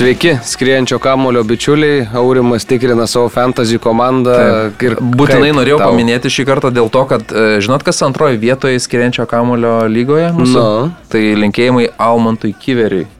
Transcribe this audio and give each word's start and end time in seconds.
Sveiki, 0.00 0.38
skriejančio 0.44 0.98
kamulio 0.98 1.42
bičiuliai, 1.42 2.06
Aurimas 2.14 2.64
tikrina 2.64 3.04
savo 3.06 3.28
fantasy 3.28 3.76
komandą. 3.78 4.32
Ir 4.80 4.94
būtinai 4.96 5.50
norėjau 5.52 5.76
tau? 5.76 5.90
paminėti 5.90 6.32
šį 6.32 6.46
kartą 6.48 6.70
dėl 6.72 6.88
to, 6.88 7.02
kad 7.10 7.28
e, 7.28 7.42
žinot, 7.60 7.84
kas 7.84 8.00
antroji 8.08 8.40
vietoje 8.40 8.80
skriejančio 8.80 9.28
kamulio 9.28 9.74
lygoje? 9.92 10.30
Mūsų? 10.38 10.56
No. 10.56 11.04
Tai 11.12 11.24
linkėjimai 11.42 11.90
Almantui 12.00 12.54
Kiveriui. 12.56 13.10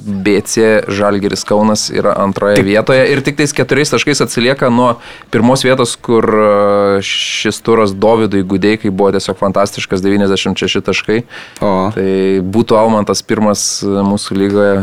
BC 0.00 0.88
Žalgeris 0.88 1.44
Kaunas 1.48 1.88
yra 1.92 2.14
antroje 2.18 2.56
tik. 2.60 2.66
vietoje 2.66 3.06
ir 3.12 3.22
tik 3.26 3.36
tais 3.40 3.52
keturiais 3.56 3.92
taškais 3.92 4.22
atsilieka 4.24 4.70
nuo 4.72 4.94
pirmos 5.30 5.64
vietos, 5.66 5.96
kur 6.00 6.24
e, 6.24 6.50
šis 7.04 7.60
turas 7.64 7.92
Dovydui 7.92 8.42
Gudeikai 8.42 8.90
buvo 8.90 9.12
tiesiog 9.16 9.38
fantastiškas 9.40 10.02
96 10.04 10.84
taškai. 10.86 11.22
O. 11.60 11.74
Tai 11.94 12.10
būtų 12.42 12.78
Almantas 12.80 13.22
pirmas 13.26 13.64
mūsų 13.84 14.40
lygoje 14.40 14.74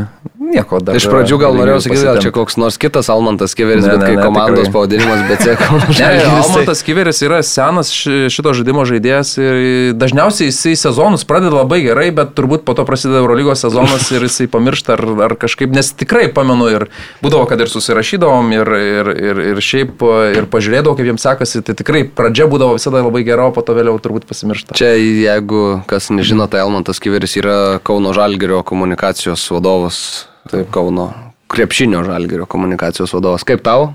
nieko 0.47 0.79
dar. 0.83 0.97
Iš 0.97 1.07
pradžių 1.11 1.39
gal 1.41 1.57
norėjau 1.57 1.81
sakyti, 1.87 2.05
gal 2.07 2.19
čia 2.23 2.31
koks 2.35 2.57
nors 2.59 2.77
kitas 2.81 3.09
Almantas 3.11 3.55
Kiveris, 3.57 3.85
ne, 3.85 3.95
bet 3.95 4.03
ne, 4.03 4.07
kai 4.07 4.17
ne, 4.17 4.23
komandos 4.23 4.67
tikrai. 4.67 4.73
pavadinimas 4.75 5.23
BC 5.29 5.55
Kaunas. 5.61 5.99
Ne, 5.99 6.11
Almantas 6.31 6.83
Kiveris 6.87 7.21
yra 7.25 7.41
senas 7.45 7.91
šito 7.91 8.53
žaidimo 8.57 8.85
žaidėjas 8.87 9.33
ir 9.41 9.59
dažniausiai 9.97 10.51
jisai 10.51 10.75
sezonus 10.79 11.25
pradeda 11.27 11.59
labai 11.59 11.81
gerai, 11.85 12.09
bet 12.15 12.33
turbūt 12.37 12.65
po 12.67 12.77
to 12.77 12.85
prasideda 12.87 13.21
Eurolygos 13.23 13.65
sezonas 13.65 14.07
ir 14.13 14.27
jisai 14.27 14.49
pamiršta 14.51 14.95
ar, 14.97 15.03
ar 15.25 15.35
kažkaip, 15.39 15.73
nes 15.73 15.91
tikrai 15.97 16.27
pamenu 16.33 16.69
ir 16.73 16.87
būdavo, 17.23 17.47
kad 17.49 17.61
ir 17.63 17.71
susirašydavom 17.71 18.53
ir, 18.57 18.73
ir, 18.77 19.11
ir, 19.31 19.43
ir 19.53 19.63
šiaip 19.63 20.03
ir 20.37 20.49
pažiūrėdavau, 20.51 20.97
kaip 20.99 21.11
jiems 21.11 21.27
sekasi, 21.27 21.63
tai 21.65 21.77
tikrai 21.77 22.05
pradžia 22.07 22.49
būdavo 22.51 22.77
visada 22.77 23.03
labai 23.05 23.23
gera, 23.27 23.49
o 23.49 23.55
po 23.55 23.65
to 23.65 23.75
vėliau 23.77 23.99
turbūt 24.01 24.27
pasimiršta. 24.29 24.77
Čia 24.77 24.93
jeigu 24.97 25.83
kas 25.89 26.11
nežino, 26.13 26.49
tai 26.51 26.63
Almantas 26.65 27.01
Kiveris 27.03 27.37
yra 27.39 27.59
Kauno 27.85 28.15
Žalgerio 28.17 28.63
komunikacijos 28.67 29.45
vadovas 29.53 30.27
Taip, 30.47 30.69
Kauno 30.71 31.11
krepšinio 31.47 32.03
žalgerio 32.03 32.45
komunikacijos 32.45 33.13
vadovas. 33.13 33.43
Kaip 33.43 33.63
tau? 33.63 33.93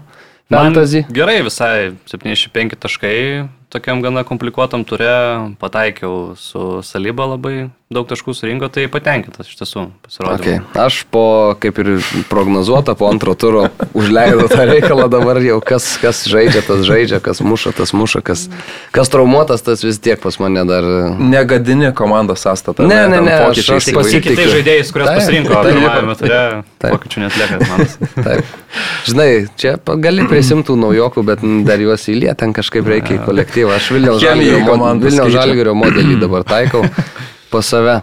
Fantasy? 0.53 1.05
Gerai, 1.09 1.41
visai 1.43 1.95
75 2.11 2.77
taškai, 2.77 3.49
tokiam 3.73 4.03
gana 4.05 4.25
komplikuotam 4.29 4.85
turė, 4.85 5.15
pataikiau 5.61 6.35
su 6.37 6.83
Salyba 6.85 7.31
labai 7.31 7.71
daug 7.95 8.09
taškų 8.11 8.35
surinko, 8.37 8.69
tai 8.73 8.87
patenkintas 8.93 9.49
iš 9.49 9.59
tiesų 9.61 9.85
pasirodė. 10.05 10.39
Okay. 10.41 10.61
Aš 10.81 11.03
po, 11.13 11.25
kaip 11.63 11.79
ir 11.83 11.91
prognozuota, 12.31 12.95
po 12.99 13.09
antro 13.11 13.35
turo 13.39 13.69
užleidau 13.99 14.49
tą 14.51 14.67
reikalą 14.69 15.09
dabar 15.13 15.41
jau, 15.45 15.59
kas, 15.65 15.87
kas 16.03 16.25
žaidžia, 16.31 16.65
tas 16.67 16.85
žaidžia, 16.89 17.21
kas 17.25 17.43
muša, 17.45 17.75
tas 17.77 17.95
muša, 17.97 18.23
kas, 18.27 18.47
kas 18.95 19.13
traumuotas, 19.13 19.65
tas 19.67 19.85
vis 19.85 20.01
tiek 20.03 20.21
pas 20.23 20.39
mane 20.43 20.65
dar. 20.69 20.89
Negadini 21.21 21.93
komandos 21.97 22.45
sąstatą. 22.45 22.89
Ne, 22.89 23.05
ne, 23.13 23.21
ne, 23.25 23.37
aš, 23.51 23.63
aš 23.79 23.91
pasitikiu. 23.97 24.37
Tai 24.41 24.49
žaidėjais, 24.57 24.93
kuriuos 24.95 25.13
pasirinko, 25.21 25.63
pirmajame 25.69 26.19
turė, 26.21 26.43
pokyčių 26.83 27.25
netlieka 27.27 27.61
manas. 27.67 27.99
Taip. 28.17 28.59
Žinai, 29.09 29.29
čia 29.61 29.77
gali 30.01 30.25
prisimtų 30.31 30.77
naujokų, 30.81 31.25
bet 31.29 31.43
dar 31.69 31.83
juos 31.83 32.07
įliet, 32.13 32.39
ten 32.41 32.55
kažkaip 32.57 32.89
reikia 32.89 33.19
į 33.19 33.23
kolektyvą. 33.27 33.77
Aš 33.77 33.91
Vilniaus 33.97 34.23
Žalgirio 35.33 35.77
modelį 35.77 36.19
dabar 36.23 36.47
taikau 36.49 36.85
pas 37.53 37.69
save. 37.69 38.01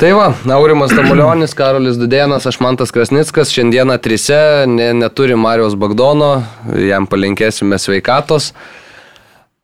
Tai 0.00 0.14
va, 0.16 0.30
Aurimas 0.56 0.94
Tamulionis, 0.96 1.52
Karolis 1.52 1.98
Dudėnas, 2.00 2.46
aš 2.48 2.56
Mantas 2.64 2.88
Krasnickas, 2.94 3.52
šiandieną 3.52 3.98
trise, 4.00 4.64
ne, 4.64 4.94
neturi 4.96 5.36
Marijos 5.36 5.76
Bagdono, 5.76 6.38
jam 6.88 7.04
palinkėsime 7.10 7.76
sveikatos. 7.76 8.54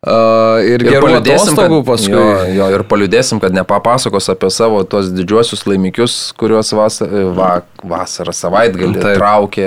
Uh, 0.04 0.60
ir, 0.60 0.82
ir 0.84 0.92
gerų 0.92 1.08
atostogų 1.16 1.78
paskui. 1.88 2.12
Jo, 2.12 2.24
jo, 2.52 2.66
ir 2.76 2.82
paliudėsim, 2.86 3.40
kad 3.40 3.54
nepapasakos 3.56 4.28
apie 4.28 4.50
savo 4.52 4.82
tos 4.84 5.08
didžiuosius 5.10 5.64
laimikius, 5.66 6.16
kuriuos 6.36 6.70
vas, 6.76 7.00
va, 7.34 7.48
vasarą 7.80 8.34
savaitgalį 8.36 9.00
Taip. 9.00 9.16
traukė. 9.16 9.66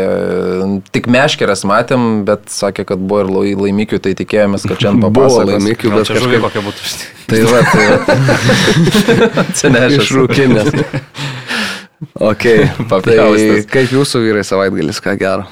Tik 0.93 1.09
meškeras 1.11 1.65
matėm, 1.67 2.05
bet 2.29 2.45
sakė, 2.53 2.85
kad 2.93 3.01
buvo 3.01 3.25
ir 3.49 3.57
laimikių, 3.65 3.99
tai 4.05 4.13
tikėjomės, 4.21 4.69
kad 4.69 4.79
čia 4.85 4.93
papasakos. 4.93 5.17
Buvo 5.17 5.49
laimikių, 5.49 5.93
bet 5.97 6.13
kažkaip 6.13 6.45
kokia 6.45 6.65
būtų. 6.69 6.93
Tai 7.29 7.43
va, 7.45 7.59
tai 7.69 7.83
va. 7.85 9.43
Senešas. 9.59 9.99
Išrūkinės. 9.99 10.71
ok, 12.31 12.47
tai 12.89 13.19
kaip 13.69 13.93
jūsų 13.93 14.23
vyrai 14.23 14.41
savaitgalis, 14.47 14.97
ką 15.05 15.13
gero? 15.21 15.45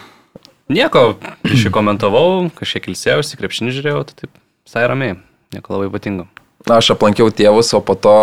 Nieko, 0.73 1.05
aš 1.45 1.67
jį 1.67 1.75
komentavau, 1.75 2.47
kažkiek 2.57 2.89
ilsėjausi, 2.89 3.37
krepšinį 3.37 3.77
žiūrėjau, 3.77 4.01
tai 4.09 4.23
taip 4.23 4.33
visai 4.67 4.83
ramiai, 4.91 5.15
nieko 5.55 5.73
labai 5.77 5.87
ypatingo. 5.87 6.27
Na, 6.67 6.81
aš 6.81 6.91
aplankiau 6.97 7.31
tėvus, 7.31 7.69
o 7.77 7.79
po 7.85 7.95
to 7.95 8.13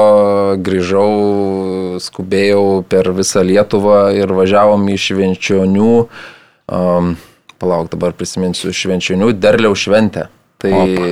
grįžau, 0.60 1.97
skubėjau 2.05 2.82
per 2.91 3.09
visą 3.16 3.41
Lietuvą 3.47 4.10
ir 4.19 4.32
važiavom 4.37 4.84
į 4.93 4.97
Švenčionių, 5.00 5.93
um, 6.69 7.15
palauk 7.62 7.88
dabar 7.94 8.12
prisiminsiu, 8.19 8.75
Švenčionių 8.75 9.31
derliaus 9.38 9.87
šventę. 9.87 10.28
Tai 10.65 10.72
Opa. 10.72 11.06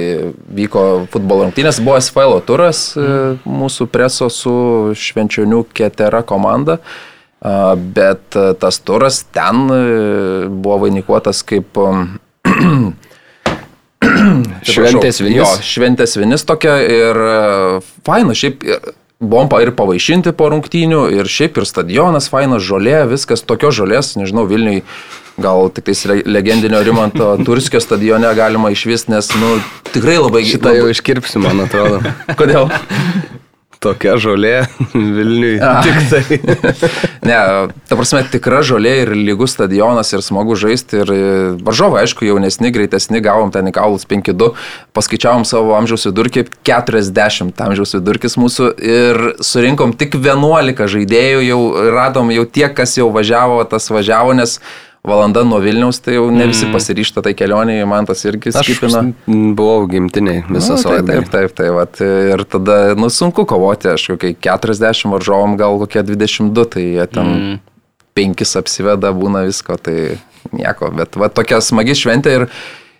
vyko 0.56 0.82
futbolo 1.12 1.46
rungtynės, 1.46 1.80
buvo 1.84 1.98
SFL 2.00 2.38
turas 2.48 2.92
mm. 2.96 3.42
mūsų 3.48 3.88
preso 3.92 4.28
su 4.32 4.52
Švenčionių 4.96 5.64
Ketera 5.76 6.22
komanda, 6.24 6.78
bet 7.96 8.38
tas 8.62 8.78
turas 8.86 9.18
ten 9.34 9.66
e, 9.74 9.80
buvo 10.46 10.78
vainikuotas 10.86 11.42
kaip 11.44 11.80
šventės 14.74 15.22
vinis. 15.22 15.38
Jo, 15.40 15.48
šventės 15.66 16.16
vinis 16.20 16.44
tokia 16.48 16.78
ir 16.84 17.22
e, 17.26 17.38
faina, 18.06 18.36
šiaip 18.36 18.66
buvom 19.22 19.50
ir 19.62 19.70
pavaišinti 19.78 20.34
po 20.34 20.48
rungtynių 20.50 21.04
ir 21.14 21.30
šiaip 21.30 21.60
ir 21.60 21.66
stadionas 21.68 22.28
fainas, 22.32 22.64
žolė, 22.66 23.04
viskas 23.10 23.44
tokios 23.46 23.76
žolės, 23.78 24.16
nežinau, 24.18 24.48
Vilniui 24.50 24.82
gal 25.42 25.70
tik 25.72 25.86
tais 25.86 26.02
legendinio 26.26 26.82
Rimanto 26.84 27.36
Turskio 27.46 27.80
stadione 27.80 28.32
galima 28.36 28.72
išvis, 28.74 29.06
nes, 29.12 29.30
nu, 29.40 29.54
tikrai 29.92 30.18
labai... 30.18 30.44
Šitą 30.48 30.74
jau 30.76 30.90
iškirpsiu, 30.92 31.42
man 31.44 31.64
atrodo. 31.66 32.02
Kodėl? 32.40 32.68
Tokia 33.82 34.14
žolė 34.20 34.54
Vilniui. 34.92 35.56
A. 35.58 35.80
Tik 35.82 35.96
tai. 36.10 36.38
ne, 37.28 37.38
ta 37.88 37.98
prasme, 37.98 38.22
tikra 38.30 38.60
žolė 38.66 38.94
ir 39.02 39.12
lygus 39.16 39.56
stadionas 39.56 40.12
ir 40.14 40.22
smagu 40.24 40.54
žaisti. 40.58 41.02
Ir 41.02 41.12
varžovai, 41.66 42.04
aišku, 42.06 42.26
jaunesni, 42.28 42.70
greitesni, 42.74 43.22
gavom 43.24 43.50
ten 43.54 43.70
į 43.70 43.74
kaulus 43.74 44.06
5-2, 44.10 44.52
paskaičiavom 44.94 45.46
savo 45.48 45.74
amžiaus 45.78 46.06
vidurkį, 46.10 46.46
40 46.68 47.66
amžiaus 47.66 47.96
vidurkis 47.98 48.38
mūsų 48.38 48.70
ir 48.78 49.20
surinkom 49.42 49.96
tik 49.98 50.16
11 50.20 50.86
žaidėjų, 50.94 51.42
jau 51.48 51.60
radom 51.92 52.30
jau 52.34 52.46
tie, 52.46 52.68
kas 52.70 52.96
jau 53.00 53.10
važiavo, 53.14 53.60
tas 53.68 53.90
važiavo, 53.90 54.38
nes 54.38 54.60
valanda 55.08 55.42
nuo 55.44 55.58
Vilniaus, 55.62 55.98
tai 56.02 56.14
jau 56.14 56.28
ne 56.30 56.46
visi 56.46 56.66
mm. 56.66 56.74
pasiryšta 56.76 57.24
tai 57.26 57.32
kelioniai, 57.34 57.86
man 57.90 58.06
tas 58.06 58.22
irgi 58.28 58.52
skipina. 58.54 59.02
Aš 59.02 59.30
buvau 59.58 59.88
gimtiniai 59.90 60.44
visą 60.46 60.76
nu, 60.76 60.82
savaitę. 60.82 61.08
Taip, 61.08 61.30
taip, 61.32 61.56
taip, 61.58 61.96
taip. 61.98 62.02
Ir 62.34 62.44
tada, 62.50 62.76
nu, 62.98 63.10
sunku 63.10 63.46
kovoti, 63.50 63.90
aš 63.96 64.12
kokiai 64.14 64.36
40 64.46 65.10
varžovom, 65.16 65.56
gal 65.60 65.80
kokie 65.82 66.04
22, 66.06 66.68
tai 66.76 66.84
jie 66.84 67.08
ten 67.10 67.32
mm. 67.32 67.56
penkis 68.14 68.54
apsiveda, 68.60 69.10
būna 69.16 69.42
visko, 69.48 69.78
tai 69.80 70.20
nieko. 70.54 70.92
Bet 70.94 71.18
va 71.18 71.32
tokia 71.32 71.58
smagi 71.64 71.98
šventė 71.98 72.38
ir 72.38 72.48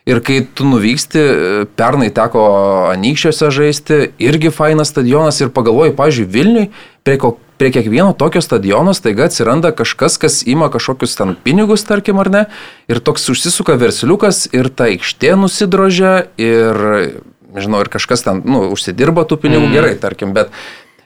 Ir 0.03 0.19
kai 0.19 0.41
tu 0.43 0.65
nuvyksti, 0.67 1.21
pernai 1.79 2.09
teko 2.11 2.41
Anykščiuose 2.91 3.51
žaisti, 3.55 3.99
irgi 4.19 4.51
fainas 4.51 4.91
stadionas 4.91 5.39
ir 5.39 5.53
pagalvoji, 5.55 5.95
pažiūrėjau, 5.95 6.33
Vilniui, 6.35 6.65
prie, 7.07 7.21
ko, 7.23 7.37
prie 7.63 7.71
kiekvieno 7.71 8.11
tokio 8.19 8.41
stadiono 8.43 8.91
staiga 8.95 9.29
atsiranda 9.29 9.71
kažkas, 9.71 10.17
kas 10.19 10.41
ima 10.51 10.67
kažkokius 10.71 11.15
ten 11.15 11.37
pinigus, 11.45 11.85
tarkim, 11.87 12.19
ar 12.19 12.31
ne, 12.31 12.41
ir 12.91 12.99
toks 12.99 13.29
užsisuka 13.31 13.77
versliukas 13.79 14.49
ir 14.51 14.67
ta 14.67 14.89
aikštė 14.91 15.37
nusidrožia 15.39 16.25
ir, 16.43 16.81
nežinau, 17.55 17.85
ir 17.85 17.91
kažkas 17.93 18.27
ten, 18.27 18.43
nu, 18.43 18.65
užsidirba 18.75 19.23
tų 19.31 19.39
pinigų 19.45 19.69
mm. 19.69 19.77
gerai, 19.79 19.95
tarkim, 20.03 20.35
bet 20.35 20.51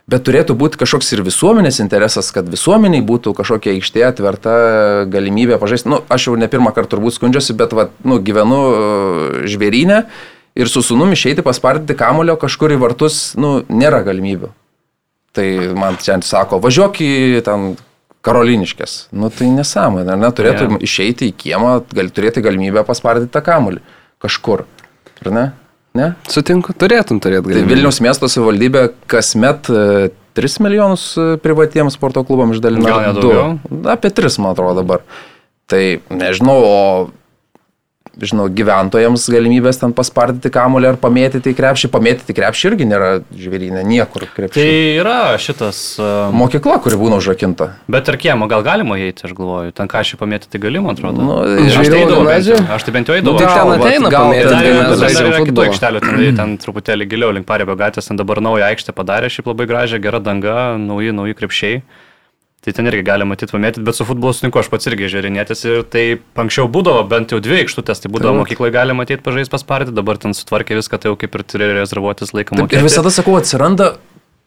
Bet 0.06 0.22
turėtų 0.22 0.54
būti 0.54 0.78
kažkoks 0.78 1.08
ir 1.16 1.24
visuomenės 1.26 1.80
interesas, 1.82 2.28
kad 2.30 2.46
visuomeniai 2.46 3.02
būtų 3.02 3.32
kažkokia 3.34 3.72
aikštė 3.72 4.04
atverta 4.06 4.52
galimybė 5.10 5.56
pažaisti. 5.58 5.90
Nu, 5.90 5.98
aš 6.06 6.28
jau 6.28 6.36
ne 6.38 6.46
pirmą 6.46 6.70
kartą 6.76 6.92
turbūt 6.92 7.16
skundžiuosi, 7.16 7.56
bet 7.58 7.74
va, 7.74 7.88
nu, 8.06 8.20
gyvenu 8.22 8.60
uh, 8.68 9.24
žvėrynę 9.50 10.04
ir 10.54 10.70
su 10.70 10.84
sunumi 10.86 11.18
išeiti 11.18 11.42
paspardyti 11.42 11.98
kamulio 11.98 12.38
kažkur 12.38 12.76
į 12.76 12.78
vartus, 12.84 13.18
nu, 13.34 13.56
nėra 13.66 14.04
galimybių. 14.06 14.52
Tai 15.36 15.48
man 15.76 15.98
čia 16.00 16.16
sako, 16.24 16.60
važiuok 16.64 17.02
į 17.04 17.12
ten 17.44 17.74
karoliniškės. 18.26 18.96
Nu 19.16 19.30
tai 19.30 19.50
nesąmonė, 19.54 20.08
ar 20.14 20.20
neturėtų 20.20 20.66
yeah. 20.66 20.82
išeiti 20.88 21.30
į 21.30 21.36
kiemą, 21.44 21.76
gali 21.94 22.12
turėti 22.14 22.42
galimybę 22.44 22.82
paspardyti 22.88 23.30
tą 23.34 23.42
kamulį 23.46 23.82
kažkur. 24.22 24.64
Ar 25.22 25.32
ne? 25.32 25.44
Ne? 25.96 26.10
Sutinku, 26.30 26.74
turėtum 26.76 27.20
turėti 27.22 27.46
galimybę. 27.46 27.62
Tai 27.62 27.74
Vilniaus 27.74 28.00
miesto 28.04 28.28
savivaldybė 28.32 28.86
kasmet 29.10 29.70
3 29.70 30.10
e, 30.40 30.64
milijonus 30.64 31.06
e, 31.20 31.28
privatiems 31.42 31.96
sporto 31.96 32.24
klubam 32.26 32.52
išdalina. 32.56 32.88
Gal 32.88 33.04
ne 33.06 33.14
daugiau? 33.16 33.46
Apie 33.92 34.12
3, 34.12 34.40
man 34.42 34.56
atrodo 34.56 34.82
dabar. 34.82 35.06
Tai 35.70 35.82
nežinau, 36.14 36.58
o 36.62 36.76
žinau, 38.22 38.46
gyventojams 38.52 39.26
galimybės 39.32 39.80
ten 39.80 39.92
paspardyti 39.96 40.50
kamulį 40.52 40.92
ar 40.92 40.98
pamėtyti 41.00 41.52
krepšį. 41.56 41.90
Pamėtyti 41.92 42.36
krepšį 42.36 42.70
irgi 42.70 42.88
nėra 42.88 43.10
žvėrynė, 43.36 43.82
niekur 43.86 44.26
krepšį. 44.34 44.56
Tai 44.56 44.70
yra 45.02 45.18
šitas. 45.42 45.80
Uh, 46.00 46.32
Mokykla, 46.36 46.78
kuri 46.84 46.98
būna 47.00 47.20
užrakinta. 47.20 47.72
Bet 47.92 48.08
ir 48.12 48.18
kiemo 48.22 48.48
gal 48.50 48.64
galima 48.66 48.98
įeiti, 49.00 49.26
aš 49.28 49.36
galvoju. 49.36 49.74
Ten 49.76 49.90
ką 49.92 50.02
šį 50.08 50.20
pamėtyti 50.22 50.62
gali, 50.62 50.82
man 50.82 50.96
atrodo. 50.96 51.26
Nu, 51.26 51.38
aš 51.66 51.76
tai 51.76 52.00
eidavau, 52.02 52.24
aš 52.78 52.88
tai 52.88 52.96
bent 52.96 53.12
jau 53.12 53.18
eidavau. 53.18 53.36
Nu, 53.36 53.44
tai 53.44 53.52
ten 53.52 53.74
ateina 53.76 54.12
yra, 54.40 54.88
dar 54.96 55.20
yra 55.26 55.44
kitų 55.50 55.66
aikštelių, 55.68 56.04
ten, 56.06 56.24
ten 56.40 56.56
truputėlį 56.64 57.10
giliau 57.12 57.34
link 57.36 57.48
Parebio 57.48 57.76
gatvės, 57.78 58.08
ten 58.10 58.20
dabar 58.20 58.40
naują 58.44 58.70
aikštę 58.70 58.96
padarė, 58.96 59.30
šiaip 59.32 59.52
labai 59.52 59.68
gražią, 59.68 60.00
gera 60.02 60.22
danga, 60.24 60.58
nauji, 60.80 61.14
nauji 61.16 61.36
krepšiai. 61.38 61.80
Tai 62.66 62.72
ten 62.74 62.90
irgi 62.90 63.04
galima 63.06 63.30
matyti 63.30 63.54
pamėtyti, 63.54 63.84
bet 63.86 63.94
su 63.94 64.02
futbolu 64.02 64.34
sutinku, 64.34 64.58
aš 64.58 64.66
pats 64.72 64.88
irgi 64.90 65.06
žiūrinėtis 65.12 65.60
ir 65.68 65.84
tai 65.86 66.00
anksčiau 66.42 66.66
būdavo 66.74 67.04
bent 67.06 67.30
jau 67.30 67.38
dvi 67.38 67.60
aikštutės, 67.60 68.00
tai 68.02 68.10
būdavo 68.10 68.40
mokykloje 68.40 68.74
galima 68.74 69.04
matyti 69.04 69.22
pažais 69.22 69.52
pasparti, 69.52 69.94
dabar 69.94 70.18
ten 70.18 70.34
sutvarkė 70.34 70.80
viską, 70.80 70.98
tai 70.98 71.12
jau 71.12 71.18
kaip 71.20 71.38
ir 71.38 71.44
turi 71.46 71.68
rezervuotis 71.76 72.34
laiką. 72.34 72.58
Ir 72.66 72.82
visada 72.82 73.12
sakau, 73.14 73.36
atsiranda 73.38 73.92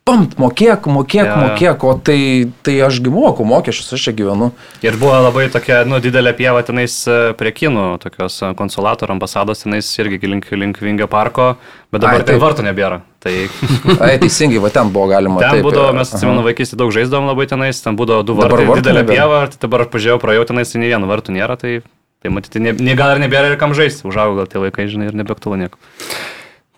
pamt, 0.10 0.36
mokėk, 0.42 0.88
mokėk, 0.90 1.28
ja. 1.28 1.38
mokėk, 1.38 1.84
o 1.86 1.94
tai, 2.06 2.20
tai 2.66 2.76
ašgi 2.86 3.12
moku 3.14 3.46
mokesčius, 3.48 3.92
aš 3.96 4.08
čia 4.08 4.14
gyvenu. 4.18 4.50
Ir 4.86 4.98
buvo 5.00 5.18
labai 5.28 5.48
tokia, 5.54 5.82
nu, 5.90 6.00
didelė 6.04 6.34
pieva 6.38 6.64
tenais 6.66 6.96
e, 7.10 7.18
prie 7.38 7.54
kinų, 7.56 7.86
tokios 8.02 8.40
e, 8.42 8.52
konsulato 8.60 9.06
ar 9.06 9.14
ambasados 9.16 9.64
tenais 9.66 9.90
irgi 10.02 10.22
link, 10.32 10.50
link 10.56 10.82
Vingio 10.82 11.10
parko, 11.12 11.52
bet 11.94 12.04
dabar 12.04 12.24
Ai, 12.24 12.28
tai 12.28 12.40
vartų 12.42 12.66
nebėra. 12.70 13.02
Tai... 13.24 13.36
Ai, 14.06 14.16
teisingai, 14.22 14.62
va 14.64 14.74
ten 14.74 14.92
buvo 14.96 15.10
galima. 15.12 15.42
Ten 15.44 15.60
taip, 15.60 15.68
būdavo, 15.68 15.94
mes 15.98 16.16
atsimenu, 16.16 16.44
vaikystį 16.48 16.80
daug 16.80 16.94
žaisdavom 16.96 17.30
labai 17.30 17.46
tenais, 17.52 17.84
ten 17.84 18.00
būdavo 18.00 18.26
du 18.26 18.38
vartai, 18.40 18.66
dabar 18.66 18.82
didelė 18.82 19.04
nebėra. 19.04 19.22
pieva, 19.22 19.46
tai 19.54 19.62
dabar 19.68 19.86
aš 19.86 19.94
pažiūrėjau, 19.94 20.24
praėjau 20.24 20.50
tenais, 20.54 20.74
nei 20.80 20.92
vieno 20.94 21.12
vartų 21.12 21.36
nėra, 21.38 21.60
tai, 21.60 21.80
tai 22.24 22.34
matyti, 22.34 22.64
ne, 22.64 22.74
ne 22.80 22.98
gal 22.98 23.16
ir 23.16 23.24
nebėra 23.26 23.52
ir 23.52 23.60
kam 23.62 23.76
žaisti, 23.78 24.08
užaugo 24.10 24.42
gal 24.42 24.52
tie 24.52 24.64
vaikai, 24.64 24.88
žinai, 24.92 25.12
ir 25.12 25.20
nebeaktualu 25.20 25.66
nieko. 25.66 25.82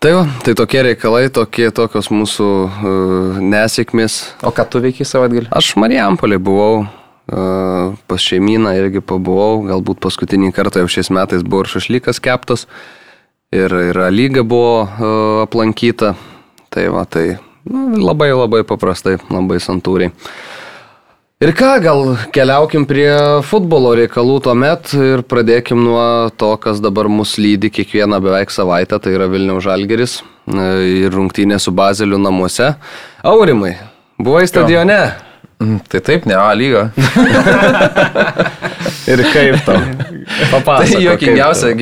Tai 0.02 0.10
va, 0.16 0.22
tai 0.42 0.50
tokie 0.58 0.80
reikalai, 0.82 1.28
tokie 1.30 1.68
tokios 1.70 2.08
mūsų 2.10 2.46
uh, 2.66 3.36
nesėkmės. 3.38 4.16
O 4.42 4.50
ką 4.50 4.64
tu 4.66 4.80
veikiai 4.82 5.06
savaitgalį? 5.06 5.46
Aš 5.54 5.68
Marijampolė 5.78 6.40
buvau, 6.42 6.80
uh, 6.82 7.92
pas 8.10 8.24
šeimyną 8.26 8.72
irgi 8.80 8.98
pabuvau, 8.98 9.60
galbūt 9.68 10.00
paskutinį 10.02 10.50
kartą 10.56 10.82
jau 10.82 10.90
šiais 10.90 11.12
metais 11.14 11.44
buvo 11.46 11.62
ir 11.62 11.70
šašlykas 11.76 12.18
keptas, 12.24 12.66
ir, 13.54 13.70
ir 13.70 14.00
lyga 14.10 14.42
buvo 14.42 14.80
uh, 14.82 15.12
aplankyta. 15.44 16.16
Tai 16.74 16.88
va, 16.96 17.06
tai 17.06 17.36
nu, 17.70 18.02
labai 18.02 18.32
labai 18.34 18.64
paprastai, 18.66 19.20
labai 19.30 19.62
santūriai. 19.62 20.10
Ir 21.42 21.50
ką, 21.58 21.70
gal 21.82 22.00
keliaukim 22.30 22.84
prie 22.86 23.10
futbolo 23.42 23.96
reikalų 23.98 24.36
tuomet 24.44 24.92
ir 24.94 25.24
pradėkim 25.26 25.80
nuo 25.82 26.04
to, 26.38 26.52
kas 26.62 26.78
dabar 26.78 27.08
mus 27.10 27.32
lydi 27.34 27.66
kiekvieną 27.74 28.20
beveik 28.22 28.54
savaitę, 28.54 29.00
tai 29.02 29.16
yra 29.16 29.26
Vilniaus 29.32 29.64
Žalgeris 29.66 30.20
e, 30.22 30.68
ir 31.00 31.10
rungtynė 31.10 31.58
su 31.58 31.74
Bazeliu 31.74 32.20
namuose. 32.22 32.76
Aurimai, 33.26 33.72
buvai 34.22 34.44
stadione? 34.46 35.00
Jo. 35.02 35.80
Tai 35.90 36.04
taip, 36.06 36.30
ne 36.30 36.38
A 36.38 36.46
lyga. 36.54 36.88
ir 39.10 39.26
kaip 39.34 39.66
tau? 39.66 39.82
Papasakok. 40.54 40.94
Tai 40.94 41.04
juokingiausia, 41.08 41.74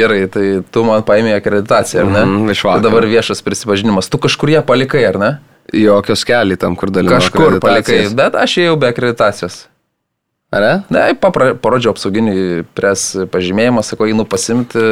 gerai, 0.00 0.24
tai 0.32 0.48
tu 0.72 0.88
man 0.88 1.04
paėmė 1.04 1.36
akreditaciją, 1.36 2.06
ar 2.06 2.12
ne? 2.12 2.24
Mm, 2.24 2.52
vakar. 2.56 2.84
Dabar 2.88 3.08
viešas 3.08 3.44
prisipažinimas. 3.44 4.08
Tu 4.08 4.20
kažkur 4.20 4.56
ją 4.56 4.64
palikai, 4.64 5.04
ar 5.12 5.20
ne? 5.20 5.34
Jokios 5.72 6.24
keliai 6.26 6.58
tam, 6.58 6.74
kur 6.76 6.90
dalyvauju. 6.92 7.20
Kažkur 7.20 7.60
palikai, 7.62 8.00
bet 8.16 8.34
aš 8.38 8.58
ėjau 8.64 8.78
be 8.80 8.90
akreditacijos. 8.90 9.66
Ar 10.52 10.60
ne? 10.60 10.72
Ne, 10.92 11.02
papra, 11.16 11.54
parodžiau 11.56 11.94
apsauginį 11.94 12.34
pres 12.76 13.06
pažymėjimą, 13.32 13.80
sakau, 13.88 14.04
einu 14.10 14.26
pasimti 14.28 14.82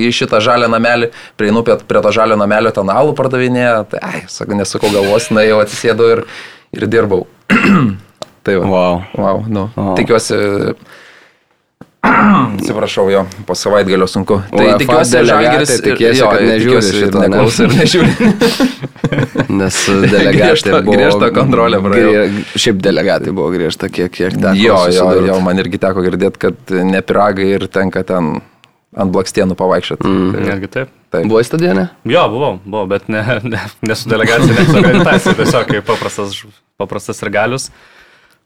į 0.00 0.06
šitą 0.16 0.40
žalę 0.40 0.70
namelį, 0.72 1.10
prieinu 1.36 1.60
prie, 1.66 1.76
prie 1.90 2.00
to 2.06 2.12
žalio 2.16 2.38
namelio, 2.40 2.72
ten 2.72 2.88
alų 2.88 3.12
pardavinėja, 3.18 3.82
tai, 3.90 4.00
ai, 4.00 4.22
sakau, 4.32 4.56
nesakau 4.56 4.88
galvos, 4.94 5.28
na 5.36 5.44
jau 5.44 5.58
atsisėdau 5.60 6.08
ir, 6.14 6.24
ir 6.72 6.88
dirbau. 6.88 7.26
tai 8.48 8.56
va. 8.62 8.70
Wow. 8.72 9.02
wow 9.20 9.44
nu. 9.44 9.66
wow. 9.76 9.92
Tikiuosi, 9.98 10.40
Atsiprašau, 12.20 13.06
jo, 13.12 13.24
po 13.46 13.56
savaitgalio 13.58 14.06
sunku. 14.10 14.40
Tai 14.50 14.64
UEFA 14.64 14.78
tikiuosi, 14.82 15.22
Žalgiris 15.30 15.72
tikėsi, 15.84 16.20
jo, 16.20 16.28
kad 16.30 16.44
nežiūri 16.48 16.92
šitą, 16.98 17.24
neklauso 17.24 17.66
ir 17.66 17.74
nežiūri. 17.78 18.30
Nes 19.60 19.80
delegatai 20.04 20.76
buvo... 20.84 20.94
Griežta 20.94 21.32
kontrolė, 21.34 21.80
praėjo. 21.84 22.22
Šiaip 22.54 22.84
delegatai 22.84 23.34
buvo 23.34 23.50
griežta, 23.54 23.90
kiek, 23.92 24.12
kiek 24.14 24.36
teko. 24.36 24.54
Jo, 24.60 24.78
jo, 24.94 25.10
jo, 25.30 25.40
man 25.44 25.62
irgi 25.62 25.80
teko 25.82 26.04
girdėti, 26.06 26.42
kad 26.48 26.74
ne 26.86 27.02
piragai 27.06 27.50
ir 27.56 27.68
tenka 27.72 28.04
ten 28.06 28.38
ant 28.98 29.14
blakstienų 29.14 29.56
pavaikščioti. 29.58 30.06
Mm. 30.06 30.32
Tai, 30.34 30.42
Netgi 30.48 30.70
taip. 30.74 30.92
taip. 31.14 31.28
Buvai 31.30 31.44
stadione? 31.46 31.86
Jo, 32.10 32.26
buvau, 32.32 32.56
buvau, 32.64 32.88
bet 32.90 33.06
ne, 33.12 33.22
ne, 33.46 33.62
ne 33.86 33.96
su 33.98 34.10
delegacija, 34.10 34.56
ne 34.56 34.66
su 34.66 34.76
organizacija, 34.80 35.36
tiesiog 35.38 35.70
kaip 35.70 35.86
paprastas, 35.86 36.40
paprastas 36.80 37.22
ir 37.22 37.32
galius. 37.34 37.70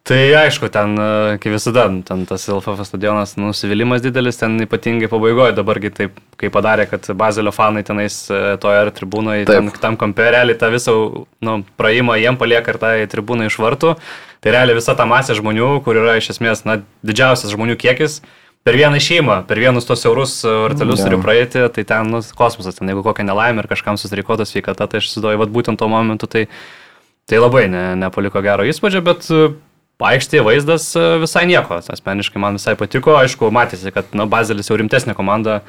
Tai 0.04 0.18
aišku, 0.36 0.68
ten, 0.68 0.98
e, 1.00 1.36
kaip 1.40 1.54
visada, 1.54 1.86
ten 2.04 2.26
tas 2.28 2.42
LFF 2.52 2.84
stadionas 2.84 3.38
nusivylimas 3.40 4.02
didelis, 4.04 4.36
ten 4.36 4.58
ypatingai 4.60 5.08
pabaigoje, 5.08 5.54
dabargi 5.56 5.90
taip, 5.96 6.18
kai 6.36 6.50
padarė, 6.52 6.84
kad 6.90 7.08
Bazilio 7.16 7.54
fanai 7.56 7.80
tenais 7.88 8.18
e, 8.28 8.40
toje 8.60 8.82
ar 8.82 8.92
tribūnoje, 8.92 9.46
ten, 9.48 9.72
tam 9.80 9.96
kampe 9.96 10.28
realiai 10.28 10.60
tą 10.60 10.68
visą 10.74 10.92
nu, 11.40 11.56
praėjimą 11.80 12.18
jiem 12.20 12.36
palieka 12.36 12.74
ir 12.74 12.80
tą 12.84 12.92
tribūną 13.16 13.48
iš 13.48 13.56
vartų, 13.64 13.96
tai 14.44 14.56
realiai 14.58 14.76
visa 14.76 14.92
ta 14.92 15.08
masė 15.08 15.40
žmonių, 15.40 15.72
kur 15.88 15.96
yra 16.04 16.20
iš 16.20 16.34
esmės 16.36 16.66
na, 16.68 16.82
didžiausias 17.00 17.56
žmonių 17.56 17.80
kiekis, 17.80 18.20
per 18.60 18.76
vieną 18.76 19.00
šeimą, 19.00 19.40
per 19.48 19.56
vienus 19.56 19.88
tos 19.88 20.04
eurus 20.04 20.42
vartelius 20.44 21.00
turi 21.00 21.24
praeiti, 21.24 21.64
tai 21.72 21.88
ten 21.88 22.12
nu, 22.12 22.26
kosmosas, 22.36 22.76
ten 22.76 22.92
jeigu 22.92 23.08
kokia 23.08 23.24
nelaimė 23.24 23.64
ir 23.64 23.72
kažkam 23.72 23.96
susirikotas 23.96 24.52
sveikata, 24.52 24.84
tai 24.84 25.00
aš 25.00 25.14
įsivaizduoju, 25.14 25.46
vad 25.48 25.60
būtent 25.60 25.80
tuo 25.80 25.88
momentu 25.88 26.28
tai, 26.28 26.50
tai 27.24 27.40
labai 27.40 27.70
ne, 27.72 27.94
nepaliko 28.04 28.44
gero 28.44 28.68
įspūdžio, 28.68 29.08
bet 29.08 29.32
Aikštėje 30.02 30.42
vaizdas 30.42 30.88
e, 30.98 31.02
visai 31.22 31.44
nieko, 31.46 31.78
asmeniškai 31.78 32.40
man 32.42 32.58
visai 32.58 32.74
patiko, 32.78 33.14
aišku, 33.14 33.46
matėsi, 33.54 33.92
kad 33.94 34.10
na, 34.16 34.26
Bazelis 34.26 34.66
jau 34.66 34.78
rimtesnė 34.80 35.14
komanda 35.14 35.60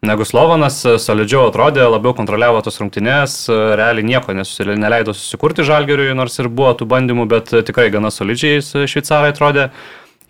negu 0.00 0.24
Slovanas, 0.24 0.78
e, 0.88 0.94
solidžiau 1.02 1.50
atrodė, 1.50 1.84
labiau 1.84 2.14
kontroliavo 2.16 2.62
tos 2.64 2.80
rungtynės, 2.80 3.36
e, 3.52 3.58
realiai 3.76 4.08
nieko 4.08 4.32
neleido 4.32 5.12
susikurti 5.12 5.66
žalgeriui, 5.68 6.14
nors 6.16 6.40
ir 6.40 6.48
buvo 6.48 6.72
tų 6.80 6.88
bandymų, 6.88 7.28
bet 7.28 7.52
tikrai 7.68 7.90
gana 7.92 8.08
solidžiai 8.14 8.64
šveicarai 8.64 9.34
atrodė. 9.36 9.68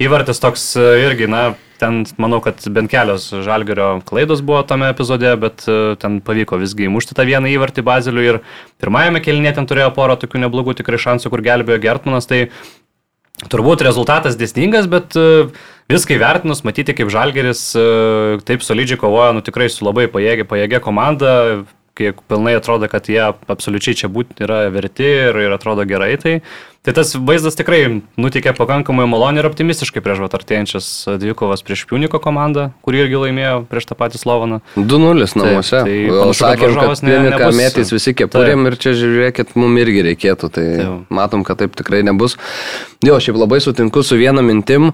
Įvartis 0.03 0.39
toks 0.39 0.77
irgi, 0.79 1.27
na, 1.27 1.57
ten 1.79 2.05
manau, 2.23 2.39
kad 2.43 2.63
bent 2.71 2.91
kelios 2.91 3.33
žalgerio 3.43 4.01
klaidos 4.07 4.43
buvo 4.47 4.61
tame 4.67 4.91
epizode, 4.93 5.31
bet 5.43 5.65
ten 5.99 6.21
pavyko 6.23 6.59
visgi 6.59 6.87
įmušti 6.87 7.17
tą 7.19 7.27
vieną 7.27 7.51
įvartį 7.51 7.83
Baziliui 7.87 8.29
ir 8.29 8.39
pirmajame 8.79 9.19
kelinė 9.23 9.57
ten 9.57 9.67
turėjo 9.67 9.91
porą 9.99 10.15
tokių 10.23 10.45
neblogų 10.45 10.77
tikrai 10.79 11.03
šansų, 11.03 11.33
kur 11.35 11.43
gelbėjo 11.43 11.83
Gertmanas, 11.83 12.31
tai 12.31 12.45
Turbūt 13.47 13.85
rezultatas 13.87 14.35
dėsningas, 14.35 14.89
bet 14.91 15.15
e, 15.15 15.47
viską 15.93 16.17
įvertinus, 16.17 16.65
matyti, 16.67 16.97
kaip 16.99 17.13
Žalgeris 17.15 17.61
e, 17.79 17.85
taip 18.49 18.65
solidžiai 18.67 18.99
kovoja, 18.99 19.31
nu 19.37 19.45
tikrai 19.47 19.69
su 19.71 19.87
labai 19.87 20.09
pajėgia, 20.11 20.47
pajėgia 20.49 20.81
komanda, 20.83 21.31
kiek 21.99 22.23
pilnai 22.31 22.57
atrodo, 22.59 22.89
kad 22.91 23.09
jie 23.11 23.21
absoliučiai 23.27 23.99
čia 23.99 24.11
būti 24.13 24.45
yra 24.47 24.67
verti 24.73 25.07
ir, 25.07 25.39
ir 25.49 25.55
atrodo 25.55 25.85
gerai, 25.89 26.13
tai, 26.21 26.35
tai 26.87 26.95
tas 26.97 27.13
vaizdas 27.17 27.59
tikrai 27.59 27.81
nutikė 28.21 28.55
pakankamai 28.57 29.07
maloniai 29.11 29.43
ir 29.43 29.49
optimistiškai 29.51 30.03
prieš 30.05 30.23
artėjančias 30.29 30.89
dvikovas 31.21 31.65
prieš 31.67 31.85
Piuniko 31.91 32.21
komandą, 32.23 32.69
kuri 32.87 33.03
irgi 33.05 33.23
laimėjo 33.25 33.63
prieš 33.71 33.91
tą 33.91 33.99
patį 33.99 34.23
Slovaną. 34.23 34.61
2-0 34.79 35.29
namuose. 35.43 35.83
Tai, 35.85 35.97
tai 36.15 36.33
sakėm, 36.41 36.77
kad 36.79 37.05
Piuniką 37.05 37.53
mėtys 37.59 37.95
visi 37.95 38.15
kepurėm 38.19 38.71
ir 38.71 38.79
čia 38.81 38.95
žiūrėkit, 38.99 39.55
mums 39.59 39.85
irgi 39.85 40.05
reikėtų, 40.11 40.53
tai 40.55 40.67
taip. 40.81 41.15
matom, 41.21 41.47
kad 41.47 41.61
taip 41.63 41.79
tikrai 41.79 42.05
nebus. 42.07 42.39
Jo, 43.07 43.21
šiaip 43.23 43.39
labai 43.39 43.61
sutinku 43.63 44.03
su 44.03 44.19
viena 44.19 44.43
mintim, 44.43 44.93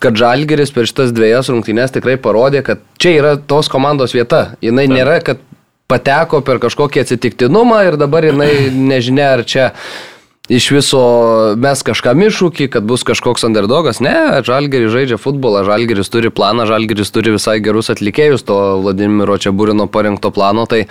kad 0.00 0.16
Žalgeris 0.18 0.72
per 0.74 0.88
šitas 0.88 1.12
dviejas 1.16 1.48
rungtynės 1.52 1.94
tikrai 1.94 2.16
parodė, 2.20 2.62
kad 2.66 2.82
čia 3.00 3.14
yra 3.16 3.36
tos 3.40 3.70
komandos 3.72 4.12
vieta. 4.16 4.58
Jis 4.64 4.74
nėra, 4.76 5.20
kad 5.24 5.40
pateko 5.90 6.42
per 6.44 6.60
kažkokį 6.62 7.04
atsitiktinumą 7.04 7.84
ir 7.88 7.96
dabar 8.00 8.26
jinai 8.26 8.68
nežinia 8.92 9.32
ar 9.36 9.46
čia 9.46 9.70
iš 10.48 10.68
viso 10.70 11.00
mes 11.58 11.80
kažkam 11.82 12.20
iššūkį, 12.22 12.68
kad 12.70 12.86
bus 12.86 13.02
kažkoks 13.06 13.42
underdogas. 13.48 13.98
Ne, 14.04 14.14
Žalgeris 14.46 14.92
žaidžia 14.94 15.18
futbolą, 15.18 15.64
Žalgeris 15.66 16.10
turi 16.12 16.30
planą, 16.30 16.68
Žalgeris 16.70 17.10
turi 17.14 17.34
visai 17.34 17.58
gerus 17.64 17.90
atlikėjus 17.90 18.46
to 18.46 18.58
Vladimiro 18.84 19.38
Čiabūrino 19.42 19.88
parengto 19.90 20.30
plano, 20.30 20.68
tai 20.70 20.84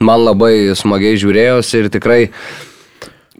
man 0.00 0.24
labai 0.24 0.72
smagiai 0.78 1.20
žiūrėjosi 1.20 1.82
ir 1.82 1.92
tikrai 1.92 2.22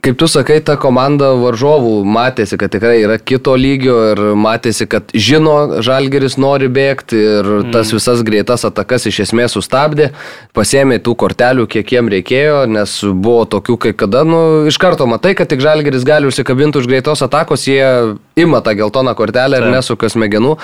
kaip 0.07 0.19
tu 0.19 0.29
sakai, 0.31 0.61
ta 0.63 0.77
komanda 0.79 1.33
varžovų 1.35 2.05
matėsi, 2.07 2.55
kad 2.61 2.71
tikrai 2.71 3.01
yra 3.03 3.17
kito 3.19 3.57
lygio 3.59 3.97
ir 4.13 4.21
matėsi, 4.39 4.87
kad 4.91 5.11
žino, 5.11 5.81
Žalgeris 5.83 6.37
nori 6.39 6.69
bėgti 6.71 7.19
ir 7.19 7.49
mm. 7.57 7.73
tas 7.75 7.91
visas 7.95 8.23
greitas 8.27 8.63
atakas 8.69 9.09
iš 9.11 9.25
esmės 9.25 9.57
sustabdė, 9.57 10.13
pasėmė 10.55 11.01
tų 11.03 11.17
kortelių, 11.19 11.67
kiek 11.73 11.91
jiem 11.97 12.11
reikėjo, 12.13 12.63
nes 12.71 12.95
buvo 13.03 13.49
tokių, 13.57 13.79
kai 13.83 13.95
kada, 13.99 14.23
nu, 14.29 14.41
iš 14.71 14.79
karto 14.83 15.09
matai, 15.11 15.35
kad 15.39 15.51
tik 15.51 15.65
Žalgeris 15.65 16.07
gali 16.07 16.31
užsikabinti 16.31 16.79
už 16.79 16.87
greitos 16.91 17.27
atakos, 17.27 17.67
jie 17.67 18.15
ima 18.39 18.63
tą 18.63 18.77
geltoną 18.79 19.17
kortelę 19.19 19.59
ir 19.59 19.71
nesuka 19.75 20.11
smegenų. 20.13 20.55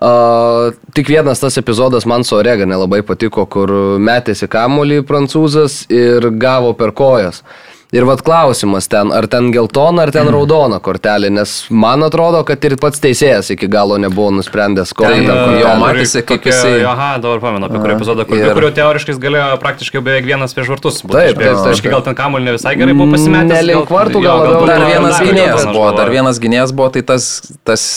Uh, 0.00 0.74
tik 0.96 1.12
vienas 1.14 1.42
tas 1.42 1.60
epizodas 1.62 2.08
man 2.10 2.26
su 2.26 2.40
Orega 2.40 2.66
nelabai 2.66 3.04
patiko, 3.06 3.46
kur 3.46 3.70
metėsi 4.02 4.50
kamuolį 4.50 5.04
prancūzas 5.06 5.84
ir 5.94 6.32
gavo 6.42 6.74
per 6.74 6.96
kojas. 6.96 7.44
Ir 7.90 8.04
vad 8.06 8.20
klausimas 8.22 8.86
ten, 8.88 9.10
ar 9.10 9.26
ten 9.26 9.48
geltona, 9.50 10.04
ar 10.06 10.12
ten 10.14 10.28
mm. 10.28 10.30
raudona 10.30 10.76
kortelė, 10.78 11.26
nes 11.34 11.54
man 11.74 12.04
atrodo, 12.06 12.44
kad 12.46 12.62
ir 12.68 12.76
pats 12.78 13.02
teisėjas 13.02 13.50
iki 13.50 13.66
galo 13.70 13.96
nebuvo 13.98 14.28
nusprendęs, 14.36 14.92
kokią 14.94 15.16
ten 15.16 15.26
kortelę. 15.26 15.56
Jo, 15.58 15.72
matėsi, 15.80 16.22
kaip 16.28 16.46
jisai... 16.46 16.76
Aha, 16.86 17.08
dabar 17.22 17.42
pamenu, 17.42 17.66
apie 17.66 17.80
kurį 17.82 17.96
epizodą, 17.96 18.26
kur, 18.28 18.38
ir... 18.38 18.52
kurio 18.54 18.70
teoriškai 18.76 19.16
galėjo 19.24 19.48
praktiškai 19.64 20.04
beveik 20.06 20.28
vienas 20.28 20.54
prieš 20.54 20.70
vartus. 20.76 21.00
Taip, 21.02 21.34
taip, 21.40 21.58
taip. 21.66 21.90
Gal 21.96 22.06
ten 22.06 22.18
kamuolį 22.20 22.46
ne 22.46 22.54
visai 22.60 22.76
gerai 22.78 22.94
buvo 22.94 23.10
pasimetęs. 23.16 23.56
Nelink 23.56 23.90
vartų 23.96 24.22
gal 24.22 24.44
labiau. 24.44 24.70
Dar 24.70 24.86
vienas 24.86 25.18
gynėjas 25.26 25.66
buvo, 25.72 25.90
dar 25.98 26.14
vienas 26.14 26.40
gynėjas 26.46 26.76
buvo, 26.76 26.92
tai 26.94 27.02
tas, 27.10 27.28
tas 27.66 27.88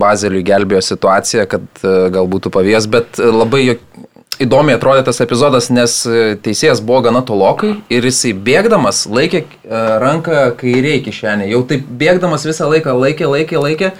Bazeliui 0.00 0.40
gelbėjo 0.48 0.80
situaciją, 0.88 1.44
kad 1.52 1.84
e, 1.84 1.94
gal 2.16 2.32
būtų 2.32 2.54
pavijas, 2.54 2.88
bet 2.88 3.20
e, 3.20 3.28
labai 3.28 3.76
įdomiai 4.42 4.78
atrodė 4.78 5.04
tas 5.06 5.20
epizodas, 5.24 5.70
nes 5.72 6.00
e, 6.06 6.34
teisėjas 6.42 6.82
buvo 6.84 7.04
gana 7.06 7.22
tolokai 7.26 7.76
ir 7.92 8.08
jisai 8.08 8.34
bėgdamas 8.34 9.04
laikė 9.10 9.44
e, 9.44 9.46
ranką 10.02 10.48
kairiai 10.60 11.02
kišenė. 11.04 11.48
Jau 11.52 11.62
taip 11.68 11.86
bėgdamas 11.88 12.46
visą 12.48 12.68
laiką 12.70 12.96
laikė, 12.98 13.28
laikė, 13.30 13.58
laikė. 13.66 13.92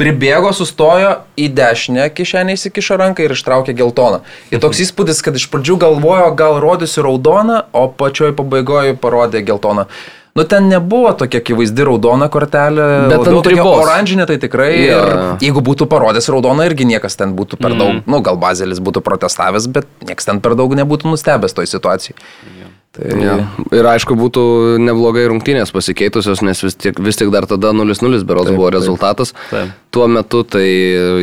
Pribėgo, 0.00 0.50
sustojo, 0.56 1.12
į 1.38 1.50
dešinę 1.54 2.08
kišenę 2.16 2.56
įsikišo 2.56 2.96
ranką 2.98 3.22
ir 3.22 3.34
ištraukė 3.36 3.74
geltoną. 3.78 4.22
Ir 4.50 4.62
toks 4.64 4.80
įspūdis, 4.82 5.20
kad 5.22 5.36
iš 5.38 5.44
pradžių 5.52 5.76
galvojo, 5.84 6.32
gal 6.38 6.56
rodysiu 6.64 7.04
raudoną, 7.06 7.60
o 7.76 7.84
pačioj 8.00 8.32
pabaigoje 8.38 8.96
parodė 8.98 9.44
geltoną. 9.46 9.84
Uh, 9.86 10.21
Nu, 10.32 10.44
ten 10.48 10.68
nebuvo 10.72 11.10
tokia 11.12 11.42
akivaizdi 11.42 11.84
raudona 11.84 12.30
kortelė, 12.32 12.86
bet 13.10 13.26
ant 13.28 13.48
ribos. 13.52 13.82
Oranžinė 13.84 14.24
tai 14.30 14.38
tikrai. 14.40 14.70
Yeah. 14.80 15.10
Ir 15.36 15.44
jeigu 15.44 15.60
būtų 15.64 15.84
parodęs 15.92 16.30
raudoną, 16.32 16.64
irgi 16.70 16.86
niekas 16.88 17.20
ten 17.20 17.34
būtų 17.36 17.60
per 17.60 17.76
daug, 17.76 17.98
mm. 17.98 18.06
nu, 18.08 18.22
gal 18.24 18.40
Bazelis 18.40 18.80
būtų 18.80 19.04
protestavęs, 19.04 19.68
bet 19.76 19.90
niekas 20.08 20.30
ten 20.30 20.40
per 20.40 20.56
daug 20.56 20.72
nebūtų 20.78 21.12
nustebęs 21.12 21.52
toj 21.58 21.68
situacijai. 21.74 22.16
Yeah. 22.48 22.71
Tai... 22.92 23.08
Ja. 23.24 23.34
Ir 23.72 23.86
aišku, 23.88 24.12
būtų 24.20 24.42
neblogai 24.84 25.22
rungtynės 25.30 25.70
pasikeitusios, 25.72 26.42
nes 26.44 26.58
vis 26.60 26.74
tik, 26.76 26.98
vis 27.00 27.16
tik 27.16 27.30
dar 27.32 27.46
tada 27.48 27.70
0-0 27.72 28.20
berods 28.28 28.52
buvo 28.52 28.68
rezultatas. 28.74 29.32
Taip. 29.48 29.70
Tuo 29.92 30.08
metu, 30.12 30.42
tai 30.44 30.66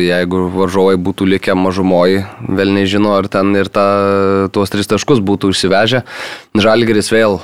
jeigu 0.02 0.48
varžovai 0.50 0.96
būtų 0.98 1.28
likę 1.30 1.54
mažumoji, 1.54 2.24
vėl 2.58 2.74
nežino, 2.74 3.14
ar 3.14 3.30
ten 3.30 3.54
ir 3.54 3.70
ta, 3.70 3.86
tuos 4.50 4.74
tris 4.74 4.90
taškus 4.90 5.22
būtų 5.22 5.52
išsivežę. 5.54 6.02
Žalgeris 6.58 7.12
vėl 7.14 7.38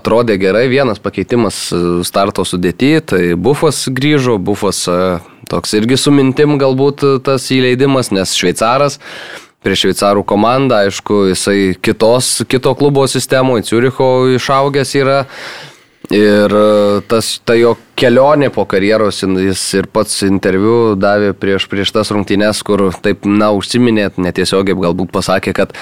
atrodė 0.00 0.38
gerai, 0.40 0.64
vienas 0.72 1.00
pakeitimas 1.00 1.66
e, 1.72 1.82
starto 2.08 2.48
sudėti, 2.48 2.94
tai 3.04 3.22
Bufas 3.36 3.84
grįžo, 3.92 4.38
Bufas 4.40 4.84
e, 4.88 4.98
toks 5.52 5.76
irgi 5.76 6.00
su 6.00 6.12
mintim 6.12 6.56
galbūt 6.60 7.04
tas 7.28 7.52
įleidimas, 7.52 8.12
nes 8.16 8.32
šveicaras 8.36 9.00
prieš 9.62 9.86
šveicarų 9.86 10.24
komandą, 10.28 10.82
aišku, 10.86 11.26
jisai 11.32 11.74
kitos, 11.82 12.40
kito 12.50 12.74
klubo 12.78 13.06
sistemoje, 13.10 13.66
Ciuricho 13.68 14.08
išaugęs 14.36 14.96
yra. 15.00 15.20
Ir 16.12 16.50
e, 16.50 17.00
tas, 17.08 17.28
ta 17.46 17.54
jo 17.54 17.76
kelionė 17.96 18.50
po 18.52 18.64
karjeros, 18.68 19.22
jis 19.22 19.62
ir 19.78 19.86
pats 19.86 20.24
interviu 20.26 20.96
davė 20.98 21.30
prieš, 21.38 21.68
prieš 21.70 21.94
tas 21.94 22.10
rungtynes, 22.12 22.58
kur 22.66 22.88
taip, 23.04 23.22
na, 23.24 23.52
užsiminėt, 23.54 24.18
netiesiogiai 24.20 24.76
galbūt 24.82 25.14
pasakė, 25.14 25.54
kad 25.56 25.76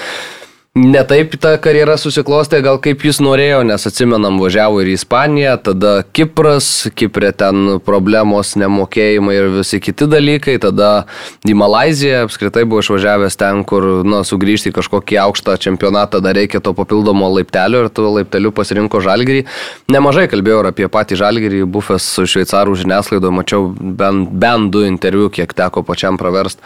Netaip 0.78 1.32
ta 1.42 1.56
karjera 1.58 1.96
susiklostė, 1.98 2.60
gal 2.62 2.76
kaip 2.78 3.00
jis 3.02 3.18
norėjo, 3.18 3.64
nes 3.66 3.82
atsimenam, 3.88 4.36
važiavo 4.38 4.78
ir 4.84 4.92
į 4.92 5.00
Ispaniją, 5.00 5.56
tada 5.66 6.04
Kipras, 6.14 6.86
Kiprė 6.94 7.32
ten 7.34 7.80
problemos, 7.82 8.52
nemokėjimai 8.54 9.34
ir 9.34 9.48
visi 9.56 9.80
kiti 9.82 10.06
dalykai, 10.06 10.54
tada 10.62 11.08
į 11.42 11.56
Malaziją 11.58 12.22
apskritai 12.28 12.62
buvo 12.70 12.84
išvažiavęs 12.84 13.38
ten, 13.42 13.64
kur, 13.66 13.88
na, 14.06 14.22
sugrįžti 14.22 14.70
į 14.70 14.76
kažkokį 14.78 15.18
aukštą 15.24 15.58
čempionatą, 15.66 16.22
dar 16.22 16.38
reikia 16.38 16.62
to 16.62 16.70
papildomo 16.78 17.32
laiptelio 17.34 17.82
ir 17.88 17.90
tuo 17.90 18.14
laipteliu 18.20 18.54
pasirinko 18.54 19.02
Žalgirį. 19.02 19.42
Nemažai 19.90 20.30
kalbėjau 20.30 20.62
apie 20.70 20.86
patį 20.86 21.18
Žalgirį, 21.18 21.66
buvęs 21.66 22.06
su 22.14 22.30
šveicarų 22.30 22.78
žiniasklaidoje, 22.86 23.38
mačiau 23.42 23.72
bent, 23.74 24.30
bent 24.30 24.70
du 24.70 24.86
interviu, 24.86 25.34
kiek 25.34 25.50
teko 25.50 25.82
pačiam 25.82 26.14
praverst 26.14 26.62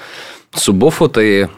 su 0.54 0.76
Bufu, 0.76 1.08
tai 1.08 1.49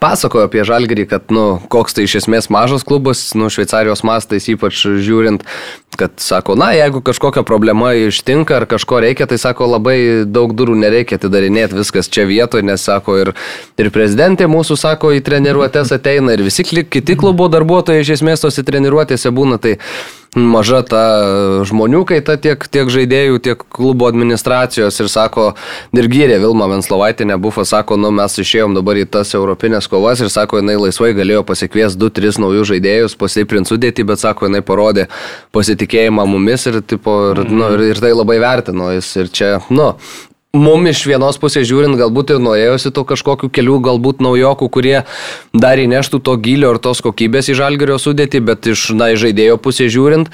pasakojo 0.00 0.48
apie 0.48 0.64
Žalgirį, 0.66 1.06
kad, 1.10 1.28
nu, 1.34 1.58
koks 1.72 1.96
tai 1.96 2.06
iš 2.08 2.18
esmės 2.22 2.50
mažas 2.52 2.84
klubas, 2.86 3.22
nu, 3.38 3.50
Šveicarijos 3.52 4.04
mastais 4.06 4.48
ypač 4.52 4.84
žiūrint, 5.04 5.44
kad 5.98 6.16
sako, 6.22 6.56
na, 6.58 6.72
jeigu 6.74 7.02
kažkokia 7.04 7.44
problema 7.46 7.92
ištinka 7.98 8.58
ar 8.58 8.66
kažko 8.70 9.00
reikia, 9.04 9.28
tai 9.30 9.38
sako, 9.40 9.68
labai 9.76 9.98
daug 10.26 10.54
durų 10.56 10.76
nereikia 10.80 11.18
atidarinėti, 11.20 11.78
viskas 11.78 12.10
čia 12.10 12.26
vietoje, 12.28 12.66
nes 12.66 12.82
sako, 12.82 13.18
ir, 13.22 13.32
ir 13.78 13.92
prezidentė 13.94 14.48
mūsų, 14.50 14.78
sako, 14.80 15.14
į 15.14 15.22
treniruotės 15.26 15.94
ateina 15.94 16.34
ir 16.34 16.44
visi 16.46 16.66
kiti 16.66 17.16
klubo 17.18 17.48
darbuotojai 17.52 18.02
iš 18.02 18.16
esmės 18.18 18.44
tose 18.44 18.66
treniruotėse 18.66 19.30
būna, 19.34 19.60
tai 19.62 19.78
maža 20.34 20.82
ta 20.86 21.02
žmonių 21.66 22.02
kaita 22.08 22.36
tiek, 22.42 22.66
tiek 22.70 22.90
žaidėjų, 22.90 23.38
tiek 23.44 23.64
klubo 23.74 24.08
administracijos 24.10 24.98
ir 25.00 25.10
sako, 25.10 25.46
ir 25.94 26.08
gyrė 26.10 26.40
Vilma 26.42 26.68
Venslovaitinė, 26.72 27.38
Bufa 27.40 27.64
sako, 27.68 27.98
nu 28.00 28.10
mes 28.14 28.36
išėjom 28.42 28.76
dabar 28.76 28.98
į 29.00 29.06
tas 29.16 29.34
europinės 29.38 29.88
kovas. 29.90 30.22
Ir 30.24 30.32
sako, 30.34 30.60
jinai 30.62 30.76
laisvai 30.80 31.12
galėjo 31.16 31.44
pasikviesti 31.46 32.00
2-3 32.02 32.42
naujus 32.42 32.70
žaidėjus, 32.72 33.16
pasiprint 33.20 33.70
sudėti, 33.70 34.06
bet 34.06 34.22
sako, 34.22 34.50
jinai 34.50 34.64
parodė 34.66 35.08
pasitikėjimą 35.54 36.26
mumis 36.28 36.66
ir, 36.70 36.82
tipo, 36.82 37.16
ir, 37.32 37.44
nu, 37.50 37.70
ir, 37.76 37.88
ir 37.94 38.02
tai 38.02 38.14
labai 38.14 38.40
vertino 38.42 38.90
jis. 38.94 39.10
Ir 39.22 39.34
čia, 39.34 39.50
nu, 39.70 39.92
Mums 40.54 40.92
iš 40.92 41.04
vienos 41.10 41.38
pusės 41.42 41.66
žiūrint, 41.66 41.98
galbūt 41.98 42.36
ir 42.36 42.42
norėjosi 42.42 42.92
to 42.94 43.02
kažkokių 43.08 43.48
kelių, 43.50 43.80
galbūt 43.88 44.20
naujokų, 44.22 44.68
kurie 44.70 45.00
dar 45.50 45.80
įneštų 45.82 46.20
to 46.22 46.36
gilio 46.38 46.74
ir 46.76 46.78
tos 46.82 47.02
kokybės 47.02 47.50
į 47.50 47.58
žalgerio 47.58 47.98
sudėtį, 47.98 48.42
bet 48.52 48.68
iš, 48.70 48.92
na, 48.94 49.10
iš 49.14 49.26
žaidėjo 49.26 49.58
pusės 49.58 49.90
žiūrint, 49.94 50.30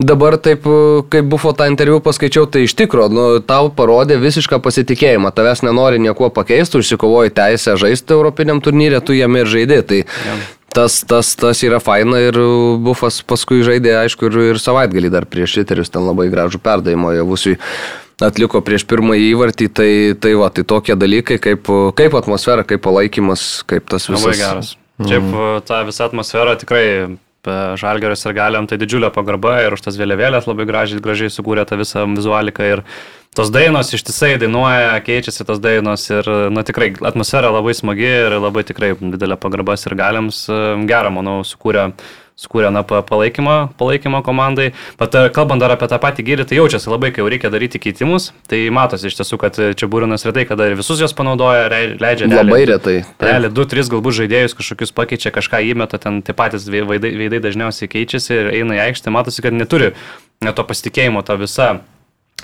Dabar 0.00 0.38
taip, 0.40 0.64
kaip 1.12 1.26
buvo 1.28 1.50
tą 1.52 1.66
interviu 1.68 1.98
paskaičiau, 2.00 2.46
tai 2.48 2.62
iš 2.64 2.72
tikrųjų, 2.78 3.08
nu, 3.12 3.24
tau 3.44 3.68
parodė 3.68 4.16
visišką 4.16 4.56
pasitikėjimą, 4.64 5.28
tavęs 5.36 5.60
nenori 5.66 6.00
nieko 6.00 6.30
pakeisti, 6.32 6.80
užsikovoji 6.80 7.34
teisę 7.36 7.74
žaisti 7.76 8.16
Europiniam 8.16 8.62
turnyrė, 8.64 9.02
tu 9.04 9.12
jame 9.12 9.42
ir 9.42 9.50
žaidži. 9.52 9.82
Tai 9.90 9.98
ja. 10.00 10.38
tas, 10.72 11.02
tas, 11.04 11.34
tas 11.36 11.60
yra 11.68 11.82
faina 11.84 12.16
ir 12.30 12.40
Bufas 12.80 13.20
paskui 13.20 13.60
žaidė, 13.66 13.98
aišku, 14.06 14.32
ir, 14.32 14.40
ir 14.54 14.62
savaitgalį 14.64 15.12
dar 15.12 15.28
prieš 15.28 15.58
šiterius 15.58 15.92
ten 15.92 16.08
labai 16.08 16.30
gražų 16.32 16.62
perdavimą 16.64 17.18
javusiui 17.18 17.58
atliko 18.24 18.60
prieš 18.64 18.84
pirmąjį 18.90 19.30
įvartį, 19.32 19.70
tai, 19.72 19.90
tai 20.20 20.34
va, 20.38 20.50
tai 20.54 20.64
tokie 20.68 20.96
dalykai 20.98 21.40
kaip, 21.42 21.70
kaip 21.98 22.16
atmosfera, 22.18 22.66
kaip 22.66 22.82
palaikymas, 22.84 23.64
kaip 23.70 23.88
tas 23.90 24.08
visas. 24.10 24.26
Labai 24.26 24.38
geras. 24.40 24.76
Šiaip 25.00 25.24
mm. 25.24 25.66
ta 25.68 25.82
visa 25.88 26.06
atmosfera 26.10 26.56
tikrai 26.60 26.86
Žalgeris 27.80 28.26
ir 28.28 28.34
Galiam 28.36 28.66
tai 28.68 28.76
didžiulė 28.76 29.08
pagarba 29.14 29.62
ir 29.64 29.72
už 29.72 29.80
tas 29.86 29.96
vėliavėlės 29.96 30.44
labai 30.44 30.66
gražiai, 30.68 31.00
gražiai 31.00 31.32
sukūrė 31.32 31.64
tą 31.64 31.78
visą 31.80 32.04
vizualiką 32.10 32.66
ir 32.68 32.82
tos 33.36 33.48
dainos 33.54 33.94
ištisai 33.96 34.34
dainuoja, 34.42 34.98
keičiasi 35.06 35.46
tos 35.48 35.62
dainos 35.62 36.04
ir, 36.12 36.28
na 36.52 36.64
tikrai, 36.66 36.90
atmosfera 37.00 37.48
labai 37.54 37.72
smagi 37.78 38.10
ir 38.10 38.36
labai 38.36 38.66
tikrai 38.68 38.92
didelė 39.00 39.40
pagarba 39.40 39.78
ir 39.80 39.96
Galiams 39.96 40.42
gerą, 40.90 41.14
manau, 41.16 41.40
sukūrė 41.48 41.88
skūrė 42.40 42.70
na, 42.72 42.82
palaikymą, 42.84 43.56
palaikymą 43.80 44.22
komandai. 44.24 44.70
Bet 45.00 45.16
e, 45.18 45.26
kalbant 45.34 45.62
dar 45.62 45.74
apie 45.74 45.88
tą 45.90 45.98
patį 46.02 46.24
gyrį, 46.30 46.46
tai 46.48 46.58
jaučiasi 46.60 46.90
labai, 46.92 47.12
kai 47.12 47.22
jau 47.22 47.28
reikia 47.32 47.52
daryti 47.52 47.80
keitimus. 47.82 48.30
Tai 48.50 48.62
matosi 48.76 49.10
iš 49.10 49.18
tiesų, 49.20 49.40
kad 49.42 49.60
čia 49.76 49.90
būrinas 49.90 50.24
retai, 50.28 50.46
kada 50.48 50.70
ir 50.70 50.78
visus 50.80 51.02
jos 51.02 51.14
panaudoja, 51.16 51.68
leidžia. 52.00 52.30
Labai 52.32 52.62
retai. 52.70 52.96
Realiai, 53.20 53.52
du, 53.52 53.68
tris 53.68 53.92
galbūt 53.92 54.22
žaidėjus 54.22 54.56
kažkokius 54.58 54.96
pakeičia, 54.96 55.34
kažką 55.36 55.62
įmeta, 55.74 56.00
ten 56.02 56.22
tie 56.24 56.36
patys 56.36 56.68
veidai, 56.70 57.12
veidai 57.24 57.44
dažniausiai 57.44 57.90
keičiasi 57.92 58.36
ir 58.38 58.52
eina 58.56 58.80
į 58.80 58.84
aikštę, 58.88 59.12
matosi, 59.14 59.44
kad 59.44 59.56
neturi 59.56 59.94
to 60.40 60.64
pasitikėjimo, 60.64 61.24
to 61.26 61.36
visa 61.40 61.74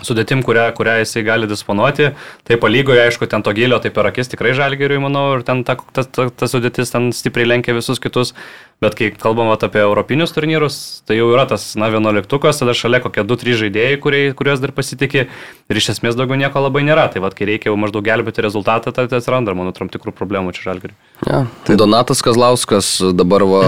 sudėtim, 0.05 0.43
kurią, 0.45 0.69
kurią 0.77 0.99
jisai 1.01 1.23
gali 1.25 1.49
disponuoti. 1.49 2.11
Tai 2.47 2.59
palygoje, 2.61 3.07
aišku, 3.07 3.29
ten 3.31 3.45
to 3.45 3.55
gilio, 3.57 3.79
tai 3.83 3.93
per 3.95 4.11
akis 4.11 4.31
tikrai 4.33 4.53
žalgeriui, 4.57 5.01
manau, 5.03 5.27
ir 5.39 5.45
ten 5.47 5.63
ta, 5.67 5.79
ta, 5.97 6.05
ta, 6.05 6.29
ta 6.29 6.49
sudėtis 6.51 6.93
ten 6.93 7.13
stipriai 7.17 7.49
lenkia 7.49 7.77
visus 7.77 8.03
kitus. 8.03 8.35
Bet 8.77 8.93
kai 8.93 9.07
kalbam 9.17 9.49
apie 9.55 9.81
europinius 9.81 10.35
turnyrus, 10.37 10.75
tai 11.09 11.17
jau 11.17 11.31
yra 11.33 11.47
tas, 11.49 11.63
na, 11.81 11.87
vienuoliktukas, 11.89 12.59
tada 12.61 12.75
šalia 12.77 12.99
kokie 13.01 13.23
2-3 13.25 13.57
žaidėjai, 13.63 13.95
kurie, 14.05 14.21
kuriuos 14.37 14.61
dar 14.61 14.75
pasitikė 14.77 15.23
ir 15.25 15.81
iš 15.81 15.95
esmės 15.95 16.19
daugiau 16.19 16.37
nieko 16.37 16.61
labai 16.61 16.83
nėra. 16.85 17.07
Tai 17.09 17.23
vad, 17.25 17.33
kai 17.39 17.49
reikia 17.49 17.71
jau 17.71 17.79
maždaug 17.81 18.05
gelbėti 18.05 18.45
rezultatą, 18.45 18.93
tai 18.93 19.07
atsiranda, 19.09 19.57
manau, 19.57 19.73
tam 19.73 19.89
tikrų 19.89 20.13
problemų 20.19 20.53
čia 20.53 20.67
žalgeriui. 20.69 20.97
Ja, 21.25 21.47
tai 21.65 21.79
Donatas 21.81 22.21
Kazlauskas 22.27 22.93
dabar 23.17 23.47
va, 23.49 23.65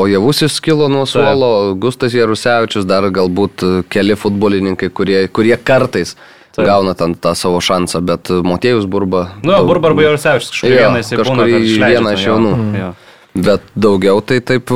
o 0.00 0.08
javusis 0.08 0.56
kilo 0.64 0.88
nuo 0.88 1.04
suolo, 1.04 1.52
Gustas 1.76 2.16
Jarusevičius, 2.16 2.88
dar 2.88 3.10
galbūt 3.12 3.84
keli 3.92 4.16
futbolininkai, 4.16 4.88
kurie, 4.88 5.26
kurie 5.28 5.58
kartais 5.60 6.16
Taip. 6.56 6.64
gauna 6.64 6.96
ten 6.96 7.12
tą 7.12 7.36
savo 7.36 7.60
šansą, 7.60 8.00
bet 8.08 8.32
Motiejus 8.40 8.88
Burba. 8.88 9.34
Nu, 9.44 9.52
daug... 9.52 9.68
Burba 9.68 9.92
arba 9.92 10.08
Jarusevičius 10.08 10.56
kažkurį 10.56 10.80
vieną 10.80 11.00
jisai 11.04 11.20
būna. 11.20 11.48
Kažkurį 11.52 11.88
vieną 11.92 12.16
iš 12.16 12.30
jaunų. 12.32 12.52
Mm. 12.56 12.92
Bet 13.32 13.64
daugiau 13.72 14.20
tai 14.20 14.42
taip 14.44 14.68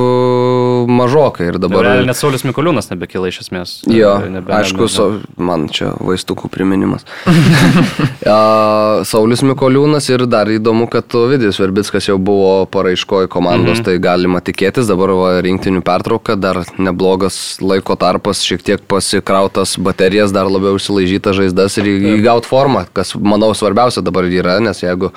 mažokai 0.89 1.51
ir 1.51 1.59
dabar. 1.61 1.85
Realiai 1.85 2.09
net 2.09 2.17
Saulis 2.17 2.41
Mikoliūnas 2.47 2.89
nebekyla 2.89 3.29
iš 3.29 3.43
esmės. 3.45 3.73
Jo, 3.93 4.15
nebe, 4.33 4.49
aišku, 4.57 4.87
so, 4.89 5.09
man 5.37 5.67
čia 5.69 5.91
vaistukų 6.01 6.49
priminimas. 6.53 7.05
Saulis 9.11 9.45
Mikoliūnas 9.45 10.09
ir 10.09 10.25
dar 10.33 10.49
įdomu, 10.49 10.87
kad 10.89 11.13
Vidis 11.29 11.61
Verbickas 11.61 12.09
jau 12.09 12.17
buvo 12.17 12.65
paraiškoji 12.73 13.29
komandos, 13.33 13.83
mhm. 13.83 13.85
tai 13.91 13.99
galima 14.01 14.41
tikėtis, 14.41 14.89
dabar 14.89 15.13
va, 15.19 15.29
rinktinių 15.45 15.85
pertrauka, 15.85 16.39
dar 16.41 16.63
neblogas 16.81 17.59
laiko 17.61 17.99
tarpas, 18.01 18.41
šiek 18.47 18.65
tiek 18.65 18.87
pasikrautas 18.89 19.77
baterijas, 19.77 20.33
dar 20.33 20.49
labiau 20.49 20.81
užsilaižytas 20.81 21.37
žaizdas 21.43 21.77
ir 21.83 21.93
įgauti 22.17 22.49
formą, 22.49 22.87
kas 22.97 23.13
manau 23.21 23.53
svarbiausia 23.53 24.01
dabar 24.07 24.25
yra, 24.33 24.57
nes 24.65 24.81
jeigu 24.81 25.13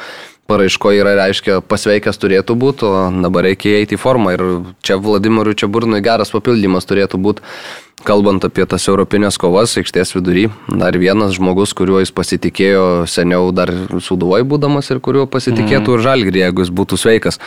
paraiškoje 0.50 1.04
yra 1.04 1.14
reiškia 1.20 1.60
pasveikęs 1.70 2.20
turėtų 2.22 2.56
būti, 2.60 2.88
o 2.88 3.04
dabar 3.24 3.48
reikia 3.50 3.78
eiti 3.80 3.98
į 3.98 4.02
formą. 4.02 4.34
Ir 4.36 4.46
čia 4.86 4.98
Vladimirui 5.02 5.58
Čiaburnui 5.60 6.02
geras 6.06 6.34
papildymas 6.34 6.90
turėtų 6.90 7.22
būti, 7.22 7.46
kalbant 8.08 8.46
apie 8.48 8.66
tas 8.70 8.88
europinės 8.90 9.38
kovas 9.42 9.78
aikštės 9.80 10.16
vidury. 10.18 10.48
Dar 10.68 10.98
vienas 10.98 11.38
žmogus, 11.38 11.76
kuriuo 11.78 12.02
jis 12.04 12.14
pasitikėjo 12.16 13.06
seniau 13.12 13.52
dar 13.56 13.72
suduvoj 14.02 14.48
būdamas 14.50 14.90
ir 14.94 15.04
kuriuo 15.04 15.28
pasitikėtų 15.30 15.86
mm. 15.86 15.96
ir 15.96 16.06
žalgrį, 16.08 16.44
jeigu 16.48 16.66
jis 16.66 16.76
būtų 16.82 17.00
sveikas. 17.00 17.42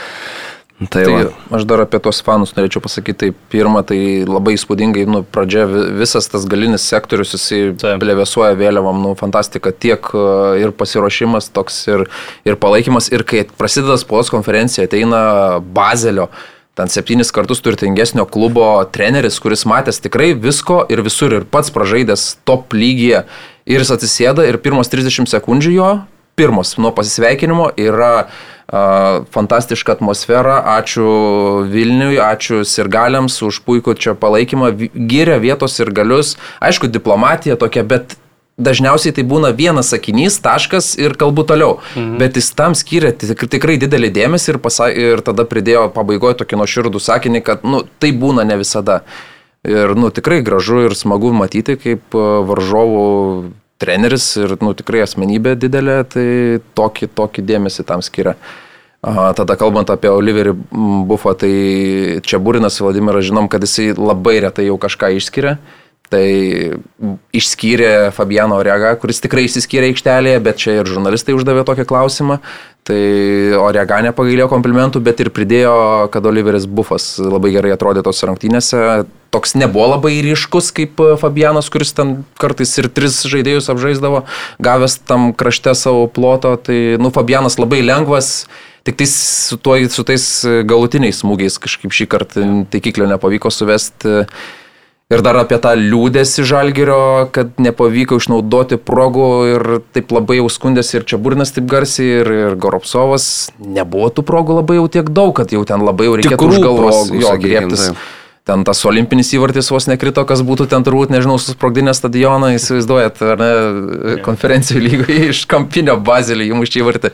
Tai, 0.91 1.03
tai 1.05 1.27
aš 1.57 1.67
dar 1.69 1.83
apie 1.85 2.01
tos 2.03 2.23
fanus 2.25 2.55
norėčiau 2.57 2.83
pasakyti, 2.85 3.19
tai 3.19 3.49
pirmą, 3.53 3.83
tai 3.87 3.99
labai 4.29 4.55
įspūdingai, 4.57 5.05
nu, 5.11 5.21
pradžia 5.23 5.67
visas 5.69 6.31
tas 6.33 6.47
galinis 6.49 6.87
sektorius, 6.89 7.35
jisai 7.37 7.75
plevesuoja 8.01 8.57
vėliavam, 8.59 9.03
nu, 9.05 9.12
fantastika, 9.19 9.73
tiek 9.73 10.09
e, 10.17 10.25
ir 10.62 10.73
pasiruošimas 10.77 11.51
toks, 11.55 11.83
ir, 11.93 12.07
ir 12.49 12.59
palaikymas, 12.62 13.11
ir 13.12 13.27
kai 13.29 13.45
prasideda 13.59 13.99
spaudos 14.01 14.33
konferencija, 14.33 14.89
ateina 14.89 15.23
Bazelio, 15.61 16.31
ten 16.79 16.89
septynis 16.89 17.35
kartus 17.37 17.61
turtingesnio 17.61 18.25
klubo 18.33 18.71
treneris, 18.95 19.37
kuris 19.45 19.67
matęs 19.69 20.01
tikrai 20.01 20.33
visko 20.33 20.83
ir 20.93 21.05
visur, 21.05 21.37
ir 21.37 21.45
pats 21.45 21.73
pražaidęs 21.75 22.31
top 22.49 22.73
lygyje, 22.73 23.27
ir 23.69 23.85
jis 23.85 23.93
atsisėda, 23.99 24.49
ir 24.49 24.61
pirmos 24.65 24.91
30 24.93 25.29
sekundžių 25.31 25.77
jo, 25.77 25.93
pirmos 26.39 26.77
nuo 26.81 26.93
pasisveikinimo 26.97 27.71
yra 27.77 28.29
fantastiška 28.71 29.97
atmosfera, 29.99 30.61
ačiū 30.78 31.66
Vilniui, 31.69 32.16
ačiū 32.23 32.62
Sirgaliams 32.69 33.40
už 33.45 33.62
puikų 33.66 33.97
čia 33.99 34.14
palaikymą, 34.19 34.73
gyrė 34.95 35.38
vietos 35.42 35.78
ir 35.83 35.92
galius, 35.92 36.37
aišku, 36.62 36.88
diplomatija 36.92 37.59
tokia, 37.61 37.85
bet 37.85 38.16
dažniausiai 38.62 39.14
tai 39.16 39.25
būna 39.28 39.52
vienas 39.57 39.90
sakinys, 39.92 40.38
taškas 40.45 40.92
ir 41.00 41.16
kalbu 41.19 41.45
toliau. 41.49 41.81
Mhm. 41.97 42.16
Bet 42.21 42.38
jis 42.38 42.52
tam 42.57 42.76
skiria 42.78 43.12
tik, 43.16 43.47
tikrai 43.50 43.78
didelį 43.81 44.12
dėmesį 44.12 44.54
ir, 44.54 44.59
pasa, 44.62 44.90
ir 44.92 45.25
tada 45.25 45.47
pridėjo 45.49 45.88
pabaigoje 45.95 46.40
tokį 46.42 46.61
nuoširdų 46.62 47.02
sakinį, 47.02 47.42
kad 47.45 47.64
nu, 47.64 47.85
tai 47.99 48.12
būna 48.12 48.47
ne 48.49 48.61
visada. 48.61 49.02
Ir 49.62 49.95
nu, 49.95 50.11
tikrai 50.11 50.40
gražu 50.42 50.81
ir 50.88 50.95
smagu 50.99 51.31
matyti, 51.37 51.76
kaip 51.78 52.16
varžovų 52.50 53.52
treneris 53.83 54.27
ir 54.41 54.57
nu, 54.62 54.73
tikrai 54.79 55.03
asmenybė 55.05 55.57
didelė, 55.59 55.99
tai 56.09 56.27
tokį, 56.79 57.11
tokį 57.19 57.47
dėmesį 57.51 57.87
tam 57.89 58.05
skiria. 58.05 58.37
Aha, 59.03 59.33
tada 59.35 59.57
kalbant 59.59 59.91
apie 59.91 60.07
Oliverį 60.12 60.55
Bufą, 61.11 61.35
tai 61.35 61.55
čia 62.23 62.39
Būrinas 62.39 62.79
Vladimiras 62.79 63.27
žinom, 63.27 63.49
kad 63.51 63.65
jisai 63.67 63.91
labai 63.99 64.37
retai 64.45 64.69
jau 64.69 64.77
kažką 64.79 65.11
išskiria. 65.19 65.57
Tai 66.12 66.26
išskyrė 67.33 68.11
Fabiano 68.12 68.59
Orega, 68.61 68.90
kuris 69.00 69.23
tikrai 69.25 69.47
išsiskyrė 69.47 69.88
aikštelėje, 69.92 70.42
bet 70.45 70.61
čia 70.61 70.75
ir 70.81 70.90
žurnalistai 70.90 71.33
uždavė 71.33 71.64
tokį 71.64 71.87
klausimą. 71.88 72.37
Tai 72.85 72.99
Orega 73.62 74.00
nepagailėjo 74.04 74.49
komplimentų, 74.50 75.00
bet 75.07 75.23
ir 75.23 75.31
pridėjo, 75.33 75.73
kad 76.12 76.26
Oliveris 76.28 76.66
Buffas 76.66 77.14
labai 77.23 77.54
gerai 77.54 77.73
atrodė 77.73 78.02
tos 78.04 78.21
rungtynėse. 78.26 78.81
Toks 79.33 79.54
nebuvo 79.57 79.87
labai 79.95 80.16
ryškus 80.26 80.69
kaip 80.76 81.00
Fabianas, 81.23 81.71
kuris 81.73 81.95
ten 81.97 82.26
kartais 82.42 82.75
ir 82.83 82.90
tris 82.92 83.23
žaidėjus 83.33 83.71
apžaisdavo, 83.73 84.25
gavęs 84.61 84.99
tam 85.09 85.31
krašte 85.33 85.73
savo 85.78 86.09
ploto. 86.12 86.59
Tai, 86.61 86.81
nu, 87.00 87.14
Fabianas 87.14 87.57
labai 87.62 87.81
lengvas, 87.87 88.49
tik 88.85 88.99
tais 89.00 89.14
su, 89.49 89.57
tuo, 89.62 89.78
su 89.88 90.04
tais 90.04 90.26
galutiniais 90.69 91.23
smūgiais 91.23 91.63
kažkaip 91.63 91.95
šį 91.95 92.08
kartą 92.10 92.49
taikiklio 92.75 93.08
nepavyko 93.15 93.54
suvesti. 93.54 94.26
Ir 95.13 95.21
dar 95.25 95.37
apie 95.43 95.59
tą 95.61 95.75
liūdėsi 95.77 96.47
žalgerio, 96.49 97.29
kad 97.35 97.59
nepavyko 97.61 98.17
išnaudoti 98.23 98.79
progų 98.81 99.29
ir 99.51 99.67
taip 99.93 100.15
labai 100.15 100.39
jau 100.41 100.49
skundėsi 100.53 100.99
ir 101.01 101.07
čia 101.09 101.21
burnas 101.21 101.53
taip 101.53 101.69
garsiai 101.69 102.23
ir, 102.23 102.33
ir 102.47 102.57
Goropsovas. 102.61 103.29
Nebuvo 103.61 104.09
tų 104.17 104.25
progų 104.29 104.63
labai 104.63 104.81
jau 104.81 104.89
tiek 104.97 105.13
daug, 105.13 105.35
kad 105.37 105.53
jau 105.53 105.63
ten 105.69 105.85
labai 105.85 106.09
jau 106.09 106.17
reikėtų 106.23 106.51
už 106.55 106.65
galvos 106.65 107.13
jo 107.13 107.37
griebtis. 107.45 107.93
Taip 107.93 108.22
ten 108.49 108.65
tas 108.67 108.81
olimpinis 108.89 109.31
įvartis 109.37 109.71
vos 109.71 109.87
nekrito, 109.87 110.25
kas 110.26 110.43
būtų 110.47 110.67
ten 110.73 110.83
turbūt, 110.87 111.13
nežinau, 111.15 111.37
susprogdinę 111.39 111.95
stadioną, 111.95 112.50
įsivaizduojat, 112.57 113.21
ar 113.35 113.43
ne, 113.43 113.50
konferencijų 114.26 114.83
lygoje 114.83 115.28
iš 115.31 115.45
kampinio 115.50 115.95
bazelį 116.02 116.49
įmušti 116.50 116.83
įvartį. 116.83 117.13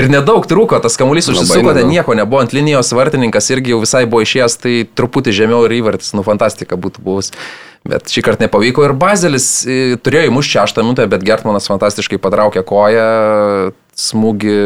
Ir 0.00 0.08
nedaug 0.12 0.48
trūko, 0.48 0.80
tas 0.80 0.96
kamuolys 1.00 1.28
užsisuko, 1.32 1.74
ten 1.76 1.90
nieko 1.92 2.16
nebuvo, 2.16 2.40
ant 2.44 2.56
linijos 2.56 2.94
vartininkas 2.96 3.52
irgi 3.52 3.74
jau 3.74 3.82
visai 3.84 4.06
buvo 4.08 4.24
išėjęs, 4.24 4.56
tai 4.62 4.76
truputį 4.88 5.36
žemiau 5.42 5.66
ir 5.68 5.76
įvartis, 5.82 6.14
nu 6.16 6.24
fantastika 6.24 6.80
būtų 6.80 7.04
buvus. 7.04 7.34
Bet 7.84 8.12
šį 8.12 8.24
kartą 8.24 8.44
nepavyko 8.44 8.84
ir 8.84 8.92
Bazelis 8.96 9.46
e, 9.64 9.96
turėjo 10.04 10.28
įmušti 10.28 10.58
šeštą 10.58 10.84
minutę, 10.84 11.06
bet 11.08 11.24
Gertmanas 11.24 11.68
fantastiškai 11.70 12.18
patraukė 12.20 12.60
koją, 12.68 13.06
smūgį 14.00 14.56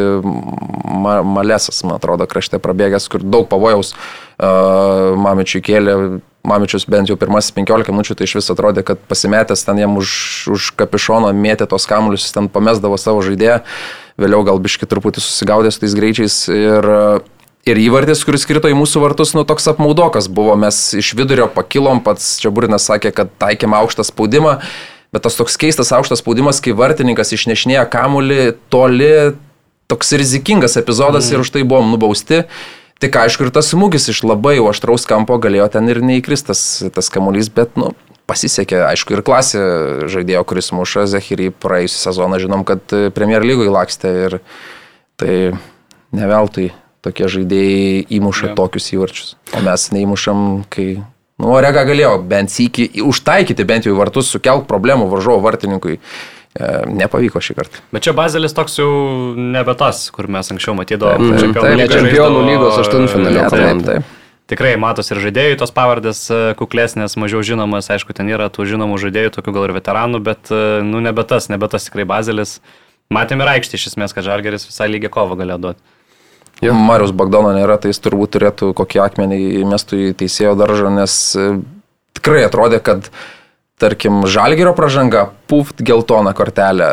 Malesas, 1.25 1.83
man 1.87 1.99
atrodo, 1.99 2.29
krašte 2.31 2.61
prabėgęs, 2.63 3.09
kur 3.13 3.25
daug 3.25 3.49
pavojaus 3.51 3.95
uh, 3.95 5.15
Mamičiui 5.19 5.65
kėlė. 5.65 5.99
Mamičius 6.45 6.85
bent 6.93 7.09
jau 7.09 7.17
pirmasis 7.17 7.55
15 7.57 7.89
minučių 7.89 8.19
tai 8.19 8.27
iš 8.29 8.35
vis 8.37 8.51
atrodė, 8.53 8.83
kad 8.85 9.01
pasimetęs 9.09 9.65
ten 9.65 9.79
jam 9.81 9.95
už, 9.97 10.11
už 10.53 10.73
kapišono 10.77 11.31
mėtė 11.33 11.65
tos 11.71 11.89
kamuolius, 11.89 12.27
jis 12.27 12.37
ten 12.37 12.51
pamesdavo 12.53 12.99
savo 13.01 13.23
žaidėją, 13.25 13.63
vėliau 14.21 14.45
gal 14.45 14.61
biški 14.61 14.89
truputį 14.91 15.25
susigaudė 15.25 15.73
su 15.73 15.81
tais 15.87 15.97
greičiais 15.97 16.43
ir 16.53 16.91
Ir 17.65 17.79
įvartis, 17.81 18.21
kuris 18.29 18.43
krito 18.45 18.69
į 18.69 18.75
mūsų 18.77 19.01
vartus, 19.01 19.31
nu 19.33 19.41
toks 19.49 19.71
apmaudokas 19.71 20.27
buvo. 20.29 20.53
Mes 20.61 20.77
iš 21.01 21.15
vidurio 21.17 21.47
pakilom, 21.49 22.03
pats 22.05 22.35
čia 22.43 22.51
Burinas 22.53 22.85
sakė, 22.91 23.09
kad 23.17 23.31
taikėm 23.41 23.73
aukštą 23.79 24.05
spaudimą, 24.05 24.59
bet 25.15 25.23
tas 25.27 25.39
toks 25.39 25.59
keistas 25.61 25.93
aukštas 25.95 26.25
spaudimas, 26.25 26.59
kai 26.65 26.75
vartininkas 26.75 27.31
išnešinėja 27.37 27.87
kamulį 27.93 28.55
toli, 28.73 29.35
toks 29.91 30.15
rizikingas 30.19 30.75
epizodas 30.81 31.29
mm. 31.29 31.37
ir 31.37 31.45
už 31.45 31.53
tai 31.55 31.63
buvom 31.63 31.93
nubausti. 31.95 32.43
Tik 33.03 33.17
aišku, 33.21 33.47
ir 33.47 33.55
tas 33.55 33.69
smūgis 33.71 34.09
iš 34.11 34.25
labai 34.27 34.57
aštraus 34.63 35.07
kampo 35.07 35.37
galėjo 35.43 35.69
ten 35.75 35.91
ir 35.91 36.01
neįkristas 36.03 36.61
tas 36.95 37.11
kamuolys, 37.13 37.51
bet, 37.53 37.75
nu, 37.79 37.93
pasisekė, 38.31 38.81
aišku, 38.89 39.17
ir 39.17 39.25
klasė 39.27 39.63
žaidėjo, 40.11 40.45
kuris 40.49 40.71
muša 40.75 41.07
Zahirį 41.11 41.51
praėjusią 41.63 42.01
sezoną, 42.09 42.41
žinom, 42.43 42.65
kad 42.67 42.83
Premier 43.17 43.45
lygoje 43.45 43.75
lakstė 43.75 44.15
ir 44.29 44.39
tai 45.21 45.35
neveltui 46.15 46.71
tokie 47.05 47.29
žaidėjai 47.29 48.07
įmuša 48.17 48.49
yeah. 48.49 48.57
tokius 48.57 48.89
įvarčius, 48.97 49.35
o 49.53 49.61
mes 49.67 49.91
neįmušam, 49.93 50.65
kai 50.73 50.89
Nu, 51.45 51.53
Orega 51.59 51.85
galėjo 51.85 52.17
bent 52.25 52.53
sįki 52.53 52.89
užtaikyti 53.05 53.67
bent 53.69 53.85
jau 53.89 53.99
vartus, 53.99 54.33
sukelt 54.33 54.65
problemų 54.71 55.11
varžovo 55.13 55.45
vartininkui. 55.45 55.99
E, 56.55 56.67
nepavyko 56.87 57.41
šį 57.43 57.55
kartą. 57.59 57.81
Bet 57.91 58.05
čia 58.07 58.13
Bazelis 58.15 58.55
toks 58.55 58.77
jau 58.79 58.91
nebe 59.35 59.75
tas, 59.75 60.05
kur 60.15 60.29
mes 60.31 60.53
anksčiau 60.55 60.77
matydavome. 60.79 61.33
Mm, 61.35 61.57
tai 61.57 61.73
ne 61.81 61.89
čempionų 61.91 62.45
lygos 62.47 62.79
aštuntfinalio. 62.85 63.49
Taip, 63.51 63.65
taip. 63.65 63.89
taip. 63.89 64.13
Tikrai 64.53 64.75
matos 64.79 65.09
ir 65.11 65.19
žaidėjų 65.25 65.57
tos 65.59 65.73
pavardės 65.75 66.21
e, 66.31 66.39
kuklesnės, 66.61 67.17
mažiau 67.19 67.43
žinomas, 67.43 67.89
aišku, 67.91 68.15
ten 68.15 68.31
yra 68.31 68.47
tų 68.53 68.69
žinomų 68.71 69.01
žaidėjų, 69.03 69.33
tokių 69.35 69.55
gal 69.57 69.67
ir 69.67 69.75
veteranų, 69.81 70.21
bet, 70.27 70.53
e, 70.55 70.63
nu, 70.87 71.03
nebe 71.03 71.25
tas, 71.27 71.51
nebe 71.51 71.67
tas 71.73 71.89
tikrai 71.89 72.07
Bazelis. 72.07 72.59
Matėme 73.13 73.43
ir 73.43 73.55
aikštį 73.57 73.81
iš 73.81 73.89
esmės, 73.91 74.15
kad 74.15 74.29
Žalgeris 74.29 74.69
visai 74.69 74.87
lygiai 74.93 75.11
kovą 75.13 75.41
galėjo 75.41 75.59
duoti. 75.65 75.83
Jo. 76.63 76.75
Marius 76.79 77.15
Bagdono 77.17 77.55
nėra, 77.57 77.79
tai 77.81 77.91
jis 77.91 78.03
turbūt 78.05 78.37
turėtų 78.37 78.73
kokį 78.79 79.01
akmenį 79.05 79.41
įmestų 79.65 80.03
į 80.09 80.11
teisėjo 80.23 80.55
daržą, 80.59 80.93
nes 80.95 81.17
e, 81.35 81.49
tikrai 82.19 82.45
atrodė, 82.47 82.79
kad 82.85 83.11
tarkim, 83.79 84.23
Žalgerio 84.31 84.73
pražanga, 84.77 85.27
puft 85.51 85.83
geltoną 85.83 86.33
kortelę, 86.37 86.87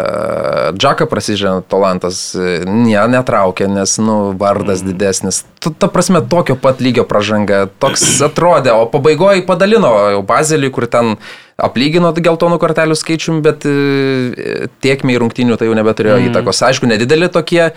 Džaka 0.74 1.06
prasižino 1.06 1.62
Tolantas, 1.70 2.34
ne, 2.66 2.98
netraukė, 3.14 3.70
nes, 3.70 3.94
nu, 4.02 4.18
vardas 4.38 4.82
mm. 4.82 4.90
didesnis. 4.90 5.44
Ta, 5.62 5.72
ta 5.72 5.92
prasme, 5.94 6.24
tokio 6.26 6.58
pat 6.60 6.82
lygio 6.82 7.06
pražanga, 7.08 7.68
toks 7.80 8.04
atrodė, 8.26 8.74
o 8.74 8.90
pabaigoje 8.92 9.46
padalino 9.48 9.94
jau 10.18 10.26
Bazelį, 10.26 10.74
kur 10.74 10.90
ten 10.92 11.16
aplygino 11.64 12.12
geltonų 12.18 12.60
kortelių 12.62 12.98
skaičium, 12.98 13.42
bet 13.46 13.66
e, 13.70 14.68
tiekmiai 14.84 15.20
rungtinių 15.22 15.58
tai 15.60 15.70
jau 15.70 15.78
nebeturėjo 15.78 16.20
mm. 16.20 16.30
įtakos. 16.32 16.62
Aišku, 16.68 16.90
nedideli 16.90 17.30
tokie 17.32 17.64
uh, 17.72 17.76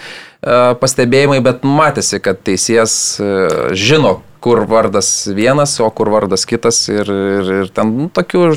pastebėjimai, 0.80 1.40
bet 1.44 1.66
matėsi, 1.68 2.20
kad 2.24 2.40
teisėjas 2.46 2.94
uh, 3.22 3.72
žino, 3.76 4.18
kur 4.44 4.64
vardas 4.68 5.10
vienas, 5.32 5.78
o 5.80 5.88
kur 5.94 6.10
vardas 6.12 6.44
kitas 6.48 6.82
ir, 6.92 7.08
ir, 7.08 7.52
ir 7.62 7.74
ten 7.74 7.92
nu, 7.96 8.10
tokių 8.12 8.48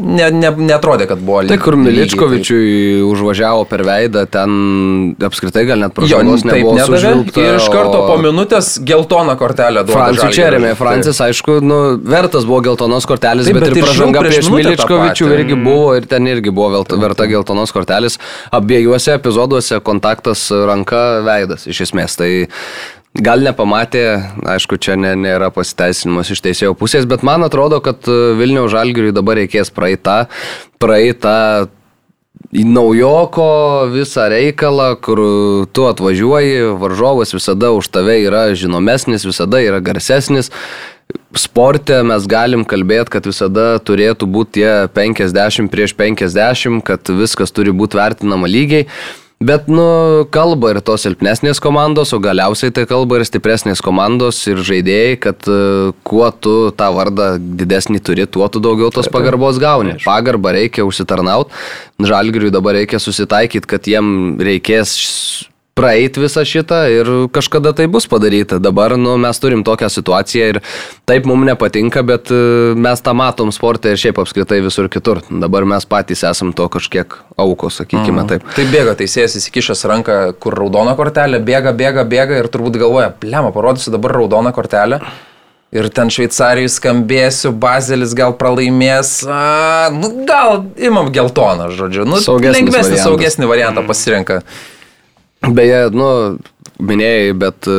ne, 0.00 0.28
ne, 0.34 0.50
netrodė, 0.68 1.06
kad 1.10 1.20
buvo 1.22 1.42
lygiai. 1.44 1.54
Tai 1.54 1.64
kur 1.64 1.76
Miličkovičiui 1.80 2.66
taip. 2.66 3.04
užvažiavo 3.10 3.64
per 3.70 3.84
veidą, 3.86 4.24
ten 4.30 4.56
apskritai 5.28 5.64
gal 5.68 5.82
net 5.84 5.94
pražangos 5.96 6.44
nebuvo 6.46 6.76
sužvilgta. 6.80 7.44
Ir 7.44 7.58
iš 7.60 7.68
karto 7.72 8.02
o... 8.02 8.08
po 8.10 8.18
minutės 8.22 8.74
geltoną 8.86 9.36
kortelę 9.40 9.84
duoda. 9.86 9.98
Francijų 9.98 10.36
čia 10.36 10.50
remė, 10.56 10.74
Francis, 10.78 11.20
aišku, 11.26 11.58
nu, 11.64 11.80
vertas 12.02 12.48
buvo 12.48 12.62
geltonos 12.68 13.08
kortelės, 13.08 13.48
taip, 13.48 13.60
bet, 13.60 13.68
bet 13.68 13.80
ir 13.80 13.88
pražanga 13.88 14.24
prieš, 14.24 14.38
prieš 14.40 14.52
Miličkovičių 14.56 15.30
irgi 15.38 15.60
buvo 15.60 15.94
ir 15.98 16.10
ten 16.10 16.28
irgi 16.30 16.54
buvo 16.54 16.84
verta 16.96 17.28
geltonos 17.30 17.74
kortelės. 17.74 18.20
Abiejuose 18.56 19.16
epizoduose 19.16 19.80
kontaktas 19.86 20.48
ranka 20.50 21.06
veidas 21.26 21.66
iš 21.70 21.86
esmės. 21.88 22.18
Tai 22.20 22.30
Gal 23.16 23.40
nepamatė, 23.40 24.02
aišku, 24.44 24.76
čia 24.82 24.96
ne, 25.00 25.14
nėra 25.16 25.48
pasiteisinimas 25.54 26.28
iš 26.34 26.42
teisėjo 26.44 26.74
pusės, 26.76 27.06
bet 27.08 27.24
man 27.24 27.46
atrodo, 27.46 27.78
kad 27.80 28.04
e, 28.10 28.16
Vilniaus 28.36 28.74
žalgiriui 28.74 29.14
dabar 29.16 29.38
reikės 29.40 29.72
praeitą, 29.72 30.26
praeitą 30.82 31.70
naujoko 32.52 33.46
visą 33.92 34.28
reikalą, 34.28 34.90
kur 35.00 35.22
tu 35.72 35.86
atvažiuoji, 35.88 36.76
varžovas 36.80 37.32
visada 37.34 37.72
už 37.72 37.88
tave 37.88 38.18
yra 38.26 38.50
žinomesnis, 38.54 39.24
visada 39.24 39.60
yra 39.64 39.80
garsesnis. 39.80 40.52
Sporte 41.36 42.02
mes 42.04 42.26
galim 42.28 42.64
kalbėti, 42.68 43.12
kad 43.16 43.28
visada 43.28 43.76
turėtų 43.80 44.28
būti 44.28 44.60
tie 44.60 44.72
50 44.92 45.70
prieš 45.72 45.94
50, 45.96 46.82
kad 46.84 47.08
viskas 47.16 47.54
turi 47.54 47.72
būti 47.72 47.96
vertinama 47.96 48.50
lygiai. 48.50 48.90
Bet, 49.36 49.66
nu, 49.68 49.84
kalba 50.32 50.70
ir 50.72 50.78
tos 50.80 51.02
silpnesnės 51.04 51.58
komandos, 51.60 52.14
o 52.16 52.20
galiausiai 52.24 52.72
tai 52.72 52.86
kalba 52.88 53.18
ir 53.18 53.26
stipresnės 53.28 53.82
komandos 53.84 54.38
ir 54.48 54.62
žaidėjai, 54.64 55.18
kad 55.20 55.48
uh, 55.52 55.90
kuo 56.08 56.30
tu 56.32 56.70
tą 56.72 56.88
vardą 56.96 57.34
didesnį 57.36 58.00
turi, 58.00 58.24
tuo 58.24 58.48
tu 58.48 58.62
daugiau 58.64 58.88
tos 58.94 59.10
pagarbos 59.12 59.60
gauni. 59.60 59.98
Pagarbą 60.06 60.54
reikia 60.56 60.86
užsitarnauti. 60.88 61.52
Žalgiriui 62.00 62.54
dabar 62.54 62.78
reikia 62.80 62.96
susitaikyti, 63.02 63.68
kad 63.68 63.84
jiem 63.92 64.40
reikės 64.40 64.96
praeit 65.76 66.16
visą 66.16 66.40
šitą 66.48 66.78
ir 66.88 67.08
kažkada 67.36 67.74
tai 67.76 67.84
bus 67.92 68.06
padaryta. 68.08 68.56
Dabar 68.62 68.94
nu, 68.96 69.18
mes 69.20 69.40
turim 69.40 69.60
tokią 69.64 69.90
situaciją 69.92 70.48
ir 70.54 70.58
taip 71.08 71.26
mums 71.28 71.44
nepatinka, 71.50 72.00
bet 72.06 72.32
e, 72.32 72.38
mes 72.80 73.02
tą 73.04 73.12
matom 73.16 73.52
sportą 73.52 73.92
ir 73.92 74.00
šiaip 74.00 74.16
apskritai 74.22 74.62
visur 74.64 74.88
kitur. 74.92 75.20
Dabar 75.28 75.66
mes 75.68 75.84
patys 75.88 76.24
esam 76.24 76.54
to 76.56 76.68
kažkiek 76.72 77.18
aukos, 77.36 77.82
sakykime 77.82 78.22
mm. 78.22 78.30
taip. 78.30 78.46
Taip 78.56 78.72
bėga 78.72 78.96
teisėjas 78.96 79.36
įsikišęs 79.42 79.84
ranką, 79.90 80.16
kur 80.40 80.56
raudona 80.56 80.96
kortelė, 80.96 81.42
bėga, 81.44 81.74
bėga, 81.76 82.06
bėga 82.08 82.38
ir 82.40 82.48
turbūt 82.52 82.78
galvoja, 82.80 83.10
plema, 83.12 83.52
parodysiu 83.52 83.92
dabar 83.92 84.16
raudoną 84.16 84.54
kortelę. 84.56 85.02
Ir 85.76 85.90
ten 85.92 86.08
Šveicarijai 86.14 86.70
skambėsiu, 86.72 87.50
Bazelis 87.60 88.14
gal 88.16 88.32
pralaimės, 88.38 89.18
a, 89.28 89.90
nu, 89.92 90.08
gal 90.24 90.62
imam 90.80 91.10
geltoną, 91.12 91.68
žodžiu. 91.74 92.06
Nu, 92.08 92.22
saugesnis 92.22 92.62
lengvesnį, 92.62 92.94
variantas. 92.94 93.04
saugesnį 93.04 93.50
variantą 93.50 93.84
pasirenka. 93.90 94.40
Mm. 94.40 94.75
Beje, 95.44 95.80
nu, 95.92 96.08
minėjai, 96.82 97.32
bet 97.38 97.68
e, 97.70 97.76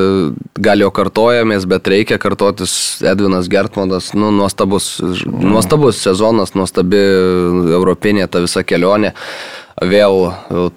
gal 0.64 0.82
jo 0.82 0.90
kartojamės, 0.94 1.66
bet 1.70 1.88
reikia 1.90 2.20
kartotis 2.22 3.02
Edvinas 3.06 3.50
Gertmanas, 3.52 4.12
nu, 4.18 4.30
nuostabus, 4.36 4.98
nuostabus 5.28 6.02
sezonas, 6.06 6.54
nuostabi 6.58 7.02
europinė 7.78 8.28
ta 8.30 8.44
visa 8.46 8.64
kelionė. 8.68 9.14
Vėl 9.78 10.32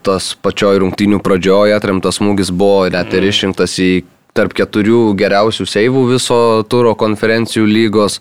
tas 0.04 0.34
pačioj 0.44 0.82
rungtynių 0.82 1.22
pradžioje 1.24 1.72
atremtas 1.72 2.18
smūgis 2.18 2.50
buvo 2.52 2.84
net 2.92 3.14
ir 3.16 3.24
išrinktas 3.30 3.78
į 3.80 3.92
tarp 4.36 4.52
keturių 4.56 5.14
geriausių 5.18 5.66
seivų 5.66 6.02
viso 6.12 6.40
turo 6.68 6.92
konferencijų 6.98 7.64
lygos. 7.64 8.20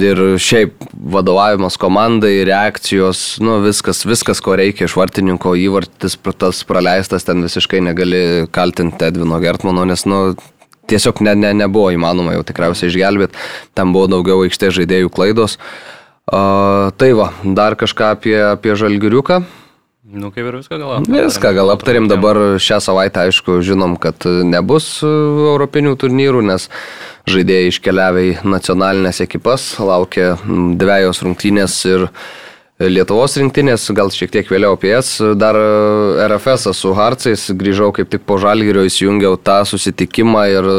Ir 0.00 0.16
šiaip 0.40 0.86
vadovavimas 1.12 1.76
komandai, 1.76 2.38
reakcijos, 2.48 3.36
nu, 3.44 3.58
viskas, 3.60 4.06
viskas, 4.08 4.40
ko 4.40 4.54
reikia 4.56 4.86
iš 4.88 4.94
vartininko, 4.96 5.52
įvartis 5.60 6.16
tas 6.40 6.62
praleistas, 6.64 7.26
ten 7.28 7.44
visiškai 7.44 7.82
negali 7.84 8.22
kaltinti 8.48 9.04
Edvino 9.10 9.36
Gertmano, 9.42 9.84
nes, 9.84 10.06
nu, 10.08 10.32
tiesiog 10.88 11.20
ne, 11.26 11.34
ne, 11.36 11.52
nebuvo 11.60 11.90
įmanoma 11.92 12.38
jau 12.38 12.44
tikriausiai 12.48 12.88
išgelbėti, 12.88 13.36
tam 13.76 13.92
buvo 13.92 14.08
daugiau 14.14 14.46
aikštės 14.46 14.78
žaidėjų 14.80 15.12
klaidos. 15.12 15.58
Uh, 16.22 16.88
tai 16.96 17.10
va, 17.18 17.28
dar 17.44 17.76
kažką 17.76 18.14
apie, 18.16 18.38
apie 18.54 18.78
žalgiriuką. 18.78 19.42
Nu, 20.02 20.32
kaip 20.34 20.48
ir 20.50 20.56
viską 20.58 20.80
gal 20.80 20.96
aptarėm. 20.96 21.28
Viską 21.28 21.50
gal 21.54 21.68
aptarėm, 21.70 22.06
dabar 22.10 22.38
šią 22.58 22.80
savaitę, 22.82 23.28
aišku, 23.28 23.60
žinom, 23.62 23.94
kad 24.02 24.26
nebus 24.26 24.96
europinių 25.06 25.92
turnyrų, 25.94 26.40
nes 26.48 26.66
žaidėjai 27.30 27.68
iškeliavę 27.70 28.24
į 28.26 28.32
nacionalinės 28.42 29.22
ekipas, 29.22 29.68
laukia 29.78 30.32
dviejos 30.42 31.22
rungtynės 31.22 31.76
ir 31.86 32.08
Lietuvos 32.82 33.36
rinktinės, 33.38 33.84
gal 33.94 34.10
šiek 34.10 34.32
tiek 34.34 34.48
vėliau 34.50 34.74
apie 34.74 34.90
jas, 34.90 35.12
dar 35.38 35.54
RFS 35.54 36.72
su 36.74 36.90
Harcais, 36.98 37.44
grįžau 37.54 37.92
kaip 37.94 38.10
tik 38.10 38.26
po 38.26 38.40
Žalgirio, 38.42 38.82
įsijungiau 38.88 39.38
tą 39.38 39.60
susitikimą 39.70 40.42
ir 40.50 40.70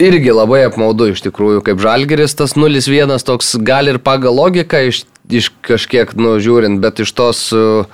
irgi 0.00 0.32
labai 0.32 0.62
apmaudu 0.70 1.10
iš 1.12 1.20
tikrųjų, 1.28 1.60
kaip 1.68 1.84
Žalgiris 1.84 2.32
tas 2.38 2.56
0-1 2.56 3.12
toks 3.28 3.58
gal 3.60 3.92
ir 3.92 4.00
pagal 4.00 4.40
logiką 4.40 4.86
iš, 4.88 5.04
iš 5.30 5.52
kažkiek 5.66 6.16
nužiūrint, 6.18 6.80
bet 6.82 7.02
iš 7.04 7.14
tos 7.16 7.46
uh, 7.56 7.86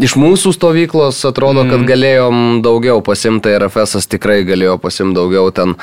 Iš 0.00 0.14
mūsų 0.16 0.54
stovyklos 0.56 1.18
atrodo, 1.28 1.66
kad 1.66 1.82
mhm. 1.82 1.88
galėjom 1.90 2.36
daugiau 2.64 3.02
pasimti, 3.04 3.52
RFS 3.60 4.08
tikrai 4.08 4.40
galėjo 4.48 4.78
pasimti 4.80 5.18
daugiau 5.18 5.50
ten 5.52 5.76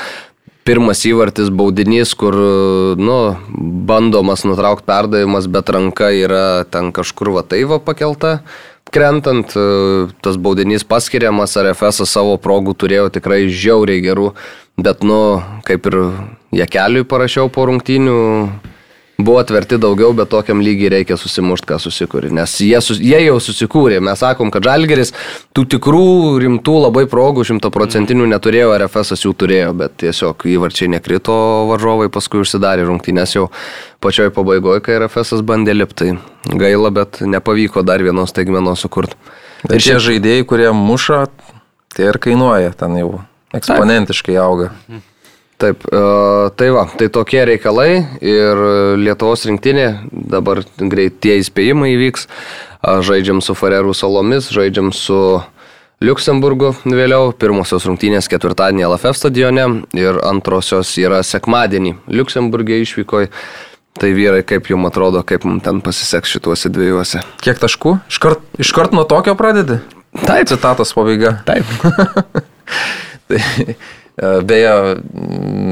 pirmas 0.65 1.03
įvartis 1.05 1.51
baudinys, 1.53 2.15
kur, 2.17 2.33
nu, 2.97 3.19
bandomas 3.89 4.45
nutraukti 4.49 4.87
perdavimas, 4.89 5.45
bet 5.49 5.69
ranka 5.73 6.09
yra 6.13 6.65
ten 6.69 6.89
kažkur 6.93 7.31
va 7.37 7.45
tai 7.45 7.61
va 7.69 7.77
pakelta. 7.81 8.39
Krentant, 8.89 9.53
tas 10.25 10.41
baudinys 10.41 10.85
paskiriamas, 10.89 11.53
RFS 11.61 12.09
savo 12.09 12.39
progų 12.41 12.73
turėjo 12.81 13.11
tikrai 13.13 13.43
žiauriai 13.45 14.01
gerų, 14.01 14.31
bet, 14.81 15.05
nu, 15.05 15.21
kaip 15.69 15.85
ir 15.91 15.99
Jekeliui 16.63 17.05
parašiau 17.05 17.53
po 17.53 17.67
rungtynių, 17.69 18.17
buvo 19.19 19.39
atverti 19.41 19.77
daugiau, 19.81 20.13
bet 20.15 20.29
tokiam 20.31 20.61
lygiai 20.63 20.93
reikia 20.93 21.17
susimušti, 21.19 21.67
ką 21.67 21.79
susikūrė. 21.83 22.31
Nes 22.35 22.53
jie, 22.63 22.79
jie 22.79 23.19
jau 23.25 23.35
susikūrė. 23.43 23.99
Mes 24.03 24.21
sakom, 24.23 24.51
kad 24.53 24.63
Žalgeris 24.63 25.11
tų 25.55 25.65
tikrų 25.75 26.05
rimtų 26.45 26.75
labai 26.85 27.03
progų 27.11 27.43
šimtaprocentinių 27.49 28.29
neturėjo, 28.33 28.71
RFS 28.79 29.25
jų 29.25 29.33
turėjo, 29.43 29.73
bet 29.81 29.97
tiesiog 30.05 30.47
įvarčiai 30.55 30.91
nekrito, 30.95 31.35
varžovai 31.73 32.07
paskui 32.13 32.43
užsidarė 32.45 32.87
rungtynės 32.87 33.35
jau 33.35 33.49
pačioj 34.03 34.31
pabaigoje, 34.35 34.85
kai 34.85 35.01
RFS 35.01 35.43
bandė 35.43 35.75
lipti. 35.75 36.15
Gaila, 36.49 36.93
bet 36.95 37.19
nepavyko 37.27 37.83
dar 37.83 38.01
vienos 38.03 38.31
taigmenos 38.35 38.85
sukurti. 38.85 39.19
Ir 39.67 39.83
šie 39.83 39.97
žaidėjai, 39.99 40.47
kurie 40.47 40.69
muša, 40.71 41.25
tai 41.91 42.07
ir 42.13 42.21
kainuoja, 42.23 42.71
ten 42.79 42.95
jau 43.01 43.17
eksponentiškai 43.59 44.39
auga. 44.39 44.71
Mhm. 44.87 45.05
Taip, 45.59 45.83
e, 45.91 46.01
tai 46.55 46.69
va, 46.71 46.85
tai 46.95 47.09
tokie 47.11 47.41
reikalai 47.43 47.89
ir 48.23 48.61
Lietuvos 49.01 49.43
rinktinė, 49.49 49.87
dabar 50.09 50.61
greit 50.79 51.17
tie 51.19 51.35
įspėjimai 51.41 51.89
įvyks, 51.97 52.29
žaidžiam 53.03 53.41
su 53.43 53.55
Farerų 53.59 53.91
salomis, 53.97 54.47
žaidžiam 54.55 54.93
su 54.95 55.17
Liuksemburgu 55.99 56.71
vėliau, 56.87 57.33
pirmosios 57.35 57.83
rungtynės 57.89 58.31
ketvirtadienį 58.31 58.85
LFF 58.87 59.19
stadione 59.19 59.65
ir 59.99 60.21
antrosios 60.23 60.93
yra 61.01 61.19
sekmadienį 61.27 61.97
Liuksemburgė 62.07 62.79
išvykoje. 62.85 63.27
Tai 63.99 64.13
vyrai, 64.15 64.45
kaip 64.47 64.69
jums 64.71 64.87
atrodo, 64.87 65.25
kaip 65.27 65.43
mums 65.43 65.65
ten 65.65 65.81
pasiseks 65.83 66.37
šituose 66.37 66.71
dviejuose. 66.71 67.19
Kiek 67.43 67.59
taškų? 67.59 67.97
Iškart, 68.07 68.45
iškart 68.63 68.95
nuo 68.95 69.03
tokio 69.03 69.35
pradedi? 69.35 69.81
Taip. 70.23 70.47
Citatos 70.47 70.95
pabaiga. 70.95 71.35
Taip. 71.43 71.67
E, 74.19 74.41
beje, 74.43 74.99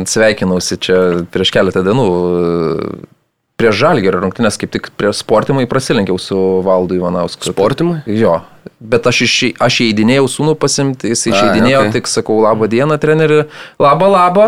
sveikinausi 0.07 0.79
čia 0.79 0.97
prieš 1.31 1.51
keletą 1.51 1.83
dienų. 1.83 2.07
E, 2.07 3.15
prieš 3.57 3.79
žalgerį 3.81 4.21
rungtynės 4.21 4.59
kaip 4.61 4.71
tik 4.75 4.91
prie 4.95 5.09
sportimai 5.17 5.65
prasilenkiau 5.69 6.19
su 6.21 6.37
Valdu 6.65 6.99
Ivanausku. 6.99 7.49
Sportimai? 7.49 8.03
Jo. 8.05 8.39
Bet 8.77 9.09
aš, 9.09 9.23
iš, 9.25 9.35
aš 9.63 9.81
įeidinėjau 9.87 10.27
sūnų 10.29 10.53
pasimti, 10.61 11.09
jis 11.09 11.25
išeidinėjo, 11.31 11.87
okay. 11.87 11.93
tik 11.97 12.09
sakau 12.11 12.37
labą 12.43 12.69
dieną 12.69 12.99
treneri, 13.01 13.43
labą 13.81 14.11
labą. 14.13 14.47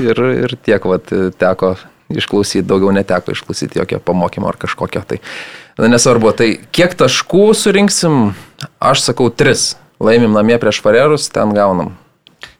Ir, 0.00 0.20
ir 0.46 0.54
tiek 0.64 0.84
vat, 0.88 1.10
teko 1.40 1.74
išklausyti, 2.08 2.64
daugiau 2.68 2.92
neteko 2.94 3.34
išklausyti 3.34 3.82
jokio 3.82 3.98
pamokymo 4.00 4.48
ar 4.48 4.56
kažkokio. 4.60 5.02
Tai 5.04 5.18
na, 5.82 5.90
nesvarbu, 5.92 6.32
tai 6.38 6.52
kiek 6.72 6.94
taškų 6.98 7.50
surinksim, 7.58 8.30
aš 8.78 9.08
sakau 9.10 9.28
tris. 9.34 9.74
Laimim 9.98 10.32
namie 10.32 10.56
prieš 10.62 10.78
Farerus, 10.84 11.26
ten 11.34 11.52
gaunam. 11.56 11.96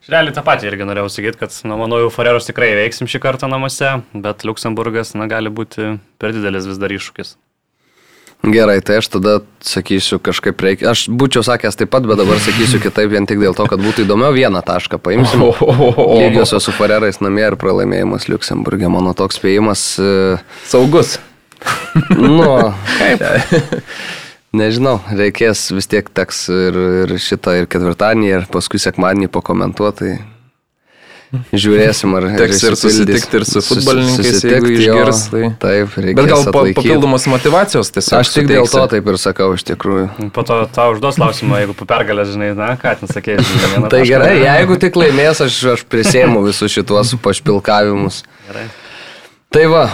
Realiai 0.09 0.33
tą 0.33 0.40
patį 0.40 0.71
irgi 0.71 0.87
norėjau 0.88 1.11
sakyti, 1.12 1.37
kad, 1.42 1.53
na, 1.68 1.77
manau, 1.77 1.99
jau 2.01 2.12
Farerus 2.12 2.49
tikrai 2.49 2.71
veiksim 2.79 3.11
šį 3.11 3.21
kartą 3.21 3.51
namuose, 3.51 3.99
bet 4.16 4.47
Luksemburgas, 4.49 5.12
na, 5.12 5.27
gali 5.29 5.53
būti 5.53 5.99
per 6.16 6.33
didelis 6.33 6.64
vis 6.71 6.81
dar 6.81 6.94
iššūkis. 6.94 7.35
Gerai, 8.49 8.79
tai 8.81 9.01
aš 9.03 9.09
tada 9.11 9.33
sakysiu 9.66 10.21
kažkaip 10.23 10.62
reikia. 10.62 10.92
Aš 10.94 11.09
būčiau 11.11 11.42
sakęs 11.42 11.77
taip 11.77 11.90
pat, 11.90 12.07
bet 12.07 12.21
dabar 12.21 12.38
sakysiu 12.40 12.79
kitaip 12.81 13.11
vien 13.11 13.27
tik 13.27 13.42
dėl 13.42 13.57
to, 13.59 13.66
kad 13.68 13.83
būtų 13.83 14.07
įdomiau 14.07 14.31
vieną 14.33 14.62
tašką 14.64 15.01
paimsim. 15.03 15.42
Lygiosios 16.23 16.68
su 16.68 16.73
Farerais 16.77 17.18
namie 17.21 17.42
ir 17.49 17.59
pralaimėjimas 17.59 18.31
Luxemburgė. 18.31 18.87
Mano 18.94 19.12
toks 19.18 19.40
spėjimas. 19.42 19.83
E, 19.99 20.38
Saugus. 20.71 21.18
nu, 22.14 22.47
kaip. 23.03 23.27
Nežinau, 24.56 24.96
reikės 25.12 25.66
vis 25.76 25.90
tiek 25.90 26.06
teks 26.08 26.46
ir, 26.48 26.80
ir 27.04 27.14
šitą 27.20 27.58
ir 27.58 27.68
ketvirtadienį, 27.68 28.28
ir 28.32 28.50
paskui 28.52 28.80
sekmadienį 28.80 29.28
pakomentuoti. 29.34 30.16
Žiūrėsim, 31.28 32.14
ar 32.16 32.24
teks 32.38 32.62
ir 32.64 32.74
susitikti 32.80 33.37
ir 33.37 33.44
su 33.44 33.61
futbolininkais, 33.61 34.38
jeigu 34.48 34.70
išgirs. 34.72 35.20
Tai... 35.28 35.42
Taip, 35.61 35.98
reikia. 36.00 36.16
Bet 36.16 36.30
gal 36.30 36.46
atlaikyt. 36.46 36.78
papildomos 36.78 37.28
motivacijos 37.28 37.92
tiesiog. 37.92 38.16
Aš 38.22 38.32
tik 38.32 38.48
dėl 38.48 38.70
to 38.72 38.87
taip 38.94 39.12
ir 39.12 39.20
sakau, 39.20 39.50
iš 39.58 39.66
tikrųjų. 39.68 40.30
Po 40.32 40.46
to 40.48 40.62
tau 40.72 40.94
užduos 40.94 41.20
klausimą, 41.20 41.61
jeigu 41.61 41.76
po 41.76 41.84
pergalės, 41.90 42.32
žinai, 42.32 42.54
na, 42.56 42.72
ką 42.80 42.96
ten 43.02 43.12
sakėjai. 43.12 43.44
tai 43.92 44.04
gerai, 44.08 44.34
jeigu 44.40 44.80
tik 44.80 44.96
laimės, 44.96 45.44
aš, 45.44 45.61
aš 45.76 45.84
prisėmu 45.92 46.46
visus 46.48 46.72
šituos 46.72 47.12
pašpilkavimus. 47.20 48.24
Gerai. 48.48 48.70
Tai 49.48 49.62
va, 49.72 49.84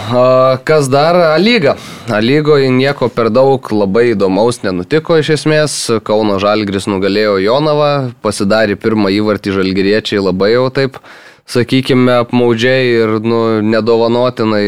kas 0.67 0.89
dar? 0.91 1.15
Lyga. 1.39 1.77
Lygoje 2.19 2.67
nieko 2.75 3.07
per 3.07 3.29
daug 3.31 3.63
labai 3.71 4.09
įdomaus 4.11 4.59
nenutiko 4.65 5.15
iš 5.15 5.29
esmės. 5.37 5.75
Kauno 6.03 6.35
Žalgris 6.43 6.89
nugalėjo 6.91 7.37
Jonavą, 7.39 7.91
pasidarė 8.19 8.75
pirmą 8.75 9.13
įvartį 9.15 9.53
Žalgiriečiai 9.55 10.19
labai 10.19 10.49
jau 10.57 10.65
taip 10.75 10.99
sakykime, 11.47 12.17
apmaudžiai 12.25 12.89
ir 12.97 13.15
nu, 13.23 13.39
nedovanotinai 13.63 14.65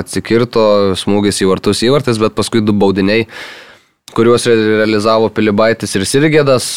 atsikirto 0.00 0.64
smūgis 0.96 1.42
į 1.44 1.50
vartus 1.50 1.84
įvartis, 1.84 2.16
bet 2.22 2.32
paskui 2.38 2.64
du 2.64 2.72
baudiniai, 2.72 3.26
kuriuos 4.16 4.48
realizavo 4.48 5.28
Pilibaitis 5.28 5.92
ir 5.98 6.08
Sirgėdas, 6.08 6.70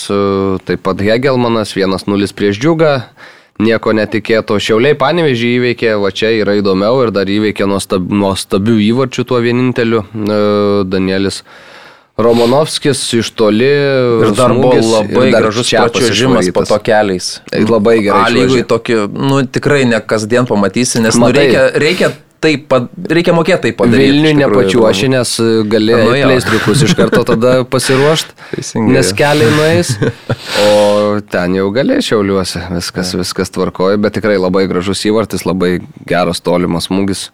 taip 0.68 0.84
pat 0.84 1.08
Hegelmanas, 1.08 1.72
1-0 1.80 2.36
prieš 2.36 2.60
džiugą. 2.60 2.98
Nieko 3.56 3.94
netikėto, 3.96 4.58
šiauliai 4.60 4.98
panevežį 5.00 5.52
įveikė, 5.58 5.94
va 6.04 6.10
čia 6.12 6.34
yra 6.42 6.58
įdomiau 6.60 7.06
ir 7.06 7.14
dar 7.16 7.30
įveikė 7.32 7.70
nuostab, 7.72 8.10
nuostabių 8.12 8.76
įvarčių 8.90 9.24
tuo 9.30 9.40
vieninteliu 9.40 10.02
e, 10.04 10.40
Danielis 10.92 11.40
Romanovskis 12.20 13.00
iš 13.16 13.30
toli. 13.36 13.72
Ir 14.28 14.34
dar 14.36 14.52
smūgis, 14.52 14.84
buvo 14.84 15.00
labai 15.00 15.32
gražus 15.32 15.72
čiapas 15.72 16.52
po 16.56 16.66
to 16.68 16.82
keliais. 16.84 17.30
Labai 17.56 17.98
gerai. 18.04 18.26
A 18.28 18.34
lygui 18.36 18.64
tokį, 18.68 19.00
nu 19.16 19.40
tikrai 19.48 19.84
ne 19.88 20.04
kasdien 20.04 20.48
pamatysi, 20.52 21.00
nes 21.04 21.16
nu, 21.20 21.32
reikia, 21.36 21.70
reikia 21.80 22.12
taip, 22.46 22.76
reikia 23.12 23.34
mokėti 23.36 23.68
tai 23.68 23.72
padaryti. 23.78 24.12
Vilniui 24.12 24.36
nepačiuoši, 24.40 25.10
nes 25.14 25.34
gali 25.72 25.96
nu, 25.96 26.14
pleistriukus 26.14 26.86
iš 26.88 26.96
karto 26.98 27.24
tada 27.28 27.56
pasiruošti, 27.70 28.36
nes 28.96 29.12
keliai 29.18 29.52
nueis, 29.56 29.96
o 30.66 31.18
ten 31.32 31.58
jau 31.58 31.68
gali 31.76 32.00
šiauliuosi, 32.06 32.64
viskas, 32.76 33.16
viskas 33.18 33.54
tvarkoja, 33.56 34.00
bet 34.02 34.18
tikrai 34.20 34.38
labai 34.40 34.66
gražus 34.72 35.04
įvartis, 35.10 35.46
labai 35.48 35.78
geras 36.08 36.44
tolimas 36.46 36.90
smūgis. 36.92 37.28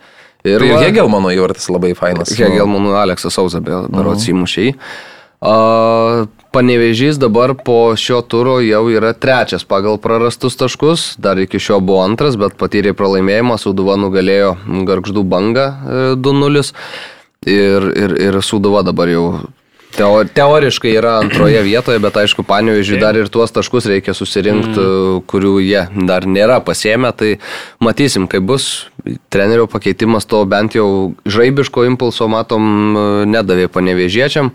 Ir 0.48 0.64
tai 0.64 0.72
va, 0.72 0.82
Hegelmano 0.82 1.30
įvartis 1.36 1.68
labai 1.70 1.92
fainas. 1.98 2.32
Hegelmano 2.34 2.96
Aleksas 2.98 3.36
Sauza, 3.38 3.62
berots 3.62 4.26
mhm. 4.26 4.32
įmušiai. 4.34 4.76
Panevežys 5.42 7.18
dabar 7.18 7.56
po 7.66 7.96
šio 7.98 8.20
turo 8.22 8.60
jau 8.62 8.84
yra 8.94 9.14
trečias 9.18 9.64
pagal 9.66 9.98
prarastus 9.98 10.58
taškus, 10.60 11.16
dar 11.18 11.40
iki 11.42 11.58
šio 11.60 11.80
buvo 11.82 12.04
antras, 12.06 12.38
bet 12.38 12.54
patyrė 12.60 12.94
pralaimėjimą, 12.94 13.58
Suduva 13.58 13.96
nugalėjo 13.98 14.52
Gargždų 14.86 15.24
bangą 15.26 15.66
2-0 16.22 16.62
e, 16.62 16.68
ir, 17.50 17.90
ir, 18.04 18.16
ir 18.28 18.40
Suduva 18.46 18.84
dabar 18.86 19.10
jau 19.10 19.26
Teo, 19.92 20.24
teoriškai 20.24 20.92
yra 20.96 21.18
antroje 21.20 21.62
vietoje, 21.66 22.00
bet 22.04 22.18
aišku, 22.22 22.46
Panevežiui 22.48 23.00
dar 23.02 23.18
ir 23.20 23.30
tuos 23.32 23.52
taškus 23.52 23.88
reikia 23.92 24.14
susirinkti, 24.16 24.78
mm. 24.78 25.24
kurių 25.30 25.56
jie 25.64 25.82
dar 26.08 26.28
nėra 26.30 26.60
pasėmę, 26.64 27.12
tai 27.18 27.34
matysim, 27.84 28.28
kaip 28.32 28.46
bus. 28.48 28.70
Trenerio 29.34 29.66
pakeitimas 29.66 30.28
to 30.30 30.44
bent 30.46 30.76
jau 30.78 30.86
žaibiško 31.26 31.88
impulso, 31.90 32.28
matom, 32.30 32.64
nedavė 33.32 33.66
panevežiečiam. 33.74 34.52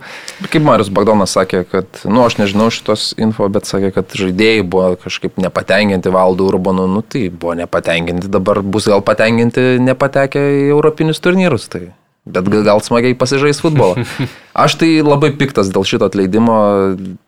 Kaip 0.47 0.63
Marius 0.63 0.93
Bagdonas 0.95 1.35
sakė, 1.35 1.65
kad, 1.67 1.91
nu, 2.07 2.23
aš 2.23 2.39
nežinau 2.39 2.71
šitos 2.73 3.11
info, 3.19 3.51
bet 3.53 3.69
sakė, 3.69 3.91
kad 3.97 4.17
žaidėjai 4.17 4.63
buvo 4.63 4.95
kažkaip 5.03 5.41
nepatenkinti 5.43 6.15
valdų 6.15 6.51
Urbanu, 6.53 6.87
nu 6.91 7.03
tai 7.03 7.27
buvo 7.29 7.59
nepatenkinti, 7.59 8.31
dabar 8.33 8.63
bus 8.63 8.89
gal 8.89 9.05
patenkinti 9.05 9.77
nepatekę 9.83 10.49
į 10.63 10.67
europinius 10.71 11.23
turnyrus. 11.25 11.67
Tai 11.73 11.89
Bet 12.27 12.49
gal 12.51 12.81
smagiai 12.83 13.15
pasižais 13.15 13.61
futbolą. 13.63 14.03
Aš 14.65 14.75
tai 14.81 14.89
labai 15.07 15.31
piktas 15.39 15.71
dėl 15.71 15.85
šito 15.87 16.09
atleidimo. 16.11 16.57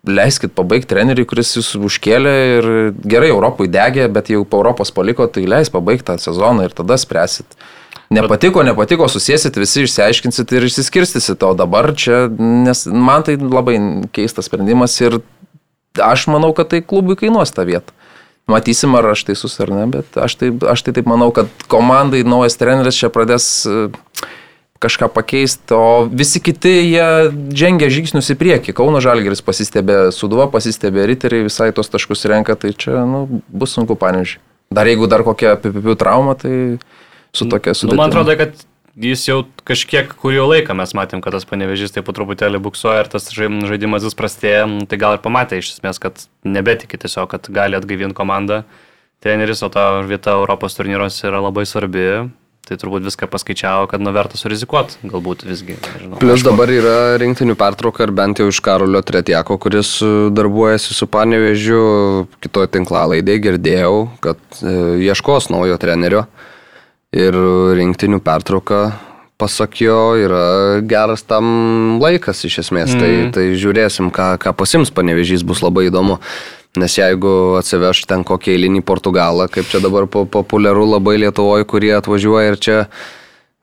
Leiskit 0.08 0.56
pabaigti 0.58 0.90
treneriui, 0.90 1.26
kuris 1.28 1.54
jūs 1.54 1.76
užkėlė 1.78 2.34
ir 2.56 2.68
gerai 3.06 3.30
Europoje 3.30 3.70
degė, 3.70 4.08
bet 4.10 4.32
jau 4.34 4.42
po 4.42 4.58
Europos 4.58 4.90
paliko, 4.94 5.28
tai 5.30 5.46
leis 5.46 5.70
pabaigti 5.70 6.08
tą 6.10 6.18
sezoną 6.22 6.66
ir 6.66 6.74
tada 6.74 6.98
spręsit. 6.98 7.46
Nepatiko, 8.10 8.64
nepatiko, 8.64 9.06
susėsit, 9.12 9.60
visi 9.60 9.84
išsiaiškinsit 9.86 10.56
ir 10.56 10.66
išsiskirstysit. 10.66 11.44
O 11.46 11.52
dabar 11.54 11.92
čia, 11.94 12.24
nes 12.40 12.86
man 12.88 13.22
tai 13.26 13.36
labai 13.38 13.76
keistas 14.16 14.48
sprendimas 14.50 14.96
ir 15.04 15.20
aš 16.02 16.26
manau, 16.32 16.50
kad 16.56 16.72
tai 16.72 16.82
klubui 16.82 17.18
kainuos 17.20 17.54
tą 17.54 17.68
vietą. 17.68 17.94
Matysim, 18.48 18.96
ar 18.96 19.10
aš 19.12 19.26
teisus 19.28 19.58
ar 19.60 19.70
ne, 19.76 19.84
bet 19.92 20.16
aš 20.16 20.38
tai, 20.40 20.48
aš 20.72 20.82
tai 20.86 20.94
taip 20.96 21.06
manau, 21.06 21.28
kad 21.36 21.50
komandai 21.68 22.22
naujas 22.24 22.56
treneris 22.56 22.96
čia 22.96 23.10
pradės 23.12 23.44
uh, 23.68 23.90
kažką 24.78 25.08
pakeisti, 25.10 25.74
o 25.74 26.06
visi 26.06 26.40
kiti 26.40 26.70
jie 26.92 27.06
žengia 27.56 27.90
žingsnius 27.90 28.30
į 28.34 28.38
priekį. 28.38 28.74
Kauno 28.78 29.02
Žalgeris 29.02 29.42
pasistebė, 29.44 30.08
Suduva 30.14 30.46
pasistebė, 30.52 31.06
Riteriai 31.10 31.48
visai 31.48 31.72
tos 31.74 31.90
taškus 31.90 32.26
renka, 32.30 32.54
tai 32.54 32.72
čia 32.78 33.02
nu, 33.08 33.26
bus 33.48 33.74
sunku 33.74 33.98
panežiai. 33.98 34.42
Dar 34.70 34.86
jeigu 34.86 35.08
dar 35.08 35.24
kokia 35.24 35.56
apipipių 35.56 35.96
trauma, 35.98 36.36
tai 36.38 36.78
su 37.32 37.48
tokia 37.48 37.74
sudėtimi. 37.74 37.96
Nu, 37.96 38.02
man 38.02 38.12
atrodo, 38.12 38.36
kad 38.38 38.66
jis 38.98 39.24
jau 39.28 39.38
kažkiek 39.66 40.10
kurio 40.20 40.46
laiką 40.50 40.76
mes 40.78 40.92
matėm, 40.96 41.22
kad 41.24 41.34
tas 41.34 41.46
panevežys 41.48 41.94
taip 41.94 42.06
po 42.06 42.14
truputėlį 42.14 42.60
buksuoja 42.62 43.04
ir 43.04 43.10
tas 43.12 43.30
žaidimas 43.32 44.06
vis 44.06 44.18
prastėja, 44.18 44.66
nu, 44.70 44.84
tai 44.90 44.98
gal 45.00 45.16
ir 45.16 45.24
pamatė 45.24 45.62
iš 45.62 45.76
esmės, 45.76 45.98
kad 46.02 46.26
nebetikė 46.46 47.00
tiesiog, 47.00 47.30
kad 47.32 47.50
gali 47.50 47.78
atgaivinti 47.78 48.16
komandą. 48.18 48.62
Treneris, 49.24 49.64
o 49.66 49.70
ta 49.72 50.04
vieta 50.06 50.36
Europos 50.38 50.76
turnyruose 50.78 51.24
yra 51.26 51.40
labai 51.42 51.64
svarbi 51.66 52.28
Tai 52.68 52.76
turbūt 52.76 53.06
viską 53.06 53.30
paskaičiavo, 53.32 53.86
kad 53.88 54.02
nuverta 54.04 54.36
surizikuoti, 54.36 54.98
galbūt 55.08 55.46
visgi. 55.48 55.78
Nežinau, 55.94 56.18
Plius 56.20 56.42
aišku. 56.42 56.50
dabar 56.50 56.72
yra 56.72 56.96
rinktinių 57.22 57.56
pertrauka 57.56 58.04
ir 58.04 58.12
bent 58.12 58.42
jau 58.42 58.50
iš 58.52 58.60
Karolio 58.64 59.00
Tretieko, 59.00 59.56
kuris 59.56 59.94
e, 60.04 60.10
darbuojasi 60.36 60.92
su 60.92 61.08
Panevežiu, 61.08 61.80
kitoje 62.44 62.68
tinklalaidėje 62.76 63.44
girdėjau, 63.46 63.94
kad 64.20 64.60
e, 64.60 64.76
ieškos 65.08 65.48
naujo 65.54 65.80
trenerio 65.80 66.26
ir 67.16 67.40
rinktinių 67.78 68.20
pertrauka 68.20 68.82
pasak 69.38 69.80
jo, 69.80 70.18
yra 70.18 70.82
geras 70.84 71.22
tam 71.24 71.96
laikas 72.02 72.42
iš 72.44 72.60
esmės. 72.66 72.92
Mm. 72.92 73.00
Tai, 73.00 73.10
mhm. 73.14 73.32
tai 73.36 73.44
žiūrėsim, 73.56 74.12
ką, 74.14 74.32
ką 74.42 74.52
pasims 74.58 74.92
panevežys, 74.94 75.46
bus 75.46 75.62
labai 75.64 75.86
įdomu. 75.88 76.18
Nes 76.76 76.98
jeigu 76.98 77.56
atsiveš 77.58 78.02
ten 78.10 78.24
kokį 78.28 78.52
eilinį 78.54 78.82
Portugalą, 78.86 79.48
kaip 79.48 79.70
čia 79.70 79.80
dabar 79.80 80.04
populiaru 80.10 80.84
labai 80.90 81.16
Lietuvoje, 81.22 81.64
kurie 81.64 81.94
atvažiuoja 81.96 82.52
ir 82.52 82.58
čia 82.60 82.76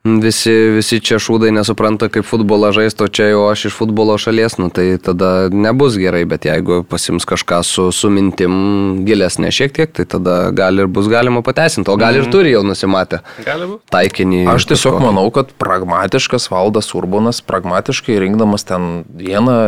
visi, 0.06 0.54
visi 0.76 1.00
čia 1.04 1.18
šūdai 1.22 1.50
nesupranta, 1.56 2.08
kaip 2.14 2.28
futbolą 2.28 2.70
žaisto, 2.76 3.08
čia 3.10 3.32
jau 3.32 3.46
aš 3.50 3.68
iš 3.70 3.78
futbolo 3.80 4.18
šalies, 4.22 4.58
nu, 4.62 4.70
tai 4.74 5.00
tada 5.02 5.50
nebus 5.50 5.98
gerai, 6.00 6.24
bet 6.30 6.46
jeigu 6.46 6.84
pasims 6.88 7.26
kažką 7.28 7.62
su, 7.66 7.88
su 7.96 8.12
mintim 8.14 9.04
gilesnė 9.08 9.52
šiek 9.56 9.74
tiek, 9.76 9.94
tai 9.98 10.06
tada 10.10 10.38
gal 10.56 10.78
ir 10.82 10.92
bus 10.92 11.10
galima 11.12 11.42
pateisinti, 11.46 11.90
o 11.92 11.98
gal 12.00 12.16
ir 12.18 12.26
mhm. 12.28 12.34
turi 12.36 12.54
jau 12.54 12.62
nusimatę 12.68 13.22
taikinį. 13.94 14.46
Aš 14.54 14.70
tiesiog 14.72 15.00
kažko. 15.00 15.06
manau, 15.10 15.26
kad 15.34 15.54
pragmatiškas 15.62 16.50
valdas 16.54 16.94
Urbonas, 16.96 17.42
pragmatiškai 17.46 18.20
rinkdamas 18.22 18.68
ten 18.70 19.04
vieną 19.18 19.60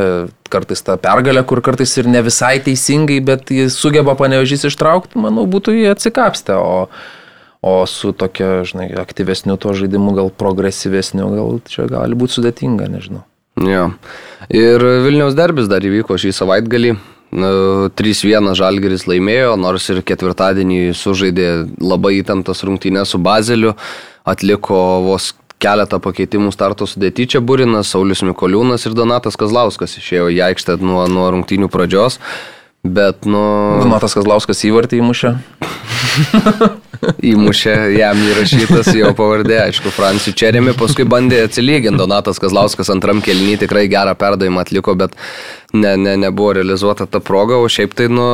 kartais 0.54 0.86
tą 0.86 0.96
pergalę, 1.02 1.44
kur 1.48 1.62
kartais 1.66 1.98
ir 2.00 2.08
ne 2.08 2.22
visai 2.24 2.58
teisingai, 2.64 3.20
bet 3.26 3.52
jis 3.52 3.76
sugeba 3.76 4.16
panevežys 4.20 4.70
ištraukti, 4.70 5.20
manau, 5.20 5.48
būtų 5.50 5.76
jį 5.76 5.88
atsikapstę. 5.96 6.62
O 6.62 6.88
O 7.68 7.86
su 7.90 8.14
tokia, 8.16 8.62
žinai, 8.68 8.88
aktyvesniu 9.02 9.58
to 9.60 9.74
žaidimu, 9.76 10.14
gal 10.16 10.32
progresyvesniu, 10.32 11.28
gal 11.36 11.60
čia 11.68 11.88
gali 11.92 12.16
būti 12.16 12.38
sudėtinga, 12.38 12.88
nežinau. 12.94 13.26
Jo. 13.66 13.90
Ir 14.54 14.84
Vilniaus 15.04 15.36
derbis 15.38 15.70
dar 15.72 15.84
įvyko 15.84 16.20
šį 16.22 16.36
savaitgalį. 16.38 16.98
3-1 17.28 18.54
Žalgeris 18.56 19.04
laimėjo, 19.10 19.58
nors 19.60 19.90
ir 19.92 20.00
ketvirtadienį 20.08 20.94
sužaidė 20.96 21.50
labai 21.84 22.22
įtemptas 22.22 22.64
rungtynės 22.64 23.12
su 23.12 23.20
Bazeliu, 23.20 23.74
atliko 24.24 24.78
vos 25.04 25.34
keletą 25.60 26.00
pakeitimų 26.00 26.54
starto 26.54 26.88
sudėti 26.88 27.28
čia 27.34 27.42
Burinas, 27.42 27.92
Saulis 27.92 28.24
Mikoliūnas 28.24 28.86
ir 28.88 28.96
Donatas 28.96 29.36
Kazlauskas 29.40 29.98
išėjo 30.00 30.30
į 30.38 30.40
aikštę 30.52 30.78
nuo, 30.80 31.02
nuo 31.12 31.28
rungtynių 31.34 31.68
pradžios. 31.74 32.22
Bet, 32.88 33.28
nu... 33.30 33.42
Donatas 33.84 34.16
Kazlauskas 34.18 34.64
įvartį 34.68 35.02
įmušė. 35.02 35.34
įmušė 37.32 37.76
jam 37.98 38.20
įrašytas 38.32 38.90
jo 38.98 39.12
pavardė, 39.18 39.60
aišku, 39.68 39.92
Francijų 39.94 40.36
Čerėmi, 40.40 40.74
paskui 40.78 41.06
bandė 41.10 41.44
atsilyginti, 41.46 42.00
Donatas 42.00 42.42
Kazlauskas 42.42 42.92
antram 42.94 43.22
kelnį 43.26 43.58
tikrai 43.64 43.86
gerą 43.92 44.16
perdavimą 44.20 44.64
atliko, 44.66 44.96
bet 45.00 45.16
ne, 45.74 45.96
ne, 46.00 46.16
nebuvo 46.20 46.56
realizuota 46.58 47.08
ta 47.10 47.22
proga, 47.24 47.60
o 47.62 47.68
šiaip 47.72 47.96
tai, 47.98 48.10
nu, 48.14 48.28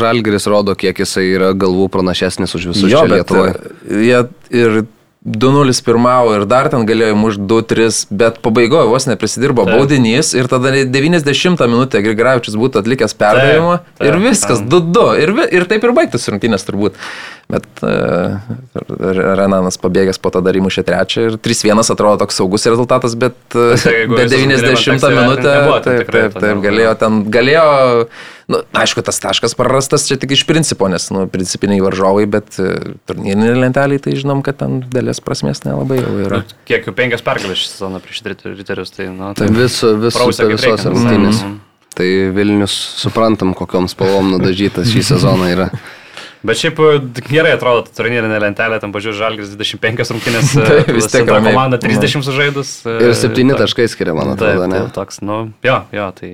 Žalgris 0.00 0.48
rodo, 0.50 0.76
kiek 0.78 1.04
jisai 1.04 1.28
yra 1.36 1.52
galvų 1.56 1.88
pranašesnis 1.92 2.56
už 2.58 2.72
visus 2.72 2.90
jo, 2.90 3.04
čia 3.04 3.16
Lietuvoje. 3.16 3.56
Jie 4.02 4.24
ir 4.62 4.82
2-0 5.24 5.84
pirmavo 5.86 6.32
ir 6.34 6.44
dar 6.50 6.66
ten 6.72 6.82
galėjo 6.86 7.14
mušti 7.14 7.44
2-3, 7.46 7.98
bet 8.10 8.40
pabaigoje 8.42 8.88
vos 8.90 9.04
neprisidirbo 9.06 9.62
taip. 9.68 9.78
baudinys 9.78 10.32
ir 10.34 10.48
tada 10.50 10.72
90 10.74 11.62
minutę 11.70 12.02
Grigaravičius 12.02 12.58
būtų 12.58 12.82
atlikęs 12.82 13.14
perdavimą 13.20 13.76
taip, 13.78 13.92
taip, 14.00 14.08
ir 14.08 14.18
viskas, 14.24 14.64
2-2 14.66 15.06
ir, 15.22 15.34
ir 15.60 15.68
taip 15.70 15.86
ir 15.86 15.94
baigtas 15.94 16.26
rungtynės 16.26 16.66
turbūt. 16.66 16.98
Bet 17.50 17.82
uh, 17.84 18.38
Renanas 19.36 19.76
pabėgęs 19.80 20.20
po 20.22 20.30
to 20.32 20.40
dar 20.44 20.56
įmušė 20.56 20.84
trečią 20.88 21.24
ir 21.26 21.38
3-1 21.42 21.82
atrodo 21.82 22.22
toks 22.22 22.38
saugus 22.40 22.64
rezultatas, 22.68 23.16
bet, 23.18 23.36
uh, 23.52 23.74
bet 24.12 24.30
90 24.32 25.10
minutę 25.12 25.56
taip, 25.84 26.12
taip, 26.12 26.38
taip, 26.38 26.62
galėjo 26.64 26.94
ten, 27.02 27.18
galėjo, 27.34 27.64
nu, 28.54 28.62
aišku, 28.84 29.04
tas 29.04 29.20
taškas 29.20 29.56
prarastas 29.58 30.06
čia 30.08 30.16
tik 30.22 30.32
iš 30.38 30.46
principo, 30.48 30.88
nes, 30.92 31.08
nu, 31.12 31.26
principiniai 31.32 31.82
varžovai, 31.84 32.24
bet 32.30 32.56
uh, 32.62 32.94
turnyrinė 33.10 33.56
lentelė, 33.66 34.00
tai 34.06 34.16
žinom, 34.16 34.40
kad 34.46 34.62
ten 34.62 34.80
dėlės 34.94 35.20
prasmės 35.24 35.64
nelabai 35.66 36.00
jau 36.00 36.14
yra. 36.24 36.40
Bet 36.40 36.54
nu, 36.54 36.62
kiek 36.70 36.88
jau 36.88 36.96
penkias 36.96 37.26
pergalės 37.26 37.60
šį 37.60 37.68
sezoną 37.74 38.00
prieš 38.06 38.24
riterius, 38.30 38.94
tai, 38.96 39.10
nu, 39.12 39.34
tai, 39.36 39.50
tai 39.50 39.58
vis, 39.58 39.82
vis, 40.06 40.22
visos 40.40 40.88
rungtynės. 40.88 41.42
Mm 41.42 41.50
-hmm. 41.50 41.60
Tai 41.92 42.08
Vilnius 42.32 42.72
suprantam, 42.96 43.52
kokiom 43.52 43.88
spalvom 43.88 44.30
nudažytas 44.32 44.88
šį 44.88 45.02
sezoną 45.10 45.50
yra. 45.52 45.66
Bet 46.42 46.58
šiaip 46.58 46.80
e, 46.82 46.94
gerai 47.30 47.54
atrodo 47.54 47.84
turnyrinė 47.94 48.40
lentelė, 48.42 48.80
tam 48.82 48.94
pažiūrėjau, 48.94 49.18
Žalgis 49.20 49.52
25 49.54 50.10
rungtynės, 50.14 50.54
e, 50.58 50.64
tai 50.86 50.96
vis 50.96 51.06
tiek 51.12 51.28
komanda 51.28 51.78
30 51.82 52.26
sužaidus. 52.26 52.72
E, 52.82 52.96
ir 53.06 53.14
7 53.18 53.54
taškai 53.60 53.86
skiria, 53.92 54.16
man 54.18 54.34
atrodo, 54.34 54.64
taip, 54.64 54.72
ne? 54.72 54.80
Toks, 54.96 55.22
nu, 55.22 55.44
jo, 55.66 55.78
jo, 55.94 56.08
tai... 56.18 56.32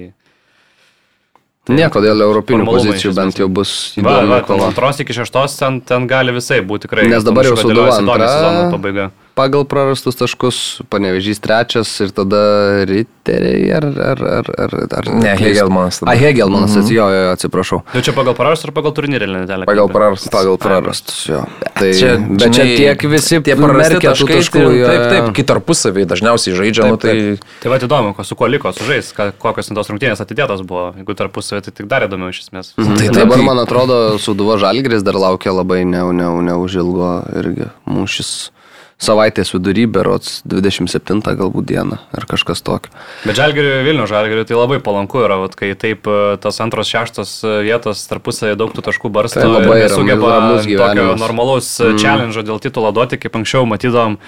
Tai 1.69 1.77
Nieko 1.77 2.01
dėl 2.01 2.25
europinių 2.25 2.65
pozicijų 2.65 3.11
bent 3.13 3.37
jau 3.37 3.45
bus 3.53 3.71
įdomu. 4.01 4.31
Va, 4.33 4.41
va, 4.41 4.61
antros 4.71 5.03
iki 5.05 5.13
šeštos 5.13 5.59
ten, 5.59 5.83
ten 5.85 6.07
gali 6.09 6.33
visai 6.33 6.63
būti 6.65 6.87
tikrai. 6.87 7.05
Nes 7.13 7.27
dabar 7.27 7.45
jau 7.45 7.59
suduva 7.61 7.93
antra 7.99 8.71
pabaiga 8.73 9.11
pagal 9.39 9.63
prarastus 9.71 10.19
taškus, 10.19 10.83
panevežys 10.91 11.39
trečias 11.39 11.93
ir 12.03 12.11
tada 12.15 12.41
riteriai 12.89 13.71
ar... 13.79 13.87
ar, 13.87 14.23
ar, 14.41 14.51
ar, 14.65 14.75
ar 14.99 15.11
ne, 15.15 15.35
Hegelmanas. 15.39 16.01
A, 16.03 16.17
Hegelmanas, 16.19 16.75
mm 16.75 16.83
-hmm. 16.83 16.95
jo, 16.97 17.07
jo, 17.15 17.31
atsiprašau. 17.37 17.79
Jau 17.95 18.03
čia 18.03 18.15
pagal 18.17 18.35
prarastus 18.35 18.69
ar 18.69 18.75
pagal 18.75 18.93
turnyrį 18.99 19.29
lentelę? 19.31 19.69
Pagal 19.71 19.89
prarastus. 19.95 20.33
Pagal 20.35 20.59
prarastus, 20.59 21.21
jo. 21.31 21.45
Tai, 21.79 21.93
čia, 21.95 22.19
bet 22.19 22.55
čia 22.59 22.65
tiek 22.65 22.99
visi 23.15 23.41
tie 23.47 23.55
prarasti 23.57 24.03
taškai, 24.03 24.35
taškų, 24.35 24.59
tai, 24.59 24.91
taip, 24.91 25.07
taip, 25.13 25.31
kai 25.39 25.47
tarpusavį 25.53 26.09
dažniausiai 26.15 26.59
žaidžia, 26.59 26.83
taip, 26.83 26.91
nu, 26.91 26.99
tai... 26.99 27.15
Taip. 27.15 27.47
Tai 27.63 27.71
va, 27.71 27.79
įdomu, 27.79 28.15
su 28.25 28.35
kuo 28.35 28.51
liko 28.51 28.73
sužais, 28.73 29.15
kokios 29.39 29.71
tos 29.71 29.91
rungtynės 29.93 30.23
atidėtos 30.25 30.67
buvo, 30.67 30.91
jeigu 30.99 31.15
tarpusavį, 31.15 31.63
tai 31.63 31.73
tik 31.79 31.87
dar 31.87 32.09
įdomiau 32.11 32.35
iš 32.35 32.43
esmės. 32.49 32.75
Mhm. 32.75 32.99
Tai 32.99 33.09
dabar, 33.23 33.39
man 33.51 33.59
atrodo, 33.63 34.19
Suduvo 34.19 34.59
Žalgris 34.59 35.07
dar 35.07 35.15
laukia 35.15 35.55
labai 35.55 35.85
neužilgo 35.87 37.11
ne, 37.15 37.27
ne, 37.31 37.35
ne 37.35 37.41
irgi 37.41 37.71
mūšis 37.87 38.51
savaitės 38.99 39.53
vidury, 39.55 39.87
berots 39.91 40.41
27 40.51 41.23
galbūt 41.39 41.69
dieną 41.71 42.01
ar 42.19 42.27
kažkas 42.29 42.65
tokio. 42.67 42.91
Bet 43.23 43.39
Žalgiriui, 43.39 43.85
Vilnių 43.87 44.09
Žalgiriui 44.11 44.47
tai 44.49 44.59
labai 44.59 44.81
palanku 44.83 45.23
yra, 45.23 45.39
vat, 45.39 45.55
kai 45.59 45.71
taip 45.79 46.09
e, 46.11 46.35
tos 46.43 46.59
antros 46.65 46.91
šeštos 46.91 47.37
e, 47.47 47.55
vietos 47.69 48.03
tarpusavėje 48.11 48.59
daug 48.59 48.75
tų 48.75 48.85
taškų 48.91 49.13
barsto 49.15 49.45
tai 49.45 49.53
labai 49.53 49.87
sugeba 49.93 50.35
tokio 50.67 51.09
normalaus 51.21 51.71
e, 51.79 51.93
mm. 51.93 52.03
challenge 52.03 52.45
dėl 52.51 52.59
titulo 52.63 52.91
duoti, 52.95 53.21
kaip 53.23 53.39
anksčiau 53.39 53.69
matydom 53.71 54.19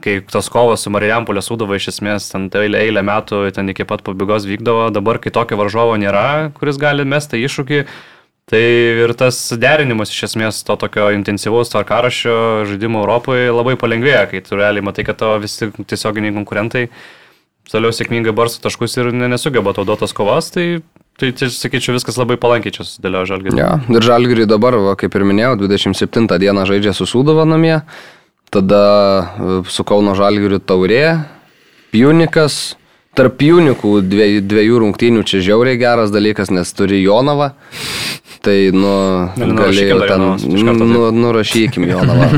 kai 0.00 0.18
tos 0.26 0.48
kovos 0.50 0.82
su 0.82 0.90
Marijampolė 0.90 1.42
sūdavo 1.44 1.76
iš 1.76 1.90
esmės 1.92 2.30
ten 2.32 2.48
eilę, 2.56 2.80
eilę 2.80 3.02
metų, 3.06 3.44
ten 3.54 3.68
iki 3.70 3.84
pat 3.86 4.02
pabaigos 4.06 4.46
vykdavo, 4.48 4.88
dabar 4.94 5.20
kai 5.22 5.32
tokio 5.34 5.58
varžovo 5.60 5.98
nėra, 6.00 6.50
kuris 6.56 6.80
gali 6.80 7.04
mesti 7.06 7.42
iššūkį, 7.44 7.82
Tai 8.50 8.60
ir 9.04 9.12
tas 9.18 9.36
derinimas 9.60 10.10
iš 10.10 10.30
esmės 10.30 10.62
to 10.66 10.74
tokio 10.80 11.10
intensyvaus 11.14 11.70
tvarkarašio 11.70 12.36
žaidimo 12.70 13.04
Europoje 13.04 13.52
labai 13.52 13.76
palengvėja, 13.78 14.24
kai 14.32 14.40
tu 14.46 14.58
realiai 14.58 14.82
matai, 14.82 15.04
kad 15.06 15.20
tavo 15.20 15.36
visi 15.44 15.68
tiesioginiai 15.70 16.34
konkurentai 16.34 16.88
toliau 17.70 17.94
sėkmingai 17.94 18.34
barsto 18.34 18.64
taškus 18.64 18.96
ir 18.98 19.12
nesugeba 19.14 19.74
to 19.76 19.84
duotos 19.86 20.16
kovas, 20.16 20.50
tai 20.54 20.80
Tai, 21.20 21.34
tai 21.36 21.50
sakyčiau, 21.52 21.92
viskas 21.92 22.16
labai 22.16 22.38
palankiai 22.40 22.72
čia 22.72 22.84
susidėliojo 22.86 23.28
Žalgiriui. 23.28 23.58
Ja, 23.60 23.74
ir 23.92 24.04
Žalgiriui 24.06 24.46
dabar, 24.48 24.72
va, 24.80 24.94
kaip 24.96 25.12
ir 25.18 25.24
minėjau, 25.28 25.58
27 25.60 26.24
dieną 26.40 26.62
žaidžia 26.64 26.94
su 26.96 27.04
Sūduva 27.04 27.44
namie, 27.44 27.74
tada 28.48 28.80
e, 29.20 29.58
su 29.68 29.84
Kauno 29.84 30.14
Žalgiriu 30.16 30.62
taurė, 30.64 31.02
Pjunikas, 31.92 32.78
tarp 33.20 33.36
Pjunikų 33.40 33.98
dviejų, 34.08 34.40
dviejų 34.48 34.80
rungtynių 34.84 35.26
čia 35.28 35.42
žiauriai 35.44 35.78
geras 35.80 36.12
dalykas, 36.14 36.52
nes 36.54 36.72
turi 36.76 37.02
Jonavą. 37.04 37.52
Tai, 38.40 38.56
nu, 38.72 38.90
galėjo 39.36 39.98
ten, 40.08 40.22
nu, 40.80 41.10
nurašykim 41.12 41.84
Jonavą. 41.90 42.30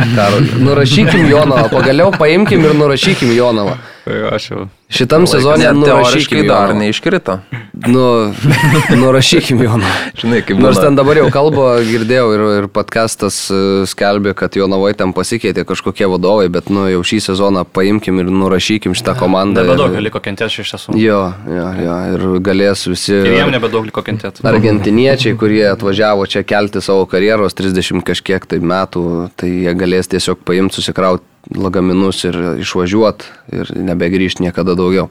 Nurašykim 0.67 1.29
Jonavą, 1.31 1.69
pagaliau 1.71 2.11
paimkim 2.17 2.67
ir 2.67 2.75
nurašykim 2.75 3.31
Jonavą. 3.37 3.77
Aš 4.07 4.47
jau. 4.51 4.65
Šitam 4.93 5.25
sezonė 5.31 5.71
nurašykim 5.77 6.43
dar 6.49 6.73
neiškrito. 6.75 7.39
Nu, 7.87 8.33
nurašykim 9.03 9.63
Joną. 9.63 9.89
Žinai, 10.19 10.41
kaip 10.45 10.59
Nors 10.61 10.81
ten 10.83 10.99
dabar 10.99 11.21
jau 11.21 11.29
kalba, 11.33 11.69
girdėjau 11.87 12.27
ir, 12.35 12.43
ir 12.59 12.67
podcastas 12.75 13.39
e, 13.55 13.61
skelbė, 13.89 14.35
kad 14.39 14.59
Jonavoje 14.59 14.99
ten 15.01 15.15
pasikeitė 15.17 15.65
kažkokie 15.69 16.11
vadovai, 16.11 16.51
bet 16.53 16.69
nu, 16.75 16.85
jau 16.91 17.01
šį 17.07 17.23
sezoną 17.31 17.65
paimkim 17.71 18.21
ir 18.21 18.29
nurašykim 18.35 18.99
šitą 18.99 19.15
komandą. 19.23 19.63
Nebedaug 19.65 19.97
ir... 19.97 20.05
liko 20.11 20.21
kentėti 20.25 20.61
iš 20.67 20.75
tiesų. 20.75 20.99
Jo, 21.01 21.23
jo, 21.47 21.67
jo, 21.87 21.99
ir 22.13 22.29
galės 22.45 22.85
visi. 22.91 23.17
Ir 23.23 23.39
jiem 23.39 23.55
nebedaug 23.55 23.87
liko 23.89 24.05
kentėti. 24.05 24.45
Argentiniečiai, 24.51 25.39
kurie 25.39 25.65
atvažiavo 25.73 26.27
čia 26.27 26.43
kelti 26.45 26.83
savo 26.85 27.07
karjeros 27.11 27.55
30 27.59 28.03
kažkiek 28.13 28.51
tai 28.51 28.59
metų, 28.61 29.07
tai 29.39 29.55
jie 29.63 29.79
galės 29.79 30.11
tiesiog 30.13 30.43
paimti, 30.47 30.83
susikrauti 30.83 31.31
lagaminus 31.51 32.25
ir 32.29 32.39
išvažiuot 32.63 33.25
ir 33.53 33.73
nebegrįžti 33.91 34.47
niekada 34.47 34.77
daugiau. 34.79 35.11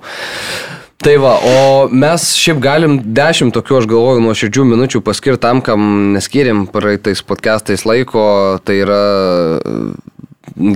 Tai 1.02 1.16
va, 1.18 1.34
o 1.42 1.88
mes 1.90 2.28
šiaip 2.38 2.60
galim 2.62 3.00
dešimt 3.18 3.56
tokių, 3.56 3.80
aš 3.80 3.88
galvoju, 3.90 4.22
nuo 4.22 4.36
širdžių 4.38 4.66
minučių 4.70 5.02
paskirti 5.02 5.42
tam, 5.42 5.64
kam 5.66 5.82
neskirim 6.14 6.68
praeitais 6.70 7.24
podcastais 7.26 7.88
laiko, 7.90 8.60
tai 8.62 8.76
yra 8.84 9.00
e, 9.58 9.74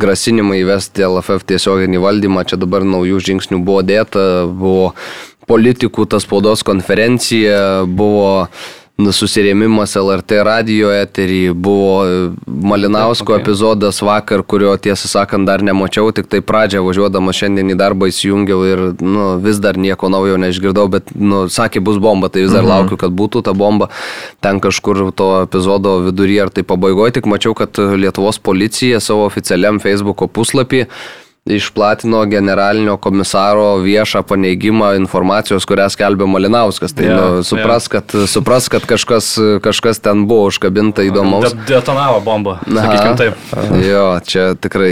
grasinimai 0.01 0.63
įvesti 0.63 1.05
LFF 1.05 1.45
tiesioginį 1.51 2.01
valdymą, 2.01 2.45
čia 2.49 2.57
dabar 2.57 2.87
naujų 2.87 3.21
žingsnių 3.27 3.61
buvo 3.67 3.83
dėta, 3.85 4.25
buvo 4.49 4.95
politikų 5.45 6.07
ta 6.09 6.17
spaudos 6.23 6.65
konferencija, 6.65 7.85
buvo 7.85 8.47
susirėmimas 8.95 9.91
LRT 9.99 10.37
radio 10.47 10.91
eterį, 10.95 11.51
buvo 11.51 12.05
Malinausko 12.47 13.33
okay. 13.33 13.43
epizodas 13.43 13.99
vakar, 14.05 14.43
kurio 14.47 14.71
tiesą 14.79 15.09
sakant 15.11 15.47
dar 15.47 15.63
nemačiau, 15.65 16.13
tik 16.15 16.29
tai 16.31 16.39
pradžią 16.39 16.79
važiuodamas 16.85 17.35
šiandien 17.35 17.73
į 17.73 17.77
darbą 17.79 18.07
įsijungiau 18.11 18.61
ir 18.69 18.83
nu, 19.03 19.33
vis 19.43 19.59
dar 19.63 19.75
nieko 19.75 20.07
naujo 20.13 20.39
neišgirdau, 20.39 20.87
bet 20.93 21.11
nu, 21.11 21.43
sakė 21.51 21.83
bus 21.83 21.99
bomba, 21.99 22.31
tai 22.31 22.45
vis 22.45 22.55
dar 22.55 22.63
mhm. 22.63 22.71
laukiu, 22.71 23.01
kad 23.03 23.11
būtų 23.11 23.43
ta 23.49 23.55
bomba. 23.57 23.89
Ten 24.39 24.63
kažkur 24.63 25.09
to 25.11 25.29
epizodo 25.43 25.97
viduryje 26.07 26.47
ar 26.47 26.55
tai 26.55 26.63
pabaigoje, 26.63 27.17
tik 27.19 27.27
mačiau, 27.27 27.51
kad 27.57 27.75
Lietuvos 27.75 28.39
policija 28.39 29.03
savo 29.03 29.27
oficialiam 29.27 29.83
Facebook'o 29.83 30.31
puslapį 30.31 30.85
išplatino 31.45 32.25
generalinio 32.25 32.97
komisaro 32.97 33.75
viešą 33.77 34.23
paneigimą 34.25 34.95
informacijos, 34.97 35.67
kurią 35.69 35.85
skelbė 35.93 36.25
Malinauskas. 36.25 36.95
Tai 36.97 37.05
yeah, 37.05 37.19
nu, 37.21 37.43
supras, 37.45 37.85
yeah. 37.85 37.91
kad, 37.93 38.15
supras, 38.31 38.69
kad 38.73 38.87
kažkas, 38.89 39.27
kažkas 39.61 40.01
ten 40.01 40.23
buvo 40.25 40.47
užkabinta 40.49 41.05
įdomaus. 41.05 41.53
De 41.53 41.75
detonavo 41.75 42.23
bombą. 42.25 42.57
Taip. 43.21 43.37
Jo, 43.85 44.07
čia 44.25 44.47
tikrai 44.57 44.89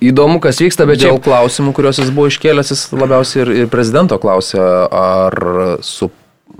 įdomu, 0.00 0.40
kas 0.40 0.62
vyksta, 0.64 0.88
bet 0.88 1.04
dėl 1.04 1.20
klausimų, 1.20 1.76
kuriuos 1.76 2.00
jis 2.00 2.14
buvo 2.16 2.32
iškėlęs, 2.32 2.72
jis 2.72 2.88
labiausiai 2.96 3.44
ir, 3.44 3.54
ir 3.60 3.70
prezidento 3.72 4.16
klausė, 4.22 4.64
ar 4.88 5.36
su 5.84 6.08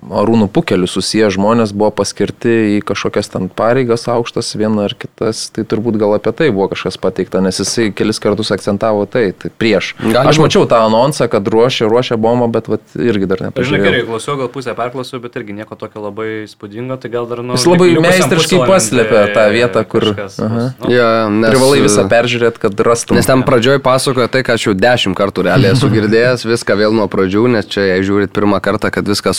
Arūnų 0.02 0.48
Pukeliu 0.50 0.88
susiję 0.90 1.28
žmonės 1.30 1.70
buvo 1.76 1.92
paskirti 1.94 2.50
į 2.76 2.78
kažkokias 2.86 3.30
ten 3.30 3.46
pareigas 3.46 4.08
aukštas, 4.10 4.48
viena 4.58 4.88
ar 4.88 4.94
kitas, 4.98 5.44
tai 5.54 5.62
turbūt 5.68 5.94
gal 6.00 6.16
apie 6.16 6.32
tai 6.34 6.48
buvo 6.50 6.66
kažkas 6.72 6.98
pateikta, 6.98 7.38
nes 7.44 7.60
jisai 7.62 7.92
kelis 7.94 8.18
kartus 8.22 8.50
akcentavo 8.50 9.04
tai, 9.06 9.28
tai 9.30 9.52
prieš. 9.54 9.92
Galima. 10.02 10.24
Aš 10.32 10.40
mačiau 10.42 10.66
tą 10.66 10.80
anonsą, 10.88 11.28
kad 11.30 11.46
ruošia, 11.46 11.86
ruošia 11.86 12.18
bombą, 12.18 12.48
bet 12.50 12.70
vat, 12.72 12.82
irgi 12.98 13.28
dar 13.30 13.44
nepažiūrėjau. 13.46 13.78
Žinai, 13.78 13.86
gerai, 13.86 14.00
klausiau, 14.08 14.34
gal 14.40 14.50
pusę 14.50 14.74
perklausiau, 14.78 15.22
bet 15.22 15.38
irgi 15.38 15.56
nieko 15.60 15.78
tokio 15.78 16.02
labai 16.02 16.28
spūdingo, 16.50 16.98
tai 16.98 17.12
gal 17.14 17.30
dar 17.30 17.44
nu... 17.46 17.54
Jis 17.54 17.68
labai 17.70 17.88
meistriškai 18.02 18.60
paslėpė 18.66 19.22
tą 19.38 19.46
vietą, 19.54 19.84
kur... 19.86 20.08
Nu. 20.42 20.66
ja, 20.90 21.08
nes, 21.30 21.46
privalai 21.52 21.84
visą 21.86 22.08
peržiūrėti, 22.10 22.62
kad 22.66 22.84
rastum. 22.90 23.20
Nes 23.20 23.30
ten 23.30 23.46
pradžioj 23.46 23.78
pasakoja 23.84 24.26
tai, 24.32 24.42
ką 24.46 24.58
aš 24.58 24.66
jau 24.66 24.76
dešimt 24.76 25.18
kartų 25.18 25.46
realiai 25.46 25.76
esu 25.76 25.90
girdėjęs, 25.94 26.46
viską 26.48 26.78
vėl 26.82 26.96
nuo 26.96 27.06
pradžių, 27.12 27.46
nes 27.54 27.70
čia, 27.70 27.86
jei 27.92 28.02
žiūrit 28.06 28.34
pirmą 28.34 28.58
kartą, 28.64 28.90
kad 28.94 29.06
viską 29.06 29.34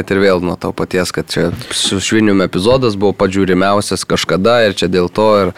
sužinotumėt 0.00 0.10
ir 0.10 0.20
vėl 0.20 0.40
nuo 0.40 0.56
to 0.56 0.72
paties, 0.72 1.12
kad 1.12 1.28
čia 1.28 1.52
su 1.72 2.00
švinium 2.00 2.40
epizodas 2.42 2.96
buvo 2.96 3.12
pažiūrimiausias 3.12 4.06
kažkada 4.06 4.66
ir 4.66 4.74
čia 4.74 4.88
dėl 4.88 5.08
to 5.08 5.28
ir, 5.42 5.52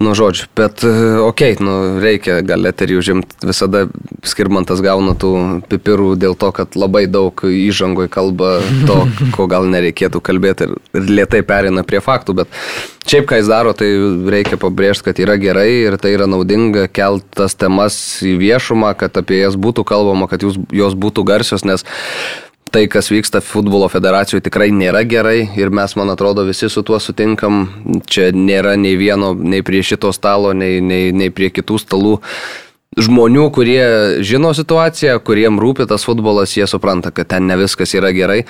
nu, 0.00 0.14
žodžiu, 0.14 0.48
bet, 0.54 0.82
okei, 0.82 1.54
okay, 1.54 1.64
nu, 1.64 2.00
reikia 2.00 2.42
gal 2.42 2.64
eterį 2.66 2.98
užimti, 2.98 3.36
visada 3.42 3.88
skirmantas 4.22 4.80
gauna 4.80 5.14
tų 5.14 5.62
pipirų 5.68 6.16
dėl 6.16 6.34
to, 6.34 6.50
kad 6.52 6.76
labai 6.76 7.06
daug 7.06 7.34
įžangoj 7.34 8.08
kalba 8.08 8.60
to, 8.86 9.06
ko 9.36 9.46
gal 9.46 9.66
nereikėtų 9.66 10.20
kalbėti 10.20 10.68
ir, 10.68 10.76
ir 10.94 11.10
lietai 11.20 11.42
perina 11.42 11.84
prie 11.84 12.00
faktų, 12.00 12.42
bet 12.42 12.48
šiaip 13.08 13.28
ką 13.28 13.40
jis 13.40 13.48
daro, 13.48 13.72
tai 13.72 13.88
reikia 14.28 14.58
pabrėžti, 14.60 15.08
kad 15.08 15.22
yra 15.22 15.38
gerai 15.40 15.70
ir 15.86 15.98
tai 15.98 16.14
yra 16.16 16.28
naudinga 16.28 16.88
keltas 16.90 17.56
temas 17.58 17.96
į 18.26 18.36
viešumą, 18.40 18.94
kad 18.98 19.16
apie 19.18 19.40
jas 19.42 19.56
būtų 19.58 19.86
kalbama, 19.88 20.28
kad 20.30 20.44
jūs, 20.44 20.60
jos 20.74 20.98
būtų 20.98 21.24
garsios, 21.26 21.64
nes 21.66 21.86
tai, 22.72 22.86
kas 22.90 23.10
vyksta 23.12 23.42
futbolo 23.44 23.88
federacijoje, 23.92 24.44
tikrai 24.48 24.70
nėra 24.74 25.04
gerai 25.08 25.40
ir 25.58 25.72
mes, 25.74 25.96
man 25.98 26.12
atrodo, 26.14 26.44
visi 26.48 26.70
su 26.70 26.84
tuo 26.86 27.00
sutinkam. 27.02 27.66
Čia 28.08 28.30
nėra 28.36 28.76
nei 28.80 28.96
vieno, 29.00 29.34
nei 29.34 29.64
prie 29.66 29.82
šito 29.84 30.12
stalo, 30.16 30.54
nei, 30.56 30.80
nei, 30.84 31.12
nei 31.16 31.34
prie 31.34 31.50
kitų 31.54 31.80
stalų 31.82 32.18
žmonių, 32.98 33.44
kurie 33.54 33.82
žino 34.26 34.50
situaciją, 34.56 35.18
kuriem 35.22 35.60
rūpi 35.60 35.86
tas 35.86 36.06
futbolas, 36.08 36.54
jie 36.56 36.66
supranta, 36.66 37.12
kad 37.14 37.28
ten 37.30 37.46
ne 37.46 37.58
viskas 37.60 37.92
yra 37.94 38.10
gerai. 38.16 38.40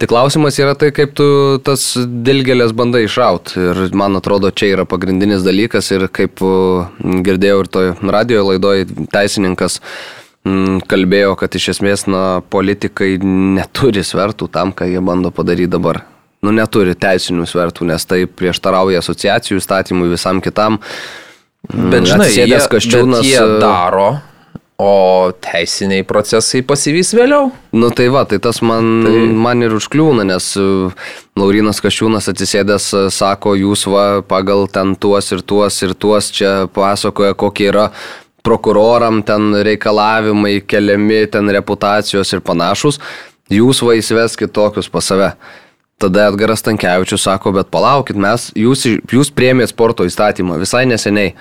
Tik 0.00 0.08
klausimas 0.08 0.56
yra 0.62 0.76
tai, 0.78 0.92
kaip 0.96 1.12
tu 1.18 1.26
tas 1.66 1.90
dilgelės 1.98 2.72
bandai 2.78 3.04
iššaut. 3.08 3.56
Ir 3.58 3.82
man 3.98 4.16
atrodo, 4.20 4.52
čia 4.54 4.70
yra 4.76 4.86
pagrindinis 4.88 5.44
dalykas 5.44 5.90
ir 5.96 6.06
kaip 6.14 6.40
girdėjau 7.02 7.58
ir 7.64 7.72
toj 7.74 7.92
radio 8.14 8.46
laidoje 8.48 8.88
teisininkas 9.12 9.82
Mm, 9.82 10.26
kalbėjo, 10.88 11.34
kad 11.38 11.54
iš 11.58 11.72
esmės 11.74 12.06
na, 12.10 12.40
politikai 12.52 13.16
neturi 13.22 14.04
svertų 14.06 14.50
tam, 14.52 14.72
ką 14.76 14.88
jie 14.90 15.02
bando 15.04 15.32
padaryti 15.34 15.72
dabar. 15.74 16.02
Nu, 16.44 16.52
neturi 16.54 16.94
teisinių 16.94 17.48
svertų, 17.50 17.88
nes 17.88 18.04
tai 18.06 18.22
prieštarauja 18.30 19.02
asociacijų 19.02 19.58
statymui 19.62 20.12
visam 20.12 20.42
kitam. 20.44 20.78
Mm, 21.72 21.88
bet 21.90 22.06
žinai, 22.06 22.28
jie, 22.30 22.58
kaščiūnas, 22.70 23.24
bet 23.24 23.26
jie 23.26 23.40
e, 23.42 23.56
daro, 23.58 24.06
o 24.78 25.32
teisiniai 25.42 26.04
procesai 26.06 26.62
pasivys 26.62 27.10
vėliau. 27.18 27.50
Nu 27.74 27.90
tai 27.90 28.06
va, 28.14 28.22
tai 28.30 28.38
tas 28.38 28.62
man, 28.62 29.02
tai... 29.02 29.16
man 29.34 29.66
ir 29.66 29.74
užkliūna, 29.74 30.28
nes 30.30 30.52
e, 30.54 30.68
Laurinas 31.38 31.82
Kaščiūnas 31.82 32.30
atsisėdęs 32.30 32.86
e, 32.94 33.02
sako, 33.14 33.56
jūs 33.58 33.88
va 33.90 34.06
pagal 34.22 34.68
ten 34.70 34.94
tuos 34.94 35.34
ir 35.34 35.42
tuos 35.42 35.82
ir 35.82 35.98
tuos 35.98 36.30
čia 36.38 36.54
pasakoja, 36.70 37.34
kokie 37.34 37.72
yra 37.72 37.88
prokuroram 38.48 39.22
ten 39.26 39.52
reikalavimai 39.68 40.62
keliami, 40.66 41.26
ten 41.32 41.52
reputacijos 41.52 42.32
ir 42.32 42.44
panašus, 42.44 43.00
jūs 43.52 43.82
va 43.84 43.96
įsiveskit 44.00 44.54
tokius 44.56 44.88
pas 44.92 45.12
save. 45.12 45.32
Tada 45.98 46.28
Edgaras 46.30 46.62
Tankievičius 46.62 47.24
sako, 47.26 47.50
bet 47.56 47.72
palaukit, 47.74 48.14
mes, 48.22 48.52
jūs, 48.54 48.84
jūs 49.10 49.32
priemėt 49.34 49.72
sporto 49.72 50.06
įstatymą 50.06 50.60
visai 50.60 50.84
neseniai, 50.86 51.32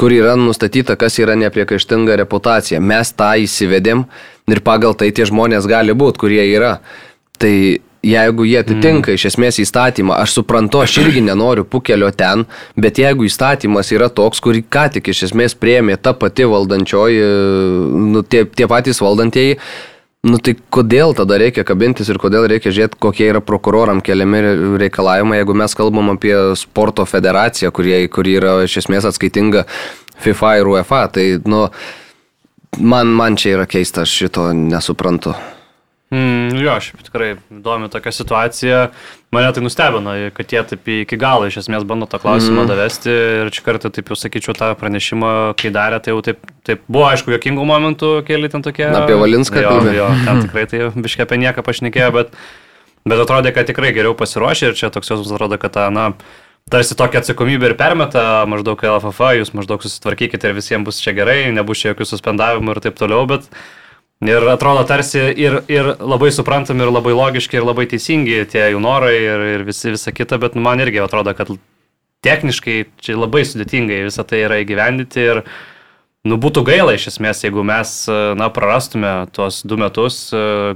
kur 0.00 0.14
yra 0.14 0.32
nustatyta, 0.38 0.96
kas 0.96 1.18
yra 1.20 1.34
nepriekaištinga 1.36 2.16
reputacija. 2.22 2.80
Mes 2.80 3.12
tą 3.12 3.34
įsivedėm 3.44 4.06
ir 4.48 4.62
pagal 4.64 4.96
tai 4.96 5.10
tie 5.12 5.26
žmonės 5.28 5.68
gali 5.68 5.92
būti, 5.92 6.22
kurie 6.24 6.40
yra. 6.46 6.78
Tai 7.38 7.52
jeigu 8.02 8.44
jie 8.44 8.58
atitinka 8.60 9.10
mm. 9.10 9.18
iš 9.18 9.26
esmės 9.32 9.58
įstatymą, 9.62 10.16
aš 10.22 10.38
suprantu, 10.38 10.82
aš 10.84 10.98
irgi 11.02 11.22
nenoriu 11.26 11.64
pukelio 11.66 12.10
ten, 12.14 12.46
bet 12.78 13.00
jeigu 13.00 13.26
įstatymas 13.26 13.90
yra 13.94 14.08
toks, 14.08 14.40
kurį 14.44 14.64
ką 14.70 14.86
tik 14.96 15.10
iš 15.12 15.28
esmės 15.30 15.56
prieimė 15.58 15.98
ta 16.00 16.14
pati 16.14 16.46
valdančioji, 16.48 17.22
nu, 18.14 18.22
tie, 18.22 18.44
tie 18.46 18.68
patys 18.70 19.02
valdantieji, 19.02 19.58
nu 20.28 20.38
tai 20.42 20.54
kodėl 20.74 21.14
tada 21.18 21.38
reikia 21.42 21.66
kabintis 21.66 22.10
ir 22.10 22.20
kodėl 22.22 22.48
reikia 22.50 22.72
žiūrėti, 22.74 23.00
kokie 23.02 23.28
yra 23.32 23.42
prokuroram 23.44 24.02
keliami 24.04 24.42
reikalavimai, 24.82 25.42
jeigu 25.42 25.58
mes 25.58 25.78
kalbam 25.78 26.14
apie 26.14 26.34
sporto 26.58 27.06
federaciją, 27.06 27.74
kurie, 27.74 28.00
kuri 28.12 28.38
yra 28.38 28.58
iš 28.66 28.80
esmės 28.84 29.08
atskaitinga 29.10 29.66
FIFA 30.22 30.56
ir 30.58 30.74
UEFA, 30.74 31.04
tai 31.14 31.28
nu, 31.46 31.66
man, 32.78 33.14
man 33.14 33.38
čia 33.38 33.58
yra 33.58 33.70
keista, 33.70 34.06
aš 34.06 34.18
šito 34.22 34.50
nesuprantu. 34.54 35.34
Mm, 36.08 36.56
jo, 36.56 36.74
šiaip 36.80 37.02
tikrai 37.04 37.26
įdomi 37.52 37.90
tokia 37.92 38.12
situacija. 38.16 38.76
Mane 39.34 39.50
tai 39.52 39.60
nustebino, 39.60 40.14
kad 40.32 40.54
jie 40.54 40.62
taip 40.70 40.86
iki 40.88 41.18
galo 41.20 41.50
iš 41.50 41.58
esmės 41.60 41.84
bando 41.88 42.06
tą 42.08 42.16
klausimą 42.22 42.62
mm. 42.62 42.68
davesti 42.70 43.12
ir 43.12 43.50
čia 43.52 43.64
kartą, 43.66 43.90
taip 43.92 44.08
jau 44.08 44.16
sakyčiau, 44.16 44.54
tą 44.56 44.70
pranešimą, 44.80 45.32
kai 45.60 45.68
darė, 45.74 45.98
tai 46.00 46.14
jau 46.14 46.22
taip, 46.24 46.40
taip 46.64 46.86
buvo, 46.88 47.04
aišku, 47.10 47.34
jokingų 47.36 47.66
momentų 47.68 48.12
keli 48.28 48.48
ten 48.48 48.64
tokie. 48.64 48.86
Na, 48.88 49.02
apie 49.04 49.18
Valinską 49.20 49.60
kalbėjo. 49.60 49.98
Jo, 50.00 50.08
ten 50.24 50.40
tikrai 50.46 50.64
tai 50.70 50.88
biškai 50.96 51.26
apie 51.26 51.40
nieką 51.44 51.64
pašnekėjo, 51.66 52.10
bet, 52.16 52.32
bet 53.04 53.24
atrodė, 53.26 53.52
kad 53.52 53.68
tikrai 53.68 53.92
geriau 53.92 54.16
pasiruošė 54.16 54.70
ir 54.70 54.78
čia 54.80 54.88
toks 54.94 55.12
jos 55.12 55.28
atrodo, 55.28 55.60
kad 55.60 55.76
ta, 55.76 55.90
na, 55.92 56.14
tarsi 56.72 56.96
tokia 56.96 57.20
atsakomybė 57.20 57.74
ir 57.74 57.76
permeta 57.76 58.46
maždaug 58.48 58.80
LFF, 58.80 59.34
jūs 59.42 59.52
maždaug 59.56 59.84
susitvarkykite 59.84 60.48
ir 60.48 60.56
visiems 60.56 60.88
bus 60.88 61.02
čia 61.04 61.12
gerai, 61.16 61.42
nebus 61.52 61.84
čia 61.84 61.92
jokių 61.92 62.08
suspendavimų 62.14 62.78
ir 62.78 62.82
taip 62.88 62.96
toliau, 62.96 63.28
bet 63.28 63.44
Ir 64.26 64.42
atrodo 64.50 64.82
tarsi 64.82 65.20
ir, 65.38 65.60
ir 65.70 65.92
labai 66.02 66.32
suprantami, 66.34 66.82
ir 66.82 66.90
labai 66.90 67.14
logiški, 67.14 67.60
ir 67.60 67.66
labai 67.66 67.84
teisingi 67.86 68.40
tie 68.50 68.64
jų 68.72 68.80
norai 68.82 69.14
ir, 69.14 69.44
ir 69.54 69.66
visi, 69.68 69.92
visa 69.94 70.10
kita, 70.10 70.40
bet 70.42 70.56
man 70.58 70.82
irgi 70.82 70.98
atrodo, 71.04 71.30
kad 71.38 71.52
techniškai 72.26 72.80
čia 72.98 73.14
labai 73.14 73.44
sudėtingai 73.46 74.00
visą 74.08 74.24
tai 74.26 74.40
yra 74.48 74.58
įgyvendyti 74.64 75.22
ir 75.22 75.42
nu, 76.26 76.34
būtų 76.34 76.64
gaila 76.66 76.96
iš 76.98 77.12
esmės, 77.12 77.44
jeigu 77.46 77.62
mes 77.62 77.92
na, 78.10 78.50
prarastume 78.50 79.12
tuos 79.38 79.60
du 79.62 79.78
metus, 79.78 80.18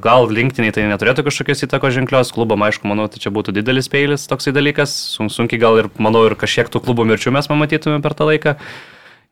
gal 0.06 0.30
linktiniai 0.30 0.76
tai 0.78 0.86
neturėtų 0.86 1.26
kažkokios 1.26 1.66
įtakos 1.66 1.98
ženklios, 1.98 2.30
klubam 2.30 2.62
aišku, 2.62 2.86
manau, 2.86 3.08
tai 3.10 3.18
čia 3.26 3.34
būtų 3.34 3.56
didelis 3.58 3.90
peilis 3.90 4.28
toksai 4.30 4.54
dalykas, 4.54 4.94
sunkiai 5.18 5.58
gal 5.58 5.82
ir, 5.82 5.90
manau, 5.98 6.28
ir 6.30 6.38
kažkiek 6.38 6.70
tų 6.70 6.86
klubų 6.86 7.10
mirčių 7.10 7.34
mes 7.34 7.50
pamatytume 7.50 7.98
per 8.06 8.14
tą 8.14 8.30
laiką. 8.30 8.54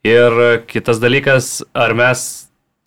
Ir 0.03 0.43
kitas 0.67 0.99
dalykas, 0.99 1.61
ar 1.79 1.95
mes 1.95 2.27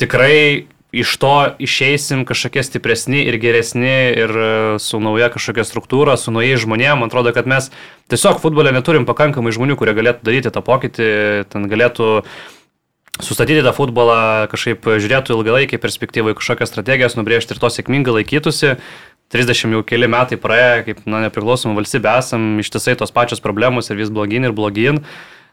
tikrai 0.02 0.68
iš 0.94 1.18
to 1.18 1.34
išeisim 1.58 2.22
kažkokie 2.30 2.62
stipresni 2.64 3.24
ir 3.26 3.40
geresni 3.42 4.14
ir 4.14 4.30
e, 4.30 4.50
su 4.80 5.00
nauja 5.02 5.32
kažkokia 5.34 5.66
struktūra, 5.66 6.18
su 6.22 6.32
naujais 6.32 6.62
žmonėmis. 6.62 7.00
Man 7.02 7.10
atrodo, 7.10 7.34
kad 7.34 7.50
mes 7.50 7.72
tiesiog 8.14 8.38
futbole 8.44 8.72
neturim 8.76 9.08
pakankamai 9.10 9.56
žmonių, 9.56 9.78
kurie 9.80 9.96
galėtų 9.98 10.28
daryti 10.28 10.54
tą 10.54 10.62
pokytį, 10.62 11.08
ten 11.50 11.66
galėtų 11.72 12.12
sustatyti 13.22 13.66
tą 13.66 13.74
futbolą, 13.74 14.46
kažkaip 14.54 14.86
žiūrėtų 14.86 15.34
ilgalaikiai 15.36 15.82
perspektyvai, 15.82 16.38
kažkokias 16.38 16.70
strategijas 16.70 17.18
nubrėžti 17.18 17.58
ir 17.58 17.62
to 17.62 17.74
sėkmingai 17.74 18.22
laikytųsi. 18.22 18.78
30 19.34 19.74
jau 19.74 19.82
keli 19.82 20.06
metai 20.06 20.38
praėjo, 20.38 20.84
kaip 20.86 21.06
na, 21.10 21.24
nepriklausoma 21.26 21.74
valstybė 21.80 22.20
esam, 22.22 22.52
ištisai 22.62 22.94
tos 23.00 23.14
pačios 23.14 23.42
problemos 23.42 23.90
ir 23.90 23.98
vis 23.98 24.14
blogin 24.14 24.46
ir 24.46 24.54
blogin. 24.54 25.02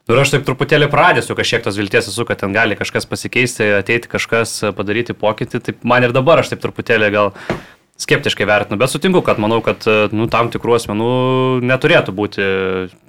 Nu, 0.08 0.16
aš 0.18 0.32
taip 0.32 0.46
truputėlį 0.46 0.88
pradėsiu 0.90 1.36
kažkiek 1.38 1.62
tos 1.62 1.76
vilties 1.78 2.08
esu, 2.10 2.24
kad 2.26 2.40
ten 2.40 2.54
gali 2.56 2.78
kažkas 2.78 3.06
pasikeisti, 3.06 3.66
ateiti 3.78 4.10
kažkas 4.10 4.56
padaryti 4.76 5.14
pokytį. 5.14 5.60
Taip 5.66 5.84
man 5.86 6.06
ir 6.06 6.14
dabar 6.16 6.40
aš 6.42 6.54
taip 6.54 6.62
truputėlį 6.64 7.10
gal 7.14 7.30
skeptiškai 8.00 8.46
vertinu, 8.48 8.78
bet 8.80 8.90
sutinku, 8.90 9.20
kad 9.24 9.38
manau, 9.42 9.60
kad 9.64 9.84
nu, 10.16 10.26
tam 10.32 10.48
tikrų 10.52 10.78
asmenų 10.78 11.12
neturėtų 11.68 12.14
būti 12.16 12.46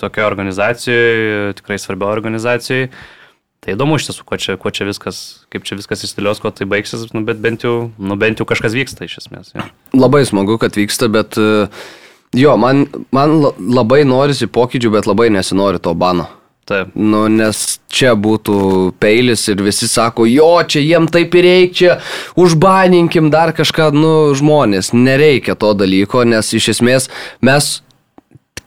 tokioje 0.01 0.27
organizacijoje, 0.27 1.55
tikrai 1.61 1.79
svarbioje 1.79 2.17
organizacijoje. 2.17 2.91
Tai 3.61 3.75
įdomu 3.75 3.99
iš 3.99 4.07
tiesų, 4.09 4.25
čia, 4.41 4.57
kuo 4.57 4.71
čia 4.73 4.87
viskas, 4.89 5.17
kaip 5.53 5.65
čia 5.69 5.77
viskas 5.77 6.01
įstilios, 6.07 6.41
kuo 6.41 6.49
tai 6.49 6.65
baigsis, 6.69 7.05
nu, 7.13 7.21
bet 7.25 7.37
bent 7.43 7.61
jau, 7.61 7.91
nu, 8.01 8.17
bent 8.19 8.41
jau 8.41 8.47
kažkas 8.49 8.73
vyksta 8.73 9.05
iš 9.05 9.19
esmės. 9.21 9.53
Ja. 9.53 9.67
Labai 9.93 10.23
smagu, 10.25 10.57
kad 10.61 10.75
vyksta, 10.75 11.11
bet 11.13 11.37
jo, 11.37 12.55
man, 12.57 12.87
man 13.13 13.37
labai 13.61 14.01
norisi 14.09 14.49
pokyčių, 14.49 14.95
bet 14.97 15.09
labai 15.09 15.29
nesinori 15.37 15.79
to 15.79 15.93
bano. 15.93 16.25
Taip. 16.71 16.95
Nu, 16.95 17.25
nes 17.27 17.61
čia 17.91 18.13
būtų 18.15 18.55
peilis 19.01 19.43
ir 19.51 19.61
visi 19.65 19.89
sako, 19.91 20.25
jo, 20.29 20.53
čia 20.63 20.83
jiem 20.83 21.09
taip 21.11 21.35
ir 21.35 21.47
reikia, 21.47 21.99
užbaninkim 22.39 23.27
dar 23.33 23.51
kažką, 23.57 23.89
nu, 23.95 24.13
žmonės, 24.37 24.93
nereikia 24.95 25.57
to 25.59 25.73
dalyko, 25.75 26.23
nes 26.23 26.53
iš 26.55 26.71
esmės 26.77 27.09
mes 27.43 27.81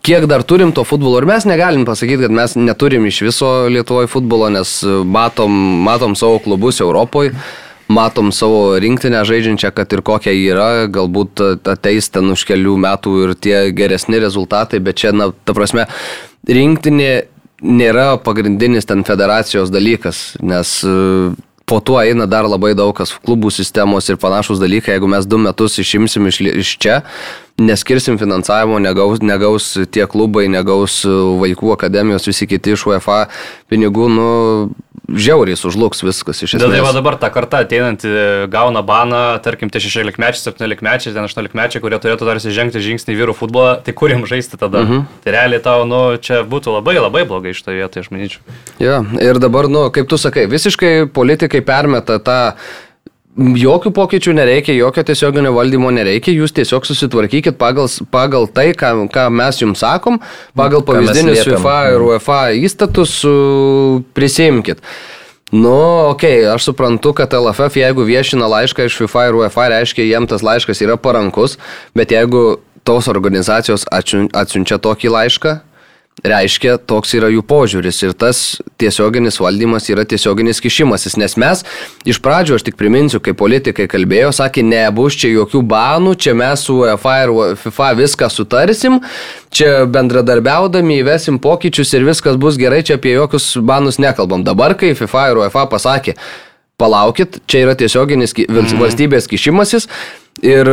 kiek 0.05 0.27
dar 0.29 0.45
turim 0.45 0.73
to 0.77 0.85
futbolo 0.85 1.23
ir 1.23 1.29
mes 1.29 1.47
negalim 1.49 1.87
pasakyti, 1.89 2.27
kad 2.27 2.37
mes 2.37 2.59
neturim 2.61 3.07
iš 3.09 3.23
viso 3.25 3.53
Lietuvoje 3.73 4.11
futbolo, 4.13 4.51
nes 4.53 4.77
matom, 4.85 5.55
matom 5.87 6.17
savo 6.19 6.43
klubus 6.45 6.83
Europoje, 6.85 7.33
matom 7.89 8.33
savo 8.33 8.77
rinktinę 8.81 9.25
žaidžiančią, 9.25 9.73
kad 9.77 9.93
ir 9.97 10.05
kokia 10.05 10.35
yra, 10.37 10.71
galbūt 10.93 11.41
ateis 11.73 12.13
ten 12.13 12.33
už 12.37 12.45
kelių 12.49 12.77
metų 12.85 13.15
ir 13.25 13.37
tie 13.37 13.59
geresni 13.77 14.21
rezultatai, 14.21 14.83
bet 14.85 15.01
čia, 15.01 15.17
na, 15.17 15.33
ta 15.45 15.57
prasme, 15.57 15.89
rinktinė 16.45 17.13
nėra 17.65 18.15
pagrindinis 18.23 18.87
ten 18.89 19.03
federacijos 19.09 19.73
dalykas, 19.73 20.35
nes 20.45 20.77
po 21.65 21.81
tuo 21.81 21.97
eina 22.01 22.27
dar 22.29 22.47
labai 22.49 22.75
daug 22.77 22.93
kas 22.97 23.15
klubų 23.25 23.51
sistemos 23.55 24.09
ir 24.13 24.21
panašus 24.21 24.61
dalykai. 24.61 24.99
Jeigu 24.99 25.09
mes 25.11 25.27
du 25.27 25.41
metus 25.41 25.79
išimsim 25.81 26.29
iš, 26.29 26.41
iš 26.53 26.75
čia, 26.79 27.01
neskirsim 27.59 28.19
finansavimo, 28.19 28.79
negaus, 28.83 29.21
negaus 29.23 29.69
tie 29.95 30.07
klubai, 30.11 30.49
negaus 30.51 31.03
vaikų 31.07 31.75
akademijos, 31.77 32.27
visi 32.27 32.49
kiti 32.51 32.75
iš 32.75 32.87
UEFA 32.91 33.21
pinigų, 33.71 34.09
nu, 34.11 34.31
žiauriai 35.05 35.57
sužlugs 35.59 36.03
viskas 36.03 36.41
iš 36.43 36.57
esmės. 36.57 36.65
Dėl 36.65 36.75
tai 36.75 36.95
dabar 36.97 37.17
ta 37.21 37.31
karta 37.31 37.61
ateinanti 37.63 38.11
gauna 38.51 38.83
baną, 38.87 39.23
tarkim, 39.45 39.71
tie 39.71 39.83
16 39.85 40.19
mečiai, 40.19 40.43
17 40.49 40.83
mečiai, 40.87 41.13
18 41.15 41.59
mečiai, 41.59 41.83
kurie 41.85 42.01
turėtų 42.03 42.29
dar 42.29 42.41
žengti 42.43 42.83
žingsnį 42.83 43.15
į 43.15 43.21
vyrų 43.21 43.37
futbolą, 43.39 43.77
tai 43.87 43.95
kurim 43.95 44.27
žaisti 44.27 44.59
tada? 44.59 44.83
Mhm. 44.83 45.05
-huh. 45.05 45.23
Tai 45.25 45.37
realiai 45.37 45.63
tau, 45.63 45.85
nu, 45.87 46.17
čia 46.17 46.43
būtų 46.43 46.75
labai 46.79 46.97
labai 46.99 47.23
blogai 47.29 47.55
iš 47.55 47.63
to 47.63 47.71
vietoje, 47.71 48.03
aš 48.03 48.11
manyčiau. 48.11 48.41
Ja, 48.83 49.05
ir 49.21 49.39
dabar, 49.39 49.69
nu, 49.69 49.91
kaip 49.91 50.09
tu 50.09 50.19
sakai, 50.19 50.47
visiškai 50.51 51.07
politikai 51.07 51.61
permeta 51.61 52.19
tą 52.19 52.55
Jokių 53.35 53.91
pokyčių 53.91 54.31
nereikia, 54.39 54.77
jokio 54.79 55.03
tiesioginio 55.09 55.51
valdymo 55.57 55.89
nereikia, 55.91 56.31
jūs 56.37 56.53
tiesiog 56.55 56.85
susitvarkykit 56.87 57.57
pagal, 57.59 57.89
pagal 58.13 58.47
tai, 58.47 58.69
ką, 58.79 59.09
ką 59.11 59.25
mes 59.35 59.59
jums 59.59 59.83
sakom, 59.83 60.21
pagal 60.55 60.85
pavyzdinius 60.87 61.43
FIFA 61.49 61.75
ir 61.97 62.05
UEFA 62.07 62.39
įstatus 62.63 63.17
prisimkit. 64.15 64.85
Nu, 65.51 65.75
okei, 66.13 66.45
okay, 66.45 66.53
aš 66.53 66.69
suprantu, 66.71 67.11
kad 67.19 67.35
LFF, 67.35 67.75
jeigu 67.83 68.07
viešina 68.07 68.47
laišką 68.51 68.87
iš 68.87 69.01
FIFA 69.03 69.27
ir 69.27 69.41
UEFA, 69.43 69.67
reiškia, 69.75 70.07
jiems 70.07 70.31
tas 70.31 70.47
laiškas 70.47 70.87
yra 70.87 70.95
parankus, 70.95 71.59
bet 71.95 72.15
jeigu 72.15 72.61
tos 72.87 73.11
organizacijos 73.11 73.89
atsiunčia 73.91 74.79
tokį 74.79 75.11
laišką, 75.11 75.59
reiškia, 76.23 76.77
toks 76.87 77.15
yra 77.19 77.29
jų 77.33 77.43
požiūris 77.49 77.99
ir 78.07 78.13
tas 78.17 78.39
tiesioginis 78.81 79.41
valdymas 79.43 79.89
yra 79.91 80.05
tiesioginis 80.09 80.63
kišimasis, 80.63 81.17
nes 81.21 81.35
mes 81.41 81.65
iš 82.09 82.21
pradžio, 82.23 82.59
aš 82.59 82.67
tik 82.69 82.79
priminsiu, 82.81 83.21
kai 83.25 83.35
politikai 83.37 83.89
kalbėjo, 83.91 84.31
sakė, 84.37 84.63
nebus 84.67 85.19
čia 85.21 85.33
jokių 85.33 85.65
banų, 85.75 86.15
čia 86.15 86.37
mes 86.39 86.65
su 86.69 86.79
UEFA 86.85 87.17
ir 87.25 87.35
FIFA 87.61 87.91
viską 87.99 88.31
sutarsim, 88.33 89.01
čia 89.55 89.85
bendradarbiaudami 89.91 91.01
įvesim 91.03 91.41
pokyčius 91.43 91.93
ir 91.99 92.07
viskas 92.07 92.39
bus 92.41 92.61
gerai, 92.61 92.85
čia 92.87 92.97
apie 93.01 93.17
jokius 93.17 93.51
banus 93.59 94.01
nekalbam. 94.03 94.47
Dabar, 94.47 94.79
kai 94.79 94.95
FIFA 94.97 95.29
ir 95.33 95.43
UEFA 95.43 95.67
pasakė, 95.73 96.17
palaukit, 96.81 97.43
čia 97.51 97.67
yra 97.67 97.77
tiesioginis 97.79 98.37
mhm. 98.39 98.79
valstybės 98.81 99.29
kišimasis 99.31 99.91
ir 100.43 100.71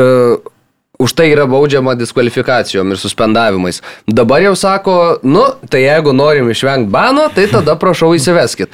už 1.01 1.15
tai 1.17 1.31
yra 1.33 1.47
baudžiama 1.49 1.95
diskvalifikacijom 1.97 2.93
ir 2.93 3.01
suspendavimais. 3.01 3.81
Dabar 4.07 4.43
jau 4.45 4.55
sako, 4.55 4.97
nu, 5.23 5.43
tai 5.69 5.85
jeigu 5.87 6.13
norim 6.13 6.51
išvengti 6.53 6.91
bano, 6.93 7.27
tai 7.33 7.47
tada 7.49 7.75
prašau 7.79 8.13
įsiveskit. 8.17 8.69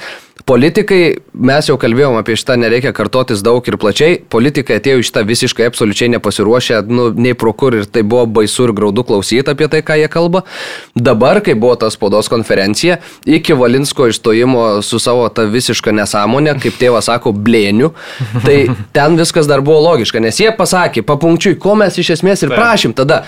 Politikai, 0.46 1.18
mes 1.34 1.66
jau 1.66 1.74
kalbėjom 1.80 2.14
apie 2.20 2.36
šitą, 2.38 2.54
nereikia 2.60 2.92
kartotis 2.94 3.40
daug 3.44 3.64
ir 3.66 3.76
plačiai, 3.80 4.18
politikai 4.30 4.78
atėjo 4.78 5.02
iš 5.02 5.10
tą 5.14 5.24
visiškai 5.26 5.66
absoliučiai 5.66 6.12
nepasiruošę, 6.14 6.78
nu, 6.86 7.08
nei 7.16 7.34
pro 7.38 7.52
kur 7.56 7.74
ir 7.80 7.88
tai 7.90 8.04
buvo 8.06 8.26
baisu 8.38 8.68
ir 8.68 8.74
graudu 8.76 9.02
klausyti 9.08 9.50
apie 9.50 9.68
tai, 9.72 9.82
ką 9.82 9.98
jie 9.98 10.08
kalba. 10.12 10.44
Dabar, 10.94 11.42
kai 11.44 11.56
buvo 11.58 11.74
ta 11.80 11.90
spaudos 11.90 12.30
konferencija, 12.30 13.00
iki 13.26 13.56
Valinsko 13.58 14.08
išstojimo 14.12 14.66
su 14.86 15.02
savo 15.02 15.26
tą 15.32 15.48
visišką 15.50 15.96
nesąmonę, 15.98 16.54
kaip 16.62 16.78
tėvas 16.80 17.10
sako, 17.10 17.34
blėnių, 17.34 17.90
tai 18.46 18.60
ten 18.96 19.18
viskas 19.18 19.50
dar 19.50 19.64
buvo 19.64 19.82
logiška, 19.90 20.22
nes 20.22 20.38
jie 20.38 20.52
pasakė, 20.54 21.02
papunkčiui, 21.08 21.58
ko 21.58 21.74
mes 21.78 21.98
iš 21.98 22.14
esmės 22.18 22.46
ir 22.46 22.54
prašym 22.54 22.94
tada 22.96 23.24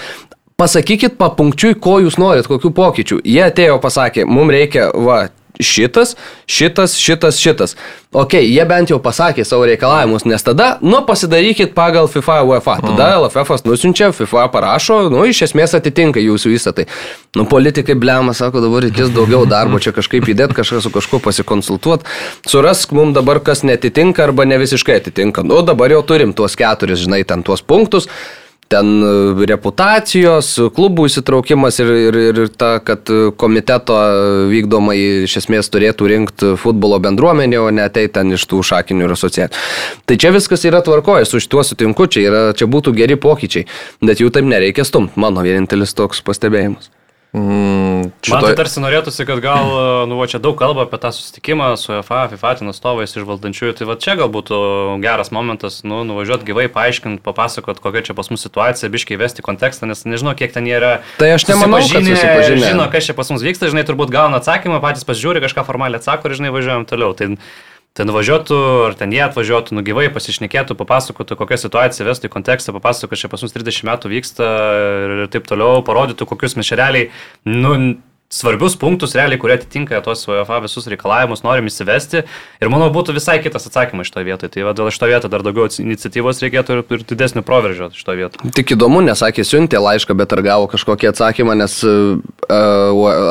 pasakykit 0.61 1.17
papunkčiui, 1.21 1.75
ko 1.81 1.99
jūs 2.05 2.19
norit, 2.21 2.49
kokių 2.49 2.73
pokyčių. 2.77 3.21
Jie 3.25 3.45
atėjo, 3.47 3.79
pasakė, 3.83 4.27
mums 4.29 4.53
reikia, 4.53 4.91
va, 4.93 5.23
šitas, 5.63 6.17
šitas, 6.47 6.97
šitas, 6.99 7.39
šitas. 7.41 7.77
Ok, 8.11 8.35
jie 8.43 8.65
bent 8.67 8.91
jau 8.91 8.99
pasakė 9.03 9.45
savo 9.47 9.69
reikalavimus, 9.71 10.25
nes 10.27 10.43
tada, 10.43 10.73
nu, 10.83 10.99
pasidarykit 11.07 11.77
pagal 11.77 12.09
FIFA 12.11 12.41
UEFA. 12.49 12.75
Tada 12.83 13.07
mm. 13.07 13.29
LFF 13.29 13.63
nusinčia, 13.69 14.11
FIFA 14.17 14.49
parašo, 14.51 14.99
nu, 15.15 15.23
iš 15.31 15.45
esmės 15.47 15.77
atitinka 15.79 16.23
jūsų 16.23 16.51
visą 16.51 16.75
tai. 16.75 16.89
Nu, 17.39 17.47
politikai 17.47 17.95
blema, 17.95 18.35
sako, 18.35 18.65
dabar 18.65 18.83
reikės 18.89 19.15
daugiau 19.15 19.47
darbo, 19.47 19.79
čia 19.79 19.95
kažkaip 19.95 20.27
įdėti, 20.27 20.59
kažkas 20.59 20.89
su 20.89 20.95
kažkuo 20.95 21.23
pasikonsultuoti. 21.23 22.11
Surask 22.51 22.91
mums 22.99 23.15
dabar, 23.15 23.39
kas 23.47 23.63
netitinka 23.63 24.27
arba 24.27 24.49
ne 24.49 24.59
visiškai 24.59 24.99
atitinka. 25.05 25.47
Nu, 25.47 25.63
dabar 25.63 25.95
jau 25.95 26.03
turim 26.03 26.35
tuos 26.35 26.59
keturis, 26.59 27.05
žinai, 27.07 27.23
ten 27.23 27.47
tuos 27.47 27.63
punktus 27.63 28.11
ten 28.71 28.91
e, 29.03 29.13
reputacijos, 29.51 30.53
klubų 30.77 31.09
įsitraukimas 31.11 31.81
ir, 31.83 31.91
ir, 32.11 32.21
ir 32.31 32.53
ta, 32.55 32.77
kad 32.85 33.11
komiteto 33.41 33.99
vykdomai 34.51 34.97
iš 35.27 35.41
esmės 35.43 35.73
turėtų 35.73 36.11
rinkti 36.15 36.53
futbolo 36.61 37.01
bendruomenė, 37.03 37.59
o 37.63 37.69
ne 37.75 37.89
tai 37.93 38.07
ten 38.13 38.37
iš 38.37 38.47
tų 38.51 38.63
šakinių 38.71 39.09
ir 39.09 39.17
asociacijų. 39.17 39.67
Tai 40.07 40.21
čia 40.21 40.35
viskas 40.37 40.67
yra 40.69 40.85
tvarkoje, 40.87 41.27
su 41.29 41.43
šituo 41.43 41.67
sutinku, 41.67 42.07
čia, 42.11 42.25
yra, 42.29 42.47
čia 42.55 42.71
būtų 42.71 42.95
geri 42.97 43.19
pokyčiai, 43.21 43.67
bet 44.05 44.23
jų 44.23 44.33
taip 44.35 44.49
nereikia 44.49 44.87
stumti, 44.87 45.19
mano 45.21 45.45
vienintelis 45.47 45.97
toks 45.99 46.23
pastebėjimas. 46.27 46.93
Mm, 47.31 48.11
šitoj... 48.27 48.35
Man 48.35 48.43
tai 48.43 48.57
tarsi 48.59 48.81
norėtųsi, 48.83 49.23
kad 49.29 49.39
gal, 49.45 49.69
nu, 50.11 50.19
va, 50.19 50.27
čia 50.31 50.41
daug 50.43 50.57
kalba 50.59 50.83
apie 50.87 50.99
tą 50.99 51.13
susitikimą 51.15 51.69
su 51.79 51.95
FA, 52.03 52.25
FIFA 52.33 52.55
atstovais 52.73 53.15
iš 53.15 53.27
valdančiųjų, 53.29 53.77
tai 53.79 53.87
va 53.87 53.95
čia 54.03 54.17
gal 54.19 54.33
būtų 54.35 54.59
geras 55.05 55.31
momentas, 55.35 55.81
nu, 55.87 56.03
nuvažiuoti 56.09 56.49
gyvai, 56.49 56.67
paaiškinti, 56.75 57.23
papasakot, 57.23 57.79
kokia 57.85 58.03
čia 58.11 58.19
pas 58.19 58.33
mus 58.35 58.43
situacija, 58.43 58.91
biškai 58.91 59.21
vesti 59.21 59.47
kontekstą, 59.47 59.87
nes 59.87 60.03
nežinau, 60.09 60.35
kiek 60.35 60.51
ten 60.57 60.67
yra. 60.67 60.97
Tai 61.23 61.31
aš 61.37 61.47
nemanau, 61.53 61.79
kad 61.87 62.03
susipažinę. 62.03 62.67
Žino, 62.67 62.91
kas 62.91 63.07
čia 63.07 63.15
pas 63.19 63.31
mus 63.31 63.47
vyksta, 63.47 63.71
žinai, 63.71 63.87
turbūt 63.87 64.11
gauna 64.11 64.43
atsakymą, 64.43 64.83
patys 64.83 65.07
pasižiūri, 65.07 65.45
kažką 65.47 65.67
formaliai 65.71 66.03
atsako 66.03 66.31
ir, 66.31 66.41
žinai, 66.41 66.55
važiuojam 66.57 66.89
toliau. 66.91 67.15
Tai 67.15 67.37
ten 67.99 68.13
važiuotų, 68.15 68.59
ar 68.89 68.97
ten 68.99 69.13
jie 69.15 69.23
atvažiuotų, 69.25 69.75
nu 69.77 69.85
gyvai 69.87 70.07
pasišnekėtų, 70.15 70.77
papasakotų, 70.79 71.39
kokią 71.41 71.59
situaciją 71.65 72.07
vestų 72.07 72.31
į 72.31 72.35
kontekstą, 72.37 72.75
papasakotų, 72.77 73.11
kad 73.11 73.23
čia 73.25 73.33
pas 73.33 73.43
mus 73.45 73.57
30 73.57 73.89
metų 73.91 74.13
vyksta 74.13 74.51
ir 75.07 75.25
taip 75.35 75.49
toliau, 75.51 75.83
parodytų, 75.87 76.29
kokius 76.31 76.57
realiai, 76.79 77.11
nu, 77.49 77.75
svarbius 78.31 78.77
punktus, 78.79 79.15
realiai, 79.19 79.39
kurie 79.43 79.57
atitinka 79.59 79.99
tos 80.07 80.23
UEFA 80.31 80.61
visus 80.63 80.87
reikalavimus, 80.91 81.43
norim 81.43 81.67
įsivesti. 81.67 82.23
Ir 82.63 82.71
manau, 82.71 82.87
būtų 82.95 83.17
visai 83.17 83.41
kitas 83.43 83.67
atsakymas 83.67 84.07
iš 84.07 84.15
to 84.15 84.23
vietoje. 84.27 84.53
Tai 84.55 84.69
va, 84.69 84.75
dėl 84.79 84.93
šito 84.95 85.09
vietoje 85.11 85.33
dar 85.33 85.43
daugiau 85.43 85.67
iniciatyvos 85.83 86.43
reikėtų 86.45 86.77
ir, 86.77 86.85
ir 86.95 87.03
didesnio 87.11 87.43
proveržio 87.47 87.91
iš 87.91 88.07
to 88.07 88.15
vietoje. 88.15 88.53
Tik 88.55 88.77
įdomu, 88.77 89.03
nesakė, 89.09 89.43
siuntė 89.47 89.83
laišką, 89.83 90.15
bet 90.23 90.37
ar 90.37 90.45
gavo 90.47 90.71
kažkokį 90.71 91.11
atsakymą, 91.11 91.59
nes 91.59 91.75
uh, 91.83 92.23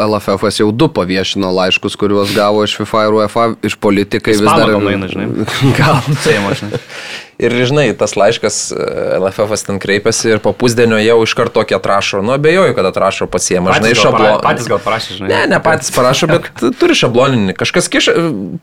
LFF 0.09 0.51
jau 0.59 0.69
du 0.75 0.91
paviešino 0.91 1.47
laiškus, 1.61 1.95
kuriuos 1.99 2.35
gavo 2.35 2.67
iš 2.67 2.75
FIFA 2.81 3.07
ir 3.07 3.17
UEFA, 3.21 3.47
iš 3.71 3.79
politikai 3.79 4.35
vis 4.35 4.43
dar... 4.43 4.67
Gal 4.75 5.07
žinai. 5.07 5.31
Gal. 5.79 6.03
Seimo, 6.27 6.51
žinai. 6.59 6.83
Ir 7.39 7.53
žinai, 7.55 7.93
tas 7.95 8.17
laiškas 8.19 8.55
e, 8.75 8.85
LFF 9.15 9.61
ten 9.63 9.77
kreipiasi 9.79 10.33
ir 10.33 10.41
po 10.43 10.51
pusdienio 10.51 10.97
jau 10.99 11.21
iš 11.23 11.33
karto 11.39 11.61
tokį 11.61 11.77
atrašo. 11.77 12.19
Nu, 12.25 12.33
abejoju, 12.35 12.75
kad 12.75 12.89
atrašo 12.89 13.29
pasiemą. 13.31 13.77
Žinai, 13.77 13.93
šabloninį. 13.95 14.41
Patys 14.43 14.67
gal 14.67 14.81
parašė, 14.83 15.15
žinai. 15.21 15.29
Ne, 15.31 15.39
ne 15.53 15.59
patys 15.63 15.93
parašo, 15.95 16.27
bet 16.27 16.49
turi 16.81 16.97
šabloninį. 16.99 17.55
Kažkas 17.59 17.87
kiša, 17.93 18.15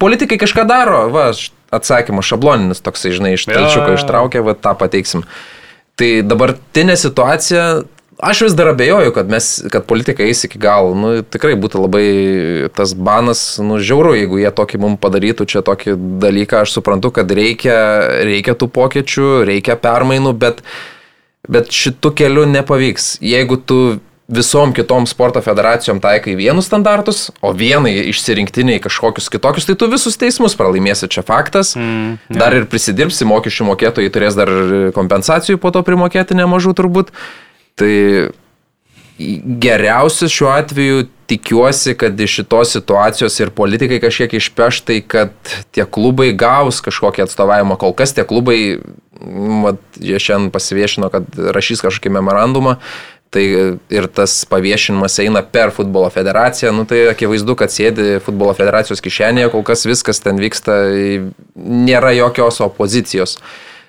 politikai 0.03 0.37
kažką 0.45 0.67
daro, 0.69 1.07
va, 1.15 1.31
atsakymas 1.73 2.29
šabloninis 2.29 2.85
toksai, 2.85 3.15
žinai, 3.17 3.33
iš 3.39 3.49
talčiuko 3.49 3.97
ištraukia, 3.97 4.45
va, 4.45 4.53
tą 4.53 4.77
pateiksim. 4.77 5.25
Tai 5.97 6.11
dabartinė 6.29 6.99
situacija 7.01 7.65
Aš 8.19 8.41
vis 8.47 8.55
dar 8.57 8.71
abejoju, 8.73 9.13
kad, 9.13 9.29
mes, 9.29 9.49
kad 9.73 9.85
politikai 9.85 10.31
eis 10.31 10.41
iki 10.47 10.59
galo. 10.61 10.95
Nu, 10.97 11.11
tikrai 11.21 11.53
būtų 11.61 11.83
labai 11.83 12.07
tas 12.77 12.95
banas, 12.97 13.43
nu, 13.61 13.77
žiauru, 13.77 14.15
jeigu 14.17 14.41
jie 14.41 14.53
tokį 14.57 14.81
mums 14.81 15.01
padarytų 15.03 15.45
čia 15.53 15.61
tokį 15.67 15.99
dalyką. 16.23 16.63
Aš 16.65 16.79
suprantu, 16.79 17.13
kad 17.13 17.29
reikia, 17.37 17.77
reikia 18.25 18.57
tų 18.57 18.71
pokyčių, 18.73 19.29
reikia 19.51 19.77
permainų, 19.77 20.33
bet, 20.33 20.65
bet 21.45 21.69
šitų 21.69 22.15
kelių 22.17 22.49
nepavyks. 22.57 23.19
Jeigu 23.21 23.61
tu 23.61 23.81
visom 24.33 24.73
kitom 24.75 25.05
sporto 25.07 25.41
federacijom 25.45 26.01
taikai 26.03 26.35
vienus 26.41 26.67
standartus, 26.67 27.29
o 27.45 27.53
vienai 27.55 27.93
išsirinktiniai 28.11 28.81
kažkokius 28.83 29.29
kitokius, 29.31 29.69
tai 29.69 29.77
tu 29.79 29.93
visus 29.93 30.17
teismus 30.19 30.57
pralaimėsi, 30.59 31.13
čia 31.13 31.23
faktas. 31.27 31.77
Mm, 31.79 32.17
yeah. 32.27 32.41
Dar 32.41 32.57
ir 32.57 32.67
prisidirbsi, 32.71 33.29
mokesčių 33.29 33.69
mokėtojai 33.71 34.13
turės 34.15 34.39
dar 34.39 34.51
kompensacijų 34.97 35.61
po 35.63 35.71
to 35.71 35.85
primokėti 35.87 36.39
nemažų 36.39 36.75
turbūt. 36.81 37.13
Tai 37.77 37.95
geriausias 39.63 40.33
šiuo 40.33 40.51
atveju 40.53 41.07
tikiuosi, 41.27 41.95
kad 41.99 42.21
iš 42.21 42.35
šitos 42.41 42.73
situacijos 42.77 43.41
ir 43.41 43.51
politikai 43.51 43.99
kažkiek 44.01 44.37
išpeš 44.39 44.81
tai, 44.87 45.01
kad 45.01 45.33
tie 45.75 45.87
klubai 45.89 46.31
gaus 46.37 46.83
kažkokį 46.85 47.25
atstovavimą. 47.25 47.79
Kol 47.81 47.97
kas 47.97 48.15
tie 48.15 48.27
klubai, 48.29 48.79
mat, 49.65 49.81
jie 49.97 50.21
šiandien 50.23 50.53
pasiviešino, 50.55 51.11
kad 51.13 51.29
rašys 51.57 51.85
kažkokį 51.85 52.17
memorandumą, 52.19 52.79
Tai 53.37 53.43
ir 53.91 54.07
tas 54.15 54.33
paviešinimas 54.49 55.19
eina 55.21 55.43
per 55.43 55.73
futbolo 55.75 56.07
federaciją, 56.15 56.71
nu 56.73 56.85
tai 56.89 57.09
akivaizdu, 57.11 57.57
kad 57.59 57.73
sėdi 57.75 58.21
futbolo 58.25 58.55
federacijos 58.57 59.03
kišenėje, 59.03 59.51
kol 59.53 59.65
kas 59.67 59.83
viskas 59.85 60.23
ten 60.23 60.39
vyksta, 60.41 60.77
nėra 61.59 62.15
jokios 62.17 62.63
opozicijos. 62.65 63.37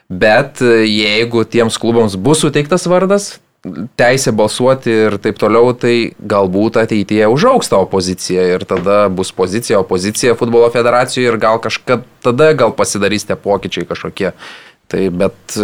Bet 0.10 0.60
jeigu 0.64 1.46
tiems 1.46 1.78
klubams 1.80 2.18
bus 2.18 2.42
suteiktas 2.42 2.90
vardas, 2.90 3.36
teisė 4.00 4.32
balsuoti 4.38 4.94
ir 5.08 5.18
taip 5.22 5.40
toliau, 5.42 5.74
tai 5.78 6.12
galbūt 6.20 6.80
ateityje 6.84 7.30
užauks 7.34 7.72
ta 7.72 7.82
opozicija 7.84 8.46
ir 8.56 8.66
tada 8.70 9.08
bus 9.14 9.34
pozicija, 9.36 9.82
opozicija 9.82 10.38
futbolo 10.40 10.70
federacijoje 10.74 11.34
ir 11.34 11.40
gal 11.42 11.62
kažkada 11.64 12.06
tada 12.24 12.52
gal 12.58 12.74
pasidarys 12.76 13.28
tie 13.28 13.38
pokyčiai 13.40 13.88
kažkokie. 13.88 14.34
Tai 14.88 15.02
bet 15.20 15.58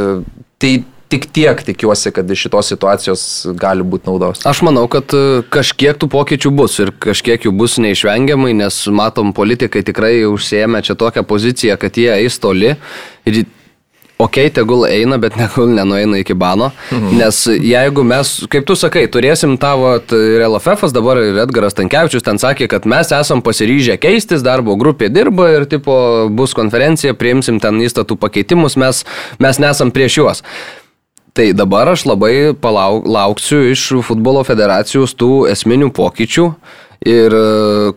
tai 0.60 0.74
tik 1.14 1.28
tiek 1.30 1.60
tikiuosi, 1.62 2.12
kad 2.12 2.32
iš 2.32 2.48
šitos 2.48 2.72
situacijos 2.74 3.24
gali 3.60 3.86
būti 3.86 4.10
naudos. 4.10 4.42
Aš 4.50 4.64
manau, 4.66 4.88
kad 4.92 5.14
e, 5.14 5.44
kažkiek 5.54 6.00
tų 6.02 6.10
pokyčių 6.10 6.52
bus 6.58 6.80
ir 6.82 6.90
kažkiek 7.06 7.46
jų 7.46 7.54
bus 7.54 7.78
neišvengiamai, 7.84 8.56
nes 8.58 8.80
matom, 8.90 9.30
politikai 9.38 9.84
tikrai 9.86 10.16
užsėmė 10.26 10.82
čia 10.88 10.98
tokią 10.98 11.26
poziciją, 11.30 11.78
kad 11.82 12.00
jie 12.02 12.10
eis 12.16 12.40
toli 12.42 12.74
ir 13.30 13.44
ok, 14.24 14.40
tegul 14.56 14.86
eina, 14.88 15.18
bet 15.22 15.38
negul 15.42 15.72
nenueina 15.74 16.20
iki 16.22 16.36
bano. 16.38 16.72
Mhm. 16.92 17.18
Nes 17.20 17.44
jeigu 17.48 18.06
mes, 18.08 18.34
kaip 18.52 18.68
tu 18.68 18.78
sakai, 18.80 19.06
turėsim 19.12 19.58
tavo 19.62 19.96
ir 20.00 20.46
LFF, 20.48 20.92
dabar 20.96 21.22
ir 21.22 21.42
Edgaras 21.46 21.78
Tankievičius 21.78 22.26
ten 22.26 22.40
sakė, 22.42 22.70
kad 22.72 22.88
mes 22.90 23.12
esam 23.16 23.44
pasiryžę 23.46 23.98
keistis, 24.02 24.46
darbo 24.46 24.78
grupė 24.80 25.12
dirba 25.14 25.50
ir 25.58 25.68
tipo 25.70 25.96
bus 26.34 26.56
konferencija, 26.58 27.18
priimsim 27.18 27.60
ten 27.64 27.82
įstatų 27.84 28.18
pakeitimus, 28.22 28.80
mes, 28.80 29.04
mes 29.44 29.62
nesam 29.62 29.92
prieš 29.94 30.22
juos. 30.22 30.46
Tai 31.34 31.48
dabar 31.58 31.90
aš 31.90 32.04
labai 32.06 32.54
palauk, 32.62 33.08
lauksiu 33.10 33.64
iš 33.72 33.88
futbolo 34.06 34.44
federacijos 34.46 35.16
tų 35.18 35.48
esminių 35.50 35.90
pokyčių 35.98 36.52
ir 37.06 37.34
e, 37.36 37.44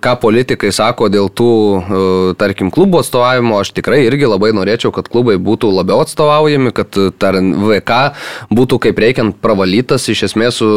ką 0.03 0.15
politikai 0.23 0.73
sako 0.75 1.09
dėl 1.13 1.29
tų, 1.31 1.51
e, 1.79 2.01
tarkim, 2.41 2.71
klubo 2.75 3.01
atstovavimo, 3.03 3.61
aš 3.63 3.73
tikrai 3.77 4.03
irgi 4.07 4.29
labai 4.29 4.53
norėčiau, 4.57 4.93
kad 4.95 5.09
klubai 5.11 5.37
būtų 5.43 5.71
labiau 5.75 6.03
atstovaujami, 6.05 6.73
kad 6.77 6.99
e, 6.99 7.09
tar, 7.15 7.39
VK 7.41 8.01
būtų 8.55 8.81
kaip 8.89 9.01
reikiant 9.03 9.39
pravalytas, 9.43 10.09
iš 10.13 10.27
esmės 10.31 10.61
su 10.61 10.69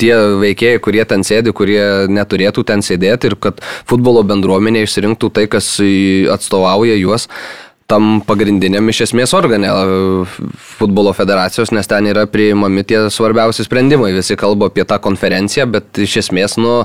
tie 0.00 0.14
veikėjai, 0.42 0.80
kurie 0.84 1.04
ten 1.08 1.26
sėdi, 1.26 1.54
kurie 1.56 2.06
neturėtų 2.12 2.66
ten 2.68 2.84
sėdėti 2.86 3.32
ir 3.32 3.38
kad 3.40 3.62
futbolo 3.88 4.22
bendruomenė 4.26 4.86
išsirinktų 4.86 5.32
tai, 5.34 5.46
kas 5.50 5.76
atstovauja 6.32 6.96
juos 7.00 7.30
tam 7.90 8.20
pagrindiniam 8.26 8.88
iš 8.90 9.04
esmės 9.06 9.32
organe 9.36 9.70
futbolo 10.76 11.12
federacijos, 11.16 11.70
nes 11.74 11.86
ten 11.90 12.08
yra 12.10 12.26
priimami 12.30 12.82
tie 12.86 13.04
svarbiausi 13.12 13.66
sprendimai. 13.66 14.12
Visi 14.16 14.36
kalba 14.38 14.70
apie 14.70 14.84
tą 14.88 14.98
konferenciją, 15.02 15.68
bet 15.70 16.02
iš 16.02 16.18
esmės, 16.24 16.56
nu, 16.58 16.80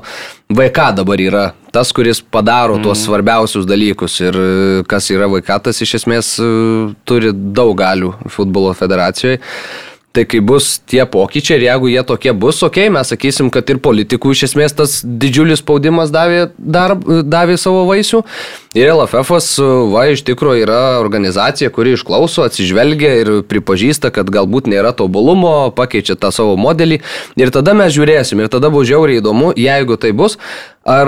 VK 0.53 0.91
dabar 1.01 1.21
yra 1.23 1.45
tas, 1.73 1.93
kuris 1.95 2.21
padaro 2.21 2.77
mm. 2.77 2.85
tuos 2.85 3.05
svarbiausius 3.05 3.65
dalykus 3.69 4.19
ir 4.21 4.37
kas 4.89 5.09
yra 5.13 5.29
VK, 5.31 5.61
tas 5.69 5.81
iš 5.81 5.95
esmės 6.01 6.35
turi 7.07 7.33
daug 7.33 7.73
galių 7.79 8.13
futbolo 8.29 8.75
federacijoje. 8.77 9.41
Tai 10.11 10.25
kai 10.27 10.41
bus 10.43 10.73
tie 10.91 11.05
pokyčiai 11.07 11.55
ir 11.55 11.63
jeigu 11.69 11.87
jie 11.87 12.01
tokie 12.03 12.33
bus, 12.35 12.57
okei, 12.67 12.89
okay, 12.89 12.91
mes 12.91 13.11
sakysim, 13.13 13.47
kad 13.53 13.69
ir 13.71 13.79
politikų 13.79 14.33
iš 14.35 14.41
esmės 14.49 14.75
tas 14.75 14.97
didžiulis 15.07 15.61
spaudimas 15.63 16.11
davė, 16.11 16.49
dar, 16.59 16.97
davė 17.23 17.55
savo 17.61 17.85
vaisių. 17.87 18.19
Ir 18.75 18.91
LFF, 18.91 19.39
va, 19.93 20.03
iš 20.11 20.25
tikrųjų 20.27 20.65
yra 20.65 20.81
organizacija, 20.99 21.71
kuri 21.71 21.95
išklauso, 21.95 22.43
atsižvelgia 22.43 23.13
ir 23.21 23.33
pripažįsta, 23.47 24.11
kad 24.11 24.27
galbūt 24.31 24.67
nėra 24.71 24.91
tobulumo, 24.91 25.71
pakeičia 25.79 26.19
tą 26.19 26.33
savo 26.35 26.59
modelį. 26.59 26.99
Ir 27.39 27.55
tada 27.55 27.71
mes 27.77 27.95
žiūrėsim, 27.95 28.43
ir 28.43 28.51
tada 28.51 28.67
bus 28.73 28.91
žiauriai 28.91 29.23
įdomu, 29.23 29.53
jeigu 29.55 29.95
tai 29.95 30.11
bus, 30.11 30.35
ar 30.83 31.07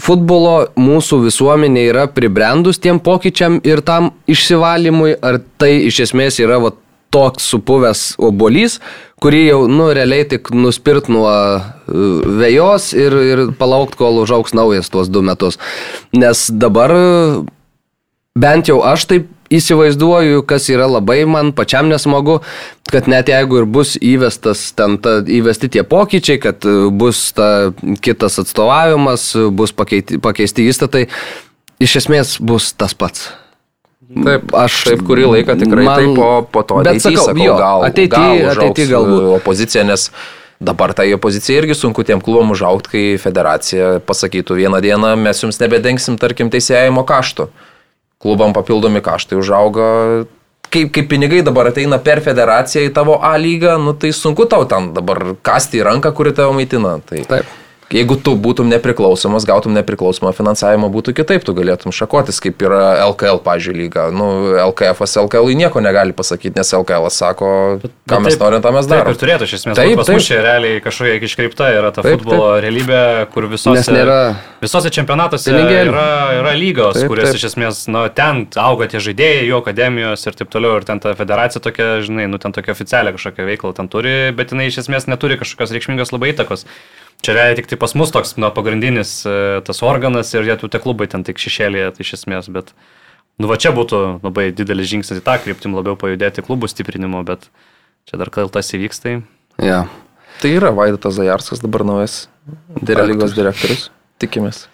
futbolo 0.00 0.70
mūsų 0.80 1.20
visuomenė 1.28 1.84
yra 1.92 2.06
pribrendus 2.10 2.80
tiem 2.82 2.98
pokyčiam 3.02 3.60
ir 3.66 3.82
tam 3.86 4.10
išsivalymui, 4.30 5.14
ar 5.22 5.38
tai 5.60 5.76
iš 5.86 6.00
esmės 6.08 6.40
yra 6.42 6.58
va, 6.62 6.72
toks 7.14 7.46
supuvęs 7.54 8.04
obolys, 8.18 8.80
kurį 9.22 9.42
jau, 9.46 9.60
nu, 9.70 9.88
realiai 9.94 10.26
tik 10.28 10.50
nuspirt 10.54 11.10
nuo 11.12 11.30
e, 11.30 11.60
vėjos 12.42 12.90
ir, 12.98 13.16
ir 13.30 13.44
palaukti, 13.60 14.00
kol 14.00 14.18
užauks 14.24 14.56
naujas 14.56 14.90
tuos 14.92 15.12
du 15.12 15.22
metus. 15.24 15.60
Nes 16.16 16.48
dabar 16.50 16.92
bent 18.34 18.70
jau 18.70 18.82
aš 18.82 19.06
taip 19.10 19.30
įsivaizduoju, 19.54 20.42
kas 20.48 20.66
yra 20.72 20.88
labai 20.90 21.22
man 21.28 21.52
pačiam 21.56 21.88
nesmagu, 21.90 22.40
kad 22.90 23.08
net 23.10 23.30
jeigu 23.30 23.60
ir 23.60 23.68
bus 23.70 23.94
įvestas 24.00 24.66
ten 24.76 24.98
ta, 25.02 25.18
įvesti 25.22 25.70
tie 25.76 25.84
pokyčiai, 25.86 26.40
kad 26.42 26.66
bus 26.98 27.28
ta 27.36 27.70
kitas 28.04 28.40
atstovavimas, 28.42 29.30
bus 29.54 29.74
pakeiti, 29.76 30.18
pakeisti 30.22 30.66
įstatai, 30.70 31.06
iš 31.82 31.98
esmės 32.02 32.36
bus 32.42 32.72
tas 32.74 32.96
pats. 32.98 33.28
Taip, 34.14 34.54
aš 34.54 34.78
taip 34.86 35.02
kurį 35.06 35.26
laiką 35.30 35.56
tikrai 35.58 35.84
man, 35.88 36.00
taip, 36.00 36.14
po, 36.18 36.28
po 36.54 36.62
to 36.62 36.78
ateity, 36.84 37.02
sakau, 37.02 37.26
sakau, 37.30 37.44
jo, 37.48 37.54
gal, 37.58 37.84
ateity, 37.88 38.14
gal 38.14 38.50
ateity 38.52 38.86
galbūt. 38.92 39.26
opozicija, 39.40 39.82
nes 39.88 40.06
dabar 40.62 40.94
tai 40.94 41.08
opozicija 41.16 41.62
irgi 41.62 41.76
sunku 41.78 42.04
tiem 42.06 42.22
klubom 42.22 42.54
užaukti, 42.54 42.92
kai 42.92 43.02
federacija 43.22 43.98
pasakytų 44.06 44.60
vieną 44.60 44.80
dieną 44.84 45.14
mes 45.18 45.42
jums 45.42 45.58
nebedengsim, 45.62 46.18
tarkim, 46.20 46.52
teisėjimo 46.52 47.02
kaštų. 47.08 47.48
Klubam 48.22 48.54
papildomi 48.56 49.02
kaštai 49.04 49.36
užauga. 49.40 49.88
Kaip, 50.72 50.94
kaip 50.94 51.10
pinigai 51.10 51.42
dabar 51.44 51.68
ateina 51.70 51.98
per 52.02 52.22
federaciją 52.24 52.86
į 52.86 52.94
tavo 52.94 53.18
A 53.22 53.34
lygą, 53.38 53.76
nu 53.82 53.92
tai 53.98 54.14
sunku 54.16 54.46
tau 54.50 54.64
ten 54.70 54.92
dabar 54.94 55.34
kasti 55.44 55.82
į 55.82 55.84
ranką, 55.90 56.14
kuri 56.16 56.32
tavo 56.34 56.54
maitina. 56.56 56.96
Tai... 57.04 57.26
Taip. 57.28 57.52
Jeigu 57.94 58.16
tu 58.18 58.32
būtum 58.34 58.66
nepriklausomas, 58.72 59.44
gautum 59.46 59.74
nepriklausomą 59.76 60.32
finansavimą, 60.34 60.88
būtų 60.90 61.14
kitaip, 61.14 61.44
tu 61.46 61.54
galėtum 61.54 61.94
šakotis, 61.94 62.40
kaip 62.42 62.62
yra 62.66 63.04
LKL, 63.04 63.38
pažiūrėjau, 63.44 63.78
lyga. 63.78 64.06
Nu, 64.14 64.26
LKF, 64.58 65.04
LKL 65.22 65.54
nieko 65.54 65.82
negali 65.84 66.14
pasakyti, 66.16 66.56
nes 66.58 66.72
LKL 66.74 67.06
sako, 67.14 67.50
ką 68.10 68.18
mes 68.24 68.38
norim, 68.40 68.62
tą 68.64 68.72
mes 68.74 68.88
darome. 68.90 69.06
Taip 69.06 69.14
ir 69.14 69.20
turėtų, 69.20 69.46
iš 69.46 69.54
esmės, 69.60 69.78
taip, 69.78 69.94
pas 70.00 70.10
mus 70.10 70.26
čia 70.26 70.40
realiai 70.42 70.80
kažkokia 70.82 71.28
iškreipta 71.28 71.70
yra 71.74 71.92
ta 71.94 72.02
taip, 72.02 72.18
futbolo 72.18 72.48
taip. 72.56 72.64
realybė, 72.66 73.02
kur 73.34 73.46
visose, 73.52 73.94
nėra... 73.94 74.18
visose 74.64 74.90
čempionatuose 74.94 75.54
pinigėlį. 75.54 75.94
yra, 75.94 76.08
yra 76.40 76.56
lygos, 76.58 76.98
taip, 76.98 77.12
kurios 77.12 77.30
taip. 77.30 77.38
iš 77.38 77.46
esmės, 77.52 77.84
nu, 77.94 78.02
ten 78.14 78.44
auga 78.58 78.90
tie 78.90 79.02
žaidėjai, 79.06 79.46
jų 79.52 79.62
akademijos 79.62 80.26
ir 80.26 80.40
taip 80.42 80.50
toliau, 80.54 80.80
ir 80.80 80.88
ten 80.90 81.02
ta 81.04 81.14
federacija 81.18 81.62
tokia, 81.62 81.92
žinai, 82.06 82.26
nu, 82.30 82.42
ten 82.42 82.54
tokia 82.54 82.74
oficialią 82.74 83.14
kažkokią 83.14 83.48
veiklą 83.52 83.74
ten 83.78 83.90
turi, 83.92 84.18
bet 84.34 84.54
jinai 84.54 84.66
iš 84.72 84.82
esmės 84.82 85.06
neturi 85.10 85.38
kažkokios 85.38 85.74
reikšmingos 85.78 86.14
labai 86.14 86.34
įtakos. 86.34 86.66
Čia 87.24 87.32
realiai 87.38 87.56
tik 87.56 87.70
tai 87.70 87.78
pas 87.80 87.94
mus 87.96 88.10
toks 88.12 88.34
nu, 88.36 88.50
pagrindinis 88.52 89.22
e, 89.24 89.36
tas 89.64 89.80
organas 89.86 90.34
ir 90.34 90.44
jie 90.44 90.56
tų 90.60 90.68
tie 90.68 90.80
klubai 90.82 91.08
ten 91.08 91.24
tik 91.24 91.40
šešėlėje 91.40 91.94
tai 91.96 92.04
iš 92.04 92.10
esmės, 92.18 92.50
bet 92.52 92.74
nu 93.40 93.48
va 93.48 93.56
čia 93.56 93.72
būtų 93.72 94.00
labai 94.20 94.50
didelis 94.52 94.90
žingsnis 94.90 95.22
į 95.22 95.24
tą 95.24 95.38
kryptim 95.40 95.72
labiau 95.72 95.96
pajudėti 95.96 96.44
klubų 96.44 96.68
stiprinimo, 96.68 97.22
bet 97.24 97.48
čia 98.10 98.20
dar 98.20 98.28
kol 98.34 98.52
tas 98.52 98.68
įvyks 98.76 99.00
tai. 99.00 99.14
Ja. 99.56 99.86
Tai 100.42 100.50
yra 100.52 100.74
Vaidotas 100.76 101.16
Zajarskas 101.16 101.64
dabar 101.64 101.86
naujas 101.88 102.26
lygos 102.84 103.32
direktorius, 103.32 103.88
tikimės. 104.20 104.66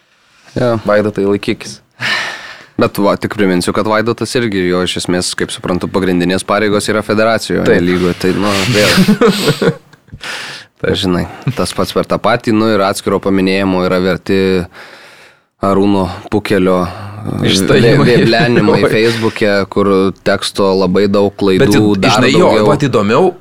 Ja. 0.56 0.74
Vaidotai 0.82 1.28
laikykis. 1.28 1.78
Bet 2.80 2.98
va, 2.98 3.12
tik 3.20 3.36
priminsiu, 3.36 3.74
kad 3.76 3.86
Vaidotas 3.86 4.32
irgi 4.40 4.64
jo 4.64 4.80
iš 4.86 4.96
esmės, 5.04 5.34
kaip 5.38 5.52
suprantu, 5.54 5.86
pagrindinės 5.92 6.42
pareigos 6.48 6.88
yra 6.90 7.04
federacijoje 7.06 7.66
tai 7.68 7.76
lygoje. 7.84 8.16
Tai, 8.24 8.32
nu, 8.40 8.54
vėl. 8.74 9.76
Tai 10.80 10.94
žinai, 10.96 11.26
tas 11.58 11.74
pats 11.76 11.92
per 11.92 12.08
tą 12.08 12.16
patį, 12.22 12.54
nu 12.56 12.70
ir 12.72 12.80
atskiro 12.80 13.18
paminėjimo 13.20 13.82
yra 13.84 13.98
verti 14.00 14.38
Arūno 15.60 16.06
Pukelio 16.32 16.78
vėblenimai 17.28 18.80
Facebook'e, 18.94 19.58
kur 19.72 19.90
teksto 20.24 20.70
labai 20.78 21.04
daug 21.12 21.34
klaidų. 21.36 21.68
Bet, 22.00 22.16
žinai, 22.16 22.32
jo, 22.32 22.48
pat 22.64 22.86
įdomiau, 22.88 23.34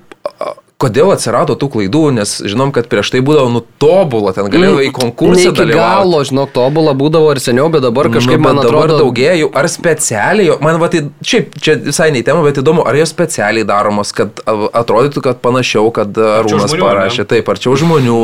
kodėl 0.80 1.12
atsirado 1.12 1.58
tų 1.60 1.68
klaidų, 1.74 2.02
nes 2.16 2.38
žinom, 2.48 2.72
kad 2.76 2.88
prieš 2.92 3.12
tai 3.12 3.20
būdavo 3.26 3.50
nutobulą, 3.52 4.32
ten 4.36 4.48
galėjo 4.52 4.78
mm, 4.78 4.86
į 4.88 4.94
konkursą 4.96 5.52
dalyvauti. 5.58 5.76
Galo, 5.76 6.22
žinok, 6.30 6.54
tobulą 6.56 6.94
būdavo 7.00 7.34
ir 7.34 7.42
seniau, 7.44 7.68
bet 7.74 7.84
dabar 7.84 8.08
nu, 8.08 8.16
kažkaip 8.16 8.40
nu, 8.40 8.46
man 8.46 8.62
atrodo... 8.62 8.86
Dabar 8.88 9.04
daugėjo, 9.04 9.50
ar 9.60 9.68
specialiai, 9.72 10.56
man 10.64 10.80
va 10.80 10.88
tai, 10.94 11.04
šiaip, 11.20 11.60
čia 11.60 11.76
visai 11.84 12.10
nei 12.16 12.24
tema, 12.24 12.46
bet 12.48 12.62
įdomu, 12.64 12.86
ar 12.88 12.96
jos 12.96 13.12
specialiai 13.12 13.68
daromos, 13.68 14.16
kad 14.16 14.40
atrodytų, 14.48 15.26
kad 15.28 15.44
panašiau, 15.44 15.92
kad 15.96 16.16
Arūnas 16.16 16.78
parašė, 16.80 17.26
ne? 17.26 17.30
taip, 17.36 17.52
arčiau 17.52 17.76
žmonių. 17.80 18.24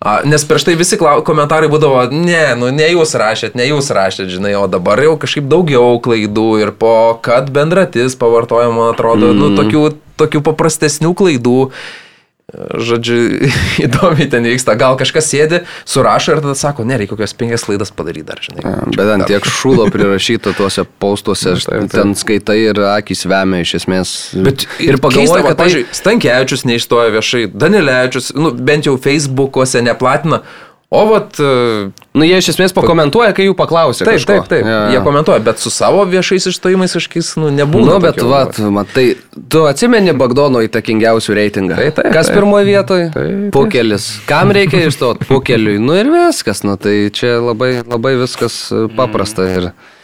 A, 0.00 0.22
nes 0.24 0.44
prieš 0.48 0.64
tai 0.64 0.74
visi 0.80 0.96
komentarai 0.96 1.68
būdavo, 1.68 2.06
ne, 2.08 2.54
nu 2.56 2.70
ne 2.72 2.86
jūs 2.88 3.12
rašėt, 3.20 3.56
ne 3.58 3.66
jūs 3.68 3.90
rašėt, 3.92 4.30
žinai, 4.32 4.54
o 4.56 4.64
dabar 4.64 5.02
jau 5.04 5.18
kažkaip 5.20 5.44
daugiau 5.50 5.98
klaidų 6.00 6.46
ir 6.62 6.72
po 6.72 7.18
kad 7.20 7.50
bendratis 7.52 8.16
pavartojama, 8.16 8.94
atrodo, 8.94 9.34
nu, 9.34 9.50
mm. 9.50 9.58
nu, 9.58 9.58
tokių 9.60 9.82
tokių 10.20 10.42
paprastesnių 10.44 11.12
klaidų. 11.16 11.58
Žodžiu, 12.80 13.48
įdomiai 13.86 14.28
ten 14.30 14.46
vyksta. 14.46 14.76
Gal 14.80 14.96
kažkas 15.00 15.28
sėdi, 15.30 15.62
surašo 15.88 16.36
ir 16.36 16.42
tada 16.44 16.54
sako, 16.58 16.86
nereikia 16.88 17.14
kokios 17.14 17.34
penkias 17.38 17.66
klaidas 17.66 17.92
padaryti 17.94 18.26
dar, 18.30 18.42
žinai. 18.44 18.74
Bet 18.96 19.12
ant 19.16 19.26
tiek 19.30 19.46
šūdo 19.46 19.88
prirašyta 19.92 20.54
tuose 20.58 20.86
paustuose, 21.02 21.56
taip, 21.66 21.86
taip. 21.86 21.92
ten 21.94 22.16
skaitai 22.18 22.58
ir 22.68 22.82
akis 22.92 23.26
vemia 23.30 23.62
iš 23.64 23.76
esmės. 23.82 24.14
Bet 24.34 24.66
ir 24.82 25.00
pagalvoju, 25.02 25.44
kad, 25.46 25.54
tai- 25.54 25.60
pavyzdžiui, 25.64 25.86
Stankievičius 26.00 26.66
neišstoja 26.70 27.14
viešai, 27.18 27.44
Danilevičius, 27.54 28.32
nu, 28.38 28.54
bent 28.56 28.90
jau 28.90 28.98
Facebook'ose 29.00 29.84
neplatina, 29.86 30.42
O 30.90 31.04
vat... 31.06 31.38
E, 32.10 32.18
nu, 32.18 32.26
jie 32.26 32.38
iš 32.42 32.48
esmės 32.54 32.74
pakomentuoja, 32.74 33.30
kai 33.36 33.46
jų 33.46 33.54
paklausia. 33.58 34.04
Taip, 34.04 34.18
kažko. 34.18 34.32
taip, 34.32 34.48
taip. 34.50 34.66
Ja. 34.66 34.80
Jie 34.94 35.02
komentuoja, 35.04 35.42
bet 35.46 35.62
su 35.62 35.70
savo 35.70 36.02
viešais 36.10 36.48
išstojimais 36.50 36.96
kažkaip, 36.98 37.26
nu, 37.38 37.52
nebūna. 37.54 37.92
Nu, 37.92 37.98
bet, 38.02 38.18
vat, 38.26 38.58
matai, 38.74 39.06
tu 39.52 39.62
atsimeni 39.70 40.14
Bagdono 40.18 40.64
įtakingiausių 40.66 41.38
reitingą. 41.38 41.78
Taip, 41.78 42.00
taip. 42.00 42.10
Kas 42.14 42.32
pirmoje 42.34 42.66
vietoje? 42.66 43.06
Pukelis. 43.54 44.10
Kam 44.26 44.50
reikia 44.56 44.82
išstoti? 44.88 45.30
Pukeliui. 45.30 45.78
Nu 45.78 45.94
ir 45.98 46.10
viskas, 46.10 46.64
nu 46.66 46.74
tai 46.80 47.12
čia 47.14 47.38
labai, 47.38 47.76
labai 47.86 48.16
viskas 48.20 48.66
paprasta. 48.98 49.46
Mm. 49.46 49.56
Ir... 49.70 49.98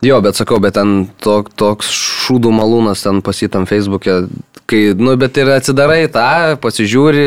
Jo, 0.00 0.22
bet 0.24 0.38
sakau, 0.38 0.56
bet 0.64 0.78
ten 0.78 1.10
to, 1.20 1.42
toks 1.60 1.90
šūdų 1.92 2.48
malūnas 2.56 3.02
ten 3.04 3.18
pasitam 3.20 3.66
Facebook'e, 3.68 4.14
kai, 4.70 4.78
nu, 4.96 5.12
bet 5.20 5.36
ir 5.36 5.50
atsidarai 5.52 6.06
tą, 6.12 6.56
pasižiūri, 6.62 7.24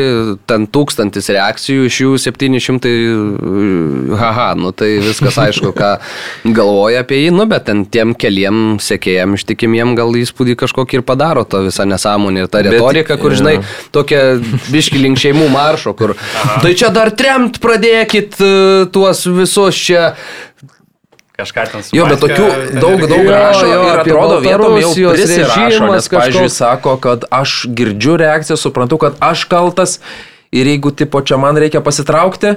ten 0.50 0.64
tūkstantis 0.74 1.30
reakcijų, 1.36 1.84
iš 1.86 1.98
jų 2.02 2.14
700, 2.24 2.90
haha, 4.18 4.48
nu 4.58 4.72
tai 4.74 4.88
viskas 5.04 5.38
aišku, 5.38 5.70
ką 5.76 5.90
galvoja 6.56 7.04
apie 7.04 7.20
jį, 7.20 7.28
nu, 7.36 7.46
bet 7.50 7.68
ten 7.68 7.84
tiem 7.86 8.16
keliam 8.18 8.80
sekėjam 8.82 9.36
ištikimiem 9.38 9.94
gal 9.98 10.10
įspūdį 10.18 10.56
kažkokį 10.64 10.98
ir 10.98 11.04
padaro 11.06 11.44
to 11.46 11.62
visą 11.68 11.86
nesąmonę 11.86 12.42
ir 12.42 12.50
tą 12.50 12.64
retoriką, 12.66 13.18
kur, 13.22 13.36
žinai, 13.38 13.60
tokia 13.94 14.24
biški 14.66 14.98
link 14.98 15.22
šeimų 15.22 15.46
maršo, 15.54 15.94
kur, 15.94 16.16
Aha. 16.18 16.58
tai 16.64 16.74
čia 16.74 16.90
dar 16.94 17.14
tremt 17.14 17.62
pradėkit 17.62 18.40
e, 18.42 18.50
tuos 18.90 19.22
visus 19.30 19.78
čia 19.78 20.10
kažką 21.36 21.64
ten 21.72 21.82
su. 21.82 21.96
Jo, 21.96 22.06
bet 22.10 22.22
tokių 22.22 22.46
daug, 22.78 23.02
daug 23.10 23.26
rašo 23.26 23.66
jo, 23.66 23.80
ir 23.88 24.02
atrodo 24.04 24.38
vietom 24.44 24.76
jau 24.78 24.92
prisirašo, 25.14 25.90
nes, 25.90 26.08
pavyzdžiui, 26.12 26.52
sako, 26.52 26.94
kad 27.02 27.26
aš 27.34 27.64
girdžiu 27.74 28.16
reakciją, 28.22 28.58
suprantu, 28.60 29.00
kad 29.02 29.18
aš 29.24 29.44
kaltas 29.50 29.98
ir 30.54 30.70
jeigu 30.70 30.94
tipo 30.94 31.20
čia 31.26 31.38
man 31.40 31.58
reikia 31.58 31.82
pasitraukti, 31.82 32.56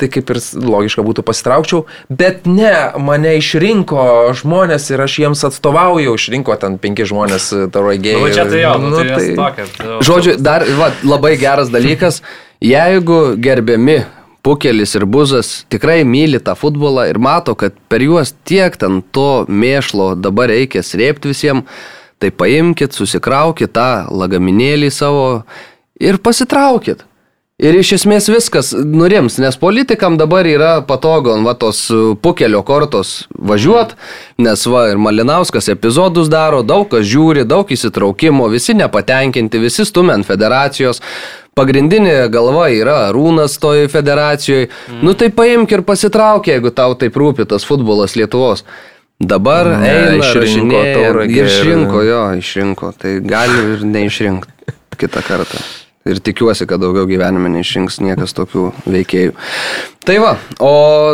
tai 0.00 0.08
kaip 0.08 0.30
ir 0.32 0.38
logiška 0.64 1.02
būtų 1.04 1.24
pasitraukčiau, 1.26 1.82
bet 2.08 2.46
ne, 2.48 2.72
mane 3.02 3.34
išrinko 3.36 4.30
žmonės 4.38 4.86
ir 4.94 5.02
aš 5.04 5.18
jiems 5.24 5.42
atstovauju, 5.50 6.14
išrinko 6.16 6.56
ten 6.62 6.78
penki 6.80 7.04
žmonės 7.10 7.50
tauragėjai. 7.74 8.22
Nu, 8.22 8.30
čia 8.32 8.46
tai 8.48 8.62
jo, 8.62 8.76
nu, 8.86 9.02
tai, 9.02 9.18
tai 9.18 9.26
tokia. 9.42 9.98
Žodžiu, 10.06 10.38
dar 10.40 10.64
va, 10.78 10.88
labai 11.04 11.34
geras 11.42 11.74
dalykas, 11.74 12.22
jeigu 12.64 13.20
gerbiami 13.36 13.98
Pukelis 14.42 14.94
ir 14.96 15.04
Buzas 15.04 15.66
tikrai 15.72 16.00
myli 16.08 16.40
tą 16.40 16.54
futbolą 16.56 17.04
ir 17.10 17.18
mato, 17.20 17.54
kad 17.54 17.76
per 17.92 18.00
juos 18.00 18.32
tiek 18.48 18.76
ten 18.80 19.02
to 19.12 19.44
mėšlo 19.48 20.14
dabar 20.16 20.48
reikia 20.48 20.80
srėpti 20.86 21.34
visiems, 21.34 21.68
tai 22.20 22.32
paimkite, 22.32 22.96
susikraukite 22.96 23.72
tą 23.76 23.90
lagaminėlį 24.08 24.90
savo 24.92 25.26
ir 26.00 26.20
pasitraukit. 26.24 27.04
Ir 27.60 27.76
iš 27.76 27.90
esmės 27.98 28.30
viskas 28.32 28.70
nurims, 28.72 29.36
nes 29.42 29.58
politikam 29.60 30.14
dabar 30.16 30.46
yra 30.48 30.70
patogu 30.86 31.34
ant 31.34 31.48
tos 31.60 31.82
pukelio 32.24 32.62
kortos 32.64 33.26
važiuot, 33.36 33.92
nes 34.40 34.62
va 34.72 34.86
ir 34.88 35.02
Malinauskas 35.02 35.68
epizodus 35.68 36.30
daro, 36.32 36.62
daug 36.64 36.88
kas 36.88 37.04
žiūri, 37.10 37.44
daug 37.44 37.68
įsitraukimo, 37.68 38.48
visi 38.48 38.72
nepatenkinti, 38.78 39.60
visi 39.60 39.84
stumia 39.84 40.16
ant 40.16 40.28
federacijos 40.28 41.02
pagrindinė 41.58 42.30
galva 42.32 42.70
yra 42.72 43.10
Rūnas 43.12 43.58
toje 43.60 43.90
federacijoje. 43.92 44.70
Mm. 44.70 45.02
Nu 45.04 45.12
tai 45.18 45.28
paimk 45.34 45.74
ir 45.74 45.84
pasitrauk, 45.84 46.48
jeigu 46.48 46.72
tau 46.72 46.96
taip 46.96 47.18
rūpi 47.20 47.44
tas 47.50 47.66
futbolas 47.68 48.16
Lietuvos. 48.16 48.64
Dabar 49.20 49.68
ne, 49.82 49.90
eina, 49.90 50.14
išrinko, 50.22 50.80
išrinko, 51.28 52.00
jo, 52.08 52.22
išrinko, 52.40 52.94
tai 52.96 53.18
gali 53.20 53.66
ir 53.74 53.84
neišrinkti 53.84 54.78
kitą 54.96 55.20
kartą. 55.26 55.60
Ir 56.08 56.16
tikiuosi, 56.24 56.64
kad 56.64 56.80
daugiau 56.80 57.04
gyvenime 57.04 57.50
neišrinks 57.52 57.98
niekas 58.00 58.32
tokių 58.32 58.70
veikėjų. 58.88 59.34
Tai 60.08 60.14
va, 60.22 60.30
o 60.64 60.70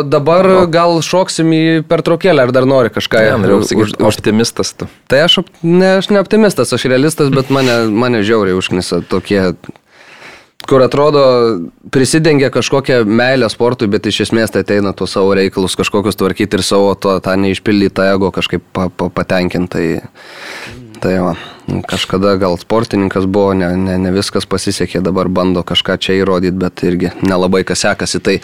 dabar 0.07 0.47
o. 0.47 0.61
gal 0.71 1.01
šoksim 1.03 1.51
į 1.51 1.63
pertraukėlę, 1.89 2.45
ar 2.47 2.53
dar 2.55 2.63
nori 2.69 2.93
kažką. 2.95 3.25
Ne, 3.25 3.33
norėjau 3.43 3.65
sakyti, 3.67 3.99
optimistas 4.07 4.71
tu. 4.79 4.87
Tai 5.11 5.25
aš, 5.25 5.41
ne, 5.59 5.97
aš 5.97 6.07
ne 6.13 6.21
optimistas, 6.23 6.71
aš 6.71 6.87
realistas, 6.87 7.33
bet 7.35 7.51
mane, 7.51 7.81
mane 7.91 8.23
žiauriai 8.23 8.55
užknisa 8.55 9.01
tokie 9.11 9.41
kur 10.67 10.83
atrodo 10.83 11.23
prisidengia 11.91 12.49
kažkokią 12.51 13.03
meilę 13.05 13.49
sportui, 13.51 13.87
bet 13.91 14.07
iš 14.09 14.25
esmės 14.27 14.51
tai 14.55 14.63
ateina 14.65 14.91
tuos 14.95 15.13
savo 15.15 15.35
reikalus 15.37 15.77
kažkokius 15.79 16.19
tvarkyti 16.19 16.59
ir 16.59 16.63
savo 16.65 16.93
to, 16.95 17.13
tą 17.23 17.35
neišpildytą 17.39 18.07
ego 18.13 18.31
kažkaip 18.35 18.63
pa, 18.75 18.89
pa, 18.91 19.11
patenkintai. 19.19 19.87
Tai 21.03 21.13
va, 21.23 21.35
kažkada 21.87 22.35
gal 22.41 22.57
sportininkas 22.57 23.25
buvo, 23.25 23.53
ne, 23.57 23.71
ne, 23.77 23.97
ne 24.01 24.13
viskas 24.15 24.47
pasisekė, 24.49 25.01
dabar 25.05 25.29
bando 25.29 25.63
kažką 25.67 25.97
čia 25.99 26.19
įrodyti, 26.21 26.57
bet 26.59 26.83
irgi 26.87 27.11
nelabai 27.21 27.63
kas 27.67 27.85
sekasi. 27.85 28.23
Tai 28.23 28.37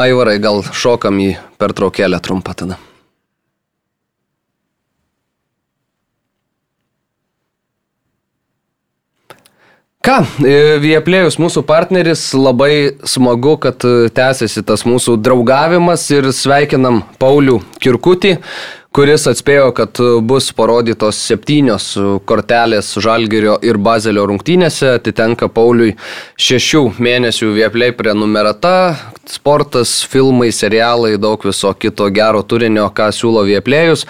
aivarai, 0.00 0.38
gal 0.42 0.62
šokam 0.62 1.18
į 1.22 1.34
pertraukėlę 1.60 2.22
trumpą 2.24 2.56
tada. 2.62 2.78
Ką, 10.00 10.22
e, 10.48 10.52
Vieplėjus 10.80 11.36
mūsų 11.36 11.60
partneris, 11.68 12.30
labai 12.32 12.96
smagu, 13.04 13.58
kad 13.60 13.84
e, 13.84 14.08
tęsiasi 14.16 14.62
tas 14.64 14.86
mūsų 14.88 15.18
draugavimas 15.20 16.06
ir 16.14 16.30
sveikinam 16.32 17.02
Paulių 17.20 17.58
Kirkutį, 17.84 18.38
kuris 18.96 19.28
atspėjo, 19.28 19.66
kad 19.76 20.00
e, 20.00 20.06
bus 20.24 20.46
parodytos 20.56 21.18
septynios 21.20 21.90
kortelės 22.24 22.94
Žalgirio 22.96 23.58
ir 23.60 23.76
Bazelio 23.76 24.24
rungtynėse, 24.30 24.94
atitenka 25.02 25.50
Pauliui 25.52 25.92
šešių 26.40 26.82
mėnesių 26.96 27.50
Vieplėj 27.58 27.92
prenumerata, 28.00 28.94
sportas, 29.28 29.98
filmai, 30.08 30.48
serialai, 30.48 31.18
daug 31.20 31.44
viso 31.44 31.74
kito 31.76 32.08
gero 32.08 32.40
turinio, 32.40 32.88
ką 32.88 33.10
siūlo 33.20 33.44
Vieplėjus. 33.52 34.06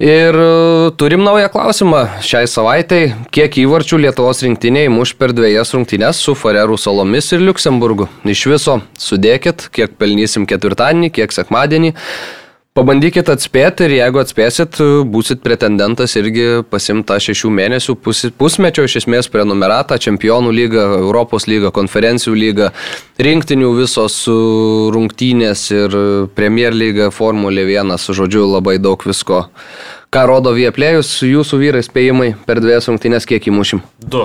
Ir 0.00 0.34
e, 0.34 0.90
turim 0.96 1.20
naują 1.24 1.48
klausimą 1.52 1.98
šiai 2.24 2.48
savaitai. 2.48 3.10
Kiek 3.36 3.58
įvarčių 3.60 3.98
Lietuvos 4.00 4.38
rinktiniai 4.46 4.88
muš 4.88 5.12
per 5.20 5.34
dviejas 5.36 5.74
rungtynes 5.76 6.22
su 6.24 6.32
Farerų 6.32 6.78
salomis 6.80 7.28
ir 7.36 7.44
Luksemburgu? 7.44 8.06
Iš 8.24 8.46
viso 8.48 8.78
sudėkit, 8.96 9.66
kiek 9.68 9.98
pelnysim 10.00 10.48
ketvirtadienį, 10.48 11.10
kiek 11.18 11.36
sekmadienį. 11.36 11.92
Pabandykit 12.70 13.26
atspėti 13.26 13.88
ir 13.88 13.96
jeigu 13.96 14.20
atspėsit, 14.20 14.76
būsit 15.10 15.40
pretendentas 15.42 16.12
irgi 16.14 16.62
pasimta 16.70 17.16
šešių 17.18 17.50
mėnesių 17.50 17.96
pus, 17.98 18.20
pusmečio 18.38 18.84
iš 18.86 19.00
esmės 19.00 19.26
prenumeratą, 19.32 19.98
čempionų 19.98 20.52
lygą, 20.54 20.84
Europos 21.00 21.48
lygą, 21.50 21.72
konferencijų 21.74 22.36
lygą, 22.38 22.70
rinktinių 23.18 23.72
visos 23.74 24.22
rungtynės 24.94 25.64
ir 25.74 25.96
Premier 26.38 26.70
lyga, 26.70 27.10
Formulė 27.10 27.66
1, 27.66 27.98
žodžiu, 28.06 28.46
labai 28.54 28.78
daug 28.78 29.02
visko 29.02 29.48
Ką 30.10 30.24
rodo 30.26 30.50
Vieplėjus, 30.54 31.10
jūsų 31.22 31.58
vyrai 31.58 31.84
spėjimai 31.86 32.32
per 32.46 32.58
dviejas 32.62 32.88
rungtynės 32.90 33.26
kiek 33.30 33.44
įmušim? 33.46 33.82
Du. 34.02 34.24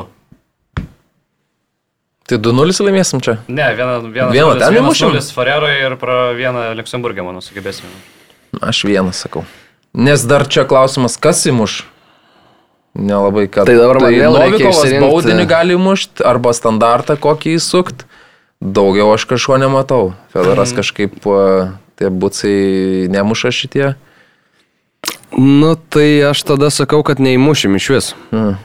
Tai 2.26 2.40
2-0 2.42 2.82
laimėsim 2.88 3.22
čia? 3.22 3.36
Ne, 3.46 3.68
vieną, 3.78 4.00
vieną, 4.10 4.32
vieną 4.34 4.58
ten 4.62 4.80
įmušim. 4.82 5.14
0 5.14 5.34
Fareroje 5.38 5.82
ir 5.86 5.98
vieną 6.42 6.68
Luxemburgę, 6.78 7.26
manau, 7.26 7.42
sugebėsime. 7.46 7.94
Aš 8.62 8.86
vieną 8.88 9.14
sakau. 9.16 9.46
Nes 9.96 10.24
dar 10.28 10.46
čia 10.48 10.66
klausimas, 10.68 11.16
kas 11.18 11.46
įmuš? 11.48 11.84
Nelabai 12.96 13.48
ką. 13.52 13.66
Tai 13.68 13.76
dabar 13.76 14.00
man 14.00 14.12
tai 14.12 14.20
vėl 14.20 14.36
Novikovas 14.36 14.94
baudinį 15.04 15.46
gali 15.50 15.76
mušti 15.80 16.24
arba 16.24 16.54
standartą 16.56 17.18
kokį 17.20 17.58
įsukt. 17.60 18.06
Daugiau 18.64 19.12
aš 19.12 19.26
kažko 19.28 19.60
nematau. 19.60 20.14
Federas 20.32 20.72
mm. 20.72 20.78
kažkaip 20.80 21.18
tie 22.00 22.12
bucai 22.12 22.56
nemuša 23.12 23.52
šitie. 23.56 23.90
Nu, 25.36 25.76
tai 25.76 26.24
aš 26.24 26.46
tada 26.48 26.72
sakau, 26.72 27.02
kad 27.04 27.20
neįmušim 27.20 27.76
iš 27.76 27.90
vis. 27.92 28.08
Mm. 28.32 28.56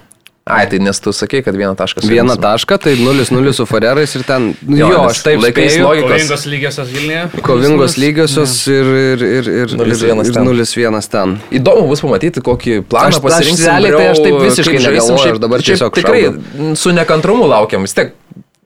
Ai, 0.45 0.65
tai 0.67 0.79
nes 0.81 0.99
tu 1.01 1.13
sakei, 1.13 1.43
kad 1.45 1.55
vieną 1.55 1.77
tašką. 1.77 2.03
Vieną 2.09 2.35
tašką, 2.41 2.79
tai 2.81 2.95
0-0 2.97 3.53
su 3.53 3.67
Farerais 3.69 4.15
ir 4.17 4.25
ten... 4.25 4.55
Jo, 4.67 4.89
jo 4.89 5.03
aš 5.11 5.21
taip 5.27 5.43
laikais 5.45 5.77
logikos. 5.79 6.11
Kovingos 6.11 6.47
lygiosios 6.49 6.89
Vilniuje. 6.95 7.43
Kovingos 7.45 7.97
lygiosios 8.01 8.55
ir, 8.73 8.89
ir, 8.89 9.25
ir, 9.29 9.51
ir 9.61 9.77
0-1 9.77 11.11
ten. 11.13 11.37
Įdomu 11.61 11.85
bus 11.93 12.03
pamatyti, 12.03 12.43
kokį 12.47 12.81
planą 12.89 13.21
pasirinks. 13.23 13.67
Realiai 13.69 13.95
tai 13.95 14.09
aš 14.15 14.23
taip 14.25 14.41
visiškai 14.47 14.81
aš 14.97 15.45
dabar 15.45 15.67
tiesiog 15.69 16.01
tikrai 16.01 16.25
šaudu. 16.25 16.73
su 16.81 16.97
nekantrumu 16.97 17.47
laukiam, 17.51 17.85
vis 17.87 17.95
tiek 17.95 18.17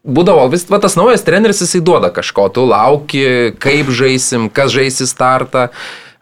būdavo 0.05 0.47
vis 0.53 0.69
va, 0.71 0.79
tas 0.79 0.97
naujas 1.01 1.27
treneris, 1.27 1.65
jisai 1.65 1.83
duoda 1.85 2.13
kažko, 2.15 2.49
tu 2.55 2.65
lauki, 2.71 3.27
kaip 3.59 3.91
žaisim, 3.91 4.49
kas 4.53 4.73
žaisi 4.73 5.11
startą. 5.11 5.69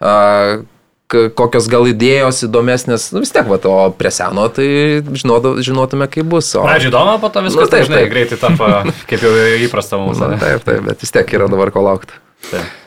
Uh, 0.03 0.63
kokios 1.11 1.67
gal 1.69 1.87
idėjos 1.89 2.43
įdomesnės, 2.47 3.09
nu, 3.13 3.21
vis 3.23 3.33
tiek, 3.33 3.47
va, 3.49 3.59
o 3.69 3.89
prie 3.97 4.11
seno 4.13 4.47
tai 4.53 4.67
žinotų, 5.03 5.55
žinotume, 5.65 6.07
kaip 6.11 6.29
bus. 6.29 6.49
O... 6.57 6.63
Pradžiai 6.65 6.91
įdomu, 6.91 7.17
po 7.21 7.29
to 7.33 7.43
viskas, 7.45 7.67
nu, 7.67 7.71
taip, 7.73 7.87
žinai, 7.89 7.99
taip. 8.03 8.13
greitai 8.13 8.39
tampa, 8.41 8.69
kaip 9.09 9.25
jau 9.25 9.33
įprasta 9.67 9.99
mums. 10.01 10.21
Na, 10.23 10.39
taip, 10.41 10.63
taip, 10.65 10.81
bet 10.87 11.03
vis 11.03 11.13
tiek 11.13 11.35
yra 11.37 11.49
dabar 11.51 11.73
ko 11.75 11.85
laukti. 11.85 12.17
Taip. 12.49 12.79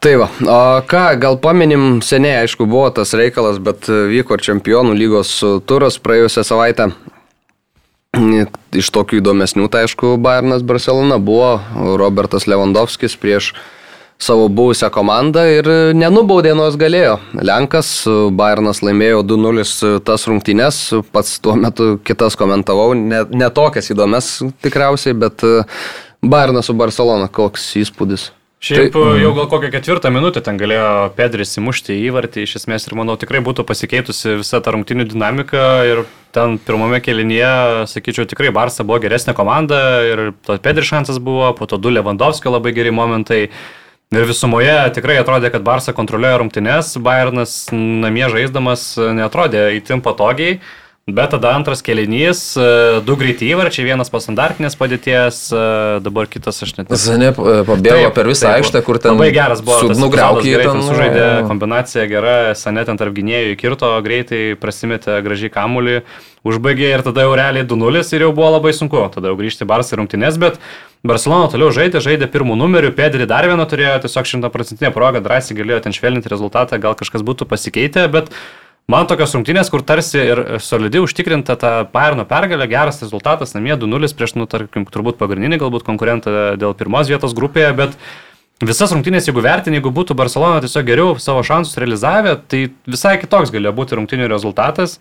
Tai 0.00 0.14
va, 0.16 0.30
o 0.48 0.58
ką, 0.88 1.02
gal 1.20 1.36
paminim, 1.42 1.98
seniai 2.00 2.46
aišku 2.46 2.64
buvo 2.64 2.86
tas 2.96 3.12
reikalas, 3.12 3.58
bet 3.60 3.84
vyko 3.84 4.38
čempionų 4.40 4.94
lygos 4.96 5.34
turas 5.68 6.00
praėjusią 6.00 6.44
savaitę. 6.48 6.86
Iš 8.80 8.88
tokių 8.96 9.20
įdomesnių, 9.20 9.68
tai 9.70 9.84
aišku, 9.84 10.16
Bayernas 10.18 10.64
Barcelona 10.66 11.20
buvo 11.20 11.60
Robertas 12.00 12.48
Lewandowskis 12.48 13.14
prieš 13.20 13.52
savo 14.20 14.48
buvusią 14.52 14.90
komandą 14.92 15.44
ir 15.48 15.68
nenubaudė, 15.96 16.52
nors 16.56 16.76
galėjo. 16.80 17.16
Lenkas, 17.40 17.92
Bayernas 18.36 18.82
laimėjo 18.84 19.22
2-0 19.26 20.00
tas 20.06 20.26
rungtynes, 20.28 20.82
pats 21.12 21.38
tuo 21.42 21.56
metu 21.58 21.94
kitas 22.04 22.36
komentavau, 22.40 22.92
ne, 22.94 23.24
ne 23.32 23.48
tokias 23.54 23.90
įdomias 23.94 24.34
tikriausiai, 24.64 25.16
bet 25.16 25.46
Bayernas 26.20 26.68
su 26.68 26.76
Barcelona, 26.76 27.30
koks 27.32 27.72
įspūdis. 27.80 28.30
Šiaip 28.60 28.92
tai, 28.92 29.22
jau 29.22 29.30
gal 29.32 29.46
kokią 29.48 29.70
ketvirtą 29.72 30.10
minutę 30.12 30.42
ten 30.44 30.58
galėjo 30.60 30.88
Pedris 31.16 31.56
įmušti 31.56 31.94
įvartį, 32.10 32.42
iš 32.44 32.58
esmės 32.58 32.84
ir 32.84 32.96
manau 32.98 33.14
tikrai 33.16 33.40
būtų 33.40 33.64
pasikeitusi 33.64 34.34
visa 34.42 34.60
ta 34.60 34.74
rungtinių 34.74 35.06
dinamika 35.08 35.62
ir 35.88 36.02
ten 36.36 36.58
pirmame 36.60 37.00
kelinyje, 37.00 37.86
sakyčiau, 37.88 38.28
tikrai 38.28 38.52
Barsa 38.52 38.84
buvo 38.84 39.00
geresnė 39.00 39.32
komanda 39.38 39.80
ir 40.04 40.22
to 40.44 40.58
Pedris 40.60 40.92
šansas 40.92 41.22
buvo, 41.24 41.48
po 41.56 41.64
to 41.70 41.80
du 41.80 41.88
Lewandowskio 41.88 42.52
labai 42.52 42.74
geri 42.76 42.92
momentai. 42.92 43.46
Ir 44.10 44.24
visumoje 44.26 44.72
tikrai 44.90 45.20
atrodė, 45.20 45.52
kad 45.54 45.62
Barsa 45.62 45.92
kontroliuoja 45.94 46.40
rungtynes, 46.40 46.96
Bayernas 46.98 47.52
namie 47.70 48.24
žaisdamas 48.32 48.82
netrodė 49.14 49.68
įtim 49.76 50.02
patogiai. 50.02 50.56
Bet 51.08 51.30
tada 51.32 51.54
antras 51.56 51.80
kelinys, 51.82 52.52
e, 52.60 53.00
du 53.02 53.16
greiti 53.18 53.48
įvarčiai, 53.48 53.86
vienas 53.88 54.10
po 54.12 54.20
standartinės 54.20 54.76
padėties, 54.78 55.38
e, 55.48 55.62
dabar 56.04 56.28
kitas 56.30 56.60
aš 56.62 56.74
net. 56.76 56.92
Zanė 56.92 57.30
e, 57.32 57.54
pabėgo 57.66 58.10
per 58.14 58.28
visą 58.28 58.52
aikštę, 58.58 58.82
kur 58.86 59.00
ten. 59.00 59.16
Labai 59.16 59.30
geras 59.34 59.62
buvo. 59.64 59.88
Nugraukė, 59.96 60.52
ten 60.60 60.82
sužaidė 60.84 61.24
kombinacija 61.48 62.04
gera, 62.10 62.36
Sanė 62.58 62.84
ten 62.86 63.00
tarp 63.00 63.16
gynėjų 63.16 63.56
įkirto, 63.56 63.90
greitai 64.04 64.42
prasimetė 64.60 65.18
gražiai 65.24 65.50
kamulį, 65.56 66.02
užbaigė 66.46 66.92
ir 66.92 67.04
tada 67.08 67.26
jau 67.26 67.34
realiai 67.38 67.66
2-0 67.66 68.04
ir 68.04 68.28
jau 68.28 68.30
buvo 68.36 68.52
labai 68.58 68.76
sunku. 68.76 69.02
Tada 69.16 69.32
jau 69.32 69.40
grįžti 69.40 69.66
Barsą 69.66 69.98
rungtynės, 69.98 70.38
bet 70.38 70.60
Barcelona 71.00 71.48
toliau 71.50 71.72
žaidė, 71.72 72.04
žaidė 72.04 72.28
pirmų 72.30 72.60
numerių, 72.60 72.92
Pedri 72.92 73.26
dar 73.26 73.48
vieną 73.48 73.64
turėjo, 73.66 73.98
tiesiog 74.04 74.28
šimtaprocentinė 74.36 74.92
proga, 74.92 75.24
drąsiai 75.24 75.56
galėjo 75.56 75.86
ten 75.86 75.96
švelninti 75.96 76.28
rezultatą, 76.28 76.76
gal 76.76 76.92
kažkas 76.98 77.24
būtų 77.24 77.48
pasikeitę, 77.48 78.04
bet 78.12 78.28
Man 78.90 79.06
tokios 79.06 79.34
rungtynės, 79.36 79.68
kur 79.70 79.84
tarsi 79.86 80.18
ir 80.18 80.40
solidi 80.64 81.02
užtikrinta 81.02 81.54
ta 81.60 81.70
Bayerno 81.92 82.24
pergalė, 82.26 82.66
geras 82.70 82.98
rezultatas, 83.04 83.52
namie 83.54 83.76
2-0 83.78 84.10
prieš, 84.18 84.34
nu, 84.40 84.48
tarkim, 84.50 84.86
turbūt 84.88 85.20
pagrindinį 85.20 85.60
galbūt 85.62 85.86
konkurentą 85.86 86.56
dėl 86.58 86.74
pirmos 86.78 87.10
vietos 87.12 87.36
grupėje, 87.36 87.70
bet 87.78 87.94
visas 88.64 88.90
rungtynės, 88.90 89.28
jeigu 89.28 89.44
vertini, 89.44 89.78
jeigu 89.78 89.92
būtų 89.94 90.16
Barcelona 90.18 90.64
tiesiog 90.64 90.88
geriau 90.88 91.14
savo 91.22 91.44
šansus 91.46 91.78
realizavę, 91.78 92.34
tai 92.50 92.64
visai 92.90 93.14
kitoks 93.22 93.54
galėjo 93.54 93.76
būti 93.78 94.00
rungtynių 94.00 94.30
rezultatas. 94.32 94.98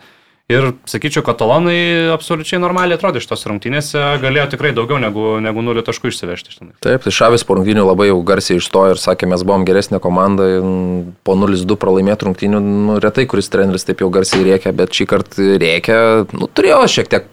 Ir 0.50 0.72
sakyčiau, 0.90 1.22
katalonai 1.22 2.10
absoliučiai 2.10 2.58
normaliai 2.62 2.98
atrodė 2.98 3.22
iš 3.22 3.28
tos 3.30 3.46
rungtynėse, 3.46 4.02
galėjo 4.24 4.48
tikrai 4.56 4.72
daugiau 4.74 4.98
negu, 4.98 5.36
negu 5.46 5.62
0 5.62 5.84
taškų 5.86 6.10
išsivežti. 6.10 6.56
Žinai. 6.56 6.74
Taip, 6.82 7.06
tai 7.06 7.14
Šavis 7.14 7.46
po 7.46 7.60
rungtynių 7.60 7.84
labai 7.86 8.10
jau 8.10 8.18
garsiai 8.26 8.58
išstojo 8.58 8.96
ir 8.96 9.02
sakė, 9.02 9.30
mes 9.30 9.46
buvom 9.46 9.68
geresnė 9.70 10.02
komanda, 10.02 10.48
po 11.22 11.38
0-2 11.38 11.78
pralaimėtų 11.78 12.32
rungtynių, 12.32 12.64
nu, 12.66 12.98
retai 13.04 13.28
kuris 13.30 13.54
treneris 13.54 13.86
taip 13.86 14.02
jau 14.02 14.10
garsiai 14.14 14.42
rėkia, 14.48 14.74
bet 14.74 14.98
šį 14.98 15.10
kartą 15.14 15.52
rėkia, 15.62 16.00
nu, 16.34 16.50
turėjo 16.50 16.82
šiek 16.98 17.14
tiek 17.14 17.30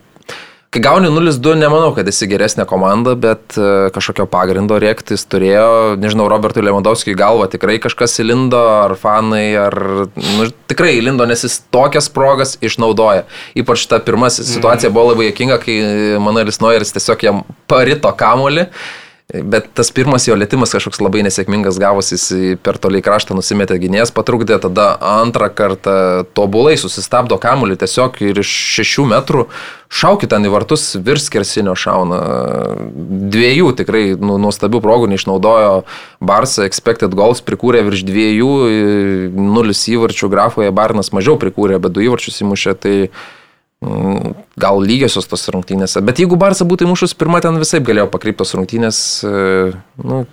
Kai 0.77 0.83
gauni 0.85 1.09
0-2, 1.09 1.55
nemanau, 1.57 1.95
kad 1.97 2.05
esi 2.11 2.27
geresnė 2.29 2.66
komanda, 2.68 3.14
bet 3.16 3.55
e, 3.57 3.68
kažkokio 3.95 4.27
pagrindo 4.29 4.77
rėktis 4.77 5.22
turėjo, 5.24 5.95
nežinau, 5.97 6.27
Robertui 6.29 6.61
Lewandowskiui 6.66 7.14
galva 7.16 7.47
tikrai 7.49 7.79
kažkas 7.81 8.18
įlindo, 8.20 8.61
ar 8.83 8.93
fanai, 9.01 9.47
ar 9.57 9.72
nu, 10.12 10.51
tikrai 10.68 10.99
įlindo, 10.99 11.24
nes 11.24 11.47
jis 11.47 11.62
tokias 11.72 12.11
progas 12.12 12.59
išnaudoja. 12.61 13.24
Ypač 13.57 13.87
ta 13.89 14.03
pirma 14.05 14.29
situacija 14.29 14.93
buvo 14.93 15.14
labai 15.14 15.31
jokinga, 15.31 15.57
kai 15.64 15.79
Manuelis 16.20 16.61
Noiris 16.61 16.93
tiesiog 16.93 17.24
jam 17.24 17.41
parito 17.72 18.12
kamolį. 18.12 18.68
Bet 19.27 19.72
tas 19.74 19.89
pirmas 19.91 20.22
jo 20.29 20.37
lėtimas 20.39 20.70
kažkoks 20.70 21.01
labai 21.03 21.24
nesėkmingas 21.27 21.81
gavosi, 21.83 22.14
jis 22.14 22.59
per 22.62 22.77
toliai 22.79 23.03
kraštą 23.03 23.35
nusimetė 23.35 23.74
gynėjas, 23.83 24.12
patrukdė, 24.14 24.61
tada 24.62 24.93
antrą 25.03 25.49
kartą 25.51 25.95
tobulai 26.39 26.77
susistabdo 26.79 27.35
kamuolį 27.43 27.74
tiesiog 27.81 28.20
ir 28.22 28.39
iš 28.45 28.53
šešių 28.77 29.07
metrų 29.11 29.43
šaukit 29.91 30.31
ten 30.31 30.47
į 30.47 30.53
vartus 30.55 30.85
virs 31.03 31.27
kersinio 31.35 31.74
šauna. 31.74 32.20
Dviejų 33.35 33.72
tikrai 33.81 34.05
nu, 34.14 34.39
nuostabių 34.43 34.79
progų 34.85 35.11
neišnaudojo 35.11 35.83
Barsa, 36.22 36.62
expected 36.70 37.18
goals 37.18 37.43
prikūrė 37.43 37.83
virš 37.89 38.07
dviejų, 38.07 38.53
nulis 39.35 39.83
įvarčių 39.91 40.31
grafoje 40.31 40.70
Barnas 40.70 41.11
mažiau 41.11 41.35
prikūrė, 41.43 41.83
bet 41.83 41.99
du 41.99 42.07
įvarčius 42.07 42.45
įmušė. 42.47 42.79
Tai 42.79 42.95
gal 44.57 44.80
lygiosios 44.82 45.28
tos 45.30 45.47
rungtynėse. 45.53 46.03
Bet 46.05 46.22
jeigu 46.22 46.39
Barsa 46.41 46.66
būtų 46.68 46.89
įmušus 46.89 47.16
pirmą, 47.18 47.43
ten 47.45 47.61
visai 47.61 47.82
galėjo 47.84 48.09
pakryptos 48.12 48.55
rungtynės. 48.57 48.99
E, 49.24 49.72
nu, 50.03 50.24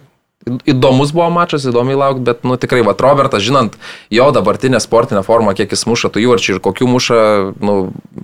įdomus 0.67 1.13
buvo 1.15 1.29
mačas, 1.33 1.65
įdomiai 1.69 1.97
laukti, 1.99 2.25
bet 2.27 2.43
nu, 2.47 2.57
tikrai, 2.59 2.83
va, 2.85 2.95
Robertas, 2.99 3.43
žinant 3.45 3.77
jo 4.13 4.29
dabartinę 4.35 4.81
sportinę 4.83 5.23
formą, 5.23 5.55
kiek 5.57 5.71
jis 5.71 5.85
muša 5.89 6.11
tų 6.13 6.25
įvarčių 6.27 6.57
ir 6.57 6.61
kokių 6.63 6.89
muša, 6.95 7.19
nu, 7.63 7.77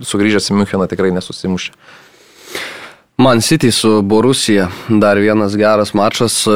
sugrįžęs 0.04 0.52
į 0.52 0.60
Müncheną 0.60 0.90
tikrai 0.90 1.12
nesusimušė. 1.16 1.74
Man 3.20 3.42
City 3.44 3.68
su 3.68 3.98
Borusija 4.00 4.70
dar 4.88 5.18
vienas 5.20 5.52
geras 5.56 5.92
mačas. 5.92 6.46
E, 6.48 6.54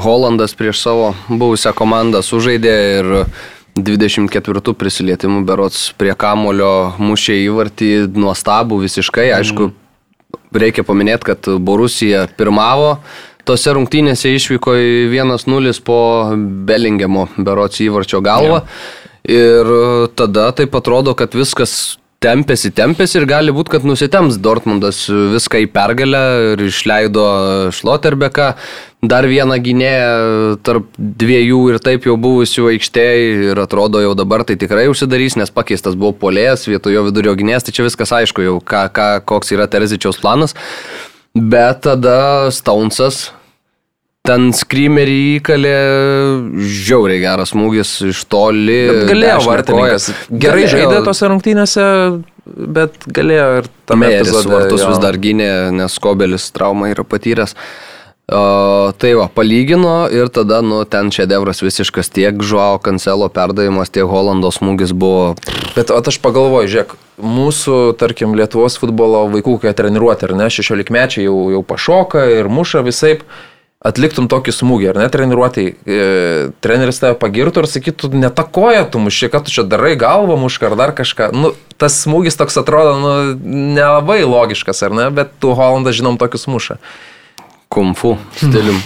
Holandas 0.00 0.54
prieš 0.56 0.80
savo 0.80 1.10
buvusią 1.28 1.74
komandą 1.76 2.22
sužaidė 2.24 2.76
ir 3.00 3.10
24 3.76 4.74
prisilietimų 4.78 5.44
berots 5.46 5.90
prie 5.98 6.14
kamulio 6.18 6.92
mušė 6.98 7.36
įvartį 7.44 7.90
nuostabų 8.16 8.80
visiškai. 8.84 9.30
Aišku, 9.38 9.70
reikia 10.54 10.84
paminėti, 10.86 11.30
kad 11.30 11.50
Borusija 11.62 12.26
pirmavo. 12.38 12.98
Tose 13.48 13.72
rungtynėse 13.74 14.32
išvyko 14.36 14.74
į 14.76 14.90
1-0 15.14 15.78
po 15.86 16.00
Bellingemo 16.66 17.28
berots 17.38 17.80
įvarčio 17.84 18.20
galvą. 18.24 18.62
Ja. 18.64 18.98
Ir 19.30 19.68
tada 20.16 20.48
taip 20.56 20.74
atrodo, 20.74 21.14
kad 21.14 21.34
viskas 21.36 21.99
tempėsi, 22.20 22.68
tempėsi 22.76 23.16
ir 23.16 23.24
gali 23.28 23.52
būti, 23.54 23.72
kad 23.72 23.86
nusitems 23.88 24.36
Dortmundas 24.44 25.06
viską 25.08 25.62
į 25.64 25.68
pergalę 25.72 26.20
ir 26.52 26.62
išleido 26.66 27.24
Šloterbeką, 27.72 28.50
dar 29.00 29.28
vieną 29.28 29.56
gynėją 29.64 30.58
tarp 30.66 30.90
dviejų 30.98 31.62
ir 31.72 31.80
taip 31.80 32.04
jau 32.08 32.18
buvusių 32.20 32.68
aikštėje 32.74 33.48
ir 33.50 33.62
atrodo 33.64 34.04
jau 34.04 34.12
dabar 34.18 34.44
tai 34.44 34.58
tikrai 34.60 34.90
užsidarys, 34.92 35.38
nes 35.40 35.52
pakeistas 35.54 35.96
buvo 35.96 36.12
polėjas 36.26 36.68
vietojo 36.68 37.06
vidurio 37.08 37.32
gynėjas, 37.40 37.64
tai 37.64 37.76
čia 37.78 37.88
viskas 37.88 38.12
aišku 38.20 38.44
jau, 38.44 38.58
ką, 38.60 38.86
ką, 38.92 39.10
koks 39.24 39.56
yra 39.56 39.70
Terezičiaus 39.70 40.20
planas. 40.20 40.56
Bet 41.32 41.86
tada 41.86 42.50
Staunsas 42.52 43.30
Ten 44.30 44.50
skrymerį 44.54 45.18
įkalė 45.40 45.76
žiauriai 46.62 47.18
geras 47.22 47.50
smūgis 47.50 47.96
iš 48.12 48.24
toli. 48.30 48.80
Bet 48.86 49.08
galėjo 49.10 49.38
vartininkas. 49.48 50.10
Gerai 50.30 50.66
galėjo. 50.66 50.72
žaidė 50.76 51.04
tose 51.08 51.30
rungtynėse, 51.32 51.86
bet 52.46 53.08
galėjo 53.10 53.48
ir 53.60 53.70
tame 53.90 54.12
epizode. 54.20 54.52
Vartus 54.54 54.84
jo. 54.84 54.90
vis 54.92 55.02
dar 55.02 55.18
gynė, 55.18 55.50
nes 55.74 55.98
Kobelis 56.02 56.50
traumą 56.54 56.92
yra 56.94 57.06
patyręs. 57.06 57.56
O, 58.30 58.92
tai 58.94 59.10
va, 59.18 59.24
palygino 59.26 60.04
ir 60.14 60.28
tada, 60.30 60.60
nu, 60.62 60.84
ten 60.86 61.08
šedevras 61.10 61.64
visiškas 61.64 62.12
tiek 62.14 62.38
Žuao 62.46 62.78
Kancelo 62.78 63.26
perdavimas, 63.34 63.90
tiek 63.90 64.06
Holando 64.06 64.52
smūgis 64.54 64.92
buvo. 64.94 65.32
Bet 65.74 65.90
aš 65.90 66.20
pagalvoju, 66.22 66.70
žiūrėk, 66.70 66.94
mūsų, 67.18 67.78
tarkim, 67.98 68.36
Lietuvos 68.38 68.78
futbolo 68.78 69.24
vaikų, 69.32 69.56
kai 69.64 69.74
treniruoti, 69.74 70.28
ar 70.28 70.36
ne, 70.38 70.46
16 70.46 70.94
mečiai 70.94 71.26
jau, 71.26 71.40
jau 71.56 71.64
pašoka 71.66 72.28
ir 72.36 72.46
muša 72.46 72.84
visai 72.86 73.16
atliktum 73.80 74.28
tokį 74.28 74.52
smūgį, 74.52 74.88
ar 74.90 74.98
ne, 75.00 75.06
treniruotėjai, 75.12 75.70
e, 75.72 76.00
treneris 76.60 77.00
tave 77.00 77.16
pagirtų 77.20 77.62
ir 77.62 77.68
sakytų, 77.72 78.10
netakoja 78.12 78.84
tu 78.92 79.00
mušė, 79.00 79.30
kad 79.32 79.46
tu 79.46 79.54
čia 79.54 79.64
darai 79.64 79.94
galvą 80.00 80.36
mušką 80.40 80.68
ar 80.68 80.76
dar 80.76 80.92
kažką. 80.96 81.30
Nu, 81.32 81.54
tas 81.80 81.96
smūgis 82.04 82.36
toks 82.36 82.60
atrodo, 82.60 82.98
nu, 83.00 83.14
nelabai 83.72 84.20
logiškas, 84.26 84.84
ar 84.84 84.96
ne, 84.96 85.08
bet 85.14 85.32
tu 85.40 85.54
Holandą 85.56 85.94
žinom 85.96 86.20
tokius 86.20 86.44
mušą. 86.52 86.76
Kumfu 87.72 88.18
stilium. 88.36 88.82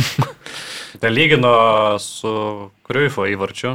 Tai 1.02 1.10
lygino 1.10 1.56
su 1.98 2.30
Kriuifo 2.86 3.26
įvarčiu. 3.26 3.74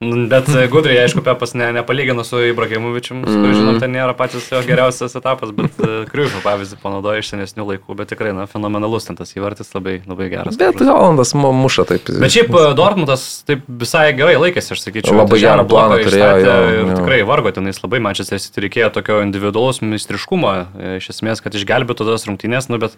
Bet 0.00 0.46
e, 0.48 0.62
gudriai, 0.72 1.02
aišku, 1.04 1.20
Pepas 1.20 1.50
ne, 1.52 1.66
nepalygino 1.76 2.24
su 2.24 2.38
Ibrahimovičium, 2.40 3.18
mm 3.20 3.24
-hmm. 3.28 3.54
žinom, 3.54 3.80
tai 3.80 3.88
nėra 3.92 4.14
patys 4.16 4.46
jo 4.48 4.62
geriausias 4.64 5.12
etapas, 5.18 5.50
bet 5.52 5.76
uh, 5.76 6.08
Kriužo 6.08 6.40
pavyzdį 6.40 6.78
panaudojo 6.80 7.20
iš 7.20 7.28
senesnių 7.34 7.66
laikų, 7.68 7.96
bet 7.98 8.08
tikrai, 8.08 8.32
na, 8.32 8.46
fenomenalus 8.48 9.04
ten 9.04 9.18
tas 9.18 9.36
įvartis 9.36 9.68
labai, 9.74 9.98
labai 10.06 10.30
geras. 10.32 10.56
Bet 10.56 10.80
Holandas 10.80 11.34
muša 11.34 11.84
taip. 11.84 12.08
Bet 12.16 12.32
šiaip 12.32 12.48
e, 12.48 12.62
Dortmundas 12.80 13.26
taip 13.44 13.68
visai 13.68 14.06
gerai 14.16 14.38
laikėsi, 14.40 14.72
aš 14.72 14.80
sakyčiau. 14.86 15.18
Labai 15.20 15.40
gerą 15.40 15.68
planą 15.68 16.00
turėjo. 16.00 16.32
Jo, 16.46 16.56
ir 16.70 16.80
jo. 16.80 16.96
tikrai 17.02 17.20
vargo 17.28 17.52
tenais 17.52 17.82
labai, 17.84 18.00
man 18.00 18.16
čia 18.16 18.24
reikėjo 18.56 18.88
tokio 18.96 19.20
individualaus 19.20 19.82
mistriškumo, 19.84 20.56
iš 20.96 21.12
esmės, 21.12 21.44
kad 21.44 21.52
išgelbėtų 21.52 22.08
tas 22.08 22.24
rungtynės, 22.24 22.72
nu 22.72 22.80
bet 22.80 22.96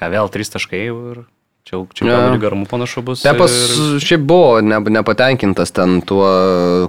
ką 0.00 0.08
vėl, 0.08 0.32
trys 0.32 0.48
taškai 0.48 0.86
ir 0.88 1.24
Čia, 1.62 1.78
čia 1.94 2.06
ja. 2.08 2.20
garmų 2.42 2.66
panašu 2.66 3.04
bus. 3.06 3.20
Tepas 3.22 3.52
ir... 3.54 4.00
šiaip 4.02 4.24
buvo 4.26 4.56
ne, 4.66 4.80
nepatenkintas 4.96 5.70
ten 5.70 6.00
tuo, 6.02 6.26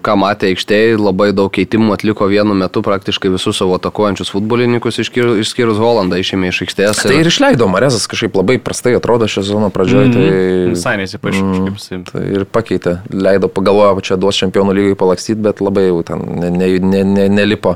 ką 0.02 0.16
matė 0.18 0.50
aikštėje, 0.50 0.96
labai 0.98 1.28
daug 1.38 1.52
keitimų 1.54 1.94
atliko 1.94 2.26
vienu 2.32 2.56
metu, 2.58 2.82
praktiškai 2.82 3.30
visus 3.36 3.60
savo 3.62 3.78
atakuojančius 3.78 4.34
futbolininkus 4.34 4.98
išskyrus, 5.04 5.44
išskyrus 5.44 5.78
Holandą 5.78 6.18
išėmė 6.18 6.50
iš 6.50 6.64
aikštės. 6.66 7.04
Ir... 7.04 7.12
Tai 7.12 7.20
ir 7.22 7.30
išleido 7.30 7.68
Marezas 7.70 8.10
kažkaip 8.10 8.34
labai 8.40 8.56
prastai 8.58 8.96
atrodo 8.98 9.28
šią 9.30 9.44
zoną 9.52 9.70
pradžioje. 9.76 10.08
Mm, 10.10 10.16
tai 10.18 10.74
visai 10.74 10.96
nesipaaiškė 11.04 11.46
mm, 11.46 11.70
kažkaip. 11.78 12.10
Tai 12.10 12.26
ir 12.34 12.48
pakeitė, 12.58 12.96
leido, 13.14 13.52
pagalvojo, 13.54 14.02
čia 14.10 14.18
duos 14.18 14.42
čempionų 14.42 14.74
lygai 14.80 14.98
palakstyti, 14.98 15.38
bet 15.52 15.62
labai 15.62 15.86
jau 15.92 16.02
ten 16.10 16.26
ne, 16.42 16.50
ne, 16.50 16.72
ne, 16.82 17.04
ne, 17.12 17.28
nelipo. 17.30 17.76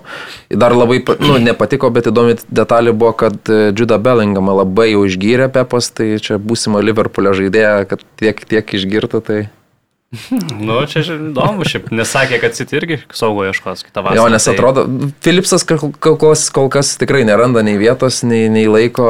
Dar 0.50 0.74
labai 0.74 1.04
nu, 1.22 1.38
nepatiko, 1.46 1.94
bet 1.94 2.10
įdomi 2.10 2.40
detalė 2.50 2.98
buvo, 2.98 3.14
kad 3.22 3.38
Judah 3.78 4.02
Bellinghamą 4.02 4.64
labai 4.64 4.90
jau 4.96 5.06
išgyrė 5.06 5.52
Pepas, 5.54 5.94
tai 5.94 6.16
čia 6.18 6.42
būsimo 6.42 6.87
Liverpoolio 6.88 7.36
žaidėją, 7.38 7.74
kad 7.92 8.04
tiek, 8.20 8.44
tiek 8.50 8.76
išgirtų, 8.80 9.24
tai... 9.28 9.40
Nu, 10.08 10.78
čia 10.88 11.02
įdomu, 11.04 11.66
šiaip 11.68 11.90
nesakė, 11.92 12.38
kad 12.40 12.54
City 12.56 12.78
irgi 12.80 12.98
saugo 13.12 13.44
ieškos 13.44 13.82
kitą 13.84 14.06
vasarą. 14.06 14.16
Jo, 14.16 14.28
nes 14.32 14.46
tai... 14.48 14.54
atrodo, 14.56 14.86
Philipsas 15.20 15.66
kol, 15.68 15.90
kol, 16.00 16.16
kol 16.56 16.70
kas 16.72 16.94
tikrai 17.02 17.26
neranda 17.28 17.60
nei 17.60 17.76
vietos, 17.76 18.22
nei, 18.24 18.46
nei 18.48 18.70
laiko. 18.72 19.04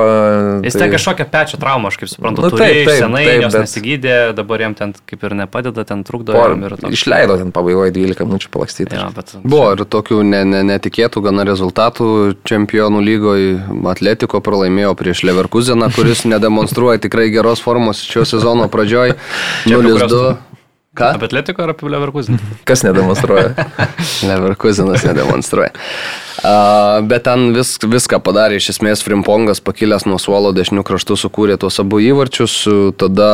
Jis 0.65 0.73
tai... 0.73 0.87
ten 0.87 0.95
kažkokią 0.95 1.27
pečių 1.35 1.59
traumą, 1.61 1.91
aš 1.93 1.99
kaip 2.01 2.09
suprantu, 2.09 2.47
nu, 2.47 2.49
taip, 2.49 2.79
taip, 2.89 2.89
senai, 3.03 3.21
taip, 3.29 3.43
jos 3.45 3.53
bet... 3.53 3.67
nesigydė, 3.67 4.15
dabar 4.39 4.63
jam 4.65 4.73
ten 4.79 4.95
kaip 4.97 5.27
ir 5.29 5.37
nepadeda, 5.43 5.85
ten 5.85 6.01
trukdo. 6.07 6.33
Por, 6.33 6.57
ir 6.57 6.77
toks... 6.81 6.97
Išleido 6.97 7.37
ten 7.43 7.53
pabaigoje 7.53 7.93
12 7.93 8.25
minučių 8.31 8.51
palakstyti. 8.57 8.97
Ja, 8.97 9.11
bet... 9.13 9.35
Buvo 9.45 9.69
ir 9.77 9.85
tokių 9.85 10.23
ne, 10.25 10.41
ne, 10.49 10.63
netikėtų 10.71 11.21
gana 11.29 11.45
rezultatų 11.45 12.09
čempionų 12.49 13.05
lygoje. 13.05 13.53
Atletiko 13.93 14.41
pralaimėjo 14.43 14.97
prieš 14.97 15.21
Leverkuseną, 15.29 15.93
kuris 15.93 16.25
nedemonstruoja 16.33 17.05
tikrai 17.05 17.29
geros 17.37 17.61
formos 17.61 18.01
šio 18.01 18.25
sezono 18.25 18.65
pradžioj. 18.73 19.13
0-2. 19.69 20.46
Ką? 20.97 21.11
Apie 21.13 21.29
Atletico 21.29 21.63
ar 21.63 21.75
apie 21.75 21.89
Leverkuseną? 21.93 22.37
Kas 22.69 22.83
nedemonstruoja? 22.83 23.53
Leverkusenas 24.29 25.05
nedemonstruoja. 25.05 25.69
Uh, 26.37 27.01
bet 27.01 27.23
ten 27.25 27.49
vis, 27.55 27.71
viską 27.81 28.19
padarė, 28.21 28.59
iš 28.59 28.69
esmės 28.75 29.01
Frimpongas 29.01 29.57
pakilęs 29.65 30.05
nuo 30.05 30.19
suolo 30.21 30.51
dešinių 30.53 30.83
kraštų 30.85 31.17
sukūrė 31.17 31.55
tuos 31.57 31.79
abu 31.81 31.97
įvarčius, 32.05 32.59
tada 33.01 33.29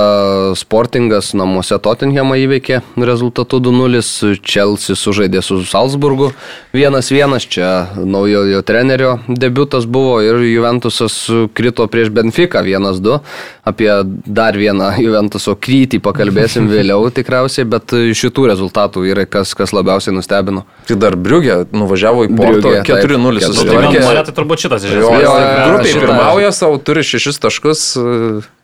Sportingas 0.56 1.34
namuose 1.36 1.76
Tottenhamą 1.84 2.38
įveikė 2.46 2.80
rezultatu 2.96 3.60
2-0, 3.64 4.00
Chelsea 4.40 4.96
sužaidė 4.96 5.44
su 5.44 5.60
Salzburgu 5.68 6.32
1-1, 6.72 7.38
čia 7.52 7.70
naujojo 8.00 8.64
trenerio 8.64 9.18
debutas 9.28 9.84
buvo 9.84 10.22
ir 10.24 10.40
Juventusas 10.48 11.20
krito 11.54 11.90
prieš 11.92 12.08
Benfica 12.16 12.64
1-2, 12.64 13.20
apie 13.68 13.92
dar 14.26 14.56
vieną 14.58 14.94
Juventuso 15.04 15.54
krytį 15.60 16.00
pakalbėsim 16.04 16.68
vėliau 16.74 17.12
tikriausiai, 17.14 17.53
bet 17.70 17.94
šitų 17.94 18.48
rezultatų 18.50 19.06
yra 19.12 19.28
kas, 19.30 19.54
kas 19.58 19.74
labiausiai 19.76 20.16
nustebino. 20.18 20.66
Tai 20.90 20.98
dar 21.00 21.18
Briugė 21.20 21.62
nuvažiavo 21.70 22.26
į 22.26 22.34
Porto. 22.40 22.74
4-0 22.90 23.46
susitvarkė. 23.46 24.02
Tai 24.02 24.36
turbūt 24.42 24.66
šitas 24.66 24.90
iš 24.90 24.98
esmės. 24.98 25.30
Grupiai 25.70 25.96
pirmauja 26.08 26.52
savo, 26.58 26.82
turi 26.82 27.06
6 27.06 27.42
taškus. 27.46 27.86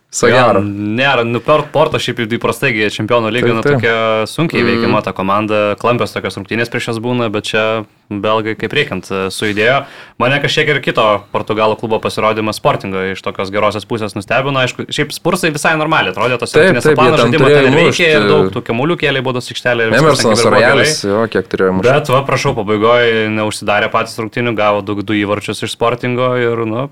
Sagaro. 0.10 0.64
Nėra, 0.66 1.22
nu 1.22 1.38
per 1.38 1.68
portą 1.70 2.00
šiaip 2.02 2.24
įprastai 2.26 2.72
čempionų 2.90 3.30
lyga, 3.30 3.52
nu 3.54 3.62
tokia 3.62 4.26
sunkiai 4.26 4.64
mm. 4.64 4.70
veikiama 4.72 5.02
ta 5.06 5.12
komanda, 5.14 5.60
klampios 5.78 6.16
tokios 6.16 6.40
rungtynės 6.40 6.72
prieš 6.74 6.88
jas 6.90 7.02
būna, 7.04 7.28
bet 7.30 7.46
čia 7.52 7.66
belgai 8.10 8.56
kaip 8.58 8.74
reikiant 8.74 9.06
e, 9.06 9.20
sujudėjo. 9.30 9.84
Mane 10.18 10.40
kažkiek 10.42 10.72
ir 10.74 10.80
kito 10.82 11.04
portugalų 11.30 11.78
klubo 11.78 12.00
pasirodymas 12.02 12.58
sportingo 12.58 13.04
iš 13.12 13.22
tokios 13.22 13.52
gerosios 13.54 13.86
pusės 13.86 14.18
nustebino, 14.18 14.64
aišku, 14.64 14.88
šiaip 14.90 15.14
spursai 15.14 15.52
visai 15.54 15.76
normaliai 15.78 16.16
atrodė, 16.16 16.40
tos 16.42 16.58
rungtynės 16.58 16.90
planas 16.98 17.22
žaidimo 17.22 17.52
ten 17.54 17.78
veikė 17.78 18.08
ir 18.16 18.26
daug 18.32 18.50
tų 18.56 18.64
kemulių 18.66 18.98
kėlė 19.04 19.22
baudos 19.28 19.52
aikštelė. 19.54 19.92
Emersonas 20.00 20.42
Royalis, 20.42 21.04
jo, 21.06 21.22
kiek 21.30 21.54
turėjo 21.54 21.76
mušti. 21.78 21.92
Bet, 21.92 22.10
va, 22.16 22.24
prašau, 22.26 22.56
pabaigoje 22.58 23.28
neužsidarė 23.38 23.92
patys 23.94 24.18
rungtynių, 24.18 24.56
gavo 24.58 24.82
du, 24.82 24.98
du 25.06 25.20
įvarčius 25.22 25.68
iš 25.70 25.78
sportingo 25.78 26.32
ir, 26.42 26.66
nu, 26.66 26.88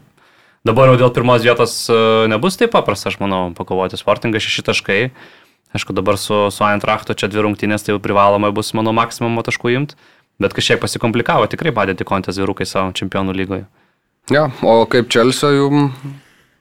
Dabar 0.67 0.91
jau 0.91 0.97
dėl 0.99 1.11
pirmos 1.15 1.43
vietos 1.45 1.73
e, 1.87 1.97
nebus 2.31 2.59
taip 2.59 2.73
paprasta, 2.75 3.11
aš 3.11 3.21
manau, 3.21 3.47
pakovoti 3.55 3.99
sportingą 3.99 4.41
šeši 4.43 4.65
taškai. 4.67 5.01
Aišku, 5.75 5.95
dabar 5.95 6.19
su, 6.19 6.47
su 6.51 6.63
Eintrachto 6.67 7.15
čia 7.17 7.29
dvi 7.31 7.45
rungtynės, 7.45 7.83
tai 7.85 7.93
jau 7.93 8.03
privalomai 8.03 8.53
bus 8.55 8.73
mano 8.75 8.93
maksimumo 8.95 9.43
taškų 9.47 9.73
imti, 9.75 9.97
bet 10.43 10.55
kažkiek 10.55 10.79
pasikomplikavo, 10.83 11.47
tikrai 11.51 11.73
padėti 11.75 12.07
kontės 12.07 12.39
vyrukai 12.39 12.67
savo 12.67 12.95
čempionų 12.95 13.35
lygoje. 13.35 13.67
Ja, 14.33 14.47
o 14.63 14.81
kaip 14.91 15.11
Čelsio 15.11 15.51
jum 15.55 15.91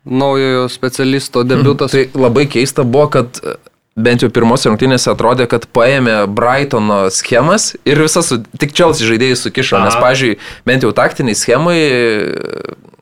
naujojo 0.07 0.69
specialisto 0.71 1.43
debutas? 1.47 1.95
Tai 1.95 2.07
labai 2.15 2.47
keista 2.51 2.87
buvo, 2.87 3.09
kad 3.19 3.41
e, 3.43 3.57
bent 3.99 4.23
jau 4.23 4.31
pirmose 4.31 4.71
rungtynėse 4.71 5.11
atrodė, 5.11 5.49
kad 5.51 5.67
paėmė 5.75 6.21
Brightono 6.31 7.07
schemas 7.15 7.73
ir 7.89 8.03
visas, 8.07 8.31
tik 8.59 8.75
Chelsea 8.77 9.09
žaidėjai 9.09 9.39
sukišo, 9.43 9.81
Aha. 9.81 9.89
nes, 9.89 9.99
pažiūrėjau, 10.03 10.43
bent 10.69 10.87
jau 10.87 10.95
taktiniai 10.95 11.39
schemai 11.39 11.81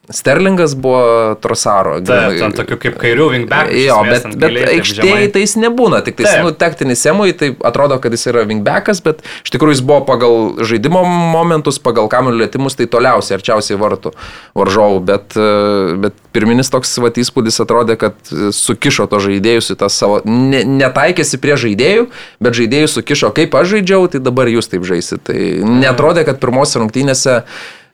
Sterlingas 0.08 0.74
buvo 0.74 1.34
Trosaro. 1.40 1.96
Taip, 2.04 2.34
ten 2.36 2.52
tokiu 2.52 2.76
kaip 2.80 2.96
kairių 3.00 3.28
wingback. 3.32 3.70
Jo, 3.72 4.02
bet, 4.04 4.26
bet 4.36 4.56
aikštėje 4.74 5.30
tai 5.32 5.44
jis 5.44 5.54
nebūna, 5.62 6.02
tik 6.04 6.18
tai, 6.18 6.34
nu, 6.44 6.50
taktinis 6.52 7.00
semui, 7.00 7.32
tai 7.32 7.54
atrodo, 7.64 7.96
kad 8.02 8.12
jis 8.12 8.28
yra 8.28 8.42
wingbackas, 8.48 9.00
bet 9.04 9.22
iš 9.46 9.54
tikrųjų 9.54 9.78
jis 9.78 9.84
buvo 9.88 10.02
pagal 10.04 10.66
žaidimo 10.68 11.00
momentus, 11.08 11.78
pagal 11.80 12.10
kamelių 12.12 12.42
lėtimus, 12.42 12.76
tai 12.76 12.84
toliausiai, 12.92 13.38
arčiausiai 13.38 13.78
vartų 13.80 14.12
varžovų, 14.60 14.98
bet, 15.08 15.38
bet 16.02 16.18
pirminis 16.36 16.68
toks 16.72 16.92
vat, 17.00 17.16
įspūdis 17.20 17.62
atrodė, 17.64 17.96
kad 18.00 18.34
sukišo 18.52 19.06
to 19.08 19.22
žaidėjus 19.24 19.72
į 19.72 19.78
tą 19.80 19.88
savo, 19.88 20.18
ne, 20.28 20.60
netaikėsi 20.82 21.40
prie 21.40 21.56
žaidėjų, 21.64 22.10
bet 22.44 22.58
žaidėjus 22.60 22.98
sukišo, 22.98 23.32
kaip 23.40 23.56
aš 23.56 23.72
žaidžiau, 23.78 24.10
tai 24.12 24.20
dabar 24.20 24.52
jūs 24.52 24.68
taip 24.68 24.84
žaisit. 24.84 25.24
Tai 25.24 25.38
netrodė, 25.64 26.26
kad 26.28 26.42
pirmose 26.44 26.82
rungtynėse 26.82 27.40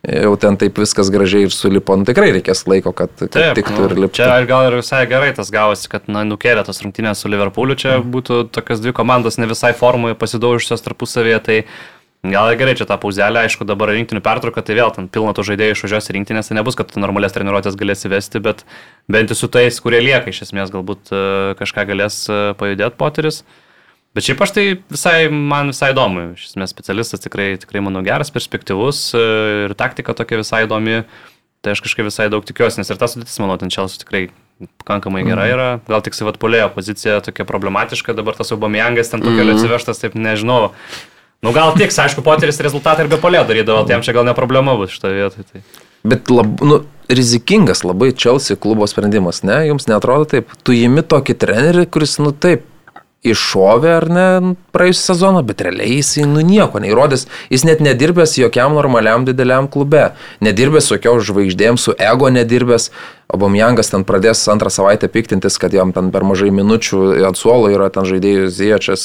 jau 0.07 0.32
ten 0.40 0.57
taip 0.61 0.78
viskas 0.80 1.11
gražiai 1.12 1.46
ir 1.48 1.55
sulipo, 1.55 1.96
nu, 1.98 2.07
tikrai 2.09 2.30
reikės 2.32 2.64
laiko, 2.70 2.92
kad, 2.96 3.12
kad 3.18 3.34
taip, 3.34 3.55
tiktų 3.59 3.76
nu, 3.76 3.86
ir 3.86 4.03
liptų. 4.07 4.16
Čia 4.22 4.48
gal 4.48 4.70
ir 4.70 4.78
visai 4.80 5.05
gerai 5.11 5.30
tas 5.36 5.53
gavosi, 5.53 5.90
kad 5.92 6.09
na, 6.09 6.24
nukėlė 6.28 6.64
tas 6.66 6.80
rungtynės 6.84 7.20
su 7.20 7.30
Liverpooliu, 7.32 7.76
čia 7.78 7.98
mm. 7.98 8.11
būtų 8.14 8.42
tokias 8.57 8.80
dvi 8.80 8.96
komandos 8.96 9.36
ne 9.40 9.48
visai 9.51 9.74
formoje 9.76 10.16
pasidaužusios 10.20 10.84
tarpusavėje, 10.86 11.40
tai 11.44 11.59
gal 12.24 12.48
gerai 12.61 12.76
čia 12.80 12.88
tą 12.88 12.96
pauzelę, 13.01 13.44
aišku, 13.44 13.68
dabar 13.68 13.92
rinktinių 13.92 14.24
pertrauką, 14.24 14.64
tai 14.64 14.76
vėl 14.80 14.92
ten 14.96 15.09
pilna 15.12 15.36
tų 15.36 15.44
žaidėjų 15.53 15.76
išvažiuos 15.76 16.09
į 16.09 16.16
rinktinės, 16.18 16.48
tai 16.48 16.57
nebus, 16.57 16.76
kad 16.80 16.92
normalias 17.01 17.36
treniruotės 17.36 17.76
galės 17.80 18.05
įvesti, 18.09 18.40
bet 18.44 18.64
bent 19.09 19.32
jau 19.32 19.36
su 19.36 19.53
tais, 19.53 19.80
kurie 19.84 20.01
lieka, 20.05 20.32
iš 20.32 20.46
esmės 20.48 20.72
galbūt 20.72 21.12
e, 21.12 21.24
kažką 21.61 21.86
galės 21.92 22.22
e, 22.28 22.42
pajudėti 22.61 23.01
poteris. 23.01 23.40
Uh, 23.40 23.70
Bet 24.15 24.27
šiaip 24.27 24.41
aš 24.43 24.53
tai 24.57 24.65
visai, 24.91 25.31
man 25.31 25.71
visai 25.71 25.93
įdomu. 25.93 26.33
Iš 26.35 26.49
esmės 26.51 26.73
specialistas 26.75 27.23
tikrai, 27.23 27.53
tikrai 27.63 27.83
manau 27.87 28.03
geras, 28.07 28.33
perspektyvus 28.35 29.03
e, 29.15 29.27
ir 29.69 29.75
taktika 29.79 30.17
tokia 30.19 30.41
visai 30.41 30.65
įdomi. 30.67 31.05
Tai 31.61 31.75
aš 31.77 31.83
kažkaip 31.85 32.09
visai 32.09 32.27
daug 32.33 32.45
tikiuosi, 32.47 32.81
nes 32.81 32.91
ir 32.91 32.99
tas 32.99 33.15
sudėtis, 33.15 33.37
manau, 33.43 33.59
ten 33.61 33.71
Čelsus 33.71 34.01
tikrai 34.01 34.31
pakankamai 34.81 35.23
gera 35.29 35.45
mhm. 35.45 35.53
yra. 35.55 35.69
Gal 35.89 36.03
tik 36.05 36.17
savatpolėjo 36.17 36.71
pozicija 36.75 37.21
tokia 37.25 37.47
problematiška, 37.49 38.17
dabar 38.17 38.39
tas 38.39 38.51
Aubameyangas 38.57 39.13
ten 39.13 39.23
tokia 39.23 39.45
mm 39.45 39.49
-hmm. 39.49 39.61
atsivežtas, 39.61 40.03
taip 40.03 40.17
nežinau. 40.19 40.73
Nu 41.41 41.53
gal 41.57 41.73
tiks, 41.73 41.99
aišku, 41.99 42.23
poteris 42.25 42.61
rezultatą 42.61 43.05
ir 43.05 43.09
be 43.09 43.17
polėjo 43.17 43.47
darydavo, 43.49 43.85
tai 43.87 43.97
jam 43.97 44.03
čia 44.05 44.13
gal 44.13 44.27
ne 44.29 44.35
problema 44.37 44.75
bus 44.77 44.91
šitoje 44.91 45.15
vietoje. 45.15 45.45
Tai. 45.53 45.63
Bet 46.05 46.31
lab, 46.31 46.61
nu, 46.61 46.85
rizikingas 47.09 47.85
labai 47.85 48.13
Chelsea 48.13 48.57
klubo 48.57 48.87
sprendimas, 48.87 49.43
ne? 49.43 49.67
Jums 49.69 49.89
netrodo 49.89 50.25
taip? 50.25 50.53
Tu 50.65 50.73
įimi 50.73 51.03
tokį 51.03 51.37
trenerį, 51.41 51.87
kuris, 51.93 52.19
nu 52.21 52.33
taip, 52.33 52.65
iššovė 53.27 53.93
ar 53.99 54.07
ne 54.09 54.27
praėjusią 54.73 55.12
sezoną, 55.12 55.43
bet 55.47 55.61
realiai 55.66 55.99
jis 55.99 56.14
nu 56.29 56.45
nieko 56.47 56.81
neįrodęs, 56.81 57.27
jis 57.53 57.66
net 57.68 57.83
nedirbęs 57.85 58.39
jokiam 58.41 58.75
normaliam 58.77 59.27
dideliam 59.29 59.68
klube, 59.68 60.11
nedirbęs 60.41 60.89
jokios 60.95 61.27
žvaigždėm, 61.29 61.77
su 61.81 61.97
ego 61.99 62.31
nedirbęs, 62.33 62.89
Obamjangas 63.31 63.93
ten 63.93 64.05
pradės 64.07 64.43
antrą 64.51 64.70
savaitę 64.72 65.09
piktintis, 65.12 65.59
kad 65.61 65.74
jam 65.74 65.93
ten 65.95 66.11
per 66.14 66.24
mažai 66.26 66.51
minučių 66.55 67.03
ant 67.28 67.39
suolo 67.39 67.70
yra 67.72 67.91
ten 67.95 68.07
žaidėjų 68.09 68.49
Ziečias, 68.55 69.05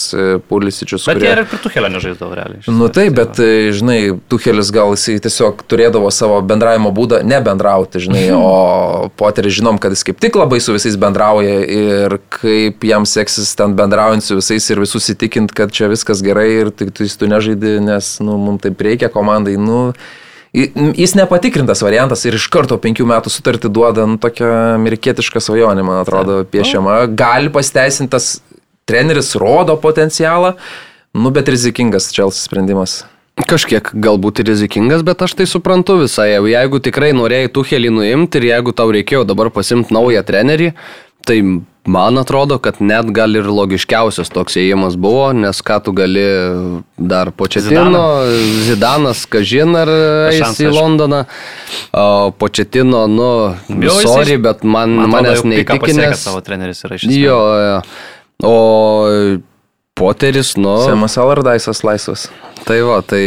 Pulisičius. 0.50 1.06
Bet 1.06 1.20
kurie... 1.20 1.30
jie 1.30 1.36
ir 1.38 1.50
prie 1.52 1.60
Tuhelio 1.62 1.92
nežaisdavo 1.94 2.38
realiai. 2.38 2.64
Nu 2.72 2.90
taip, 2.94 3.14
bet 3.20 3.36
tai 3.40 3.52
žinai, 3.76 4.00
Tuhelis 4.32 4.72
gal 4.76 4.96
jisai 4.96 5.20
tiesiog 5.24 5.62
turėdavo 5.70 6.10
savo 6.14 6.40
bendravimo 6.46 6.92
būdą 6.96 7.22
nebendrauti, 7.28 8.02
žinai, 8.08 8.26
o 8.40 9.12
Poteris 9.20 9.60
žinom, 9.60 9.80
kad 9.82 9.96
jis 9.96 10.06
kaip 10.10 10.22
tik 10.24 10.40
labai 10.40 10.62
su 10.64 10.76
visais 10.76 10.98
bendrauja 11.00 11.62
ir 11.78 12.20
kaip 12.40 12.86
jam 12.88 13.08
seksis 13.10 13.54
ten 13.58 13.78
bendraujant 13.78 14.26
su 14.26 14.40
visais 14.40 14.70
ir 14.72 14.82
visus 14.82 15.10
įtikint, 15.14 15.54
kad 15.56 15.74
čia 15.76 15.90
viskas 15.92 16.24
gerai 16.26 16.50
ir 16.64 16.74
tik 16.74 16.94
tu, 16.96 17.06
tu 17.06 17.30
nežaidi, 17.30 17.78
nes, 17.84 18.16
nu, 18.26 18.40
mums 18.42 18.66
taip 18.66 18.82
reikia 18.82 19.12
komandai, 19.14 19.58
nu, 19.62 19.92
Jis 20.56 21.16
nepatikrintas 21.20 21.82
variantas 21.84 22.22
ir 22.24 22.38
iš 22.38 22.46
karto 22.54 22.78
penkių 22.80 23.04
metų 23.10 23.32
sutartį 23.34 23.72
duoda 23.76 24.06
nu, 24.08 24.16
tokią 24.22 24.52
amerikietišką 24.78 25.42
svajonę, 25.44 25.84
man 25.84 26.00
atrodo, 26.00 26.38
piešiama. 26.48 27.02
Gali 27.12 27.52
pasiteisintas 27.52 28.38
treneris, 28.88 29.34
rodo 29.42 29.76
potencialą, 29.82 30.54
nu 31.18 31.34
bet 31.36 31.52
rizikingas 31.52 32.08
Čelsis 32.16 32.48
sprendimas. 32.48 33.02
Kažkiek 33.36 33.90
galbūt 34.00 34.40
ir 34.40 34.54
rizikingas, 34.54 35.04
bet 35.04 35.26
aš 35.26 35.36
tai 35.36 35.50
suprantu 35.50 35.98
visai. 36.06 36.30
Jeigu 36.40 36.80
tikrai 36.80 37.12
norėjai 37.18 37.52
Tuhelį 37.52 37.92
nuimti 37.92 38.40
ir 38.40 38.48
jeigu 38.54 38.72
tau 38.72 38.94
reikėjo 38.96 39.26
dabar 39.28 39.52
pasimti 39.52 39.92
naują 39.92 40.24
trenerį, 40.24 40.72
tai 41.28 41.42
man 41.86 42.18
atrodo, 42.18 42.58
kad 42.58 42.80
net 42.80 43.10
gal 43.14 43.38
ir 43.38 43.48
logiškiausias 43.50 44.32
toks 44.34 44.58
įėjimas 44.60 44.98
buvo, 45.02 45.30
nes 45.38 45.62
ką 45.66 45.80
tu 45.86 45.94
gali 45.96 46.26
dar 46.98 47.32
Početino, 47.36 48.04
Zidanas, 48.68 49.26
Kažin 49.30 49.78
ar 49.78 49.92
eis 50.34 50.62
į 50.62 50.72
Londoną, 50.74 51.24
o 51.94 52.32
Početino, 52.40 53.06
nu, 53.12 53.32
Jau, 53.70 53.98
sorry, 54.06 54.40
bet 54.42 54.64
man, 54.64 54.98
man 55.02 55.14
manęs 55.18 55.46
neįtikinęs. 55.46 56.26
Savo 56.26 56.42
treneris 56.46 56.82
yra 56.88 56.98
iš 56.98 57.06
esmės. 57.08 57.20
Jo, 57.22 57.42
jo. 57.66 57.78
O 58.46 58.56
Poteris, 59.96 60.56
nu. 60.60 60.74
Semas 60.84 61.16
Alardaisas 61.22 61.86
laisvas. 61.88 62.28
Tai 62.66 62.82
va, 62.84 63.00
tai 63.06 63.22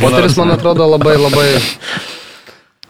Poteris, 0.00 0.38
man 0.40 0.54
atrodo, 0.54 0.86
labai 0.96 1.18
labai... 1.20 1.50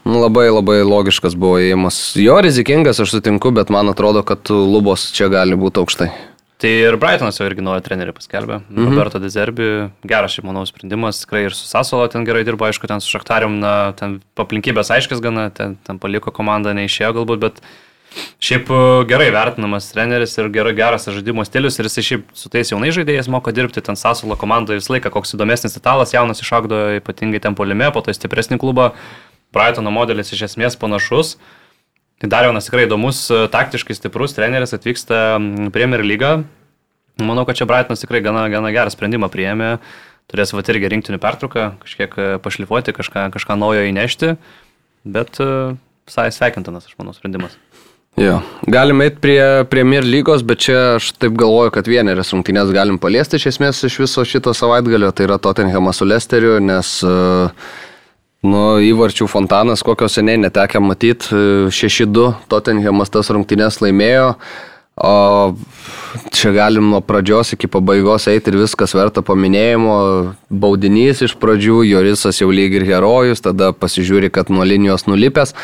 Labai 0.09 0.46
labai 0.48 0.78
logiškas 0.88 1.34
buvo 1.36 1.59
įėjimas. 1.61 1.98
Jo 2.16 2.38
rizikingas, 2.40 2.96
aš 3.02 3.18
sutinku, 3.18 3.52
bet 3.52 3.68
man 3.68 3.92
atrodo, 3.92 4.22
kad 4.24 4.48
lubos 4.48 5.11
čia 5.12 5.28
gali 5.28 5.59
būti 5.59 5.82
aukštai. 5.82 6.09
Tai 6.59 6.70
ir 6.72 6.96
Brightonas 6.98 7.36
jau 7.38 7.46
irgi 7.46 7.62
naują 7.62 7.82
trenerį 7.86 8.14
paskelbė. 8.16 8.56
Mm 8.64 8.78
-hmm. 8.78 8.94
Roberto 8.96 9.20
Dezerbi, 9.22 9.90
geras 10.02 10.32
šiaip 10.32 10.46
manau 10.48 10.64
sprendimas, 10.66 11.20
tikrai 11.20 11.44
ir 11.44 11.54
su 11.54 11.68
Sasolo 11.68 12.09
ten 12.09 12.24
gerai 12.24 12.42
dirbo, 12.44 12.64
aišku, 12.64 12.88
ten 12.88 13.00
su 13.00 13.12
Šaktarium, 13.12 13.61
na, 13.61 13.92
ten 13.92 14.20
aplinkybės 14.36 14.90
aiškis 14.90 15.20
gana, 15.20 15.50
ten, 15.50 15.76
ten 15.86 15.98
paliko 15.98 16.30
komandą, 16.30 16.72
neišėjo 16.72 17.12
galbūt, 17.12 17.38
bet 17.38 17.62
Šiaip 18.40 18.70
e, 18.70 19.04
gerai 19.11 19.28
vertinamas 19.34 19.90
treneris 19.92 20.32
ir 20.38 20.48
gerai, 20.48 20.72
geras 20.78 21.04
žaidimo 21.12 21.44
stilius 21.44 21.78
ir 21.78 21.84
jis 21.84 21.98
šiaip 22.06 22.30
su 22.32 22.48
tais 22.48 22.70
jaunais 22.72 22.94
žaidėjais 22.96 23.28
moka 23.28 23.52
dirbti, 23.52 23.82
ten 23.84 23.98
Sasulo 24.00 24.36
komandoje 24.38 24.80
visą 24.80 24.94
laiką, 24.94 25.12
koks 25.12 25.34
įdomesnis 25.36 25.76
italas, 25.76 26.14
jaunas 26.16 26.40
išaugdo 26.40 26.78
ypatingai 27.02 27.42
ten 27.44 27.54
polime, 27.59 27.90
po 27.92 28.00
to 28.00 28.14
stipresnį 28.14 28.59
klubą, 28.62 28.92
Brightono 29.55 29.92
modelis 29.94 30.32
iš 30.34 30.46
esmės 30.51 30.76
panašus. 30.80 31.36
Tai 32.18 32.30
dar 32.32 32.49
vienas 32.49 32.66
tikrai 32.66 32.88
įdomus, 32.88 33.22
e, 33.30 33.46
taktiškai 33.53 33.96
stiprus 33.96 34.34
treneris 34.36 34.74
atvyksta 34.74 35.38
Premier 35.74 36.03
lygą. 36.03 36.32
Manau, 37.22 37.46
kad 37.46 37.59
čia 37.59 37.66
Brightonas 37.70 38.03
tikrai 38.03 38.22
gana, 38.24 38.49
gana 38.53 38.72
gerą 38.74 38.90
sprendimą 38.94 39.30
priėmė. 39.32 39.76
Turės 40.28 40.53
va 40.53 40.61
irgi 40.61 40.90
rinktinių 40.92 41.20
pertrauką, 41.22 41.68
kažkiek 41.84 42.18
e, 42.18 42.30
pašlifuoti, 42.44 42.96
kažką, 42.96 43.28
kažką 43.34 43.57
naujo 43.57 43.86
įnešti. 43.88 44.34
Bet 45.09 45.38
visai 45.40 46.28
sveikintinas, 46.34 46.90
aš 46.90 46.99
manau, 46.99 47.14
sprendimas. 47.16 47.55
Jo, 48.18 48.40
galim 48.66 49.03
eiti 49.05 49.20
prie 49.22 49.42
Premier 49.70 50.03
lygos, 50.03 50.42
bet 50.42 50.64
čia 50.64 50.78
aš 50.96 51.12
taip 51.22 51.36
galvoju, 51.38 51.70
kad 51.76 51.86
vienerias 51.86 52.32
rungtynės 52.34 52.72
galim 52.74 52.99
paliesti 52.99 53.38
iš 53.38 53.53
esmės 53.53 53.84
iš 53.86 54.01
viso 54.03 54.24
šito 54.26 54.55
savaitgalio, 54.57 55.12
tai 55.14 55.28
yra 55.28 55.36
Tottenhamas 55.38 56.01
su 56.01 56.09
Lesteriu, 56.09 56.57
nes 56.59 56.96
nu, 58.47 58.62
įvarčių 58.84 59.28
fontanas, 59.30 59.82
kokio 59.86 60.09
seniai 60.11 60.41
netekę 60.41 60.80
matyti, 60.82 61.30
6-2 61.74 62.32
Tottenhamas 62.51 63.11
tas 63.14 63.30
rungtynės 63.34 63.80
laimėjo. 63.82 64.34
O 64.99 65.55
čia 66.34 66.51
galim 66.51 66.89
nuo 66.91 66.99
pradžios 67.07 67.53
iki 67.55 67.68
pabaigos 67.70 68.26
eiti 68.32 68.51
ir 68.51 68.59
viskas 68.64 68.97
verta 68.99 69.22
paminėjimo. 69.22 69.99
Baudinys 70.51 71.22
iš 71.22 71.36
pradžių, 71.39 71.84
Jorisas 71.86 72.41
jau 72.43 72.51
lyg 72.51 72.74
ir 72.80 72.86
herojus, 72.89 73.45
tada 73.45 73.70
pasižiūri, 73.70 74.32
kad 74.34 74.51
nuo 74.51 74.66
linijos 74.66 75.07
nulipęs 75.07 75.55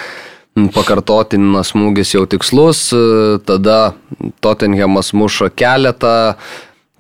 pakartotinas 0.55 1.73
smūgis 1.73 2.15
jau 2.15 2.23
tikslus, 2.31 2.87
tada 3.47 3.79
Tottenhamas 4.45 5.11
muša 5.17 5.51
keletą, 5.51 6.37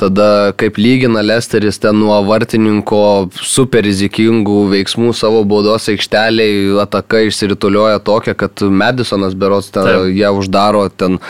tada 0.05 0.28
kaip 0.61 0.78
lygina 0.80 1.24
Lesteris 1.24 1.80
ten 1.80 1.96
nuo 1.98 2.16
vartininko 2.28 3.00
super 3.40 3.84
rizikingų 3.86 4.61
veiksmų 4.74 5.14
savo 5.16 5.42
baudos 5.48 5.88
aikšteliai, 5.92 6.70
ataka 6.84 7.24
išsiritulioja 7.28 8.02
tokia, 8.05 8.36
kad 8.38 8.64
Madisonas 8.68 9.36
berots 9.38 9.72
ten 9.74 9.88
Taip. 9.88 10.14
ją 10.20 10.32
uždaro 10.38 10.88
ten. 10.92 11.20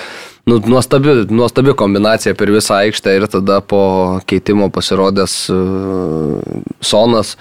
Nu, 0.45 0.59
nuostabi, 0.69 1.23
nuostabi 1.33 1.73
kombinacija 1.73 2.35
per 2.37 2.51
visą 2.53 2.83
aikštę 2.83 3.15
ir 3.17 3.25
tada 3.33 3.63
po 3.65 3.85
keitimo 4.29 4.69
pasirodęs 4.69 5.37
uh, 5.55 6.43
Sonas 6.85 7.39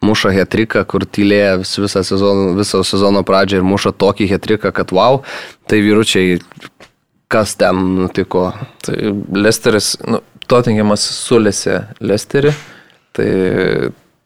muša 0.00 0.32
hetriką, 0.32 0.84
kur 0.88 1.04
tylėja 1.04 1.58
vis, 1.60 1.74
visą 1.82 2.00
sezoną, 2.06 2.54
viso 2.56 2.80
sezono 2.86 3.20
pradžią 3.26 3.60
ir 3.60 3.66
muša 3.66 3.92
tokį 3.98 4.30
hetriką, 4.32 4.72
kad 4.72 4.94
wow, 4.96 5.20
tai 5.68 5.82
vyručiai, 5.84 6.38
kas 7.28 7.56
ten 7.58 7.82
nutiko? 7.98 8.48
Tai 8.86 8.96
Lesteris, 9.34 9.96
nu, 10.06 10.22
Tottenhamas 10.48 11.04
sulėsi 11.04 11.82
Lesterį, 12.00 12.52
tai 13.16 13.28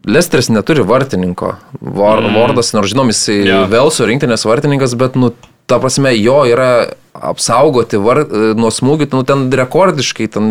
Lesteris 0.06 0.50
neturi 0.50 0.84
vartininko. 0.86 1.54
Vor, 1.80 2.22
mm. 2.22 2.34
Vordas, 2.34 2.72
nors 2.74 2.90
žinom, 2.90 3.12
jis 3.12 3.28
yeah. 3.32 3.66
Velso 3.70 4.06
rinktinės 4.08 4.46
vartininkas, 4.48 4.96
bet, 4.98 5.18
nu, 5.18 5.32
ta 5.70 5.78
prasme, 5.82 6.14
jo 6.18 6.42
yra 6.50 6.70
apsaugoti 7.12 8.00
var, 8.02 8.24
nuo 8.58 8.70
smūgių, 8.72 9.10
nu, 9.14 9.22
ten 9.28 9.46
rekordiškai, 9.62 10.26
ten 10.32 10.48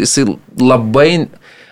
jisai 0.00 0.26
labai 0.60 1.08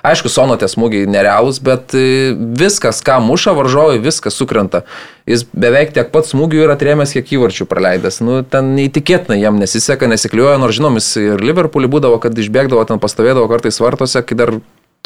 Aišku, 0.03 0.31
Sono 0.33 0.57
tie 0.59 0.67
smūgiai 0.67 1.07
nerealūs, 1.07 1.61
bet 1.63 1.95
e, 1.95 2.33
viskas, 2.59 2.99
ką 3.07 3.21
muša 3.23 3.55
varžovai, 3.55 4.01
viskas 4.03 4.35
sukrenta. 4.35 4.83
Jis 5.31 5.45
beveik 5.55 5.93
tiek 5.95 6.11
pat 6.11 6.27
smūgių 6.27 6.65
yra 6.65 6.75
atrėmęs, 6.75 7.15
kiek 7.15 7.31
įvarčių 7.37 7.69
praleidęs. 7.71 8.19
Nu, 8.27 8.41
ten 8.43 8.73
neįtikėtina, 8.75 9.39
jam 9.39 9.61
nesiseka, 9.63 10.11
nesikliuoja, 10.11 10.59
nors 10.59 10.75
žinom, 10.81 10.99
jis 10.99 11.13
ir 11.23 11.45
Liverpoolį 11.47 11.93
būdavo, 11.95 12.19
kad 12.25 12.35
išbėgdavo, 12.35 12.83
ten 12.91 13.03
pastovėdavo 13.03 13.47
kartais 13.53 13.79
vartose, 13.83 14.25
kai 14.27 14.39
dar 14.43 14.57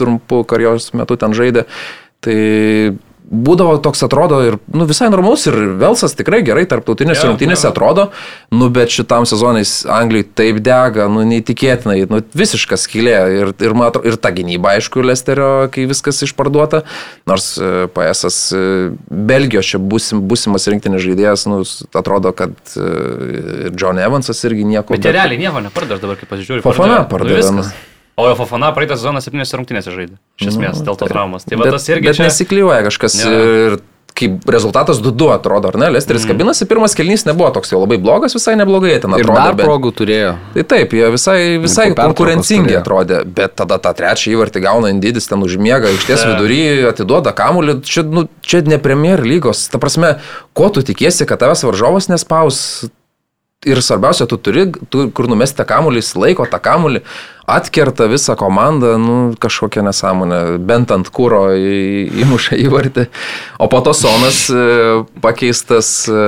trumpų 0.00 0.40
karjeros 0.48 0.88
metu 0.96 1.20
ten 1.20 1.36
žaidė. 1.36 1.66
Tai 2.24 2.38
būdavo 3.26 3.76
toks 3.82 4.04
atrodo 4.06 4.38
ir 4.46 4.56
nu, 4.70 4.86
visai 4.86 5.08
normalus 5.10 5.46
ir 5.50 5.56
Velsas 5.80 6.14
tikrai 6.14 6.42
gerai 6.46 6.64
tarptautinėse 6.70 7.24
ja, 7.24 7.30
rungtynėse 7.30 7.66
ja. 7.66 7.72
atrodo, 7.72 8.08
nu, 8.54 8.68
bet 8.72 8.92
šitam 8.94 9.26
sezonais 9.26 9.80
Anglijai 9.90 10.28
taip 10.38 10.60
dega, 10.64 11.08
nu, 11.10 11.24
neįtikėtinai, 11.26 11.98
nu, 12.12 12.20
visiškas 12.38 12.86
skylė 12.86 13.16
ir, 13.34 13.50
ir, 13.66 13.74
matro, 13.78 14.04
ir 14.06 14.18
ta 14.20 14.30
gynyba, 14.34 14.76
aišku, 14.76 15.02
Lesterio, 15.06 15.50
kai 15.74 15.88
viskas 15.90 16.22
išparduota, 16.28 16.84
nors 17.26 17.52
e, 17.58 17.72
PSas 17.96 18.38
e, 18.54 18.62
Belgijos 19.10 19.74
čia 19.74 19.82
busim, 19.82 20.22
busimas 20.30 20.68
rinktinės 20.70 21.02
žaidėjas, 21.08 21.48
nu, 21.50 21.60
atrodo, 21.98 22.30
kad 22.36 22.54
e, 22.78 22.86
ir 23.66 23.74
John 23.74 23.98
Evansas 24.02 24.44
irgi 24.46 24.68
nieko. 24.68 24.94
Bet, 24.94 25.02
bet 25.02 25.18
realiai 25.18 25.42
nieko 25.42 25.66
nepardavė 25.66 26.04
dabar, 26.04 26.22
kaip 26.22 26.30
pasižiūrėjau. 26.30 26.66
Fafana 26.66 27.02
pardavė. 27.10 27.42
Nu, 27.58 27.66
O 28.16 28.28
jo 28.28 28.36
Fofana 28.38 28.70
praeitą 28.72 28.96
sezoną 28.96 29.20
septynėse 29.20 29.58
rungtynėse 29.58 29.92
žaidė. 29.92 30.16
Iš 30.40 30.54
esmės, 30.54 30.80
nu, 30.80 30.86
dėl 30.88 30.96
to 30.96 31.04
tai, 31.04 31.12
traumas. 31.12 31.44
Tai 31.44 31.58
bet, 31.60 31.74
tas 31.74 31.84
irgi. 31.90 32.08
Bet 32.08 32.16
čia... 32.16 32.30
nesikliuoja 32.30 32.86
kažkas. 32.88 33.18
Ja. 33.20 33.32
Ir 33.36 33.78
kaip 34.16 34.48
rezultatas 34.48 35.00
2-2 35.04 35.28
atrodo, 35.34 35.68
ar 35.68 35.76
ne? 35.76 35.90
Lesteris 35.92 36.24
mm. 36.24 36.30
kabinasi, 36.32 36.66
pirmas 36.70 36.96
kelnys 36.96 37.26
nebuvo 37.28 37.50
toks 37.52 37.74
jau 37.74 37.82
labai 37.82 37.98
blogas, 38.00 38.32
visai 38.36 38.56
neblogai 38.56 38.94
ten 39.02 39.12
atrodė. 39.12 39.28
Ir 39.28 39.32
dar 39.36 39.58
bet... 39.58 39.68
progų 39.68 39.92
turėjo. 39.98 40.32
Tai 40.54 40.64
taip, 40.72 40.96
jie 40.96 41.10
visai, 41.12 41.38
visai 41.60 41.90
konkurencingi 41.98 42.78
atrodė, 42.80 43.20
bet 43.36 43.58
tada 43.60 43.76
tą 43.82 43.92
trečią 43.98 44.32
įvartį 44.32 44.64
gauna 44.64 44.92
Indidis, 44.94 45.28
ten 45.28 45.44
užmiega, 45.44 45.92
iš 45.92 46.08
ties 46.08 46.24
vidury 46.24 46.60
atiduoda 46.88 47.36
kamuolį, 47.36 47.80
čia, 47.84 48.06
nu, 48.08 48.24
čia 48.40 48.62
ne 48.64 48.80
Premier 48.82 49.20
lygos. 49.20 49.66
Ta 49.72 49.82
prasme, 49.82 50.16
ko 50.56 50.72
tu 50.72 50.86
tikiesi, 50.86 51.28
kad 51.28 51.44
tavęs 51.44 51.66
varžovas 51.68 52.08
nespaus 52.08 52.88
ir 53.66 53.82
svarbiausia, 53.82 54.26
tu 54.30 54.38
turi, 54.38 54.68
tu, 54.90 55.08
kur 55.14 55.28
numesti 55.30 55.58
tą 55.58 55.66
kamulį, 55.68 56.00
jis 56.02 56.12
laiko 56.18 56.46
tą 56.50 56.60
kamulį, 56.62 57.02
atkerta 57.50 58.06
visą 58.10 58.36
komandą, 58.38 58.94
nu, 59.02 59.16
kažkokią 59.42 59.84
nesąmonę, 59.86 60.40
bent 60.66 60.94
ant 60.94 61.10
kūro 61.14 61.48
įmuša 61.56 62.58
įvartį. 62.62 63.08
O 63.62 63.68
po 63.72 63.82
to 63.86 63.94
Sonas 63.96 64.46
e, 64.50 64.62
pakeistas, 65.22 65.90
e, 66.10 66.22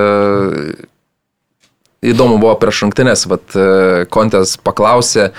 įdomu 2.12 2.38
buvo 2.42 2.54
prieš 2.60 2.84
šimtinės, 2.84 3.26
vad 3.30 3.58
e, 3.58 3.68
Kontės 4.14 4.56
paklausė, 4.62 5.32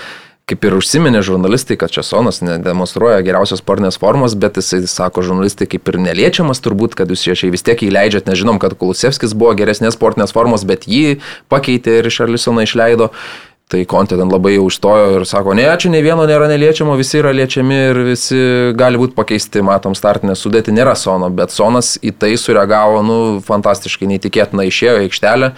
kaip 0.48 0.64
ir 0.66 0.76
užsiminė 0.78 1.22
žurnalistai, 1.26 1.76
kad 1.80 1.92
čia 1.94 2.02
Sonas 2.06 2.40
nedemonstruoja 2.42 3.20
geriausios 3.26 3.62
sportinės 3.62 4.00
formos, 4.00 4.34
bet 4.38 4.58
jisai 4.58 4.82
sako 4.90 5.24
žurnalistai 5.26 5.68
kaip 5.70 5.90
ir 5.92 6.00
neliečiamas 6.02 6.62
turbūt, 6.64 6.96
kad 6.98 7.12
jūs 7.12 7.22
čia 7.28 7.52
vis 7.52 7.66
tiek 7.66 7.84
įleidžiat, 7.86 8.26
nežinom, 8.30 8.58
kad 8.62 8.74
Kulusevskis 8.80 9.36
buvo 9.38 9.54
geresnės 9.58 9.94
sportinės 9.98 10.34
formos, 10.34 10.66
bet 10.66 10.88
jį 10.90 11.20
pakeitė 11.52 12.00
ir 12.00 12.10
Šarlisoną 12.10 12.66
išleido. 12.66 13.12
Tai 13.70 13.84
Kontė 13.86 14.16
ten 14.18 14.26
labai 14.26 14.56
užstojo 14.58 15.20
ir 15.20 15.24
sako, 15.30 15.52
ne, 15.54 15.68
čia 15.78 15.92
ne 15.92 16.00
vieno 16.02 16.24
nėra 16.26 16.48
neliečiamo, 16.50 16.96
visi 16.98 17.20
yra 17.20 17.30
liečiami 17.30 17.76
ir 17.92 18.00
visi 18.08 18.40
gali 18.74 18.98
būti 18.98 19.14
pakeisti, 19.14 19.62
matom, 19.62 19.94
startinę 19.94 20.34
sudėti, 20.34 20.74
nėra 20.74 20.96
Sono, 20.98 21.28
bet 21.30 21.54
Sonas 21.54 21.92
į 22.02 22.10
tai 22.18 22.32
sureagavo, 22.34 23.04
nu, 23.06 23.18
fantastiškai 23.46 24.10
neįtikėtina, 24.10 24.66
išėjo 24.66 24.96
į 24.98 25.06
aikštelę, 25.06 25.52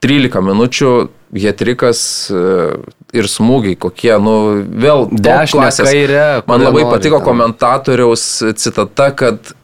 13 0.00 0.48
minučių, 0.48 0.94
Hetrikas, 1.36 2.00
ir 3.16 3.28
smūgiai 3.30 3.78
kokie, 3.80 4.12
nu, 4.20 4.34
vėl 4.68 5.06
dešinė 5.12 5.70
kairė. 5.78 6.26
Man 6.48 6.64
labai 6.66 6.84
nori, 6.84 6.92
patiko 6.96 7.20
ten. 7.20 7.28
komentatoriaus 7.30 8.26
citata, 8.60 9.08
kad 9.16 9.54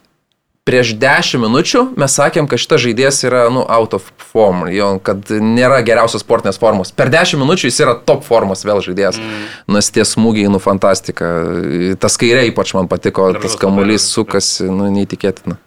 prieš 0.64 0.95
10 0.97 1.42
minučių 1.42 1.82
mes 2.01 2.16
sakėm, 2.16 2.49
kad 2.49 2.62
šitas 2.62 2.80
žaidėjas 2.86 3.20
yra, 3.28 3.42
nu, 3.53 3.66
out 3.68 3.97
of 3.99 4.09
form, 4.32 4.64
jo, 4.72 4.95
kad 5.05 5.28
nėra 5.28 5.82
geriausios 5.84 6.24
sportinės 6.24 6.59
formos. 6.61 6.95
Per 6.97 7.12
10 7.12 7.36
minučių 7.42 7.68
jis 7.68 7.82
yra 7.84 7.99
top 8.09 8.24
formos 8.24 8.64
vėl 8.64 8.80
žaidėjas. 8.84 9.20
Mm. 9.20 9.45
Nes 9.76 9.92
tie 9.92 10.09
smūgiai, 10.09 10.49
nu, 10.53 10.62
fantastika. 10.64 11.30
Tas 12.01 12.16
kairė 12.20 12.49
ypač 12.49 12.72
man 12.78 12.88
patiko, 12.88 13.28
Gražus 13.34 13.53
tas 13.53 13.61
kamuolys 13.61 14.09
sukasi, 14.09 14.70
nu, 14.72 14.88
neįtikėtina. 14.97 15.61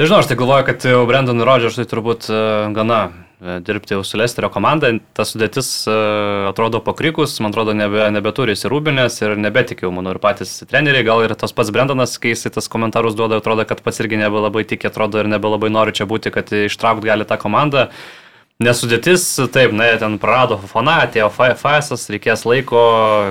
Nežinau, 0.00 0.22
aš 0.22 0.30
tai 0.30 0.38
galvoju, 0.40 0.66
kad 0.66 0.86
jau 0.88 1.02
Brandon 1.06 1.46
Rodgersui 1.46 1.86
turbūt 1.86 2.30
uh, 2.32 2.70
gana 2.74 3.04
E, 3.10 3.29
dirbti 3.40 3.94
jau 3.94 4.04
su 4.04 4.18
Lesterio 4.20 4.50
komanda, 4.52 4.90
ta 5.16 5.24
sudėtis 5.24 5.68
e, 5.88 5.94
atrodo 6.50 6.82
pakrikus, 6.84 7.38
man 7.40 7.54
atrodo, 7.54 7.72
nebe, 7.76 8.02
nebeturi 8.12 8.52
įsirūbinės 8.52 9.16
ir 9.22 9.36
nebetikiu, 9.40 9.88
manau, 9.96 10.12
ir 10.12 10.20
patys 10.20 10.58
treneriai, 10.68 11.06
gal 11.06 11.24
ir 11.24 11.32
tas 11.40 11.54
pats 11.56 11.72
Brendanas, 11.72 12.18
kai 12.20 12.34
jisai 12.34 12.52
tas 12.52 12.68
komentarus 12.68 13.16
duoda, 13.16 13.38
atrodo, 13.40 13.64
kad 13.68 13.80
pats 13.84 14.02
irgi 14.04 14.20
nebelabai 14.20 14.66
tikė, 14.68 14.90
atrodo, 14.92 15.22
ir 15.22 15.30
nebelabai 15.32 15.72
nori 15.72 15.96
čia 15.96 16.04
būti, 16.10 16.32
kad 16.34 16.52
ištraukt 16.52 17.06
gali 17.06 17.24
tą 17.28 17.40
komandą. 17.40 17.88
Nesudėtis, 18.60 19.24
taip, 19.54 19.72
na, 19.72 19.86
ten 19.96 20.18
prarado 20.20 20.58
Fofana, 20.60 20.98
atėjo 21.06 21.30
FSS, 21.32 22.10
reikės 22.12 22.44
laiko, 22.44 22.82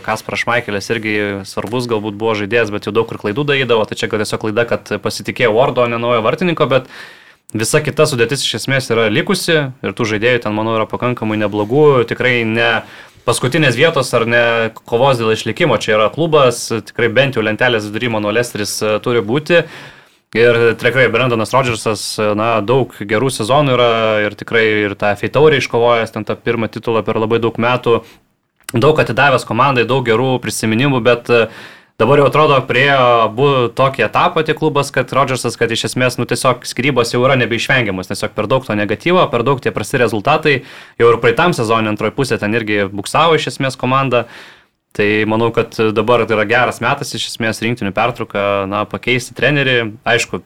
Kasparas 0.02 0.42
Šmaikelis 0.42 0.90
irgi 0.90 1.14
svarbus 1.46 1.86
galbūt 1.92 2.18
buvo 2.18 2.34
žaidėjas, 2.40 2.74
bet 2.74 2.90
jau 2.90 2.96
daug 2.98 3.06
kur 3.06 3.22
klaidų 3.22 3.46
darydavo, 3.52 3.86
tai 3.86 4.00
čia 4.00 4.10
gal 4.10 4.24
tiesiog 4.24 4.42
klaida, 4.42 4.66
kad 4.72 4.90
pasitikėjo 5.06 5.54
Wardo, 5.54 5.86
ne 5.86 6.02
naujo 6.02 6.26
vartininko, 6.26 6.66
bet 6.74 6.90
Visa 7.50 7.80
kita 7.82 8.06
sudėtis 8.06 8.44
iš 8.46 8.60
esmės 8.60 8.92
yra 8.94 9.08
likusi 9.10 9.56
ir 9.58 9.94
tų 9.98 10.06
žaidėjų 10.12 10.44
ten, 10.44 10.54
manau, 10.54 10.76
yra 10.78 10.86
pakankamai 10.86 11.34
neblogų, 11.42 12.06
tikrai 12.06 12.44
ne 12.46 12.84
paskutinės 13.26 13.74
vietos 13.74 14.14
ar 14.14 14.28
ne 14.30 14.42
kovos 14.86 15.18
dėl 15.18 15.34
išlikimo, 15.34 15.80
čia 15.82 15.96
yra 15.96 16.12
klubas, 16.14 16.68
tikrai 16.70 17.10
bent 17.10 17.40
jau 17.40 17.42
lentelės 17.42 17.88
vidury, 17.90 18.12
manau, 18.14 18.30
Lesteris 18.30 18.76
e, 18.86 18.92
turi 19.02 19.24
būti. 19.26 19.64
Ir 20.38 20.60
tikrai 20.78 21.08
Brendonas 21.10 21.50
Rodžersas, 21.56 22.04
e, 22.22 22.30
na, 22.38 22.52
daug 22.62 22.94
gerų 22.94 23.34
sezonų 23.34 23.74
yra 23.80 23.90
ir 24.28 24.38
tikrai 24.38 24.64
ir 24.86 24.94
tą 24.94 25.16
feitaurį 25.18 25.64
iškovojęs, 25.64 26.14
ten 26.14 26.30
tą 26.30 26.38
pirmą 26.38 26.70
titulą 26.70 27.02
per 27.02 27.18
labai 27.18 27.42
daug 27.42 27.58
metų, 27.58 28.04
daug 28.78 29.02
atidavęs 29.02 29.50
komandai, 29.50 29.90
daug 29.90 30.06
gerų 30.06 30.36
prisiminimų, 30.46 31.02
bet 31.02 31.34
uh, 31.34 31.50
Dabar 32.00 32.22
jau 32.22 32.30
atrodo, 32.30 32.56
priejo 32.64 33.00
abu 33.26 33.46
tokį 33.76 34.06
etapą 34.06 34.40
tie 34.48 34.54
klubas, 34.56 34.88
kad 34.96 35.10
Rodžersas, 35.12 35.58
kad 35.60 35.68
iš 35.76 35.90
esmės, 35.90 36.16
nu 36.16 36.24
tiesiog 36.24 36.64
skirybos 36.64 37.12
jau 37.12 37.20
yra 37.28 37.36
nebeišvengiamas, 37.42 38.08
tiesiog 38.08 38.32
per 38.38 38.48
daug 38.48 38.64
to 38.64 38.78
negatyvo, 38.80 39.26
per 39.28 39.44
daug 39.44 39.60
tie 39.60 39.74
prasti 39.76 40.00
rezultatai, 40.00 40.54
jau 40.96 41.10
ir 41.12 41.20
praeitam 41.20 41.52
sezonui 41.58 41.92
antroji 41.92 42.16
pusė 42.16 42.40
ten 42.40 42.56
irgi 42.56 42.86
buksavo 42.88 43.36
iš 43.36 43.50
esmės 43.52 43.76
komanda. 43.82 44.30
Tai 44.96 45.10
manau, 45.28 45.52
kad 45.52 45.76
dabar 45.92 46.24
tai 46.24 46.40
yra 46.40 46.48
geras 46.48 46.80
metas 46.80 47.12
iš 47.20 47.28
esmės 47.34 47.60
rinktinių 47.68 47.92
pertrauką, 47.92 48.48
na, 48.72 48.86
pakeisti 48.88 49.36
trenerį. 49.36 49.78
Aišku, 50.08 50.40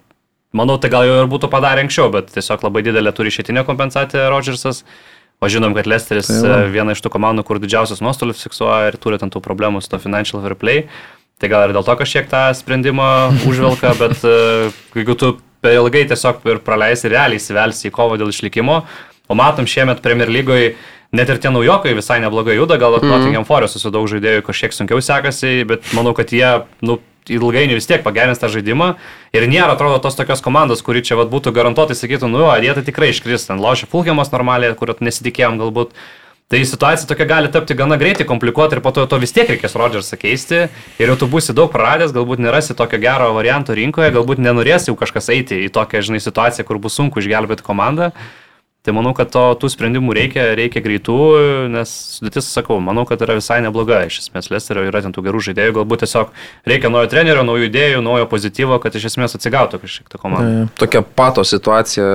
manau, 0.58 0.82
tai 0.82 0.90
gal 0.90 1.06
jau 1.06 1.22
ir 1.22 1.30
būtų 1.38 1.54
padarę 1.54 1.86
anksčiau, 1.86 2.10
bet 2.18 2.34
tiesiog 2.34 2.66
labai 2.66 2.82
didelė 2.90 3.14
turi 3.14 3.30
išėtinė 3.30 3.62
kompensacija 3.70 4.26
Rodžersas. 4.34 4.88
O 5.44 5.48
žinom, 5.52 5.74
kad 5.76 5.86
Lesteris 5.86 6.30
tai 6.32 6.64
viena 6.72 6.94
iš 6.96 7.02
tų 7.04 7.14
komandų, 7.14 7.44
kur 7.46 7.60
didžiausias 7.60 8.02
nuostolius 8.02 8.42
fiksuoja 8.46 8.90
ir 8.90 8.98
turi 9.02 9.18
ten 9.20 9.30
tų 9.30 9.42
problemų 9.44 9.82
su 9.84 9.92
to 9.92 10.00
financial 10.00 10.42
fair 10.42 10.56
play. 10.58 10.86
Tai 11.42 11.50
gal 11.52 11.68
ir 11.68 11.74
dėl 11.76 11.86
to 11.86 11.96
kažkiek 12.00 12.30
tą 12.32 12.46
sprendimą 12.56 13.10
užvelka, 13.50 13.96
bet 14.02 14.22
uh, 14.28 14.74
jeigu 14.96 15.18
tu 15.20 15.36
per 15.64 15.78
ilgai 15.80 16.06
tiesiog 16.10 16.44
ir 16.52 16.60
praleisi 16.64 17.12
realiai 17.12 17.40
įsivelsi 17.40 17.90
į 17.90 17.96
kovą 17.96 18.20
dėl 18.20 18.34
išlikimo, 18.34 18.82
o 19.28 19.38
matom 19.40 19.68
šiemet 19.70 20.04
Premier 20.04 20.32
lygoje 20.32 20.74
net 21.14 21.30
ir 21.30 21.40
tie 21.40 21.52
naujokai 21.54 21.94
visai 21.96 22.20
neblogai 22.24 22.58
juda, 22.58 22.80
gal 22.82 22.98
mm. 22.98 23.10
Nottingham 23.10 23.48
Forest 23.48 23.80
su 23.80 23.92
daug 23.94 24.10
žaidėjų 24.10 24.44
kažkiek 24.48 24.76
sunkiau 24.76 25.02
sekasi, 25.04 25.62
bet 25.70 25.94
manau, 25.96 26.16
kad 26.18 26.34
jie, 26.34 26.50
nu, 26.86 26.98
ilgainiui 27.32 27.78
vis 27.78 27.88
tiek 27.88 28.02
pagerins 28.04 28.42
tą 28.42 28.50
žaidimą 28.52 28.94
ir 29.36 29.46
nėra, 29.48 29.78
atrodo, 29.78 30.02
tos 30.04 30.18
tokios 30.20 30.44
komandos, 30.44 30.84
kuri 30.84 31.04
čia 31.06 31.16
vat, 31.20 31.30
būtų 31.32 31.54
garantuotai 31.56 31.96
sakytų, 31.96 32.28
nu, 32.34 32.44
jie 32.60 32.74
tai 32.76 32.84
tikrai 32.84 33.14
iškris, 33.14 33.48
ten 33.48 33.62
laužia 33.64 33.88
Fulkiamas 33.92 34.34
normaliai, 34.34 34.76
kur 34.76 34.92
nesitikėjom 35.00 35.62
galbūt. 35.62 35.96
Tai 36.54 36.60
situacija 36.70 37.08
tokia 37.10 37.26
gali 37.26 37.50
tapti 37.50 37.74
gana 37.74 37.96
greitai 37.98 38.28
komplikuota 38.30 38.76
ir 38.76 38.82
po 38.86 38.92
to 38.94 39.08
to 39.10 39.18
vis 39.18 39.32
tiek 39.34 39.48
reikės 39.50 39.74
Rodžersą 39.74 40.20
keisti 40.22 40.60
ir 41.02 41.10
jau 41.10 41.16
tu 41.18 41.26
būsi 41.32 41.56
daug 41.58 41.72
praradęs, 41.74 42.14
galbūt 42.14 42.44
nerasi 42.46 42.76
tokio 42.78 43.00
gero 43.02 43.32
varianto 43.34 43.74
rinkoje, 43.74 44.12
galbūt 44.14 44.38
nenorės 44.38 44.86
jau 44.86 44.94
kažkas 44.94 45.32
eiti 45.34 45.64
į 45.66 45.72
tokią, 45.74 46.04
žinai, 46.06 46.22
situaciją, 46.22 46.68
kur 46.68 46.78
bus 46.84 46.94
sunku 47.00 47.24
išgelbėti 47.24 47.66
komandą. 47.66 48.12
Tai 48.84 48.92
manau, 48.92 49.14
kad 49.16 49.30
to, 49.32 49.42
tų 49.62 49.70
sprendimų 49.72 50.12
reikia, 50.12 50.42
reikia 50.60 50.82
greitų, 50.84 51.14
nes 51.72 51.92
sudėtis, 52.18 52.50
sakau, 52.52 52.82
manau, 52.84 53.06
kad 53.08 53.22
yra 53.24 53.38
visai 53.38 53.62
nebloga. 53.64 54.02
Iš 54.10 54.18
esmės, 54.26 54.50
Lesterio 54.52 54.82
yra 54.90 55.00
ten 55.06 55.14
tų 55.16 55.22
gerų 55.24 55.40
žaidėjų, 55.46 55.76
galbūt 55.78 56.02
tiesiog 56.04 56.34
reikia 56.68 56.92
naujo 56.92 57.08
trenerio, 57.14 57.46
naujų 57.48 57.70
idėjų, 57.70 58.02
naujo 58.04 58.28
pozityvo, 58.28 58.82
kad 58.84 58.98
iš 59.00 59.06
esmės 59.14 59.38
atsigautų 59.38 59.80
kažkiek 59.86 60.12
ta 60.12 60.20
komanda. 60.20 60.66
Tokia 60.76 61.00
pato 61.00 61.46
situacija, 61.48 62.08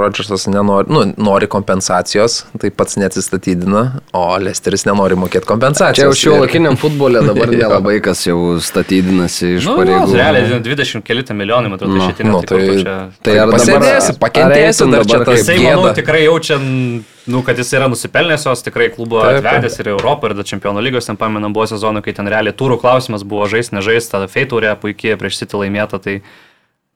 Rodžersas 0.00 0.46
nenori, 0.48 0.88
nu, 0.88 1.02
nori 1.20 1.50
kompensacijos, 1.52 2.46
tai 2.56 2.72
pats 2.72 2.96
neatsistatydina, 2.96 3.84
o 4.16 4.24
Lesteris 4.40 4.86
nenori 4.88 5.20
mokėti 5.20 5.50
kompensacijos. 5.52 6.00
Čia 6.00 6.08
jau 6.08 6.38
šio 6.38 6.40
lakiniam 6.46 6.80
futbole 6.80 7.20
dabar 7.28 7.52
nelabai 7.60 7.98
kas 8.00 8.24
jau 8.24 8.56
statydinasi 8.56 9.52
iš 9.58 9.68
nu, 9.68 9.76
pareigų. 9.82 10.08
Nu, 10.08 10.16
realiai 10.16 10.64
20 10.64 11.04
keli 11.04 11.28
milijonai, 11.28 11.74
matau, 11.76 11.92
nu, 11.92 12.00
išėtinė. 12.00 12.32
Nu, 12.32 12.42
tai, 12.48 12.64
tai, 12.88 12.98
tai 13.28 13.38
ar 13.44 13.52
pasėdėsi, 13.52 14.18
pakentėsi 14.24 14.90
dar 14.96 15.08
čia 15.12 15.22
tas 15.28 15.44
gėda 15.52 15.89
tikrai 15.96 16.22
jaučia, 16.24 16.58
nu, 16.60 17.42
kad 17.46 17.58
jis 17.58 17.72
yra 17.76 17.88
nusipelnęs 17.90 18.46
jos, 18.48 18.62
tikrai 18.66 18.90
klubo 18.94 19.20
atvedęs 19.24 19.80
ir 19.82 19.90
Europą, 19.94 20.30
ir 20.30 20.44
čempionų 20.52 20.84
lygos, 20.86 21.08
ten 21.10 21.18
pamenam, 21.20 21.54
buvo 21.56 21.66
sezonų, 21.70 22.04
kai 22.04 22.14
ten 22.16 22.30
realiai 22.30 22.56
turų 22.56 22.80
klausimas 22.82 23.26
buvo 23.26 23.48
žaisti, 23.50 23.76
nežaisti, 23.78 24.14
tada 24.14 24.30
feiturė 24.30 24.76
puikiai 24.80 25.18
prieš 25.20 25.42
City 25.42 25.60
laimėta, 25.60 26.00
tai 26.02 26.20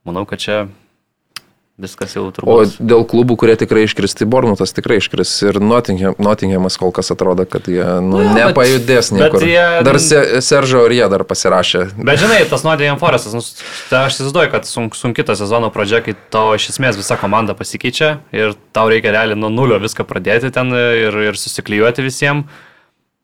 manau, 0.07 0.25
kad 0.29 0.43
čia 0.43 0.59
Viskas 1.75 2.13
jau 2.15 2.29
turbūt. 2.31 2.47
O 2.47 2.85
dėl 2.87 3.01
klubų, 3.03 3.35
kurie 3.41 3.57
tikrai 3.59 3.81
iškris, 3.83 4.13
tai 4.15 4.23
Bornutas 4.31 4.71
tikrai 4.71 5.01
iškris 5.01 5.31
ir 5.43 5.57
Nottingham, 5.59 6.13
Nottinghamas 6.23 6.77
kol 6.79 6.93
kas 6.95 7.11
atrodo, 7.11 7.43
kad 7.51 7.67
jie 7.67 7.83
nu, 7.99 8.21
ja, 8.23 8.31
nepajudės 8.37 9.11
niekur. 9.11 9.43
Jie... 9.43 9.65
Dar 9.83 9.99
se, 9.99 10.21
Seržo 10.39 10.85
ir 10.87 10.95
jie 10.95 11.09
dar 11.11 11.25
pasirašė. 11.27 11.81
Bet 11.99 12.21
žinai, 12.21 12.37
tas 12.47 12.63
Nottingham 12.63 13.01
Forestas, 13.01 13.35
nu, 13.35 13.43
tai 13.89 14.05
aš 14.05 14.15
įsivaizduoju, 14.15 14.51
kad 14.53 14.69
sunk, 14.69 14.95
sunki 14.95 15.25
ta 15.27 15.35
sezono 15.35 15.67
pradžia, 15.75 15.99
kai 16.05 16.15
tavo 16.31 16.53
iš 16.55 16.69
esmės 16.71 16.95
visa 16.95 17.19
komanda 17.19 17.57
pasikeičia 17.59 18.13
ir 18.31 18.55
tau 18.71 18.87
reikia 18.87 19.11
realiai 19.17 19.35
nuo 19.35 19.51
nulio 19.51 19.81
viską 19.83 20.07
pradėti 20.07 20.53
ten 20.55 20.71
ir, 20.71 21.19
ir 21.27 21.41
susiklyjuoti 21.41 22.07
visiems. 22.07 22.63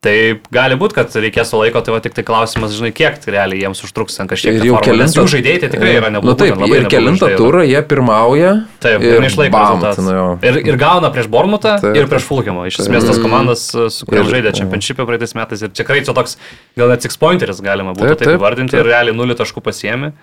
Tai 0.02 0.14
gali 0.50 0.74
būti, 0.82 0.96
kad 0.98 1.14
reikės 1.14 1.52
laiko, 1.54 1.78
tai 1.86 1.94
va 1.94 2.00
tik 2.02 2.16
tai 2.18 2.24
klausimas, 2.26 2.72
žinai, 2.74 2.90
kiek 2.90 3.20
tai 3.22 3.36
realiai 3.36 3.60
jiems 3.62 3.84
užtruks 3.86 4.16
ten 4.18 4.30
kažkiek. 4.32 4.56
Ir 4.58 4.64
jau 4.72 4.80
kelintą 4.82 5.26
žaidėjai 5.30 5.60
tai 5.62 5.68
tikrai 5.76 5.92
yra 6.00 6.08
neblogai. 6.10 6.48
Nu, 6.50 6.56
taip, 6.58 6.64
ten, 6.64 6.74
ir 6.74 6.88
kelintą 6.90 7.28
turą 7.38 7.62
jie 7.70 7.84
pirmauja. 7.86 8.56
Taip, 8.82 9.06
ir 9.06 9.22
neišlaiko 9.22 9.60
rezultatų. 9.62 10.06
Nu, 10.08 10.24
ir, 10.42 10.58
ir 10.72 10.80
gauna 10.82 11.12
prieš 11.14 11.30
Bormutą 11.30 11.76
ir 11.94 12.10
prieš 12.10 12.26
Fulkimą. 12.32 12.66
Iš 12.72 12.80
esmės 12.88 13.06
tas 13.12 13.22
komandas, 13.22 13.68
su 13.70 14.10
kuriuo 14.10 14.26
žaidė 14.32 14.56
Championship'e 14.58 15.06
praeitais 15.06 15.38
metais. 15.38 15.62
Ir 15.62 15.76
tikrai 15.78 16.00
čia 16.02 16.18
toks, 16.18 16.40
gal 16.82 16.90
net 16.90 17.06
six 17.06 17.22
pointeris 17.22 17.62
galima 17.62 17.94
būtų 17.94 18.16
taip, 18.16 18.32
taip 18.32 18.42
vardinti 18.42 18.82
ir 18.82 18.90
realiai 18.90 19.14
nulį 19.14 19.38
taškų 19.44 19.62
pasiemi. 19.70 20.16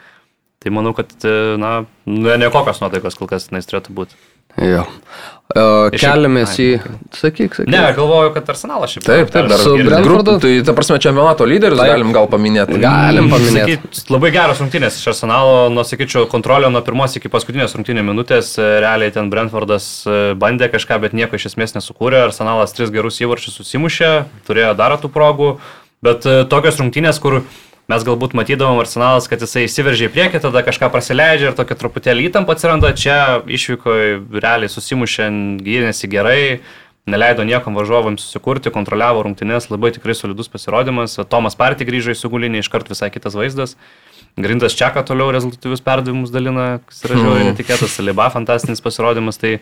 Tai 0.59 0.75
manau, 0.75 0.91
kad, 0.91 1.15
na, 1.63 1.85
ne 2.03 2.51
kokios 2.51 2.83
nuotaikos 2.83 3.15
kol 3.15 3.31
kas 3.31 3.47
tenais 3.47 3.71
turėtų 3.71 3.95
būti. 3.95 4.19
Jo. 4.63 4.87
Uh, 5.49 5.87
keliamės 5.97 6.59
į... 6.61 6.67
Sakyk, 7.17 7.55
sakyk. 7.57 7.71
Ne, 7.73 7.81
galvoju, 7.97 8.35
kad 8.35 8.51
arsenalas 8.53 8.93
šiaip. 8.93 9.05
Taip, 9.07 9.31
taip, 9.33 9.47
dar 9.49 9.63
su 9.63 9.79
Brentfordu. 9.81 10.35
Tai 10.43 10.51
ta 10.67 10.75
prasme, 10.77 10.99
čempionato 11.01 11.47
lyderis 11.49 11.81
taip. 11.81 11.93
galim 11.95 12.11
gal 12.13 12.29
paminėti. 12.29 12.77
Galim 12.83 13.31
paminėti. 13.33 13.79
Sakyt, 13.79 14.11
labai 14.13 14.33
geros 14.35 14.61
rungtynės 14.61 14.99
iš 15.01 15.07
arsenalo, 15.15 15.71
nuo, 15.73 15.87
sakyčiau, 15.89 16.27
kontrolė 16.29 16.69
nuo 16.69 16.83
pirmos 16.85 17.17
iki 17.17 17.33
paskutinės 17.33 17.79
rungtynės 17.79 18.05
minutės. 18.11 18.53
E, 18.61 18.69
realiai 18.85 19.15
ten 19.15 19.33
Brentfordas 19.33 19.89
e, 20.05 20.19
bandė 20.37 20.69
kažką, 20.75 21.01
bet 21.07 21.17
nieko 21.17 21.41
iš 21.41 21.49
esmės 21.55 21.73
nesukūrė. 21.79 22.27
Arsenalas 22.27 22.77
tris 22.77 22.93
gerus 22.93 23.23
įvarčius 23.25 23.57
susimušė, 23.63 24.13
turėjo 24.51 24.77
dar 24.77 24.99
tų 25.01 25.09
progų. 25.17 25.55
Bet 26.05 26.29
e, 26.29 26.43
tokios 26.53 26.77
rungtynės, 26.83 27.25
kur 27.25 27.41
mes 27.89 28.05
galbūt 28.05 28.35
matydavom 28.37 28.83
arsenalas, 28.83 29.31
kad 29.33 29.41
jisai 29.41 29.65
įsiveržė 29.65 30.11
į 30.11 30.13
priekį, 30.13 30.43
tada 30.45 30.61
kažką 30.67 30.91
praleidžia 30.93 31.51
ir 31.51 31.57
tokia 31.57 31.77
truputėlį 31.81 32.27
įtampa 32.29 32.53
atsiranda, 32.53 32.91
čia 32.93 33.41
išvyko 33.49 33.95
realiai 34.37 34.69
susimušė, 34.69 35.31
gynėsi 35.65 36.11
gerai, 36.13 36.61
neleido 37.09 37.47
niekam 37.49 37.79
varžovams 37.79 38.27
susikurti, 38.27 38.69
kontroliavo 38.75 39.25
rungtynės, 39.25 39.71
labai 39.73 39.95
tikrai 39.97 40.13
solidus 40.19 40.53
pasirodymas, 40.53 41.17
Tomas 41.33 41.57
Partį 41.57 41.89
grįžo 41.89 42.13
į 42.13 42.21
sugulinį, 42.21 42.61
iškart 42.61 42.93
visai 42.93 43.09
kitas 43.15 43.39
vaizdas. 43.39 43.79
Grindas 44.39 44.77
Čeka 44.77 45.01
toliau 45.09 45.33
rezultatyvius 45.33 45.81
perdavimus 45.83 46.31
dalina, 46.31 46.83
kas 46.87 47.01
yra 47.09 47.17
žiauriai 47.17 47.49
netikėtas, 47.49 47.97
Liba 48.05 48.29
fantastinis 48.31 48.85
pasirodymas, 48.85 49.41
tai 49.41 49.57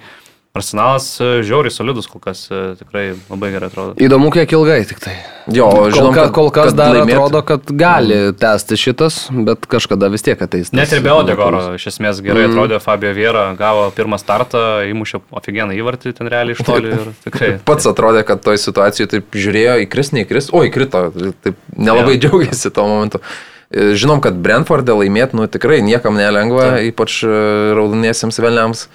Arsenalas 0.57 1.07
e, 1.21 1.31
žiauriai 1.47 1.73
solidus 1.73 2.09
kol 2.09 2.21
kas, 2.25 2.47
e, 2.49 2.61
tikrai 2.81 3.11
labai 3.29 3.51
gerai 3.53 3.69
atrodo. 3.69 3.95
Įdomu, 4.01 4.31
kiek 4.35 4.53
ilgai 4.57 4.79
tik 4.89 5.01
tai. 5.05 5.17
Jo, 5.53 5.69
žinom, 5.95 6.11
kol, 6.11 6.17
kad, 6.17 6.31
kol 6.35 6.49
kas 6.55 6.71
kad 6.71 6.79
dar 6.81 6.95
laimėt... 6.97 7.15
atrodo, 7.15 7.43
kad 7.47 7.73
gali 7.79 8.17
tęsti 8.41 8.79
šitas, 8.81 9.19
bet 9.47 9.67
kažkada 9.71 10.09
vis 10.11 10.25
tiek 10.27 10.41
ateis. 10.43 10.73
Net 10.75 10.91
ir 10.97 11.03
be 11.05 11.13
Odegoro, 11.15 11.61
iš 11.79 11.87
esmės 11.93 12.23
gerai 12.25 12.47
mm. 12.47 12.55
atrodė 12.55 12.81
Fabio 12.83 13.13
Viera, 13.17 13.45
gavo 13.59 13.87
pirmą 13.95 14.19
startą, 14.23 14.63
įmušė 14.91 15.21
ofigeną 15.39 15.77
įvartį 15.79 16.17
ten 16.19 16.31
realiai 16.33 16.57
iš 16.57 16.65
toli 16.67 16.95
ir 16.97 17.11
tikrai. 17.27 17.53
Pats 17.69 17.87
atrodė, 17.93 18.25
kad 18.27 18.43
toj 18.47 18.59
situacijoje 18.65 19.13
taip 19.13 19.39
žiūrėjo, 19.39 19.77
įkris, 19.85 20.15
neįkris, 20.17 20.51
o 20.57 20.65
įkrito, 20.67 21.05
taip 21.47 21.61
nelabai 21.77 22.17
ja. 22.17 22.25
džiaugiasi 22.25 22.73
tuo 22.75 22.89
momentu. 22.91 23.23
E, 23.71 23.93
žinom, 23.99 24.23
kad 24.25 24.39
Brentfordė 24.43 24.97
laimėti, 24.99 25.39
nu 25.39 25.47
tikrai 25.51 25.79
niekam 25.85 26.19
nelengva, 26.19 26.73
Ta. 26.75 26.87
ypač 26.89 27.21
raudoniesiems 27.27 28.43
velniams. 28.43 28.89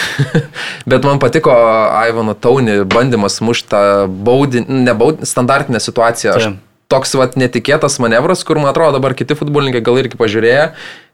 Bet 0.90 1.04
man 1.04 1.20
patiko 1.22 1.52
Aivano 2.00 2.34
Tauni 2.34 2.80
bandymas 2.88 3.40
mušti 3.44 3.72
tą 3.72 3.82
baudį, 4.08 4.66
ne 4.68 4.94
baudį, 4.96 5.28
standartinę 5.28 5.80
situaciją. 5.82 6.36
Aš, 6.36 6.52
toks 6.92 7.14
vat 7.16 7.38
netikėtas 7.40 7.98
manevras, 8.02 8.42
kur 8.44 8.60
man 8.60 8.72
atrodo 8.72 8.98
dabar 8.98 9.14
kiti 9.16 9.36
futbolininkai 9.38 9.80
gal 9.84 10.00
irgi 10.02 10.18
pažiūrėję 10.20 10.66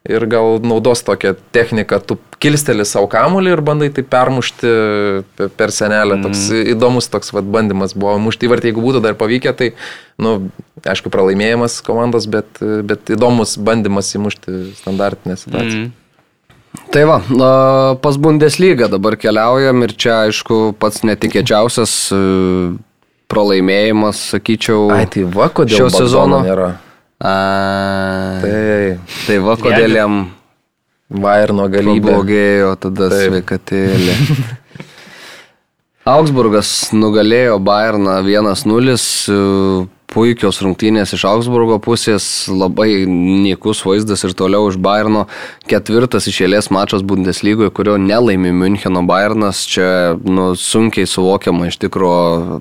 ir 0.08 0.24
gal 0.30 0.58
naudos 0.64 1.02
tokią 1.04 1.34
techniką, 1.54 1.98
tu 2.06 2.16
kilsteli 2.40 2.86
savo 2.88 3.08
kamulį 3.10 3.52
ir 3.52 3.62
bandai 3.66 3.90
tai 3.94 4.04
permušti 4.06 4.72
per 5.58 5.74
senelę. 5.74 6.16
Mm. 6.16 6.26
Toks 6.26 6.44
įdomus 6.74 7.10
toks 7.12 7.34
vat 7.36 7.46
bandymas 7.50 7.94
buvo 7.98 8.16
mušti 8.28 8.48
įvartį, 8.48 8.70
jeigu 8.70 8.84
būtų 8.84 9.02
dar 9.04 9.18
pavykę, 9.20 9.52
tai, 9.58 9.72
na, 10.16 10.38
nu, 10.38 10.66
aišku, 10.86 11.12
pralaimėjimas 11.12 11.80
komandos, 11.86 12.30
bet, 12.30 12.62
bet 12.88 13.12
įdomus 13.14 13.58
bandymas 13.60 14.14
įmušti 14.16 14.60
standartinę 14.80 15.36
situaciją. 15.38 15.88
Mm. 15.88 16.07
Tai 16.88 17.04
va, 17.04 17.18
pas 18.00 18.16
Bundesliga 18.16 18.88
dabar 18.88 19.16
keliaujam 19.20 19.84
ir 19.84 19.92
čia 19.92 20.14
aišku 20.28 20.72
pats 20.80 21.02
netikėčiausias 21.04 21.94
e, 22.16 22.20
pralaimėjimas, 23.28 24.22
sakyčiau. 24.32 24.88
Ai, 24.96 25.04
tai 25.12 25.26
va, 25.28 25.50
šio 25.52 25.90
sezono 25.92 26.40
nėra. 26.46 26.70
A, 27.18 27.34
tai, 28.40 28.96
tai 29.26 29.38
va, 29.44 29.58
kodėl 29.60 29.98
jam 29.98 30.18
Vairno 31.08 31.64
galybė. 31.72 32.12
Blogėjo 32.12 32.72
tada 32.80 33.08
Taip. 33.12 33.32
sveikatėlė. 33.32 34.16
Augsburgas 36.14 36.90
nugalėjo 36.96 37.58
Bayerną 37.64 38.20
1-0 38.24 38.96
puikios 40.18 40.58
rungtynės 40.64 41.12
iš 41.14 41.22
Augsburgo 41.30 41.76
pusės, 41.82 42.24
labai 42.50 43.04
niekus 43.06 43.84
vaizdas 43.86 44.24
ir 44.26 44.34
toliau 44.38 44.66
iš 44.66 44.78
Bayerno. 44.82 45.26
Ketvirtas 45.70 46.26
išėlės 46.26 46.72
mačas 46.74 47.04
Bundeslygoje, 47.06 47.70
kurio 47.74 47.94
nelaimi 48.02 48.50
Müncheno 48.50 49.04
Bayernas, 49.06 49.62
čia 49.70 50.16
nu, 50.18 50.50
sunkiai 50.58 51.06
suvokiama 51.06 51.70
iš 51.70 51.78
tikrųjų 51.84 52.58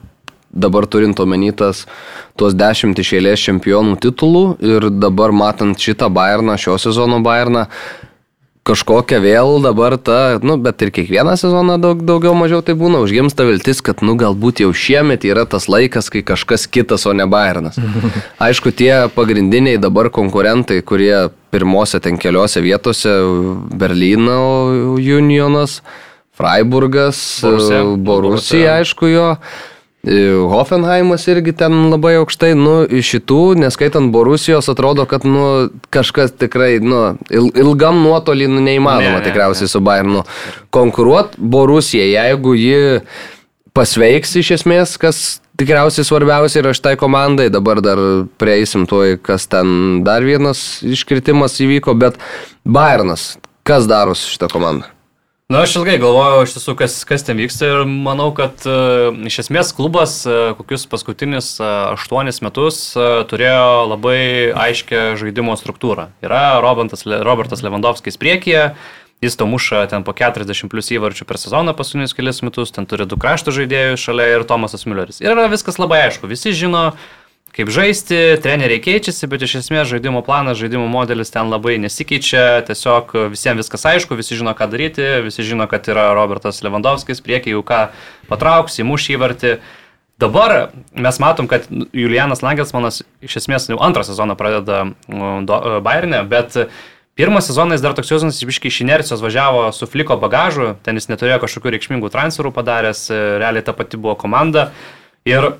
dabar 0.57 0.87
turint 0.89 1.19
omenytas 1.19 1.85
tuos 2.39 2.55
dešimt 2.57 2.99
išėlės 3.01 3.41
čempionų 3.49 3.97
titulų 4.05 4.43
ir 4.63 4.89
dabar 4.93 5.33
matant 5.35 5.81
šitą 5.81 6.11
Bayerną, 6.13 6.59
šio 6.61 6.77
sezono 6.81 7.19
Bayerną, 7.25 7.65
kažkokia 8.67 9.19
vėl 9.23 9.61
dabar 9.63 9.95
ta, 9.97 10.37
nu, 10.43 10.57
bet 10.61 10.81
ir 10.83 10.91
kiekvieną 10.95 11.37
sezoną 11.39 11.77
daug, 11.81 12.01
daugiau 12.07 12.35
mažiau 12.37 12.63
tai 12.65 12.75
būna, 12.79 12.99
užgimsta 13.05 13.47
viltis, 13.47 13.79
kad, 13.85 14.03
nu, 14.05 14.17
galbūt 14.19 14.63
jau 14.63 14.73
šiemet 14.75 15.25
yra 15.27 15.45
tas 15.49 15.69
laikas, 15.71 16.11
kai 16.13 16.23
kažkas 16.27 16.67
kitas, 16.67 17.07
o 17.07 17.15
ne 17.15 17.27
Bayernas. 17.29 17.79
Aišku, 18.47 18.73
tie 18.75 19.07
pagrindiniai 19.15 19.79
dabar 19.81 20.11
konkurentai, 20.13 20.81
kurie 20.85 21.29
pirmose 21.53 22.01
ten 22.03 22.19
keliose 22.19 22.61
vietose- 22.65 23.15
Berlyno 23.79 24.41
Unionas, 24.97 25.79
Freiburgas, 26.37 27.39
Borusija, 27.41 27.81
Borusija 27.97 28.77
aišku, 28.81 29.09
jo. 29.09 29.31
Hoffenheimas 30.05 31.25
irgi 31.27 31.51
ten 31.57 31.73
labai 31.91 32.13
aukštai, 32.21 32.53
nu, 32.55 32.75
iš 32.85 33.09
šitų, 33.15 33.39
neskaitant 33.59 34.11
Borusijos, 34.13 34.69
atrodo, 34.71 35.03
kad, 35.09 35.25
nu, 35.27 35.67
kažkas 35.91 36.31
tikrai, 36.37 36.77
nu, 36.79 37.17
ilgam 37.33 37.99
nuotolį, 38.05 38.47
nu, 38.51 38.61
neįmanoma 38.63 39.17
ne, 39.17 39.25
tikriausiai 39.25 39.65
ne, 39.65 39.67
ne. 39.67 39.73
su 39.73 39.81
Bayernu 39.83 40.23
konkuruoti. 40.71 41.41
Borusija, 41.41 42.05
jeigu 42.07 42.55
ji 42.55 42.79
pasveiks 43.75 44.37
iš 44.39 44.53
esmės, 44.61 44.95
kas 45.01 45.41
tikriausiai 45.59 46.07
svarbiausia 46.07 46.61
yra 46.61 46.75
šitai 46.77 46.95
komandai, 47.01 47.49
dabar 47.53 47.81
dar 47.83 47.99
prieisim 48.39 48.87
tuoj, 48.87 49.17
kas 49.25 49.49
ten 49.51 50.05
dar 50.07 50.23
vienas 50.23 50.83
iškritimas 50.87 51.59
įvyko, 51.65 51.97
bet 51.99 52.21
Bayernas, 52.63 53.33
kas 53.67 53.89
darosi 53.89 54.29
šitą 54.31 54.53
komandą? 54.53 54.96
Na, 55.47 55.61
aš 55.63 55.77
ilgai 55.79 55.93
galvojau 55.95 56.41
iš 56.43 56.57
tiesų, 56.57 56.73
kas, 56.75 56.93
kas 57.07 57.21
ten 57.23 57.37
vyksta 57.39 57.69
ir 57.69 57.85
manau, 57.87 58.33
kad 58.35 58.65
uh, 58.67 59.15
iš 59.29 59.37
esmės 59.45 59.69
klubas 59.77 60.17
uh, 60.27 60.49
kokius 60.57 60.83
paskutinius 60.91 61.53
uh, 61.61 61.93
aštuonis 61.93 62.41
metus 62.43 62.81
uh, 62.99 63.21
turėjo 63.31 63.85
labai 63.93 64.17
aiškę 64.51 65.13
žaidimo 65.15 65.55
struktūrą. 65.55 66.09
Yra 66.19 66.57
Robertas, 66.59 67.07
Robertas 67.07 67.63
Lewandowskis 67.63 68.19
priekyje, 68.19 68.73
jis 69.23 69.39
to 69.39 69.47
muša 69.47 69.85
ten 69.93 70.03
po 70.03 70.11
40 70.11 70.67
plus 70.67 70.91
įvarčių 70.91 71.23
per 71.29 71.39
sezoną 71.39 71.71
paskutinius 71.79 72.17
kelias 72.17 72.43
metus, 72.43 72.75
ten 72.75 72.83
turi 72.83 73.07
du 73.07 73.15
krašto 73.15 73.55
žaidėjus 73.55 74.03
šalia 74.03 74.27
ir 74.33 74.43
Tomasas 74.51 74.83
Mülleris. 74.83 75.23
Ir 75.23 75.31
yra 75.31 75.47
viskas 75.47 75.79
labai 75.79 76.09
aišku, 76.09 76.27
visi 76.27 76.51
žino, 76.51 76.89
kaip 77.57 77.71
žaisti, 77.73 78.37
treneriai 78.43 78.81
keičiasi, 78.83 79.25
bet 79.31 79.41
iš 79.47 79.55
esmės 79.63 79.87
žaidimo 79.89 80.21
planas, 80.25 80.59
žaidimo 80.59 80.85
modelis 80.91 81.33
ten 81.33 81.49
labai 81.49 81.79
nesikeičia, 81.81 82.61
tiesiog 82.67 83.15
visiems 83.33 83.63
viskas 83.63 83.87
aišku, 83.89 84.17
visi 84.19 84.37
žino, 84.37 84.53
ką 84.57 84.67
daryti, 84.69 85.07
visi 85.25 85.45
žino, 85.47 85.65
kad 85.71 85.89
yra 85.89 86.11
Robertas 86.17 86.61
Lewandowskis, 86.61 87.23
priekiai 87.25 87.55
jau 87.55 87.63
ką 87.65 87.87
patrauks, 88.29 88.77
įmuš 88.83 89.09
įvartį. 89.15 89.55
Dabar 90.21 90.69
mes 90.97 91.19
matom, 91.21 91.49
kad 91.49 91.65
Julianas 91.93 92.43
Langelsmanas 92.45 93.03
iš 93.25 93.39
esmės 93.41 93.67
jau 93.69 93.81
antrą 93.81 94.05
sezoną 94.05 94.37
pradeda 94.37 94.85
Bayernė, 95.09 96.23
bet 96.29 96.61
Pirmas 97.17 97.47
sezonas 97.49 97.81
dar 97.81 97.95
toks 97.97 98.11
jausmas, 98.11 98.37
išbiškai 98.37 98.69
iš 98.69 98.75
inercijos 98.83 99.23
važiavo 99.25 99.63
su 99.73 99.87
fliko 99.89 100.19
bagažu, 100.21 100.75
ten 100.85 100.99
jis 100.99 101.09
neturėjo 101.09 101.39
kažkokių 101.41 101.71
reikšmingų 101.73 102.11
transferų 102.13 102.51
padaręs, 102.53 103.07
realiai 103.41 103.65
ta 103.65 103.73
pati 103.73 103.97
buvo 103.97 104.13
komanda. 104.21 104.67
Ir 105.25 105.55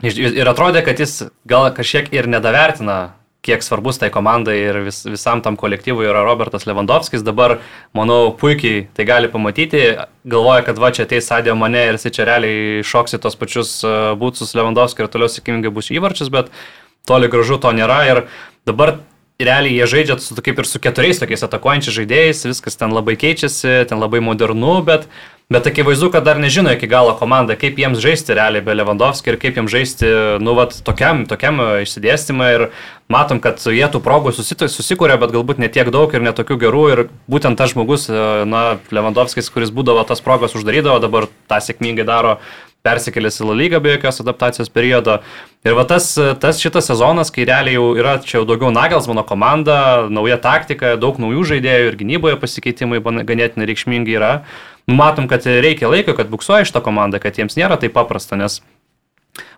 Ir 0.00 0.48
atrodė, 0.48 0.80
kad 0.84 1.00
jis 1.00 1.26
gal 1.48 1.68
kažkiek 1.76 2.08
ir 2.14 2.28
nedavertina, 2.30 3.00
kiek 3.44 3.64
svarbus 3.64 3.98
tai 4.00 4.10
komandai 4.12 4.56
ir 4.60 4.78
vis, 4.84 5.00
visam 5.08 5.40
tam 5.44 5.56
kolektyvui 5.60 6.04
yra 6.08 6.22
Robertas 6.26 6.66
Lewandowskis. 6.68 7.24
Dabar, 7.24 7.58
manau, 7.96 8.34
puikiai 8.36 8.86
tai 8.96 9.06
gali 9.08 9.30
pamatyti. 9.32 9.82
Galvoja, 10.28 10.64
kad 10.66 10.80
va 10.80 10.92
čia 10.92 11.06
ateis 11.08 11.28
Sadė 11.30 11.56
mane 11.56 11.86
ir 11.88 11.96
jis 11.96 12.12
čia 12.16 12.28
realiai 12.28 12.84
šoksi 12.84 13.20
tos 13.22 13.38
pačius 13.40 13.78
e, 13.84 13.94
būtus 14.20 14.52
Lewandowskis 14.56 15.06
ir 15.06 15.12
toliau 15.12 15.32
sėkmingai 15.32 15.72
bus 15.72 15.88
įvarčius, 15.94 16.32
bet 16.32 16.52
toli 17.08 17.32
gražu 17.32 17.56
to 17.60 17.72
nėra. 17.76 18.02
Ir 18.08 18.22
dabar 18.68 18.98
realiai 19.40 19.78
jie 19.78 19.88
žaidžia 19.88 20.18
su, 20.20 20.36
kaip 20.36 20.60
ir 20.60 20.68
su 20.68 20.82
keturiais 20.84 21.20
tokiais 21.22 21.44
atakuojančiais 21.48 21.96
žaidėjais, 21.96 22.46
viskas 22.52 22.76
ten 22.76 22.92
labai 22.92 23.16
keičiasi, 23.20 23.86
ten 23.88 24.04
labai 24.04 24.20
modernu, 24.24 24.82
bet 24.84 25.08
Bet 25.50 25.66
akivaizdu, 25.66 26.12
kad 26.14 26.22
dar 26.22 26.38
nežino 26.38 26.70
iki 26.70 26.86
galo 26.86 27.16
komanda, 27.18 27.56
kaip 27.58 27.78
jiems 27.82 27.98
žaisti 27.98 28.36
realiai 28.38 28.62
be 28.62 28.76
Lewandowski 28.76 29.32
ir 29.32 29.38
kaip 29.42 29.56
jiems 29.58 29.72
žaisti, 29.72 30.06
nu, 30.38 30.54
vat, 30.54 30.76
tokiam, 30.86 31.24
tokiam 31.26 31.58
išsidėstymui. 31.82 32.50
Ir 32.54 32.64
matom, 33.10 33.40
kad 33.42 33.58
jie 33.58 33.88
tų 33.90 33.98
progų 34.04 34.30
susikūrė, 34.38 35.18
bet 35.18 35.34
galbūt 35.34 35.58
ne 35.58 35.66
tiek 35.66 35.90
daug 35.90 36.14
ir 36.14 36.22
netokių 36.22 36.60
gerų. 36.62 36.86
Ir 36.94 37.04
būtent 37.26 37.58
tas 37.58 37.74
žmogus, 37.74 38.06
na, 38.46 38.64
Lewandowskis, 38.94 39.50
kuris 39.50 39.74
būdavo 39.74 40.06
tas 40.06 40.22
progas 40.22 40.54
uždarydavo, 40.54 41.02
dabar 41.02 41.26
tą 41.50 41.58
sėkmingai 41.66 42.06
daro 42.06 42.38
persikėlęs 42.86 43.42
į 43.42 43.50
La 43.50 43.54
Lygą 43.58 43.82
be 43.82 43.96
jokios 43.96 44.22
adaptacijos 44.22 44.70
periodo. 44.72 45.18
Ir 45.66 45.74
va 45.76 45.82
tas, 45.84 46.14
tas 46.40 46.62
šitas 46.62 46.86
sezonas, 46.88 47.28
kai 47.34 47.44
realiai 47.48 47.74
jau 47.74 47.90
yra 47.98 48.14
čia 48.22 48.38
jau 48.38 48.46
daugiau 48.48 48.70
Nagels 48.72 49.10
mano 49.10 49.26
komanda, 49.26 50.06
nauja 50.08 50.38
taktika, 50.40 50.94
daug 50.96 51.18
naujų 51.20 51.44
žaidėjų 51.52 51.90
ir 51.90 51.98
gynyboje 52.00 52.38
pasikeitimai 52.40 53.02
ganėtinai 53.02 53.68
reikšmingi 53.68 54.16
yra 54.16 54.32
matom, 54.96 55.28
kad 55.30 55.46
reikia 55.46 55.90
laiko, 55.90 56.14
kad 56.18 56.30
buksuoja 56.32 56.66
šitą 56.68 56.82
komandą, 56.84 57.20
kad 57.22 57.38
jiems 57.38 57.58
nėra 57.58 57.78
taip 57.80 57.94
paprasta, 57.96 58.38
nes 58.40 58.60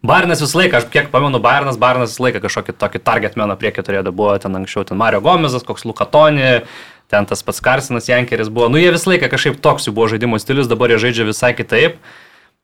Bairnas 0.02 0.42
visą 0.42 0.58
laiką, 0.58 0.80
aš 0.80 0.88
kiek 0.92 1.12
pamenu, 1.12 1.38
Bairnas, 1.42 1.78
Bairnas 1.80 2.12
visą 2.12 2.26
laiką 2.26 2.42
kažkokį 2.44 2.74
tokį 2.78 3.00
target 3.06 3.38
meną 3.40 3.54
priekį 3.58 3.84
turėjo, 3.86 4.12
buvo 4.12 4.34
ten 4.42 4.58
anksčiau, 4.58 4.84
ten 4.88 4.98
Mario 5.00 5.22
Gomezas, 5.24 5.64
koks 5.66 5.86
Lukatoni, 5.88 6.64
ten 7.12 7.28
tas 7.28 7.44
pats 7.46 7.62
Karsinas 7.62 8.10
Jankeris 8.10 8.50
buvo, 8.52 8.68
nu 8.72 8.82
jie 8.82 8.90
visą 8.92 9.12
laiką 9.12 9.30
kažkaip 9.32 9.62
toks 9.64 9.88
jų 9.88 9.94
buvo 9.96 10.10
žaidimo 10.12 10.40
stilius, 10.42 10.70
dabar 10.70 10.92
jie 10.92 11.00
žaidžia 11.06 11.28
visai 11.28 11.54
kitaip. 11.56 12.02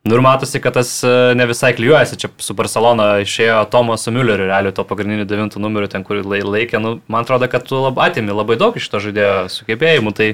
Nu 0.07 0.15
ir 0.15 0.23
matosi, 0.23 0.61
kad 0.63 0.77
tas 0.79 0.93
e, 1.05 1.11
ne 1.37 1.45
visai 1.51 1.73
klyjuojasi, 1.75 2.17
čia 2.23 2.29
su 2.41 2.55
Barcelona 2.57 3.19
išėjo 3.25 3.65
Tomas 3.73 4.07
Mülleriu, 4.07 4.47
realiai 4.47 4.73
to 4.73 4.85
pagrindiniu 4.87 5.27
devintų 5.29 5.59
numeriu, 5.61 5.91
ten 5.91 6.05
kurį 6.07 6.23
laikė, 6.47 6.79
nu, 6.81 6.93
man 7.11 7.27
atrodo, 7.27 7.49
kad 7.51 7.67
tu 7.67 7.81
lab, 7.83 7.99
atimi 8.01 8.33
labai 8.33 8.57
daug 8.61 8.79
iš 8.79 8.87
to 8.89 9.03
žaidėjo 9.03 9.49
sugebėjimų, 9.53 10.15
tai 10.15 10.29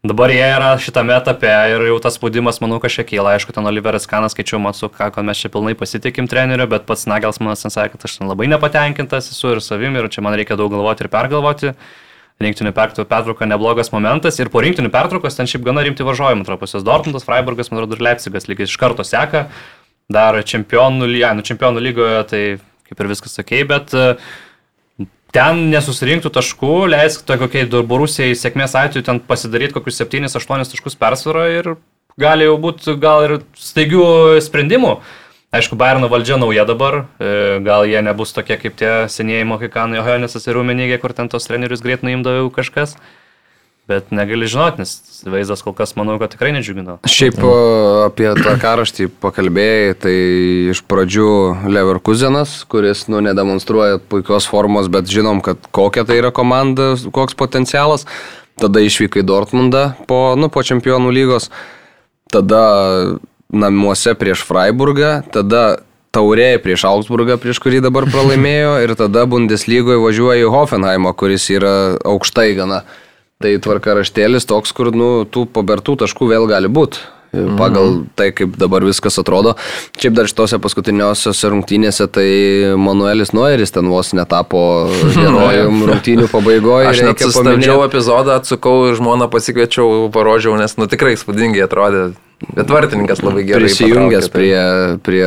Dabar 0.00 0.30
jie 0.32 0.40
yra 0.40 0.70
šitame 0.80 1.12
etape 1.12 1.48
ir 1.68 1.82
jau 1.84 1.98
tas 2.00 2.14
spaudimas, 2.16 2.56
manau, 2.64 2.78
kažkiek 2.80 3.04
kyla. 3.10 3.34
Aišku, 3.36 3.52
ten 3.52 3.68
Oliveras 3.68 4.08
Kanas 4.08 4.32
skaičiau, 4.32 4.56
matau, 4.64 4.88
ką, 4.88 5.10
kad 5.12 5.26
mes 5.28 5.42
čia 5.42 5.50
pilnai 5.52 5.74
pasitikim 5.76 6.24
treneriu, 6.24 6.64
bet 6.72 6.86
pats 6.88 7.04
Nagelsmanas 7.10 7.66
ten 7.66 7.74
sakė, 7.74 7.98
kad 7.98 8.06
aš 8.08 8.14
ten 8.16 8.32
labai 8.32 8.48
nepatenkintas 8.48 9.28
esu 9.34 9.52
ir 9.52 9.60
savim 9.60 10.00
ir 10.00 10.08
čia 10.08 10.24
man 10.24 10.38
reikia 10.40 10.56
daug 10.56 10.72
galvoti 10.72 11.04
ir 11.04 11.12
pergalvoti. 11.12 11.74
rinktinių 12.40 12.72
pertrauka 12.72 13.44
neblogas 13.44 13.92
momentas 13.92 14.40
ir 14.40 14.48
po 14.48 14.64
rinktinių 14.64 14.88
pertraukos 14.88 15.36
ten 15.36 15.44
šiaip 15.44 15.68
gana 15.68 15.84
rimti 15.84 16.00
važiuojami 16.00 16.48
trapusios 16.48 16.80
Dortmundas, 16.80 17.26
Freiburgas, 17.28 17.68
man 17.68 17.82
atrodo, 17.82 18.00
ir 18.00 18.06
Leipzigas 18.08 18.48
lygiai 18.48 18.64
iš 18.64 18.78
karto 18.80 19.04
seka, 19.04 19.50
dar 20.08 20.40
čempionų, 20.40 21.12
ja, 21.20 21.34
nu, 21.36 21.44
čempionų 21.44 21.84
lygoje, 21.84 22.22
tai 22.32 22.44
kaip 22.88 23.04
ir 23.04 23.12
viskas 23.12 23.36
sakė, 23.36 23.66
bet 23.68 23.92
uh, 23.92 24.16
ten 25.34 25.62
nesusirinktų 25.70 26.32
taškų, 26.34 26.74
leisk 26.90 27.24
to 27.26 27.36
kokiai 27.40 27.68
Borusijai 27.68 28.36
sėkmės 28.38 28.76
atveju 28.78 29.06
ten 29.06 29.22
pasidaryti 29.22 29.76
kokius 29.76 30.02
7-8 30.02 30.70
taškus 30.74 30.98
persvarą 30.98 31.46
ir 31.54 31.72
gali 32.20 32.46
jau 32.48 32.58
būti 32.60 32.96
gal 33.00 33.26
ir 33.26 33.36
staigių 33.58 34.38
sprendimų. 34.44 34.98
Aišku, 35.50 35.74
Bayerno 35.74 36.06
valdžia 36.06 36.36
nauja 36.38 36.62
dabar, 36.62 37.08
e, 37.18 37.58
gal 37.66 37.82
jie 37.82 37.98
nebus 38.06 38.30
tokie 38.30 38.54
kaip 38.54 38.76
tie 38.78 39.08
senieji 39.10 39.48
mohikanai 39.50 39.98
Johannesas 39.98 40.46
ir 40.46 40.54
Rumenygė, 40.54 41.00
kur 41.02 41.10
ten 41.10 41.26
tos 41.28 41.48
trenerius 41.50 41.82
greit 41.82 42.04
nuimdavo 42.06 42.52
kažkas. 42.54 42.94
Bet 43.90 44.12
negali 44.14 44.46
žinoti, 44.46 44.84
nes 44.84 45.22
vaizdas 45.26 45.64
kol 45.66 45.74
kas, 45.74 45.96
manau, 45.98 46.14
kad 46.22 46.30
tikrai 46.30 46.52
nedžiugino. 46.54 47.00
Šiaip 47.10 47.40
apie 48.06 48.28
tą 48.38 48.52
karaštį 48.62 49.08
pakalbėjai, 49.22 49.96
tai 50.04 50.14
iš 50.70 50.84
pradžių 50.86 51.30
Leverkusenas, 51.74 52.60
kuris, 52.70 53.08
nu, 53.10 53.18
nedemonstruoja 53.26 53.98
puikios 54.12 54.46
formos, 54.46 54.86
bet 54.92 55.10
žinom, 55.10 55.42
kad 55.42 55.66
kokia 55.74 56.06
tai 56.06 56.20
yra 56.20 56.30
komanda, 56.30 56.92
koks 57.10 57.34
potencialas. 57.34 58.06
Tada 58.60 58.82
išvykai 58.84 59.24
Dortmundą 59.26 59.90
po, 60.06 60.36
nu, 60.38 60.52
po 60.52 60.62
čempionų 60.62 61.10
lygos. 61.16 61.48
Tada 62.30 62.62
namuose 63.50 64.14
prieš 64.14 64.46
Freiburgą, 64.46 65.24
tada 65.34 65.80
taurė 66.14 66.54
prieš 66.62 66.86
Augsburgą, 66.86 67.38
prieš 67.42 67.58
kurį 67.62 67.82
dabar 67.84 68.06
pralaimėjo, 68.10 68.74
ir 68.84 68.94
tada 68.98 69.26
Bundeslygoje 69.30 69.98
važiuoja 70.02 70.46
į 70.46 70.50
Hoffenheimą, 70.54 71.14
kuris 71.18 71.50
yra 71.50 71.74
aukštai 72.06 72.52
gana. 72.58 72.84
Tai 73.40 73.54
tvarkaraštėlis 73.64 74.44
toks, 74.44 74.74
kur 74.76 74.90
nu, 74.92 75.24
tų 75.24 75.46
pabertų 75.48 75.96
taškų 76.02 76.26
vėl 76.28 76.44
gali 76.50 76.68
būti. 76.68 77.00
Pagal 77.30 77.86
mm. 77.86 78.06
tai, 78.18 78.32
kaip 78.34 78.56
dabar 78.58 78.82
viskas 78.82 79.14
atrodo. 79.22 79.52
Šiaip 79.94 80.16
dar 80.18 80.26
šitose 80.26 80.58
paskutiniosiose 80.60 81.52
rungtynėse, 81.52 82.08
tai 82.10 82.26
Manuelis 82.76 83.30
Noeris 83.36 83.70
ten 83.72 83.86
vos 83.88 84.10
netapo 84.18 84.62
herojum 85.14 85.84
rungtynių 85.88 86.26
pabaigoje. 86.32 86.90
Aš 86.90 87.04
net 87.06 87.22
sustabdžiau 87.22 87.84
epizodą, 87.86 88.40
atsukau 88.42 88.90
ir 88.90 88.98
žmoną 88.98 89.30
pasikviečiau, 89.30 90.10
parodžiau, 90.12 90.58
nes 90.58 90.74
nu 90.76 90.90
tikrai 90.90 91.14
spūdingai 91.20 91.62
atrodė. 91.68 92.10
Bet 92.50 92.72
vartininkas 92.72 93.22
labai 93.22 93.46
gerai. 93.46 93.68
Prisijungęs 93.68 94.26
tai. 94.26 94.34
prie, 94.34 94.60
prie 95.06 95.24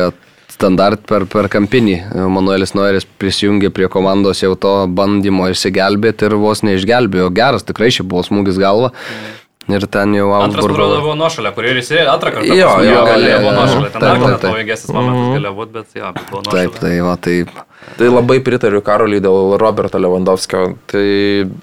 standart 0.54 1.04
per, 1.08 1.26
per 1.30 1.50
kampinį. 1.52 1.98
Manuelis 2.30 2.74
Noiris 2.78 3.06
prisijungė 3.20 3.72
prie 3.74 3.90
komandos 3.92 4.42
jau 4.44 4.54
to 4.58 4.74
bandymo 4.86 5.50
išsigelbėti 5.52 6.28
ir 6.28 6.38
vos 6.40 6.64
neišgelbėjo. 6.66 7.30
Geras, 7.34 7.66
tikrai 7.66 7.90
šiaip 7.94 8.10
buvo 8.10 8.24
smūgis 8.26 8.60
galva. 8.62 8.94
Mm. 8.94 9.40
Ir 9.64 9.86
ten 9.88 10.12
jau 10.12 10.26
Augsburgo. 10.36 10.76
Antras 10.76 11.00
buvo 11.00 11.14
nuošalė, 11.16 11.50
kurį 11.56 11.70
ir 11.72 11.78
jis 11.80 11.90
antrą 12.12 12.34
kartą. 12.34 12.52
Jo, 12.52 12.72
jo, 12.84 12.98
galėjo 13.08 13.36
buvo 13.40 13.52
nuošalė. 13.56 13.92
Ten 13.94 14.02
dar 14.02 14.18
vienas 14.20 14.42
pavojingesnis 14.42 14.90
momentas 14.92 15.22
mhm. 15.22 15.36
galėjo 15.38 15.52
būti, 15.56 15.72
bet 15.78 15.96
jo, 15.96 16.10
buvo 16.18 16.42
nuošalė. 16.42 16.58
Taip, 16.58 16.76
tai 16.82 16.90
va, 17.06 17.14
taip. 17.24 17.54
Tai 17.94 18.10
labai 18.10 18.36
pritariu 18.44 18.82
Karoliui 18.84 19.22
dėl 19.24 19.54
Roberto 19.60 20.00
Lewandowskio. 20.00 20.66
Tai 20.92 21.06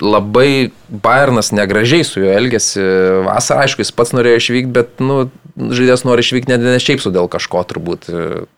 labai 0.02 0.50
Bayernas 0.90 1.54
negražiai 1.54 2.08
su 2.08 2.24
juo 2.24 2.34
elgėsi. 2.34 2.82
Vasarą, 3.28 3.68
aišku, 3.68 3.86
jis 3.86 3.94
pats 3.94 4.16
norėjo 4.18 4.42
išvykti, 4.42 4.74
bet, 4.80 4.98
nu, 5.06 5.22
žaidėjas 5.56 6.04
nori 6.08 6.24
išvykti 6.24 6.52
ne, 6.52 6.58
ne 6.76 6.80
šiaip 6.82 7.02
su 7.04 7.12
dėl 7.14 7.30
kažko, 7.32 7.64
turbūt, 7.70 8.08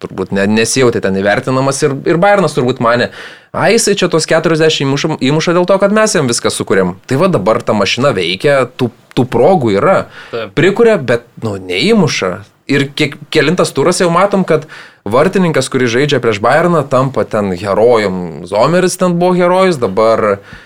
turbūt 0.03 0.33
ne, 0.35 0.45
nesijautė 0.49 1.01
ten 1.03 1.17
įvertinamas 1.19 1.81
ir, 1.85 1.95
ir 2.09 2.19
Bayernas 2.21 2.55
turbūt 2.55 2.81
mane, 2.83 3.09
a, 3.51 3.67
jisai 3.73 3.95
čia 3.99 4.09
tos 4.11 4.27
40 4.29 4.83
įmuša, 4.85 5.17
įmuša 5.23 5.55
dėl 5.57 5.67
to, 5.69 5.77
kad 5.81 5.95
mes 5.95 6.15
jam 6.15 6.29
viską 6.31 6.53
sukūrėm. 6.53 6.95
Tai 7.09 7.19
va 7.21 7.29
dabar 7.33 7.61
ta 7.65 7.75
mašina 7.77 8.13
veikia, 8.15 8.63
tų, 8.79 8.91
tų 9.17 9.27
progų 9.33 9.75
yra, 9.77 9.99
Taip. 10.33 10.55
prikuria, 10.57 10.97
bet, 10.97 11.27
nu, 11.45 11.57
neįmuša. 11.61 12.33
Ir 12.71 12.87
kiek, 12.95 13.17
kelintas 13.33 13.73
turas 13.75 13.99
jau 13.99 14.07
matom, 14.13 14.45
kad 14.47 14.69
vartininkas, 15.03 15.67
kuris 15.67 15.91
žaidžia 15.91 16.21
prieš 16.23 16.39
Bayerną, 16.43 16.85
tampa 16.87 17.25
ten 17.27 17.51
herojum. 17.59 18.45
Zomeris 18.47 18.95
ten 19.01 19.17
buvo 19.19 19.35
herojus, 19.35 19.81
dabar 19.81 20.23
uh, 20.37 20.61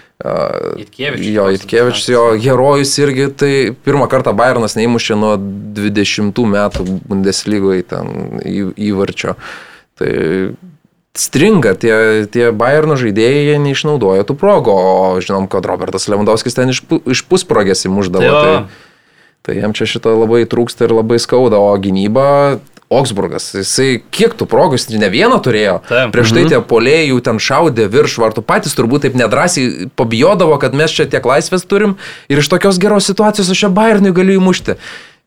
Itkievičius. 0.81 1.29
Jo, 1.29 1.49
Itkievičius, 1.53 2.07
jo 2.09 2.23
herojus 2.41 2.95
irgi, 3.03 3.27
tai 3.37 3.51
pirmą 3.85 4.07
kartą 4.09 4.33
Bayernas 4.37 4.77
neįmušė 4.79 5.17
nuo 5.19 5.35
20 5.37 6.41
metų 6.53 6.87
Bundeslygoje 7.05 7.85
ten 7.91 8.41
įvarčio. 8.73 9.35
Tai 9.97 10.11
stringa, 11.17 11.75
tie, 11.77 12.25
tie 12.33 12.49
Bayerno 12.53 12.97
žaidėjai 12.97 13.45
jie 13.51 13.61
neišnaudoja 13.61 14.25
tų 14.25 14.37
progų, 14.41 14.73
o 14.73 15.21
žinom, 15.21 15.45
kad 15.49 15.69
Robertas 15.69 16.09
Lewandowskis 16.09 16.57
ten 16.57 16.73
iš, 16.73 16.83
iš 17.05 17.23
pusprogės 17.29 17.85
įmuždavo. 17.89 18.33
Tai, 18.41 18.83
Tai 19.47 19.55
jam 19.55 19.71
čia 19.71 19.85
šito 19.87 20.11
labai 20.11 20.41
trūksta 20.43 20.89
ir 20.89 20.91
labai 20.91 21.21
skauda, 21.23 21.55
o 21.55 21.71
gynyba 21.79 22.59
Augsburgas, 22.87 23.49
jisai 23.51 23.97
kiek 24.15 24.31
tų 24.39 24.47
progų, 24.47 24.77
jis 24.77 24.87
ne 24.95 25.09
vieną 25.11 25.41
turėjo. 25.43 25.81
Taip. 25.89 26.13
Prieš 26.15 26.31
tai 26.31 26.45
mhm. 26.45 26.53
tie 26.53 26.61
polėjų 26.69 27.19
ten 27.25 27.41
šaudė 27.43 27.89
virš 27.91 28.15
vartų, 28.23 28.45
patys 28.47 28.77
turbūt 28.77 29.03
taip 29.03 29.17
nedrasiai 29.19 29.89
pabijodavo, 29.99 30.55
kad 30.61 30.77
mes 30.77 30.95
čia 30.95 31.09
tiek 31.11 31.27
laisvės 31.27 31.67
turim 31.67 31.97
ir 32.31 32.39
iš 32.39 32.47
tokios 32.53 32.79
geros 32.79 33.09
situacijos 33.11 33.51
aš 33.51 33.65
čia 33.65 33.73
Bayernui 33.75 34.15
galiu 34.15 34.39
įmušti. 34.39 34.77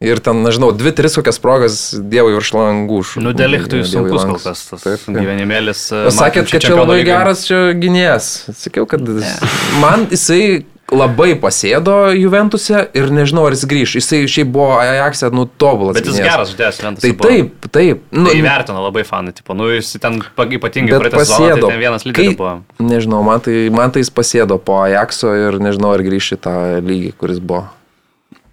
Ir 0.00 0.16
ten, 0.24 0.38
nežinau, 0.40 0.70
dvi, 0.72 0.94
tris 0.96 1.12
kokias 1.18 1.36
progas 1.44 1.74
Dievui 1.92 2.32
virš 2.32 2.54
langų. 2.56 3.02
Nu, 3.20 3.34
deliktui 3.36 3.82
sunkus 3.84 4.24
kol 4.24 4.38
kas 4.40 4.62
tas 4.70 4.80
taip, 4.86 5.02
gyvenimėlis. 5.12 5.82
Sakėt, 6.16 6.48
kad 6.48 6.64
čia 6.64 6.78
labai 6.78 7.02
geras 7.04 7.44
čia 7.44 7.58
gynėjas. 7.76 8.30
Sakiau, 8.56 8.88
kad 8.88 9.04
ne. 9.04 9.34
man 9.82 10.08
jisai 10.08 10.62
labai 10.90 11.34
pasėdo 11.40 11.96
Juventuse 12.16 12.82
ir 12.96 13.10
nežinau, 13.14 13.46
ar 13.48 13.56
jis 13.56 13.66
grįž. 13.70 13.96
Jisai 14.00 14.22
šiaip 14.30 14.52
buvo 14.54 14.78
Ajax'e, 14.82 15.30
nu, 15.34 15.46
tobulas. 15.46 15.96
Bet 15.98 16.08
jis 16.08 16.18
gynės. 16.18 16.28
geras 16.28 16.52
žaidėjas 16.52 16.80
Juventuse. 16.80 17.04
Tai 17.06 17.12
buvo. 17.18 17.28
taip, 17.30 17.68
taip. 17.76 18.06
Nu, 18.14 18.26
tai 18.28 18.38
įvertino 18.40 18.84
labai 18.84 19.04
fanai, 19.08 19.34
tipo, 19.36 19.56
nu, 19.58 19.68
jis 19.72 19.92
ten 20.02 20.20
ypatingai 20.20 21.02
praeitą 21.02 21.24
sezoną, 21.24 21.60
tai 21.66 21.80
vienas 21.80 22.06
lyderis 22.08 22.38
buvo. 22.38 22.54
Nežinau, 22.82 23.22
man 23.26 23.44
tai, 23.44 23.58
man 23.74 23.94
tai 23.94 24.04
jis 24.04 24.12
pasėdo 24.14 24.58
po 24.62 24.80
Ajax'o 24.84 25.34
ir 25.38 25.60
nežinau, 25.62 25.94
ar 25.96 26.04
grįž 26.06 26.34
į 26.36 26.42
tą 26.46 26.56
lygį, 26.84 27.14
kuris 27.20 27.42
buvo. 27.42 27.68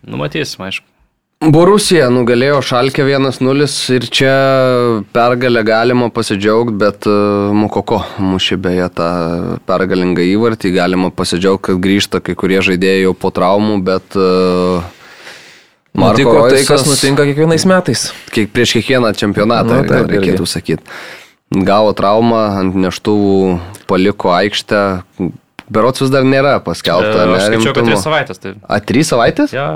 Numatysim, 0.07 0.67
aišku. 0.69 0.87
Borusija 1.37 2.07
nugalėjo 2.09 2.63
Šalkę 2.65 3.03
1-0 3.05 3.65
ir 3.93 4.05
čia 4.09 4.31
pergalę 5.13 5.61
galima 5.61 6.07
pasidžiaugti, 6.09 6.73
bet 6.81 7.05
uh, 7.05 7.53
Mukoko 7.53 7.99
mušė 8.17 8.57
beje 8.57 8.87
tą 8.97 9.09
pergalingą 9.69 10.25
įvartį, 10.25 10.71
galima 10.73 11.11
pasidžiaugti, 11.13 11.67
kad 11.69 11.83
grįžta 11.83 12.23
kai 12.25 12.33
kurie 12.33 12.57
žaidėjai 12.65 13.03
jau 13.03 13.13
po 13.13 13.29
traumų, 13.29 13.77
bet 13.85 14.17
Marko 15.97 16.33
Roisas, 16.39 16.57
tai, 16.57 16.65
kas 16.73 16.89
nutinka 16.89 17.29
kiekvienais 17.29 17.69
metais. 17.69 18.09
Kiek, 18.33 18.49
prieš 18.53 18.79
kiekvieną 18.79 19.13
čempionatą, 19.17 19.83
nu, 19.83 19.89
taip, 19.89 20.09
reikėtų 20.09 20.49
sakyti. 20.49 20.97
Gavo 21.53 21.93
traumą, 21.97 22.41
ant 22.63 22.81
neštuvų 22.81 23.59
paliko 23.89 24.33
aikštę, 24.33 24.81
Berots 25.67 25.99
vis 25.99 26.11
dar 26.13 26.23
nėra 26.23 26.53
paskelbta. 26.63 27.25
E, 27.25 27.35
aš 27.35 27.45
skaičiau, 27.49 27.73
kad 27.75 27.89
3 27.89 27.99
savaitės. 27.99 28.39
Tai... 28.39 28.53
A, 28.63 28.79
3 28.79 29.03
savaitės? 29.09 29.53
Ja. 29.55 29.67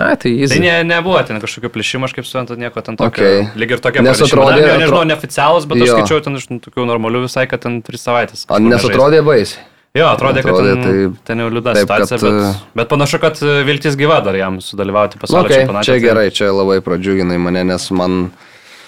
A, 0.00 0.08
tai 0.16 0.32
jis. 0.32 0.54
Tai 0.54 0.60
ne, 0.64 0.74
nebuvo 0.88 1.20
ten 1.28 1.40
kažkokio 1.42 1.70
plėšimo, 1.74 2.08
aš 2.08 2.16
kaip 2.16 2.28
suprantu, 2.28 2.56
nieko 2.60 2.80
ten 2.84 2.96
tokio. 2.96 3.20
Okay. 3.20 3.46
Lyg 3.60 3.76
ir 3.76 3.84
tokia 3.84 4.04
nes 4.06 4.22
atrodė. 4.24 4.62
Ne, 4.64 4.80
nežinau, 4.86 5.04
neoficialus, 5.12 5.68
bet 5.68 5.82
jo. 5.82 5.88
aš 5.88 5.94
skaičiau 5.94 6.24
ten 6.24 6.40
iš 6.40 6.48
nu, 6.48 6.60
tokių 6.64 6.88
normalių 6.88 7.26
visai, 7.26 7.44
kad 7.50 7.64
ten 7.66 7.82
3 7.84 8.00
savaitės. 8.00 8.46
O 8.48 8.60
nes 8.64 8.88
atrodė 8.88 9.20
baisiai. 9.26 9.64
Jo, 9.96 10.10
atrodė, 10.12 10.42
atrodė 10.42 10.72
kad 10.72 10.82
ten, 10.82 10.82
tai, 10.84 11.20
ten 11.24 11.40
jau 11.40 11.46
liūdna 11.52 11.72
situacija, 11.78 12.18
kad, 12.20 12.26
bet, 12.26 12.48
e, 12.48 12.72
bet 12.80 12.90
panašu, 12.90 13.20
kad 13.22 13.38
e, 13.40 13.54
viltis 13.64 13.96
gyva 13.96 14.18
dar 14.24 14.36
jam 14.36 14.58
sudalyvauti 14.60 15.20
pasaulio 15.22 15.48
okay, 15.48 15.62
čempionate. 15.62 15.88
Čia 15.88 15.94
tai- 15.94 16.02
gerai, 16.04 16.26
čia 16.36 16.50
labai 16.52 16.82
pradžiuginai 16.84 17.38
mane, 17.40 17.64
nes 17.72 17.88
man... 17.96 18.26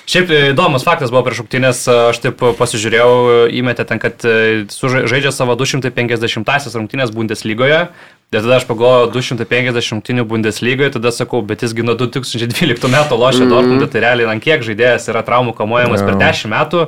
Šiaip 0.09 0.31
įdomus 0.33 0.87
faktas 0.89 1.11
buvo 1.13 1.21
prieš 1.27 1.43
šauktinės, 1.43 1.83
aš 2.09 2.19
taip 2.25 2.41
pasižiūrėjau, 2.57 3.49
įmetė 3.59 3.85
ten, 3.91 3.99
kad 4.01 4.25
žaidžia 4.25 5.33
savo 5.37 5.53
250-asias 5.61 6.77
rungtynės 6.79 7.13
Bundeslygoje. 7.13 7.83
Ir 8.29 8.41
tada 8.41 8.57
aš 8.57 8.65
pagalvojau 8.69 9.11
250 9.13 9.93
rungtynių 9.93 10.25
Bundeslygoje, 10.29 10.95
tada 10.97 11.13
sakau, 11.13 11.43
bet 11.45 11.65
jisgi 11.65 11.85
nuo 11.85 11.95
2012 11.97 12.91
metų 12.93 13.17
lošia 13.21 13.45
mm. 13.45 13.53
Dortmundą, 13.53 13.89
tai 13.93 14.03
realiai 14.05 14.29
ant 14.33 14.45
kiek 14.45 14.65
žaidėjas 14.65 15.09
yra 15.13 15.23
traumų 15.25 15.53
kamuojamas 15.57 16.01
yeah. 16.01 16.09
per 16.09 16.21
10 16.21 16.53
metų. 16.53 16.83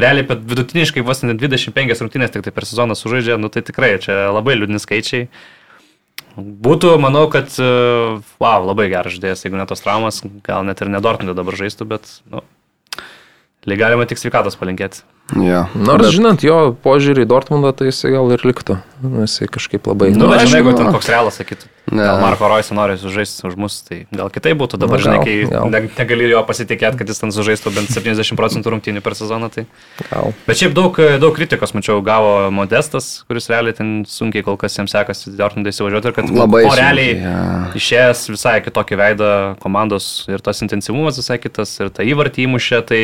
Realiai 0.00 0.24
per 0.28 0.40
vidutiniškai 0.40 1.04
vos 1.04 1.22
ne 1.24 1.36
25 1.36 2.00
rungtynės 2.04 2.32
tik 2.32 2.44
tai 2.44 2.52
per 2.56 2.68
sezoną 2.68 2.96
sužaidžia, 2.96 3.36
nu 3.40 3.48
tai 3.52 3.64
tikrai 3.64 3.94
čia 4.04 4.26
labai 4.36 4.56
liūdni 4.56 4.80
skaičiai. 4.80 5.30
Būtų, 6.36 6.96
manau, 7.00 7.24
kad, 7.32 7.56
wow, 7.56 8.68
labai 8.68 8.90
geras 8.92 9.16
žaidėjas, 9.16 9.46
jeigu 9.46 9.56
net 9.56 9.72
tos 9.72 9.80
traumas, 9.84 10.20
gal 10.44 10.64
net 10.68 10.84
ir 10.84 10.92
nedortinti 10.92 11.36
dabar 11.36 11.56
žaistų, 11.56 11.88
bet, 11.94 12.10
nu, 12.28 12.44
Lyg 13.66 13.82
galima 13.82 14.06
tik 14.06 14.20
sveikatos 14.22 14.58
palinkėti. 14.60 15.02
Ja. 15.34 15.64
Nors 15.74 16.04
bet... 16.04 16.12
žinant 16.14 16.42
jo 16.46 16.76
požiūrį 16.84 17.24
į 17.24 17.28
Dortmundą, 17.32 17.72
tai 17.74 17.88
jisai 17.88 18.12
gal 18.14 18.28
ir 18.30 18.44
liktų. 18.46 18.76
Nu, 19.02 19.24
jisai 19.24 19.48
kažkaip 19.50 19.88
labai... 19.90 20.12
Nu, 20.14 20.28
bet 20.30 20.44
žinai, 20.44 20.60
jeigu 20.60 20.74
ten 20.78 20.86
koks 20.94 21.08
realas 21.10 21.40
sakytų, 21.40 21.66
ne. 21.90 21.98
gal 21.98 22.20
Marko 22.22 22.46
Roisą 22.46 22.76
nori 22.78 22.94
sužaisti 23.00 23.42
už 23.48 23.56
mus, 23.58 23.80
tai 23.82 24.04
gal 24.14 24.30
kitai 24.30 24.52
būtų. 24.56 24.78
Dabar, 24.78 25.02
gal, 25.02 25.08
žinai, 25.08 25.18
kai 25.26 25.34
gal. 25.50 25.66
ne, 25.74 25.80
negali 25.98 26.28
jo 26.30 26.44
pasitikėti, 26.46 27.00
kad 27.00 27.10
jis 27.10 27.18
ten 27.24 27.34
sužaistų 27.34 27.72
bent 27.74 27.90
70 27.90 28.38
procentų 28.38 28.76
rungtynių 28.76 29.02
per 29.02 29.16
sezoną. 29.18 29.50
Tai... 29.50 29.64
Gal. 30.12 30.30
Bet 30.46 30.62
šiaip 30.62 30.76
daug, 30.78 31.00
daug 31.18 31.34
kritikos, 31.34 31.74
mačiau, 31.74 31.98
gavo 32.06 32.36
Modestas, 32.54 33.10
kuris 33.26 33.50
realiai 33.50 33.74
ten 33.74 33.96
sunkiai 34.06 34.46
kol 34.46 34.60
kas 34.62 34.78
jiems 34.78 34.94
sekasi 34.94 35.34
Dortmundai 35.34 35.74
įsivažiuoti 35.74 36.12
ir 36.12 36.16
kad 36.20 36.30
labai 36.30 36.62
o 36.70 36.76
realiai 36.78 37.18
ja. 37.18 37.40
išėjęs 37.74 38.28
visai 38.30 38.60
kitokį 38.62 39.00
veidą 39.02 39.32
komandos 39.58 40.22
ir 40.30 40.38
tas 40.38 40.62
intensyvumas 40.62 41.18
visai 41.18 41.42
kitas 41.42 41.74
ir 41.82 41.90
tą 41.90 42.06
įvartį 42.06 42.46
įmušė, 42.46 42.80
tai 42.86 43.02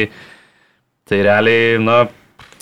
Tai 1.09 1.23
realiai, 1.27 1.79
na, 1.83 2.05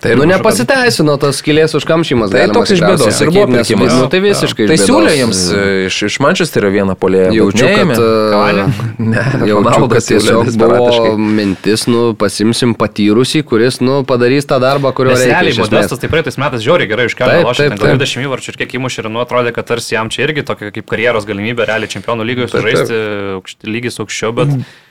Tai 0.00 0.14
nu, 0.16 0.24
nepasiteisino 0.24 1.14
tas 1.20 1.42
skilės 1.42 1.74
užkamšymas. 1.76 2.30
Tai 2.32 2.46
toks 2.54 2.70
iš 2.72 2.80
bėdos 2.80 3.18
ir 3.20 3.30
buvo 3.34 3.42
pirkimas. 3.50 3.92
Nu, 3.98 4.06
tai 4.08 4.22
visiškai. 4.24 4.68
Tai 4.70 4.78
siūlė 4.80 5.12
jiems 5.12 5.42
e, 5.52 5.64
iš, 5.90 5.98
iš 6.08 6.16
Manchesterio 6.24 6.70
vieną 6.72 6.94
polėją. 7.00 7.34
Jaučiu, 7.36 7.66
kad, 7.68 8.00
e, 8.00 8.64
ne, 9.12 9.26
jaučiu, 9.50 9.90
kad 9.92 10.08
tiesiog 10.08 10.50
buvo 10.56 11.12
mintis, 11.20 11.84
nu, 11.90 12.06
pasimsim 12.16 12.72
patyrusį, 12.80 13.44
kuris, 13.52 13.82
nu, 13.84 14.00
padarys 14.08 14.48
tą 14.48 14.56
darbą, 14.64 14.94
kurio 14.96 15.18
reikia. 15.18 15.36
Realiai, 15.36 15.60
Modestas 15.60 16.00
tai 16.00 16.08
praeitais 16.12 16.40
metais 16.40 16.64
žiauriai 16.64 16.88
gerai 16.88 17.10
iškelė 17.12 17.42
lošį, 17.44 17.70
20 17.76 18.24
įvarčių 18.24 18.54
ir 18.54 18.62
kiek 18.64 18.78
įmušė 18.80 19.04
ir 19.04 19.12
nu 19.12 19.20
atrodė, 19.20 19.52
kad 19.52 19.68
tarsi 19.68 19.98
jam 19.98 20.08
čia 20.08 20.24
irgi 20.30 20.48
tokia 20.48 20.72
kaip 20.72 20.88
karjeros 20.88 21.28
galimybė 21.28 21.68
realiai 21.68 21.92
čempionų 21.92 22.24
lygoje 22.32 22.54
sužaisti 22.54 23.68
lygis 23.68 24.00
aukščiau, 24.00 24.32
bet... 24.40 24.56
Mm 24.56 24.88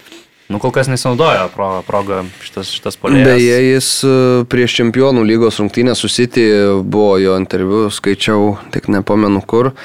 Nu, 0.50 0.58
kol 0.58 0.72
kas 0.74 0.88
nesinaudojo 0.90 1.46
pro, 1.54 1.68
progą 1.86 2.24
šitas, 2.42 2.72
šitas 2.74 2.98
polėjas. 2.98 3.28
Beje, 3.28 3.58
jis 3.68 3.90
e, 4.02 4.14
prieš 4.50 4.80
čempionų 4.80 5.22
lygos 5.30 5.60
rungtynę 5.62 5.94
susitį 5.94 6.46
buvo 6.90 7.20
jo 7.22 7.36
interviu, 7.38 7.84
skaičiau, 7.94 8.56
tik 8.74 8.90
nepamenu 8.90 9.44
kur. 9.46 9.76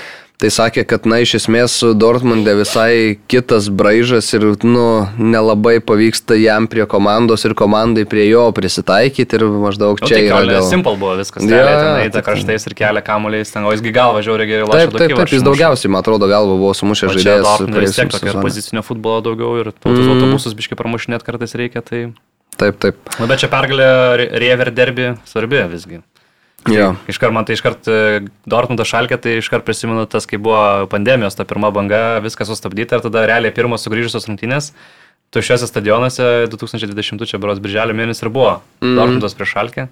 Tai 0.43 0.49
sakė, 0.51 0.83
kad, 0.83 1.05
na, 1.07 1.21
iš 1.23 1.37
esmės 1.39 1.77
Dortmundė 1.95 2.57
visai 2.59 3.15
kitas 3.31 3.69
braižas 3.71 4.27
ir, 4.35 4.43
nu, 4.67 5.07
nelabai 5.15 5.77
pavyksta 5.79 6.35
jam 6.35 6.67
prie 6.71 6.83
komandos 6.91 7.47
ir 7.47 7.55
komandai 7.55 8.03
prie 8.11 8.25
jo 8.27 8.49
prisitaikyti 8.57 9.39
ir 9.39 9.45
maždaug 9.47 10.03
čia 10.03 10.19
nu, 10.19 10.33
tai. 10.35 10.49
Gal... 10.51 10.67
Simple 10.67 10.97
buvo 10.99 11.15
viskas, 11.21 11.47
ja, 11.47 11.63
ten 11.71 12.03
eita 12.09 12.25
kraštais 12.27 12.67
ir 12.67 12.75
kelia 12.77 13.05
kamuoliais, 13.07 13.55
ten, 13.55 13.63
o 13.63 13.71
jisgi 13.77 13.95
galva 13.95 14.25
žiauriai 14.27 14.51
gerai 14.51 14.67
lošia. 14.67 14.89
Taip, 14.91 14.99
taip, 14.99 15.15
taip, 15.21 15.35
jis 15.39 15.47
daugiausiai, 15.47 15.93
man 15.95 16.03
atrodo, 16.03 16.29
galva 16.31 16.59
buvo 16.59 16.75
sumušęs 16.77 17.15
žaidėjas. 17.15 17.67
Vis 17.79 17.99
tiek 18.01 18.11
tokio 18.17 18.35
pozicinio 18.41 18.83
futbolo 18.87 19.23
daugiau 19.29 19.55
ir 19.63 19.71
tautus 19.77 20.03
mm. 20.03 20.17
autobusus 20.17 20.59
biškai 20.59 20.81
pramušinėt 20.81 21.23
kartais 21.27 21.55
reikia, 21.61 21.85
tai... 21.87 22.09
Taip, 22.59 22.83
taip. 22.83 22.99
Na, 23.21 23.31
bet 23.31 23.43
čia 23.43 23.49
pergalė 23.51 23.87
Riever 24.35 24.75
derbi 24.75 25.15
svarbi 25.31 25.63
visgi. 25.71 26.03
Jo. 26.73 26.95
Iškart 27.13 27.35
man 27.37 27.45
tai 27.45 27.59
iškart 27.59 27.89
e, 27.93 27.97
Dortmundo 28.49 28.87
šalkė, 28.89 29.19
tai 29.21 29.39
iškart 29.43 29.67
prisimenu 29.67 30.07
tas, 30.09 30.25
kai 30.29 30.39
buvo 30.41 30.87
pandemijos, 30.93 31.37
ta 31.37 31.45
pirma 31.49 31.69
banga, 31.75 32.21
viskas 32.25 32.49
sustabdyta 32.49 32.97
ir 32.97 33.05
tada 33.05 33.27
realiai 33.29 33.53
pirmos 33.53 33.85
sugrįžusios 33.85 34.31
rungtynės 34.31 34.73
tuščiuose 35.35 35.69
stadionuose 35.69 36.31
2020 36.53 37.27
čia 37.29 37.41
beros 37.43 37.61
birželio 37.63 37.97
mėnesį 37.97 38.27
ir 38.27 38.33
buvo 38.35 38.53
mm. 38.81 38.95
Dortmundas 38.99 39.37
prieš 39.39 39.55
šalkę. 39.57 39.89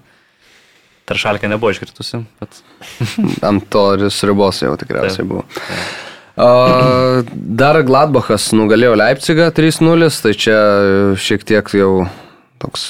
Tar 1.03 1.19
šalkė 1.19 1.49
nebuvo 1.51 1.73
iškritusi, 1.73 2.21
bet... 2.39 2.61
Ant 3.49 3.65
to 3.71 3.83
ribos 3.99 4.61
jau 4.63 4.71
tikriausiai 4.79 5.27
buvo. 5.27 5.43
Uh, 6.33 7.21
dar 7.33 7.77
Gladbachas 7.85 8.47
nugalėjo 8.55 8.95
Leipzigą 8.97 9.51
3-0, 9.53 10.07
tai 10.23 10.31
čia 10.33 10.59
šiek 11.19 11.43
tiek 11.45 11.73
jau 11.75 11.91
toks 12.61 12.83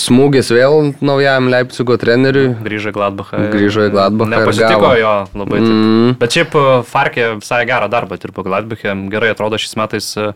smūgis 0.00 0.50
vėl 0.54 0.92
naujam 1.04 1.48
Leipzigo 1.52 1.96
treneriui. 2.00 2.52
Grįžo 2.64 2.92
į 2.92 2.96
Gladbachą. 2.96 3.42
Grįžo 3.52 3.88
į 3.88 3.92
Gladbachą. 3.94 4.30
Nepasitiko 4.34 4.92
jo 4.98 5.14
labai. 5.32 5.60
Taip. 5.60 5.74
Mm. 5.74 6.14
Bet 6.20 6.36
šiaip 6.36 6.56
e, 6.58 6.64
Farkė 6.88 7.28
visai 7.40 7.60
gerą 7.68 7.90
darbą 7.92 8.18
dirbo 8.20 8.44
Gladbachė. 8.46 8.94
Gerai 9.12 9.32
atrodo 9.34 9.60
šiais 9.60 9.76
metais 9.80 10.10
e, 10.20 10.30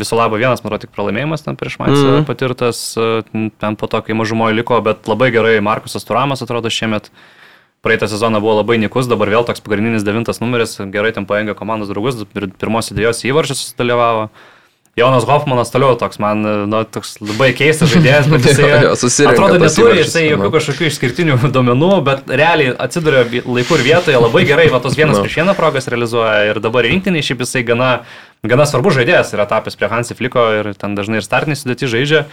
viso 0.00 0.18
labo 0.18 0.40
vienas, 0.40 0.64
man 0.64 0.78
tik 0.82 0.94
pralaimėjimas 0.94 1.44
ten 1.44 1.58
prieš 1.60 1.78
Maicą 1.82 2.00
mm. 2.00 2.24
patirtas, 2.28 2.80
e, 2.96 3.50
ten 3.62 3.78
po 3.78 3.90
to, 3.90 4.00
kai 4.06 4.16
mažumoje 4.18 4.56
liko, 4.56 4.80
bet 4.84 5.10
labai 5.10 5.30
gerai 5.34 5.58
Markusas 5.64 6.08
Turamas 6.08 6.44
atrodo 6.44 6.72
šiemet. 6.72 7.12
Praeitą 7.82 8.06
sezoną 8.06 8.38
buvo 8.38 8.60
labai 8.60 8.76
nikus, 8.78 9.08
dabar 9.10 9.26
vėl 9.32 9.42
toks 9.42 9.62
pagrindinis 9.64 10.04
devintas 10.06 10.38
numeris, 10.38 10.76
gerai 10.94 11.10
ten 11.16 11.26
paėmė 11.26 11.56
komandos 11.58 11.90
draugus, 11.90 12.20
pirmos 12.32 12.92
idėjos 12.94 13.24
įvarčius 13.26 13.72
dalyvavo. 13.74 14.28
Jonas 14.96 15.24
Hoffmanas 15.24 15.70
toliau 15.72 15.96
toks, 15.96 16.18
man, 16.20 16.42
nu, 16.68 16.80
toks 16.84 17.14
labai 17.24 17.54
keistas 17.56 17.88
žaidėjas, 17.94 18.26
bet 18.28 18.44
jisai 18.50 18.66
jo, 18.68 18.80
jo, 18.92 19.10
atrodo 19.30 19.60
neturi 19.62 20.02
jisai 20.02 20.26
jokių 20.26 20.50
kažkokių 20.52 20.88
išskirtinių 20.90 21.36
duomenų, 21.54 21.88
bet 22.04 22.28
realiai 22.28 22.74
atsiduria 22.76 23.24
laiku 23.24 23.78
ir 23.78 23.86
vietoje, 23.86 24.20
labai 24.20 24.44
gerai, 24.48 24.68
va 24.72 24.82
tos 24.84 24.98
vienas 24.98 25.16
no. 25.16 25.24
prieš 25.24 25.38
vieną 25.40 25.56
progas 25.56 25.88
realizuoja 25.88 26.50
ir 26.50 26.60
dabar 26.60 26.84
rinktinį 26.84 27.24
šiaip 27.24 27.40
jisai 27.46 27.64
gana, 27.72 27.90
gana 28.44 28.68
svarbus 28.68 28.98
žaidėjas 29.00 29.32
yra 29.32 29.48
tapęs 29.48 29.80
prie 29.80 29.88
Hansi 29.94 30.18
Fliko 30.18 30.44
ir 30.58 30.72
ten 30.76 30.98
dažnai 30.98 31.22
ir 31.22 31.28
startinį 31.28 31.56
sudėtį 31.62 31.92
žaidžia. 31.96 32.26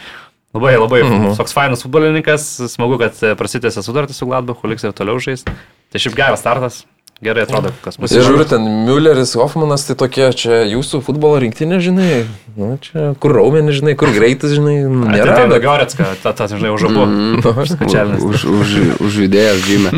Labai, 0.49 0.75
labai 0.81 1.03
mm 1.03 1.11
-hmm. 1.13 1.37
toks 1.37 1.53
fainas 1.53 1.83
futbolininkas, 1.85 2.43
smagu, 2.73 2.97
kad 2.97 3.15
prasitėsi 3.37 3.83
sutartį 3.85 4.17
su 4.17 4.25
Gladbachu, 4.25 4.67
liks 4.67 4.83
ir 4.83 4.95
toliau 4.97 5.21
žais. 5.21 5.45
Tai 5.93 6.01
šiaip 6.01 6.15
geras 6.17 6.41
startas, 6.41 6.85
Gerai 7.19 7.43
atrodo, 7.43 7.73
kas 7.83 7.97
bus. 7.99 8.13
Ir 8.15 8.23
žiūriu, 8.23 8.45
ten 8.47 8.63
Mülleris, 8.87 9.33
Hoffmanas, 9.35 9.83
tai 9.89 9.97
tokie 9.99 10.29
čia 10.39 10.61
jūsų 10.71 11.01
futbolo 11.03 11.41
rinktinė, 11.43 11.81
žinai, 11.83 12.21
nu, 12.55 12.77
čia 12.79 13.09
kur 13.19 13.35
raumenį, 13.35 13.75
žinai, 13.75 13.95
kur 13.99 14.13
greitis, 14.15 14.53
žinai, 14.55 14.77
nėra. 14.87 15.35
Tai 15.35 15.49
tai 15.51 15.59
Goretska, 15.65 16.07
ta, 16.23 16.31
ta, 16.31 16.47
žinai, 16.47 16.71
už 16.77 16.87
abu. 16.87 17.03
Mm, 17.09 17.41
nu, 17.43 18.29
už, 18.29 18.43
už, 18.47 18.71
už 19.03 19.19
idėjas 19.25 19.59
gimė. 19.65 19.91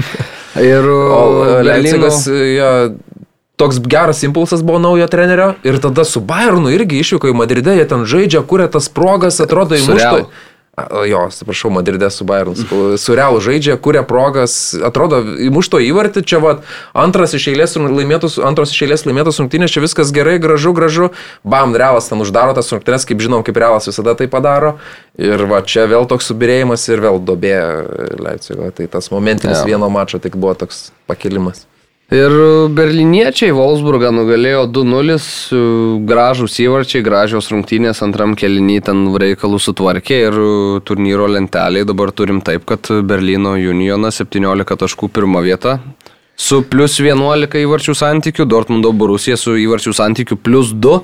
Ir 0.61 0.87
Leipzigas, 1.67 2.23
ja, 2.29 2.71
toks 3.61 3.77
geras 3.85 4.23
impulsas 4.25 4.63
buvo 4.65 4.79
naujo 4.81 5.05
trenerio 5.11 5.51
ir 5.67 5.77
tada 5.83 6.05
su 6.07 6.21
Bayernu 6.25 6.71
irgi 6.73 7.01
išvyko 7.03 7.29
į 7.29 7.35
Madridę, 7.37 7.75
jie 7.77 7.85
ten 7.85 8.07
žaidžia, 8.09 8.41
kuria 8.49 8.65
tas 8.71 8.89
progas, 8.89 9.37
atrodo 9.43 9.77
įmuštų. 9.77 10.25
Jo, 11.07 11.25
atsiprašau, 11.27 11.69
Madride 11.69 12.09
su 12.09 12.25
Bayern. 12.25 12.55
Su 12.97 13.15
Real 13.15 13.39
žaidžia, 13.43 13.75
kuria 13.77 14.03
progas, 14.07 14.71
atrodo, 14.87 15.19
įmušto 15.43 15.81
įvartį, 15.83 16.23
čia 16.23 16.39
va, 16.39 16.53
antras 16.95 17.35
iš 17.35 17.49
eilės 17.51 17.75
laimėtos, 17.75 18.37
antros 18.39 18.71
iš 18.71 18.85
eilės 18.87 19.03
laimėtos 19.03 19.41
rungtynės, 19.43 19.73
čia 19.75 19.83
viskas 19.83 20.13
gerai, 20.15 20.37
gražu, 20.39 20.71
gražu. 20.77 21.09
Bam, 21.43 21.75
Realas 21.75 22.07
ten 22.07 22.23
uždaro 22.23 22.55
tas 22.55 22.71
rungtynės, 22.71 23.03
kaip 23.09 23.19
žinom, 23.19 23.43
kaip 23.43 23.59
Realas 23.59 23.91
visada 23.91 24.15
tai 24.15 24.29
padaro. 24.31 24.77
Ir 25.19 25.43
va, 25.51 25.59
čia 25.59 25.89
vėl 25.91 26.07
toks 26.07 26.31
subirėjimas 26.31 26.87
ir 26.87 27.03
vėl 27.03 27.19
dobė 27.19 27.57
Leipzigo. 28.23 28.71
Tai 28.71 28.87
tas 28.95 29.11
momentinis 29.11 29.59
ja. 29.59 29.67
vieno 29.73 29.91
mačo 29.91 30.23
tik 30.23 30.39
buvo 30.39 30.55
toks 30.63 30.87
pakilimas. 31.11 31.65
Ir 32.11 32.33
berliniečiai 32.75 33.53
Wolfsburgą 33.55 34.09
nugalėjo 34.11 34.65
2-0, 34.75 35.13
gražus 36.03 36.57
įvarčiai, 36.59 37.05
gražios 37.05 37.47
rungtynės 37.53 38.03
antram 38.03 38.33
kelinį 38.35 38.75
ten 38.83 39.05
reikalų 39.23 39.61
sutvarkė 39.63 40.17
ir 40.25 40.39
turnyro 40.83 41.29
lenteliai 41.31 41.87
dabar 41.87 42.11
turim 42.11 42.41
taip, 42.43 42.65
kad 42.67 42.91
Berlyno 43.07 43.55
Unionas 43.55 44.19
17 44.19 44.75
taškų 44.83 45.07
pirmą 45.07 45.45
vietą 45.47 45.77
su 46.41 46.59
plus 46.67 46.97
11 46.99 47.55
įvarčių 47.61 47.95
santykiu, 47.95 48.43
Dortmundo 48.49 48.91
Borusija 48.91 49.37
su 49.39 49.55
įvarčių 49.61 49.95
santykiu 49.95 50.35
plus 50.35 50.71
2 50.73 50.99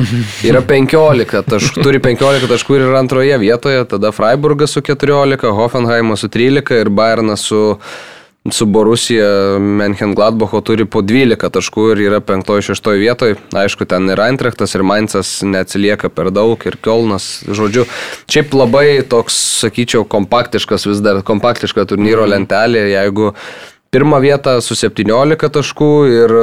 yra 0.52 0.62
15 0.68 1.42
taškų, 1.48 1.82
turi 1.82 2.02
15 2.06 2.50
taškų 2.54 2.78
ir 2.78 2.86
yra 2.86 3.02
antroje 3.02 3.42
vietoje, 3.42 3.82
tada 3.90 4.14
Freiburgas 4.14 4.78
su 4.78 4.86
14, 4.86 5.50
Hoffenheimas 5.58 6.22
su 6.22 6.30
13 6.30 6.84
ir 6.84 6.92
Bayernas 6.94 7.50
su 7.50 7.62
su 8.50 8.66
Borusija 8.66 9.58
Menchengladbacho 9.58 10.60
turi 10.66 10.84
po 10.84 11.02
12 11.02 11.50
taškų 11.54 11.84
ir 11.92 12.02
yra 12.08 12.20
5-6 12.26 12.88
vietoje. 12.98 13.36
Aišku, 13.54 13.86
ten 13.86 14.10
ir 14.10 14.22
Eintrechtas, 14.24 14.74
ir 14.74 14.82
Mainzas 14.86 15.30
neatsilieka 15.46 16.10
per 16.10 16.32
daug, 16.34 16.58
ir 16.66 16.78
Kielnas, 16.82 17.44
žodžiu. 17.46 17.86
Šiaip 18.26 18.54
labai 18.58 18.86
toks, 19.06 19.36
sakyčiau, 19.62 20.02
kompaktiškas 20.02 20.88
vis 20.90 21.02
dar, 21.04 21.22
kompaktiška 21.26 21.86
turnyro 21.86 22.26
lentelė, 22.26 22.88
jeigu 22.96 23.30
pirmą 23.94 24.18
vietą 24.24 24.58
su 24.64 24.74
17 24.74 25.52
taškų 25.58 25.92
ir 26.10 26.36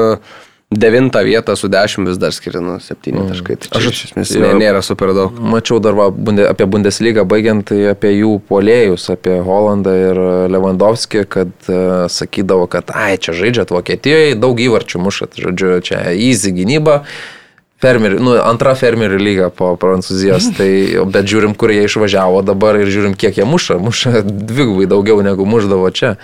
Devintą 0.69 1.23
vietą 1.25 1.55
su 1.57 1.67
dešimt 1.67 2.07
vis 2.07 2.17
dar 2.21 2.33
skirinu 2.33 2.75
septyni 2.79 3.17
mm. 3.17 3.29
taškai. 3.31 3.55
Tai 3.63 3.71
Aš 3.79 3.87
iš 3.89 4.01
esmės 4.09 4.33
nė, 4.37 4.51
nėra 4.59 4.83
super 4.85 5.15
daug. 5.17 5.39
Mačiau 5.53 5.79
dar 5.81 5.97
va, 5.97 6.11
bunde, 6.13 6.45
apie 6.45 6.67
Bundeslygą 6.69 7.23
baigiant, 7.25 7.65
tai 7.71 7.87
apie 7.89 8.11
jų 8.19 8.35
polėjus, 8.51 9.07
apie 9.15 9.39
Holandą 9.47 9.95
ir 9.97 10.21
Lewandowski, 10.53 11.25
kad 11.25 11.49
uh, 11.73 12.05
sakydavo, 12.05 12.69
kad 12.69 12.93
ai, 12.93 13.17
čia 13.17 13.33
žaidžiat 13.41 13.73
Vokietijoje, 13.73 14.37
daug 14.37 14.61
įvarčių 14.61 15.01
mušat, 15.07 15.41
žodžiu, 15.41 15.73
čia 15.89 16.05
easy 16.13 16.53
gynyba. 16.53 17.01
Uh, 17.01 17.38
fermerių, 17.83 18.19
nu, 18.23 18.33
antra 18.43 18.73
fermerių 18.77 19.19
lyga 19.21 19.49
po 19.53 19.71
Prancūzijos, 19.79 20.51
tai, 20.59 20.71
bet 21.11 21.29
žiūrim, 21.31 21.55
kur 21.59 21.73
jie 21.73 21.85
išvažiavo 21.87 22.41
dabar 22.47 22.79
ir 22.79 22.91
žiūrim, 22.91 23.15
kiek 23.19 23.39
jie 23.39 23.47
muša. 23.47 23.79
Muša 23.83 24.23
dvigubai 24.25 24.89
daugiau 24.89 25.23
negu 25.25 25.47
muždavo 25.49 25.89
čia. 25.95 26.15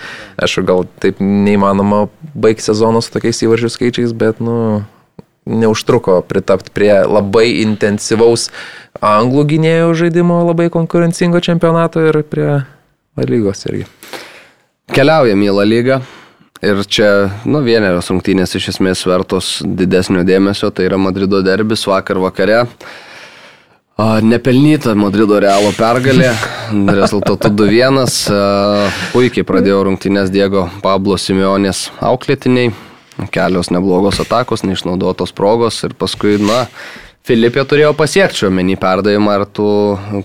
Aišku, 0.41 0.65
gal 0.68 0.84
taip 1.03 1.22
neįmanoma 1.23 2.06
baigti 2.36 2.68
sezono 2.68 3.03
su 3.03 3.14
tokiais 3.15 3.44
įvarčių 3.45 3.72
skaičiais, 3.72 4.15
bet, 4.18 4.44
nu, 4.44 4.84
neužtruko 5.45 6.22
pritapti 6.26 6.73
prie 6.73 6.94
labai 7.06 7.61
intensyvaus 7.61 8.49
anglų 9.06 9.45
gynėjų 9.53 9.94
žaidimo, 10.02 10.41
labai 10.48 10.72
konkurencingo 10.73 11.41
čempionato 11.44 12.02
ir 12.02 12.23
prie 12.26 12.64
lygos 13.22 13.68
irgi. 13.69 13.86
Keliaujam 14.95 15.41
į 15.45 15.53
La 15.53 15.65
lygą. 15.65 16.02
Ir 16.66 16.80
čia, 16.90 17.10
nu, 17.46 17.60
vienerios 17.62 18.08
rungtynės 18.10 18.56
iš 18.58 18.72
esmės 18.72 19.04
vertos 19.06 19.60
didesnio 19.62 20.24
dėmesio, 20.26 20.72
tai 20.74 20.88
yra 20.88 20.98
Madrido 20.98 21.44
derbis 21.46 21.84
vakar 21.86 22.18
vakare. 22.24 22.64
Nepelnyta 24.26 24.96
Madrido 24.98 25.38
Realo 25.40 25.70
pergalė, 25.78 26.32
rezultatu 27.00 27.52
2-1. 27.54 28.10
Puikiai 29.14 29.46
pradėjo 29.46 29.84
rungtynės 29.86 30.34
Diego 30.34 30.66
Pablo 30.82 31.20
Simeonės 31.22 31.92
auklėtiniai, 32.02 32.74
kelios 33.36 33.70
neblogos 33.70 34.24
atakos, 34.26 34.66
neišnaudotos 34.66 35.38
progos 35.38 35.84
ir 35.86 35.94
paskui, 35.94 36.40
na, 36.42 36.66
Filipė 37.26 37.64
turėjo 37.66 37.94
pasiekti 37.98 38.44
šio 38.44 38.52
menį 38.54 38.76
perdavimą 38.82 39.38
ir 39.40 39.46
tų 39.54 39.70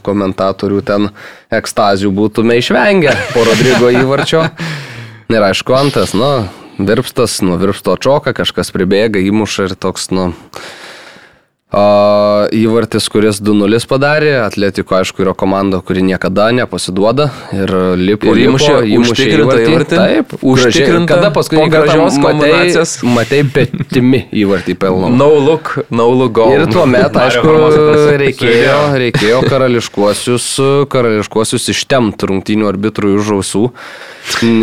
komentatorių 0.04 0.82
ten 0.84 1.06
ekstazių 1.52 2.12
būtume 2.16 2.56
išvengę 2.60 3.14
po 3.34 3.44
Rodrygo 3.48 3.92
įvarčio. 4.02 4.46
Ir 5.30 5.44
aišku, 5.46 5.70
antras, 5.78 6.10
nu, 6.10 6.26
virpstas, 6.82 7.36
nu, 7.46 7.54
virpsto 7.54 7.94
čoka, 8.02 8.32
kažkas 8.34 8.72
pribėga, 8.74 9.20
įmuša 9.22 9.68
ir 9.68 9.74
toks, 9.78 10.08
nu, 10.10 10.32
Įvartis, 11.70 13.04
kuris 13.06 13.38
2-0 13.46 13.78
padarė, 13.86 14.32
Atletiko 14.42 14.96
aišku 14.98 15.22
yra 15.22 15.36
komanda, 15.38 15.78
kuri 15.86 16.02
niekada 16.02 16.48
nepasiduoda 16.50 17.28
ir 17.54 17.70
lipo 17.94 18.32
ir 18.34 18.48
įmušė, 18.48 18.72
įmušė 18.96 19.28
įvartį. 19.36 19.68
įvartį. 19.68 20.00
Taip, 20.00 20.34
užtikrinta. 20.42 21.14
Kada 21.14 21.30
paskutinį 21.36 21.68
gražios 21.70 22.18
kombinacijos. 22.24 22.96
Matai, 23.06 23.44
petimi 23.54 24.24
įvartį 24.42 24.74
pelno. 24.82 25.12
No 25.14 25.30
look, 25.38 25.76
no 25.94 26.08
look 26.10 26.34
goal. 26.40 26.56
Ir 26.58 26.66
tuo 26.74 26.88
metu, 26.90 27.22
aišku, 27.22 27.54
reikėjo, 28.24 28.76
reikėjo 29.04 29.40
karališkuosius, 29.46 30.50
karališkuosius 30.90 31.70
ištemti 31.70 32.32
rungtynių 32.32 32.66
arbitrų 32.74 33.14
už 33.20 33.34
ausų 33.38 33.64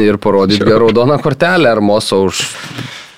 ir 0.03 0.19
parodyti 0.19 0.67
raudoną 0.67 1.21
kortelę 1.23 1.71
ar 1.71 1.79
moso 1.79 2.25
už 2.27 2.43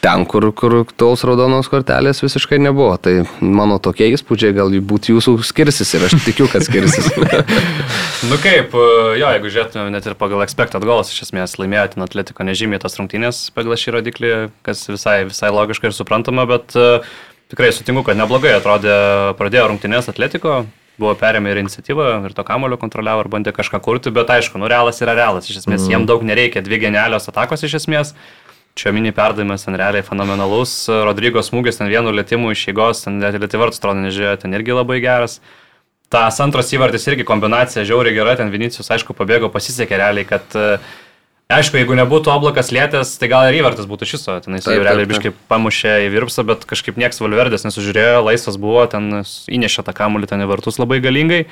ten, 0.03 0.25
kur, 0.29 0.49
kur 0.55 0.75
tos 0.99 1.23
raudonos 1.27 1.69
kortelės 1.71 2.23
visiškai 2.23 2.59
nebuvo. 2.61 2.95
Tai 3.01 3.13
mano 3.43 3.79
tokie 3.83 4.09
įspūdžiai 4.15 4.55
galbūt 4.57 5.11
jūsų 5.11 5.37
skirsis 5.45 5.93
ir 5.97 6.07
aš 6.07 6.17
tikiu, 6.25 6.49
kad 6.51 6.65
skirsis. 6.65 7.09
nu 8.29 8.39
kaip, 8.43 8.75
jo, 8.75 9.31
jeigu 9.35 9.53
žiūrėtume 9.53 9.89
net 9.93 10.07
ir 10.07 10.17
pagal 10.19 10.43
expected 10.45 10.85
goals, 10.87 11.11
iš 11.13 11.27
esmės 11.29 11.57
laimėjo 11.61 11.89
ten 11.95 12.07
atletiko 12.07 12.47
nežymiai 12.47 12.81
tas 12.81 12.99
rungtynės 12.99 13.47
pagal 13.55 13.79
šį 13.79 13.97
rodiklį, 13.99 14.35
kas 14.65 14.87
visai, 14.91 15.21
visai 15.29 15.51
logiška 15.53 15.91
ir 15.91 15.97
suprantama, 15.97 16.47
bet 16.49 16.75
uh, 16.79 17.03
tikrai 17.49 17.71
sutinku, 17.73 18.03
kad 18.05 18.19
neblogai 18.19 18.53
atrodė, 18.57 18.93
pradėjo 19.39 19.71
rungtynės 19.71 20.09
atletiko, 20.11 20.63
buvo 20.99 21.15
perėmę 21.17 21.53
ir 21.53 21.61
iniciatyvą, 21.63 22.09
ir 22.27 22.35
to 22.35 22.45
kamulio 22.45 22.77
kontroliavo, 22.79 23.23
ir 23.23 23.31
bandė 23.31 23.53
kažką 23.55 23.79
kurti, 23.83 24.13
bet 24.13 24.29
aišku, 24.35 24.59
nu 24.61 24.69
realas 24.69 24.99
yra 25.03 25.15
realas, 25.17 25.49
iš 25.49 25.63
esmės 25.63 25.85
mm. 25.85 25.93
jiem 25.93 26.07
daug 26.09 26.25
nereikia, 26.27 26.63
dvi 26.65 26.81
genialios 26.85 27.29
atakos 27.31 27.63
iš 27.65 27.79
esmės. 27.81 28.13
Čia 28.79 28.93
mini 28.95 29.11
perdavimas 29.15 29.65
ten 29.65 29.75
realiai 29.79 30.05
fenomenalus, 30.07 30.73
Rodrygo 30.87 31.43
smūgis 31.43 31.81
ten 31.81 31.89
vienu 31.91 32.13
lėtimu 32.15 32.53
iš 32.53 32.69
jėgos, 32.69 33.03
ten 33.03 33.17
net 33.19 33.35
lietuvartus 33.35 33.81
atrodo 33.81 34.05
nežiūrėjo, 34.05 34.37
ten 34.45 34.55
irgi 34.55 34.77
labai 34.77 35.01
geras. 35.03 35.41
Tas 36.09 36.39
antras 36.41 36.71
įvartis 36.73 37.03
irgi 37.11 37.27
kombinacija 37.27 37.83
žiauriai 37.85 38.15
gera, 38.15 38.37
ten 38.39 38.53
Vinicijus 38.53 38.87
aišku 38.95 39.13
pabėgo, 39.17 39.51
pasisekė 39.53 39.99
realiai, 39.99 40.25
kad 40.29 40.55
Aišku, 41.49 41.79
jeigu 41.79 41.95
nebūtų 41.97 42.29
oblakas 42.29 42.67
lėtės, 42.69 43.15
tai 43.17 43.25
gal 43.31 43.47
ir 43.49 43.55
įvartis 43.57 43.87
būtų 43.89 44.05
šiso, 44.05 44.35
ten 44.45 44.53
jis 44.53 44.67
jau 44.69 44.75
realiai 44.85 45.07
biškai 45.09 45.31
pamušė 45.49 45.95
į 46.05 46.11
virpsą, 46.13 46.43
bet 46.45 46.61
kažkaip 46.69 46.99
nieks 47.01 47.17
Valverdės 47.23 47.65
nesužiūrėjo, 47.65 48.19
laisvas 48.21 48.59
buvo, 48.61 48.83
ten 48.85 49.23
įnešė 49.49 49.81
tą 49.87 49.95
kamuolį 49.97 50.29
ten 50.29 50.45
į 50.45 50.49
vartus 50.51 50.77
labai 50.77 50.99
galingai. 51.01 51.47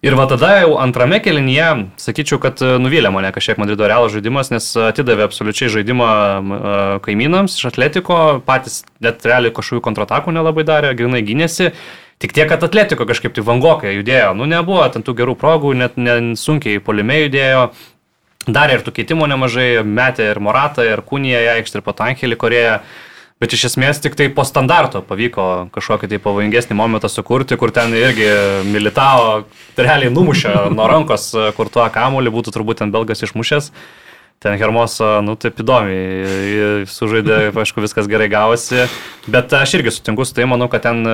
Ir 0.00 0.14
va 0.16 0.24
tada 0.24 0.54
jau 0.62 0.78
antrame 0.80 1.18
kelinyje, 1.20 1.66
sakyčiau, 2.00 2.38
kad 2.40 2.62
e, 2.64 2.70
nuvylė 2.80 3.10
mane 3.12 3.28
kažkiek 3.36 3.58
Madrido 3.60 3.84
Realo 3.84 4.06
žaidimas, 4.08 4.48
nes 4.48 4.70
atidavė 4.80 5.26
absoliučiai 5.26 5.68
žaidimą 5.74 6.06
e, 6.08 6.70
kaimynams 7.04 7.58
iš 7.58 7.66
Atletiko, 7.68 8.16
patys 8.46 8.78
net 9.04 9.20
realiai 9.28 9.52
kažkokių 9.52 9.82
kontratakų 9.84 10.32
nelabai 10.32 10.64
darė, 10.64 10.94
grinai 10.96 11.20
gynėsi. 11.26 11.74
Tik 12.20 12.32
tiek, 12.32 12.48
kad 12.48 12.64
Atletiko 12.64 13.04
kažkaip 13.08 13.36
tai 13.36 13.44
vangokai 13.44 13.92
judėjo, 13.98 14.32
nu 14.40 14.48
nebuvo 14.48 14.88
ten 14.88 15.04
tų 15.04 15.18
gerų 15.20 15.36
progų, 15.40 15.74
net 15.82 16.00
sunkiai 16.40 16.80
polime 16.80 17.20
judėjo. 17.26 17.68
Darė 18.48 18.78
ir 18.78 18.86
tų 18.86 18.96
keitimų 18.96 19.28
nemažai, 19.34 19.68
metė 19.84 20.30
ir 20.32 20.40
Moratą, 20.40 20.88
ir 20.88 21.04
Kūniją, 21.04 21.44
aikštį 21.58 21.82
ir 21.82 21.84
Patankelį 21.84 22.40
Korėją. 22.40 22.76
Bet 23.40 23.54
iš 23.56 23.70
esmės 23.70 24.02
tik 24.04 24.18
tai 24.20 24.26
po 24.36 24.44
standarto 24.44 25.00
pavyko 25.08 25.70
kažkokį 25.72 26.10
tai 26.12 26.18
pavojingesnį 26.20 26.76
momentą 26.76 27.08
sukurti, 27.08 27.56
kur 27.56 27.72
ten 27.72 27.94
irgi 27.96 28.28
Militao 28.68 29.46
realiai 29.80 30.12
numušė 30.12 30.52
nuo 30.74 30.88
rankos, 30.90 31.30
kur 31.56 31.72
tuo 31.72 31.86
kamuolį 31.94 32.34
būtų 32.34 32.52
turbūt 32.52 32.82
ten 32.82 32.92
belgas 32.92 33.24
išmušęs. 33.24 33.70
Ten 34.40 34.56
Hermoso, 34.60 35.08
nu 35.24 35.34
taip 35.40 35.58
įdomiai, 35.60 36.84
sužaidė, 36.88 37.50
aišku, 37.60 37.82
viskas 37.84 38.06
gerai 38.08 38.28
gavosi, 38.32 38.86
bet 39.28 39.52
aš 39.52 39.74
irgi 39.76 39.92
sutinku 39.92 40.24
su 40.24 40.36
tai, 40.36 40.46
manau, 40.48 40.68
kad 40.72 40.84
ten 40.84 41.04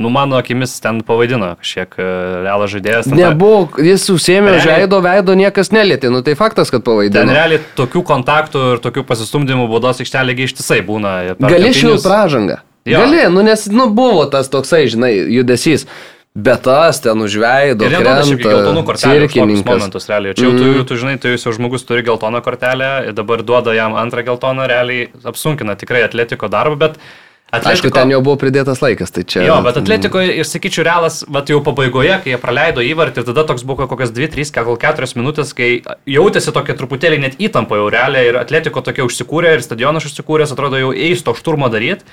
Nu, 0.00 0.08
mano 0.08 0.38
akimis 0.40 0.78
ten 0.80 1.02
pavaidino 1.04 1.50
kažkiek 1.60 1.98
e, 2.00 2.04
realas 2.46 2.72
žaidėjas. 2.72 3.10
Nebuvo, 3.12 3.66
jis 3.84 4.06
užsėmė 4.08 4.54
žaido 4.64 5.02
veido, 5.04 5.34
niekas 5.36 5.74
nelėtė, 5.76 6.08
nu 6.14 6.22
tai 6.24 6.32
faktas, 6.38 6.72
kad 6.72 6.84
pavaidino. 6.86 7.20
Ten 7.20 7.34
realiai 7.36 7.60
tokių 7.76 8.00
kontaktų 8.08 8.62
ir 8.74 8.80
tokių 8.86 9.04
pasistumdymų 9.10 9.68
baudos 9.68 10.00
aikštelėgi 10.00 10.48
ištisai 10.48 10.80
būna. 10.88 11.18
Gali 11.36 11.74
šių 11.76 11.98
pražangą. 12.00 12.62
Jo. 12.88 13.02
Gali, 13.04 13.26
nu 13.28 13.44
nes 13.44 13.66
nu, 13.68 13.90
buvo 13.92 14.24
tas 14.32 14.48
toksai, 14.48 14.86
žinai, 14.88 15.12
judesys. 15.36 15.84
Bet 16.30 16.62
tas 16.62 17.00
ten 17.02 17.18
užveido, 17.20 17.84
ir 17.84 17.96
krenta, 17.98 18.20
šiaip 18.22 18.44
geltonų 18.44 18.84
kortelių 18.86 19.46
momentus 19.66 20.04
realiai. 20.06 20.36
Čia 20.38 20.44
jau 20.46 20.52
tu, 20.54 20.66
mm. 20.68 20.84
tu 20.86 20.98
žinai, 21.00 21.14
tu 21.18 21.32
jau 21.34 21.52
žmogus 21.56 21.82
turi 21.88 22.04
geltoną 22.06 22.38
kortelę 22.46 22.90
ir 23.10 23.16
dabar 23.18 23.42
duoda 23.42 23.74
jam 23.74 23.96
antrą 23.98 24.22
geltoną, 24.28 24.68
realiai 24.70 25.08
apsunkina 25.26 25.74
tikrai 25.80 26.04
atletiko 26.06 26.48
darbą, 26.48 26.78
bet 26.86 27.02
Atletiko, 27.50 27.70
Aišku, 27.70 27.90
ten 27.90 28.12
jau 28.14 28.20
buvo 28.22 28.36
pridėtas 28.38 28.78
laikas, 28.78 29.10
tai 29.10 29.24
čia. 29.26 29.42
Jo, 29.42 29.56
bet 29.66 29.78
Atletiko 29.80 30.22
ir 30.22 30.46
sakyčiau, 30.46 30.84
realas, 30.86 31.20
bet 31.26 31.50
jau 31.50 31.58
pabaigoje, 31.66 32.12
kai 32.22 32.30
jie 32.30 32.38
praleido 32.38 32.84
įvartį, 32.86 33.24
tada 33.26 33.42
toks 33.48 33.64
buvo 33.66 33.88
kokias 33.90 34.12
2, 34.14 34.30
3, 34.36 34.52
gal 34.54 34.78
4 34.78 35.18
minutės, 35.18 35.50
kai 35.58 35.70
jautėsi 36.06 36.54
tokia 36.54 36.78
truputėlį 36.78 37.18
net 37.24 37.38
įtampa 37.42 37.80
jau 37.80 37.88
realiai 37.90 38.30
ir 38.30 38.38
Atletiko 38.38 38.84
tokia 38.86 39.02
užsikūrė 39.08 39.56
ir 39.56 39.64
stadionas 39.66 40.06
užsikūręs, 40.06 40.54
atrodo 40.54 40.78
jau 40.78 40.92
eis 40.94 41.26
to 41.26 41.34
šturmo 41.34 41.66
daryti. 41.74 42.06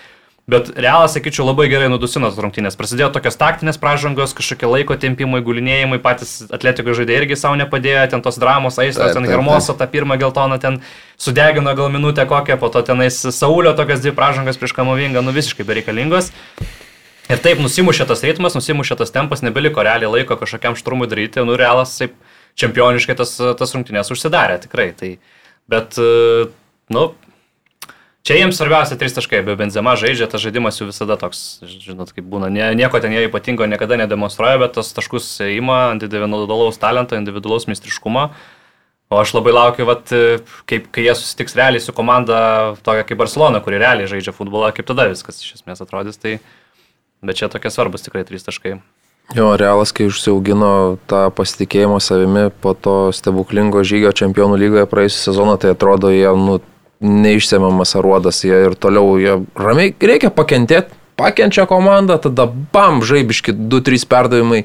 Bet 0.47 0.69
realas, 0.79 1.11
sakyčiau, 1.11 1.43
labai 1.49 1.65
gerai 1.67 1.89
nudusino 1.91 2.29
tas 2.31 2.37
rungtynės. 2.39 2.77
Prasidėjo 2.79 3.09
tokios 3.11 3.35
taktinės 3.35 3.75
pražangos, 3.81 4.31
kažkokie 4.31 4.69
laiko 4.71 4.95
tempimai, 4.95 5.41
gulinėjimai, 5.43 5.97
patys 5.99 6.37
atletikos 6.55 6.95
žaidėjai 7.01 7.25
irgi 7.25 7.35
savo 7.35 7.57
nepadėjo, 7.59 8.05
ten 8.13 8.23
tos 8.23 8.39
dramos, 8.39 8.77
aistros, 8.79 9.11
ten 9.17 9.27
Hermoso 9.27 9.75
tą 9.75 9.89
pirmą 9.91 10.15
geltoną 10.21 10.55
ten 10.63 10.79
sudegino 11.19 11.75
gal 11.75 11.91
minutę 11.91 12.23
kokią, 12.31 12.55
po 12.63 12.71
to 12.71 12.79
tenais 12.87 13.19
Saulio 13.35 13.75
tokias 13.75 13.99
dvi 14.05 14.15
pražangas 14.15 14.55
prieš 14.61 14.71
Kamovingą, 14.79 15.19
nu 15.19 15.35
visiškai 15.35 15.67
bereikalingos. 15.67 16.31
Ir 17.27 17.43
taip 17.43 17.59
nusimušė 17.59 18.07
tas 18.07 18.23
ritmas, 18.23 18.55
nusimušė 18.55 19.01
tas 19.03 19.11
tempas, 19.11 19.43
nebeliko 19.43 19.83
realiai 19.83 20.15
laiko 20.15 20.39
kažkokiam 20.39 20.79
šturmui 20.79 21.11
daryti, 21.11 21.43
nu 21.43 21.59
realas 21.59 21.99
taip 21.99 22.15
čempioniškai 22.55 23.19
tas, 23.19 23.35
tas 23.35 23.75
rungtynės 23.75 24.15
užsidarė, 24.15 24.61
tikrai. 24.63 24.93
Tai, 24.95 25.17
bet, 25.67 25.99
nu, 26.95 27.09
Čia 28.27 28.41
jiems 28.41 28.57
svarbiausia 28.59 28.97
trys 28.99 29.13
taškai, 29.15 29.39
be 29.47 29.53
Benzema 29.55 29.93
žaidžia, 29.95 30.25
tas 30.27 30.43
žaidimas 30.43 30.75
jų 30.81 30.89
visada 30.89 31.15
toks, 31.15 31.61
žinot, 31.63 32.11
kaip 32.11 32.25
būna, 32.27 32.49
nie, 32.51 32.65
nieko 32.75 32.99
ten 32.99 33.15
jie 33.15 33.21
ypatingo 33.29 33.63
niekada 33.71 33.95
nedemonstruoja, 34.01 34.59
bet 34.65 34.75
tas 34.75 34.91
taškus 34.97 35.29
ima 35.47 35.85
ant 35.93 36.03
individualaus 36.03 36.75
talento, 36.81 37.15
individualaus 37.15 37.69
mistriškumo. 37.71 38.25
O 39.07 39.21
aš 39.21 39.31
labai 39.31 39.55
laukiu, 39.55 39.87
vat, 39.87 40.11
kaip, 40.67 40.91
kai 40.91 41.07
jie 41.07 41.15
susitiks 41.15 41.55
realiai 41.55 41.79
su 41.79 41.95
komanda 41.95 42.75
tokia 42.83 43.07
kaip 43.07 43.23
Barcelona, 43.23 43.63
kuri 43.63 43.79
realiai 43.79 44.11
žaidžia 44.11 44.35
futbolą, 44.35 44.73
kaip 44.75 44.91
tada 44.91 45.07
viskas 45.07 45.39
iš 45.39 45.61
esmės 45.61 45.79
atrodys. 45.87 46.19
Tai... 46.19 46.35
Bet 47.23 47.39
čia 47.39 47.47
tokie 47.49 47.71
svarbus 47.71 48.03
tikrai 48.03 48.27
trys 48.27 48.43
taškai. 48.43 48.75
Jo, 49.35 49.53
realas, 49.59 49.91
kai 49.95 50.05
užsiaugino 50.11 50.99
tą 51.07 51.27
pasitikėjimą 51.35 52.03
savimi 52.03 52.49
po 52.63 52.75
to 52.75 53.09
stebuklingo 53.15 53.87
žygio 53.87 54.11
čempionų 54.15 54.59
lygoje 54.59 54.87
praėjusią 54.91 55.31
sezoną, 55.31 55.55
tai 55.63 55.71
atrodo, 55.73 56.11
jie 56.11 56.29
nu, 56.35 56.59
neišsiamamas 57.03 57.95
aruodas, 57.99 58.43
jie 58.45 58.57
ir 58.69 58.77
toliau, 58.79 59.17
jie 59.21 59.35
ramiai, 59.57 59.93
reikia 60.01 60.31
pakentėti, 60.33 60.95
pakenčia 61.17 61.67
komanda, 61.69 62.17
tada 62.21 62.47
bam, 62.73 63.01
žaibiški 63.05 63.55
2-3 63.69 64.07
perdavimai, 64.09 64.63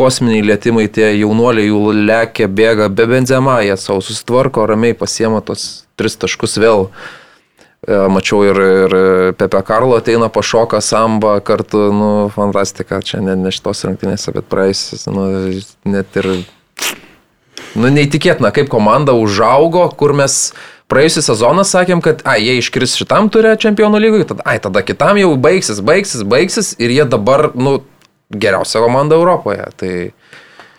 kosminiai 0.00 0.46
lėtimai, 0.46 0.86
tie 0.92 1.10
jaunuoliai 1.18 1.68
jų 1.68 1.94
lekia, 2.06 2.48
bėga, 2.48 2.88
be 2.94 3.06
benzema, 3.10 3.60
jie 3.66 3.76
savo 3.78 4.02
susitvarko, 4.04 4.64
ramiai 4.70 4.96
pasiema 4.96 5.42
tos 5.44 5.84
3 6.00 6.22
taškus 6.24 6.56
vėl. 6.62 6.88
E, 7.80 7.96
mačiau 8.12 8.42
ir, 8.44 8.60
ir 8.60 8.94
Pepe 9.40 9.60
Karlo 9.66 9.96
ateina 9.96 10.28
pašoka 10.32 10.82
samba 10.84 11.38
kartu, 11.44 11.86
nu, 11.96 12.10
fantastika, 12.34 13.00
čia 13.04 13.22
ne, 13.24 13.36
ne 13.40 13.52
šitos 13.54 13.86
rungtynėse, 13.88 14.34
bet 14.36 14.48
praėjusias, 14.52 15.06
nu, 15.08 15.26
net 15.88 16.20
ir, 16.20 16.30
nu, 17.74 17.88
neįtikėtina, 17.88 18.52
kaip 18.56 18.68
komanda 18.72 19.16
užaugo, 19.16 19.86
kur 19.96 20.16
mes 20.16 20.42
praėjusią 20.90 21.24
sezoną 21.30 21.64
sakėm, 21.66 22.02
kad 22.04 22.24
ai, 22.28 22.40
jie 22.44 22.58
iškris 22.60 22.98
šitam 22.98 23.30
turė 23.32 23.54
čempionų 23.60 24.02
lygui, 24.02 24.24
tada, 24.28 24.44
ai, 24.48 24.58
tada 24.62 24.82
kitam 24.86 25.20
jau 25.20 25.32
baigsis, 25.40 25.82
baigsis, 25.84 26.26
baigsis 26.26 26.74
ir 26.82 26.92
jie 26.98 27.06
dabar, 27.08 27.50
nu, 27.54 27.78
geriausia 28.30 28.82
komanda 28.82 29.18
Europoje. 29.18 29.66
Tai 29.80 29.92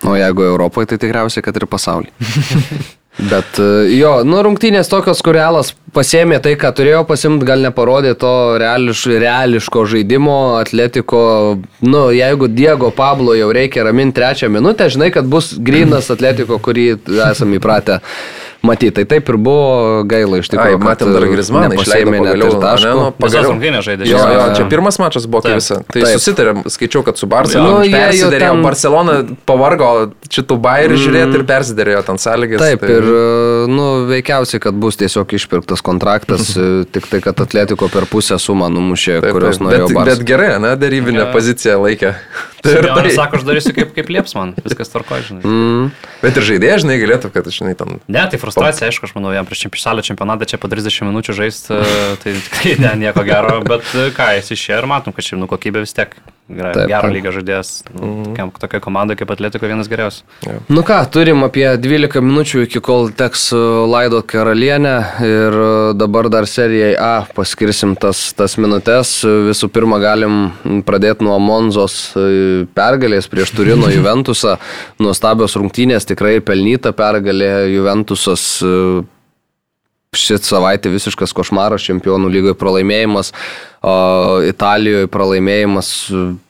O 0.03 0.15
jeigu 0.17 0.43
Europoje, 0.43 0.87
tai 0.89 0.97
tikriausiai, 0.97 1.43
kad 1.45 1.57
ir 1.57 1.67
pasaulyje. 1.69 2.11
Bet 3.31 3.57
e, 3.59 3.65
jo, 3.99 4.11
nu 4.25 4.39
rungtynės 4.41 4.87
tokios, 4.89 5.19
kur 5.21 5.35
realas 5.35 5.73
pasėmė 5.93 6.39
tai, 6.41 6.53
ką 6.57 6.71
turėjo 6.73 7.01
pasimti, 7.09 7.45
gal 7.45 7.61
neparodė 7.61 8.13
to 8.17 8.31
reališ, 8.61 9.03
reališko 9.11 9.83
žaidimo, 9.91 10.37
atletiko, 10.61 11.23
nu 11.83 12.05
jeigu 12.15 12.47
Diego 12.49 12.89
Pablo 12.95 13.35
jau 13.37 13.51
reikia 13.53 13.83
raminti 13.85 14.15
trečią 14.17 14.49
minutę, 14.49 14.87
žinai, 14.95 15.11
kad 15.13 15.27
bus 15.29 15.51
grinas 15.59 16.07
atletiko, 16.13 16.57
kurį 16.63 16.87
esame 17.27 17.59
įpratę 17.59 17.99
matyti. 18.65 18.93
Tai 18.95 19.05
taip 19.09 19.29
ir 19.31 19.37
buvo 19.41 20.03
gaila 20.09 20.41
iš 20.41 20.49
tikrųjų. 20.51 20.77
Ai, 20.77 20.83
matėm 20.83 21.13
dar 21.15 21.25
Grismaną, 21.31 21.77
išleidome 21.81 22.21
pagaliau 22.21 22.57
tašką. 22.61 22.93
Nu, 22.97 23.05
pagaliau 23.17 23.53
rungtynė 23.53 23.81
žaidė. 23.85 24.07
Jo, 24.09 24.21
jo, 24.35 24.43
čia 24.57 24.67
pirmas 24.71 24.99
mačas 25.01 25.27
buvo 25.29 25.43
kaip 25.45 25.57
visą. 25.57 25.79
Tai 25.87 26.03
taip. 26.03 26.17
susitarėm, 26.17 26.63
skaičiau, 26.75 27.03
kad 27.07 27.21
su 27.21 27.29
Barcelona. 27.31 27.81
Nu, 27.81 27.91
persidarėjo, 27.95 28.53
ten... 28.57 28.65
Barcelona 28.65 29.17
pavargo 29.49 29.91
šitų 30.29 30.59
bairių 30.67 30.97
mm. 30.97 31.03
žiūrėti 31.05 31.39
ir 31.39 31.45
persidarėjo 31.49 32.03
ten 32.11 32.21
sąlygas. 32.21 32.63
Taip, 32.63 32.85
tai... 32.85 32.99
ir, 32.99 33.09
nu, 33.71 33.87
veikiausiai, 34.11 34.61
kad 34.63 34.77
bus 34.77 34.99
tiesiog 35.01 35.35
išpirktas 35.39 35.83
kontraktas, 35.85 36.53
tik 36.93 37.09
tai, 37.11 37.23
kad 37.25 37.41
Atletiko 37.41 37.89
per 37.91 38.07
pusę 38.11 38.37
sumą 38.41 38.69
numušė, 38.73 39.19
taip, 39.19 39.35
kurios 39.37 39.57
taip. 39.57 39.67
norėjo. 39.69 39.91
Bet, 39.95 40.13
bet 40.13 40.25
gerai, 40.27 40.53
ne, 40.61 40.75
darybinę 40.79 41.25
ja. 41.25 41.29
poziciją 41.33 41.81
laikė. 41.81 42.15
Tai 42.61 42.73
ir 42.77 42.87
tai 42.87 43.13
sako, 43.13 43.39
aš 43.39 43.45
darysiu 43.47 43.73
kaip, 43.75 43.93
kaip 43.95 44.11
lieps 44.13 44.35
man, 44.37 44.53
viskas 44.61 44.91
tvarko, 44.93 45.17
žinai. 45.25 45.41
Mm. 45.41 45.87
Bet 46.21 46.37
ir 46.37 46.45
žaidėjai, 46.45 46.81
žinai, 46.83 46.97
galėtų, 47.01 47.31
kad, 47.33 47.49
žinai, 47.53 47.73
ten. 47.79 47.97
Ne, 48.05 48.25
tai 48.29 48.39
frustracija, 48.41 48.91
aišku, 48.91 49.09
aš 49.09 49.15
manau, 49.17 49.33
jam 49.33 49.47
prieš 49.49 49.65
pasaulio 49.73 50.05
čempionatą 50.05 50.49
čia 50.49 50.61
po 50.61 50.69
30 50.71 51.09
minučių 51.09 51.37
žaisti, 51.37 51.79
tai 52.21 52.35
tikrai 52.37 52.75
ne, 52.83 52.93
nieko 53.07 53.25
gero, 53.25 53.57
bet 53.65 53.87
ką, 54.17 54.29
jis 54.37 54.53
išėjo 54.57 54.83
ir 54.83 54.89
matom, 54.93 55.15
kad 55.17 55.25
šiaip 55.25 55.41
nu 55.41 55.49
kokybė 55.49 55.85
vis 55.87 55.97
tiek 55.97 56.13
Taip, 56.57 56.89
gero 56.89 57.09
lygio 57.11 57.33
žaidėjas. 57.35 57.71
Mm. 57.95 58.51
Tokia 58.59 58.81
komanda 58.83 59.15
kaip 59.19 59.31
Atletiko 59.33 59.69
vienas 59.69 59.89
geriausias. 59.91 60.25
Ja. 60.45 60.57
Nu 60.71 60.83
ką, 60.87 60.97
turim 61.13 61.45
apie 61.47 61.65
12 61.81 62.23
minučių 62.25 62.65
iki 62.65 62.81
kol 62.83 63.11
teks 63.17 63.47
e, 63.55 63.61
laidot 63.91 64.27
karalienę 64.29 64.95
ir 65.27 65.57
e, 65.61 65.69
dabar 65.99 66.29
dar 66.33 66.47
serijai 66.49 66.93
A 67.01 67.13
paskirsim 67.35 67.95
tas, 67.99 68.29
tas 68.37 68.57
minutės. 68.61 69.13
Visų 69.25 69.71
pirma, 69.73 70.01
galim 70.03 70.83
pradėti 70.87 71.25
nuo 71.27 71.37
Monzos 71.41 72.11
e, 72.15 72.65
pergalės 72.77 73.29
prieš 73.31 73.55
Turino 73.57 73.89
Juventusą. 73.97 74.57
Nuostabios 75.01 75.57
rungtynės, 75.59 76.07
tikrai 76.09 76.39
pelnyta 76.45 76.93
pergalė 76.97 77.51
Juventusas 77.71 78.45
šit 80.11 80.43
savaitė 80.43 80.89
visiškas 80.91 81.31
košmaras, 81.31 81.85
čempionų 81.87 82.27
lygoje 82.33 82.55
pralaimėjimas, 82.59 83.29
Italijoje 84.43 85.07
pralaimėjimas 85.07 85.91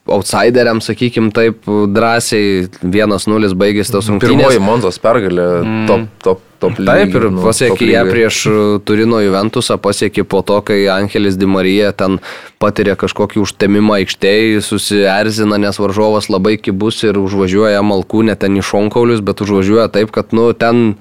outsideriams, 0.10 0.88
sakykim 0.90 1.28
taip, 1.30 1.70
drąsiai 1.70 2.66
1-0 2.82 3.52
baigėsi 3.62 3.94
tos 3.94 4.10
rungtynės. 4.10 4.34
Pirmoji 4.34 4.64
Monzos 4.66 4.98
pergalė, 5.06 5.46
mm. 5.62 5.86
top, 5.92 6.10
top, 6.26 6.42
top. 6.58 6.82
Taip, 6.90 7.14
ir 7.14 7.30
nu, 7.30 7.46
pasiekė 7.46 7.92
ją 7.92 8.04
prieš 8.10 8.42
Turino 8.90 9.22
Juventusą, 9.22 9.78
pasiekė 9.86 10.26
po 10.26 10.42
to, 10.42 10.58
kai 10.66 10.82
Angelis 10.90 11.38
Di 11.38 11.46
Marija 11.46 11.94
ten 11.94 12.18
patiria 12.58 12.98
kažkokį 12.98 13.46
užtemimą 13.46 14.02
aikštėje, 14.02 14.66
susierzina, 14.66 15.62
nes 15.62 15.78
varžovas 15.78 16.34
labai 16.34 16.58
kibus 16.58 17.06
ir 17.06 17.22
užvažiuoja 17.22 17.86
malkūnę 17.86 18.42
ten 18.42 18.58
į 18.58 18.66
šonkaulius, 18.74 19.22
bet 19.22 19.46
užvažiuoja 19.46 19.92
taip, 19.94 20.10
kad, 20.18 20.34
nu, 20.34 20.50
ten 20.58 20.98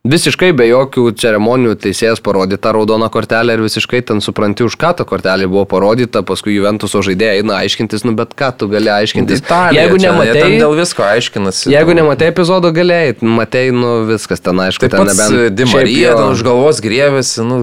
Visiškai 0.00 0.54
be 0.56 0.64
jokių 0.64 1.10
ceremonijų 1.20 1.74
teisėjas 1.84 2.22
parodė 2.24 2.56
tą 2.56 2.70
raudoną 2.72 3.10
kortelę 3.12 3.52
ir 3.52 3.60
visiškai 3.60 3.98
ten 4.08 4.22
supranti, 4.24 4.64
už 4.64 4.78
ką 4.80 4.94
ta 4.96 5.04
kortelė 5.04 5.44
buvo 5.44 5.66
parodyta, 5.68 6.22
paskui 6.24 6.54
Juventuso 6.54 7.02
žaidėjai 7.04 7.42
eina 7.42 7.58
aiškintis, 7.60 8.06
nu 8.08 8.14
bet 8.16 8.32
ką 8.32 8.48
tu 8.56 8.68
gali 8.72 8.88
aiškintis. 8.88 9.42
Italija, 9.44 9.82
jeigu 9.84 9.98
nematai, 10.00 10.46
dėl 10.56 10.72
visko 10.78 11.04
aiškinasi. 11.04 11.68
Jeigu 11.74 11.96
nematai 11.98 12.30
epizodo 12.32 12.70
galėjai, 12.72 13.18
matai, 13.20 13.66
nu 13.76 13.90
viskas 14.08 14.40
ten 14.40 14.62
aišku, 14.64 14.88
Taip 14.88 14.96
ten 14.96 15.10
nebent. 15.10 15.58
Dimarija, 15.58 16.16
ten 16.16 16.32
už 16.32 16.46
galvos 16.48 16.80
grievėsi, 16.80 17.44
nu. 17.44 17.60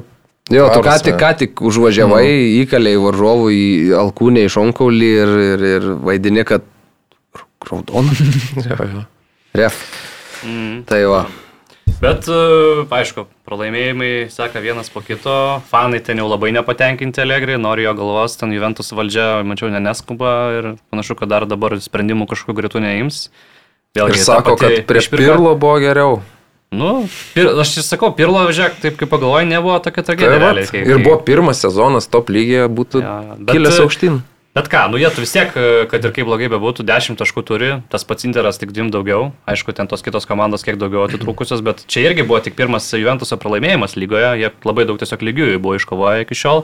Jo, 0.53 0.69
tu 0.75 0.85
ką 0.85 0.93
tik, 1.09 1.17
ką 1.17 1.33
tik 1.41 1.65
užvažiavai, 1.65 2.21
nu. 2.21 2.45
įkaliai 2.61 3.01
varžovų 3.01 3.49
į 3.55 3.65
alkūnę 4.03 4.45
iš 4.45 4.59
onkaulį 4.61 5.09
ir, 5.23 5.33
ir, 5.47 5.65
ir 5.73 5.89
vaidini, 6.05 6.45
kad 6.47 6.69
raudoną. 7.65 8.13
Ref. 9.57 9.81
Mm. 10.45 10.85
Tai 10.85 11.03
va. 11.09 11.25
Bet, 11.97 12.27
e, 12.29 12.85
aišku, 12.93 13.25
pralaimėjimai 13.47 14.29
seka 14.29 14.61
vienas 14.61 14.91
po 14.93 15.01
kito, 15.01 15.33
fanai 15.71 15.97
ten 16.05 16.21
jau 16.21 16.27
labai 16.29 16.51
nepatenkinti 16.53 17.23
Allegri, 17.23 17.55
nori 17.57 17.87
jo 17.87 17.95
galvos, 17.97 18.37
ten 18.37 18.53
Juventus 18.53 18.93
valdžia, 18.93 19.41
mačiau, 19.47 19.71
neskuba 19.73 20.33
ir 20.53 20.67
panašu, 20.93 21.17
kad 21.17 21.33
dar 21.33 21.47
dabar 21.49 21.73
sprendimų 21.81 22.29
kažkokiu 22.29 22.59
greitų 22.61 22.83
neims. 22.85 23.27
Vėlgi, 23.97 24.21
ir 24.21 24.27
sako, 24.29 24.53
kad 24.61 24.77
prieš 24.85 25.07
išpirka... 25.07 25.25
Pirlo 25.25 25.55
buvo 25.57 25.79
geriau. 25.81 26.19
Nu, 26.69 27.07
pir, 27.33 27.49
aš 27.63 27.77
ir 27.79 27.87
sakau, 27.87 28.11
Pirlo, 28.13 28.43
žiūrėk, 28.51 28.77
taip 28.83 28.97
kaip 28.99 29.09
pagalvoju, 29.09 29.49
nebuvo 29.49 29.79
tokia 29.81 30.03
tragedija. 30.05 30.35
Tai 30.35 30.41
realiai, 30.43 30.69
kai, 30.69 30.81
ir 30.85 31.01
buvo 31.01 31.17
pirmas 31.25 31.63
sezonas 31.63 32.09
top 32.11 32.29
lygiai, 32.29 32.67
būtų 32.69 33.01
ja, 33.01 33.13
kilęs 33.49 33.79
aukštyn. 33.87 34.19
Bet 34.57 34.71
ką, 34.73 34.87
nu 34.89 34.97
jie 34.97 35.09
vis 35.13 35.29
tiek, 35.35 35.51
e, 35.53 35.85
kad 35.85 36.01
ir 36.01 36.09
kaip 36.15 36.25
blogai 36.25 36.47
bebūtų, 36.49 36.81
10 36.87 37.19
taškų 37.19 37.41
turi, 37.45 37.67
tas 37.93 38.01
pats 38.09 38.25
Interas 38.25 38.57
tik 38.57 38.71
2 38.73 38.89
daugiau, 38.89 39.27
aišku, 39.45 39.69
ten 39.77 39.85
tos 39.85 40.01
kitos 40.01 40.25
komandos 40.25 40.63
kiek 40.65 40.79
daugiau 40.81 41.03
atitrūkusios, 41.05 41.61
bet 41.61 41.83
čia 41.85 42.07
irgi 42.07 42.25
buvo 42.25 42.39
tik 42.41 42.55
pirmas 42.57 42.87
Juventuso 42.89 43.37
pralaimėjimas 43.37 43.93
lygoje, 43.93 44.31
jie 44.41 44.49
labai 44.65 44.87
daug 44.89 44.97
tiesiog 44.97 45.25
lygių 45.27 45.49
buvo 45.61 45.75
iškovoję 45.77 46.25
iki 46.25 46.37
šiol. 46.39 46.63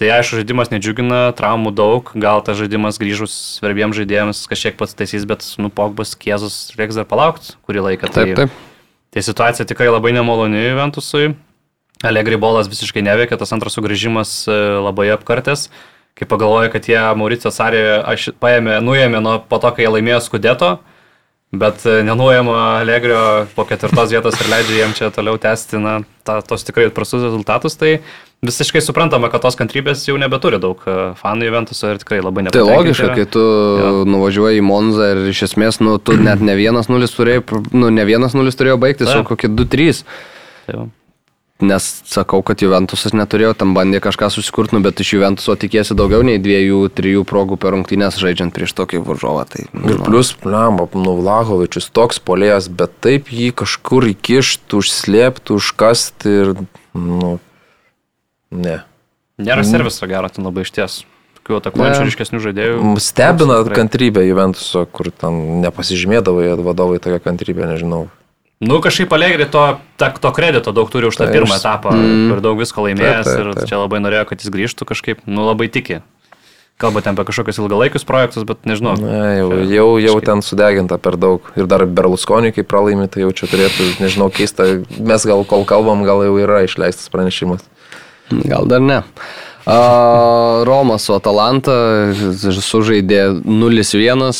Tai 0.00 0.08
aišku, 0.14 0.38
žaidimas 0.40 0.72
nedžiugina, 0.72 1.18
traumų 1.36 1.74
daug, 1.76 2.08
gal 2.16 2.40
tas 2.46 2.56
žaidimas 2.56 2.96
grįžus 3.02 3.36
svarbiems 3.58 3.98
žaidėjams 3.98 4.40
kažkiek 4.48 4.80
pats 4.80 4.96
taisys, 4.96 5.28
bet, 5.28 5.44
nu, 5.60 5.68
Pogbas, 5.68 6.14
Kiezus 6.16 6.70
reiks 6.78 6.96
dar 6.96 7.04
palaukti 7.10 7.58
kurį 7.68 7.84
laiką. 7.90 8.12
Tai, 8.14 8.24
taip, 8.30 8.40
taip. 8.40 8.56
Tai 9.12 9.26
situacija 9.28 9.68
tikrai 9.68 9.90
labai 9.92 10.14
nemaloni 10.16 10.64
Juventusui. 10.70 11.34
Allegri 12.06 12.40
bolas 12.40 12.72
visiškai 12.72 13.04
neveikia, 13.04 13.36
tas 13.36 13.52
antras 13.52 13.76
sugrįžimas 13.76 14.38
e, 14.46 14.58
labai 14.86 15.10
apkartęs 15.18 15.68
kai 16.18 16.28
pagalvoju, 16.28 16.72
kad 16.74 16.88
jie 16.90 17.00
Mauricio 17.18 17.52
Sarį 17.54 17.82
paėmė, 18.42 18.78
nuėmė 18.84 19.22
nuo 19.22 19.38
po 19.46 19.60
to, 19.62 19.70
kai 19.74 19.86
jie 19.86 19.92
laimėjo 19.94 20.20
Skudeto, 20.24 20.76
bet 21.54 21.84
e, 21.88 22.00
nenuėjama 22.04 22.56
Allegrio 22.82 23.20
po 23.54 23.64
ketvirtos 23.68 24.12
vietos 24.12 24.38
ir 24.42 24.50
leidžia 24.52 24.80
jiem 24.82 24.96
čia 24.98 25.12
toliau 25.14 25.38
tęsti 25.40 25.80
na, 25.80 26.00
ta, 26.26 26.40
tos 26.44 26.66
tikrai 26.66 26.88
prastus 26.94 27.24
rezultatus, 27.24 27.78
tai 27.80 28.00
visiškai 28.44 28.82
suprantama, 28.84 29.30
kad 29.32 29.42
tos 29.46 29.56
kantrybės 29.58 30.04
jau 30.10 30.18
nebeturi 30.20 30.60
daug 30.62 30.82
e, 30.84 30.98
fanų 31.22 31.48
Juventuso 31.48 31.94
ir 31.94 32.02
tikrai 32.02 32.20
labai 32.20 32.48
nepatinka. 32.48 32.66
Tai 32.66 32.82
logiška, 32.82 33.10
kai 33.14 33.26
tu 33.38 33.46
ja. 33.46 33.94
nuvažiuoji 34.10 34.60
į 34.60 34.66
Monzą 34.68 35.12
ir 35.14 35.24
iš 35.32 35.46
esmės, 35.48 35.80
nu, 35.84 35.96
tu 36.02 36.18
net 36.18 36.42
ne 36.44 36.58
vienas 36.58 36.90
nulis 36.92 37.14
turėjai, 37.16 37.46
nu, 37.72 37.88
ne 37.94 38.06
vienas 38.08 38.36
nulis 38.36 38.58
turėjo 38.58 38.76
baigtis, 38.82 39.14
o 39.14 39.24
kokie 39.26 39.50
2-3. 39.54 40.04
Tai 40.68 40.88
Nes 41.58 41.86
sakau, 42.06 42.38
kad 42.46 42.60
Juventusas 42.62 43.10
neturėjo, 43.18 43.50
tam 43.58 43.72
bandė 43.74 43.98
kažką 43.98 44.28
susikurti, 44.30 44.76
nu, 44.76 44.82
bet 44.84 45.00
iš 45.02 45.16
Juventuso 45.16 45.56
tikėsi 45.58 45.96
daugiau 45.98 46.22
nei 46.22 46.38
dviejų, 46.38 46.84
trijų 46.94 47.24
progų 47.26 47.56
per 47.58 47.74
rungtynės 47.74 48.20
žaidžiant 48.22 48.54
prieš 48.54 48.76
tokį 48.78 49.00
varžovą. 49.02 49.42
Tai, 49.50 49.64
nu, 49.74 49.88
ir 49.90 49.98
plus, 50.06 50.30
lemba, 50.46 50.86
nu, 50.94 51.16
Vlahovičius 51.18 51.90
toks 51.90 52.22
polėjas, 52.22 52.70
bet 52.70 52.94
taip 53.02 53.32
jį 53.34 53.50
kažkur 53.58 54.06
įkišti, 54.12 54.78
užslėpti, 54.78 55.56
užkasti 55.58 56.34
ir, 56.44 56.52
nu, 56.94 57.32
ne. 58.54 58.76
Nėra 59.42 59.66
serviso 59.66 60.06
gero, 60.10 60.30
ten 60.30 60.46
labai 60.46 60.62
išties. 60.62 61.00
Tokių 61.40 61.58
atakuojančių 61.58 62.06
ryškesnių 62.06 62.44
žaidėjų. 62.44 62.94
Stebina 63.02 63.58
kantrybė 63.66 64.22
Juventuso, 64.28 64.86
kur 64.86 65.10
ten 65.10 65.58
nepasižymėdavo 65.66 66.46
jie 66.46 66.54
vadovai 66.62 67.02
tokią 67.02 67.18
kantrybę, 67.26 67.66
nežinau. 67.66 68.06
Nu, 68.58 68.80
kažkaip 68.82 69.12
Allegri 69.14 69.46
to, 69.46 69.62
ta, 69.96 70.10
to 70.10 70.30
kredito 70.34 70.72
daug 70.74 70.88
turi 70.90 71.06
už 71.06 71.14
tą 71.14 71.28
tai 71.28 71.36
pirmą 71.36 71.54
iš... 71.54 71.62
etapą, 71.62 71.94
mm. 71.94 72.30
kur 72.32 72.40
daug 72.42 72.58
visko 72.58 72.82
laimėjęs 72.88 73.28
taip, 73.28 73.36
taip, 73.38 73.50
taip. 73.54 73.62
ir 73.62 73.70
čia 73.70 73.78
labai 73.78 74.00
norėjo, 74.02 74.24
kad 74.30 74.42
jis 74.42 74.50
grįžtų 74.54 74.88
kažkaip, 74.88 75.20
nu, 75.30 75.46
labai 75.46 75.68
tiki. 75.70 76.00
Kalbant 76.78 77.06
apie 77.10 77.24
kažkokius 77.26 77.58
ilgalaikius 77.58 78.06
projektus, 78.06 78.44
bet 78.46 78.66
nežinau. 78.66 78.92
Ne, 79.02 79.22
jau, 79.38 79.48
jau, 79.66 79.86
jau 80.02 80.16
ten 80.22 80.42
sudeginta 80.46 80.98
per 81.02 81.16
daug. 81.18 81.46
Ir 81.58 81.66
dar 81.70 81.82
Berlusconi, 81.86 82.52
kai 82.54 82.62
pralaimi, 82.66 83.08
tai 83.10 83.24
jau 83.24 83.32
čia 83.34 83.48
turėtų, 83.50 83.86
nežinau, 84.02 84.28
keista. 84.30 84.66
Mes 84.94 85.26
gal 85.26 85.42
kol 85.46 85.66
kalbam, 85.66 86.04
gal 86.06 86.22
jau 86.26 86.36
yra 86.38 86.62
išleistas 86.66 87.10
pranešimas. 87.10 87.66
Gal 88.30 88.70
dar 88.70 88.82
ne. 88.82 89.00
Romas 90.68 91.04
su 91.04 91.16
Atalanta 91.18 91.74
sužaidė 92.14 93.42
0-1 93.42 94.30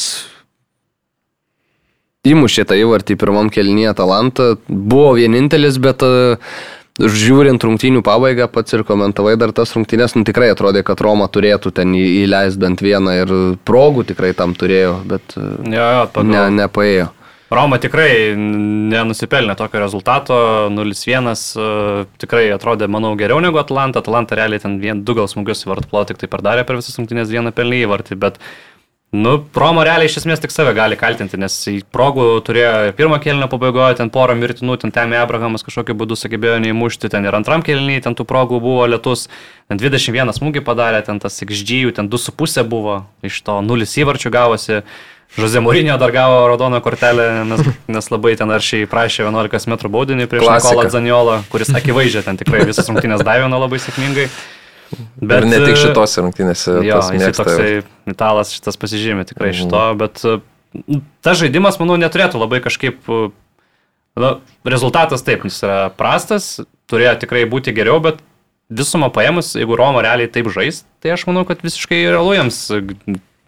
įmušė 2.32 2.66
tą 2.68 2.78
įvartį 2.78 3.18
pirmam 3.20 3.52
kelnyje 3.52 3.92
Atalanta. 3.92 4.50
Buvo 4.68 5.14
vienintelis, 5.18 5.78
bet 5.82 6.04
uh, 6.06 6.58
žiūrint 6.98 7.62
rungtynių 7.62 8.02
pabaigą, 8.06 8.48
pats 8.50 8.74
ir 8.74 8.82
komentavai 8.86 9.36
dar 9.38 9.52
tas 9.54 9.74
rungtynės, 9.76 10.16
nu 10.18 10.26
tikrai 10.26 10.50
atrodė, 10.52 10.82
kad 10.86 11.00
Roma 11.04 11.28
turėtų 11.30 11.72
ten 11.76 11.94
įleisti 11.94 12.62
bent 12.62 12.82
vieną 12.82 13.14
ir 13.20 13.36
progų 13.68 14.08
tikrai 14.10 14.32
tam 14.38 14.56
turėjo, 14.58 14.98
bet 15.08 15.38
uh, 15.38 15.54
jo, 15.62 15.86
jo, 16.08 16.26
ne, 16.26 16.42
nepaėjo. 16.62 17.12
Roma 17.48 17.78
tikrai 17.80 18.34
nenusipelnė 18.36 19.54
tokio 19.56 19.80
rezultato, 19.80 20.36
0-1 20.74 21.30
uh, 21.32 22.02
tikrai 22.20 22.50
atrodė, 22.52 22.90
manau, 22.92 23.14
geriau 23.16 23.40
negu 23.40 23.56
Atlanta. 23.62 24.02
Atlanta 24.02 24.36
realiai 24.36 24.60
ten 24.60 24.76
vien 24.82 25.00
du 25.00 25.16
gal 25.16 25.30
smūgius 25.32 25.64
į 25.64 25.70
vartų 25.70 25.88
plotį 25.88 26.12
tik 26.12 26.26
tai 26.26 26.32
pardarė 26.34 26.66
per 26.68 26.76
visas 26.76 26.98
rungtynės 27.00 27.32
vieną 27.32 27.54
pelnį 27.56 27.86
įvartį, 27.86 28.18
bet 28.20 28.36
Nu, 29.10 29.38
Romo 29.56 29.80
realiai 29.88 30.04
iš 30.10 30.18
esmės 30.20 30.42
tik 30.42 30.52
save 30.52 30.74
gali 30.76 30.96
kaltinti, 31.00 31.38
nes 31.40 31.54
progų 31.96 32.26
turėjo 32.44 32.72
ir 32.90 32.96
pirmą 32.96 33.16
kėlinio 33.24 33.46
pabaigoje, 33.48 33.96
ten 33.96 34.10
porą 34.12 34.34
mirtinų, 34.36 34.76
ten 34.82 34.92
Temi 34.92 35.16
Abrahamas 35.16 35.64
kažkokiu 35.64 35.96
būdu 35.96 36.18
sugebėjo 36.20 36.58
neįmušti, 36.60 37.08
ten 37.14 37.24
ir 37.24 37.36
antram 37.38 37.64
kėlinį, 37.64 38.02
ten 38.04 38.16
tų 38.18 38.26
progų 38.28 38.58
buvo 38.60 38.84
lietus, 38.84 39.30
ten 39.72 39.80
21 39.80 40.34
smūgį 40.36 40.60
padarė, 40.66 41.00
ten 41.06 41.22
tas 41.24 41.40
XG, 41.40 41.94
ten 41.96 42.12
2,5 42.12 42.66
buvo, 42.68 42.98
iš 43.24 43.40
to 43.48 43.56
0 43.64 43.88
įvarčių 44.04 44.34
gavosi. 44.34 44.82
Žozė 45.38 45.60
Mūrinio 45.60 45.96
dar 46.00 46.12
gavo 46.12 46.44
raudoną 46.48 46.82
kortelę, 46.84 47.26
nes, 47.48 47.64
nes 47.96 48.12
labai 48.12 48.36
ten 48.36 48.52
aršiai 48.52 48.88
prašė 48.88 49.24
11 49.24 49.72
m 49.72 49.80
baudinį 49.92 50.28
prieš 50.28 50.52
Nikolą 50.52 50.86
Zaniolą, 50.92 51.40
kuris 51.52 51.72
akivaizdžiai 51.80 52.28
ten 52.28 52.40
tikrai 52.40 52.64
visas 52.68 52.88
rungtynės 52.88 53.24
davė 53.24 53.48
labai 53.52 53.80
sėkmingai. 53.80 54.28
Bet 55.20 55.42
ir 55.42 55.48
ne 55.50 55.58
tik 55.64 55.78
šitos 55.80 56.16
rungtynėse. 56.22 56.78
Jo, 56.86 57.00
jis 57.14 57.36
toksai 57.36 57.72
italas 58.08 58.52
šitas 58.54 58.80
pasižymė 58.80 59.26
tikrai 59.28 59.52
mhm. 59.52 59.58
šito, 59.60 59.82
bet 60.00 60.24
nu, 60.84 61.02
tas 61.24 61.40
žaidimas, 61.40 61.80
manau, 61.80 61.98
neturėtų 62.00 62.40
labai 62.40 62.62
kažkaip, 62.64 63.08
na, 64.18 64.32
rezultatas 64.68 65.24
taip, 65.26 65.46
jis 65.48 65.60
yra 65.66 65.80
prastas, 65.98 66.56
turėjo 66.90 67.18
tikrai 67.24 67.44
būti 67.50 67.74
geriau, 67.76 68.00
bet 68.04 68.22
visumą 68.68 69.08
paėmus, 69.12 69.54
jeigu 69.56 69.76
Romo 69.78 70.02
realiai 70.04 70.30
taip 70.32 70.50
žais, 70.52 70.82
tai 71.02 71.14
aš 71.14 71.24
manau, 71.28 71.44
kad 71.48 71.64
visiškai 71.64 72.02
realu 72.10 72.34
jiems 72.36 72.60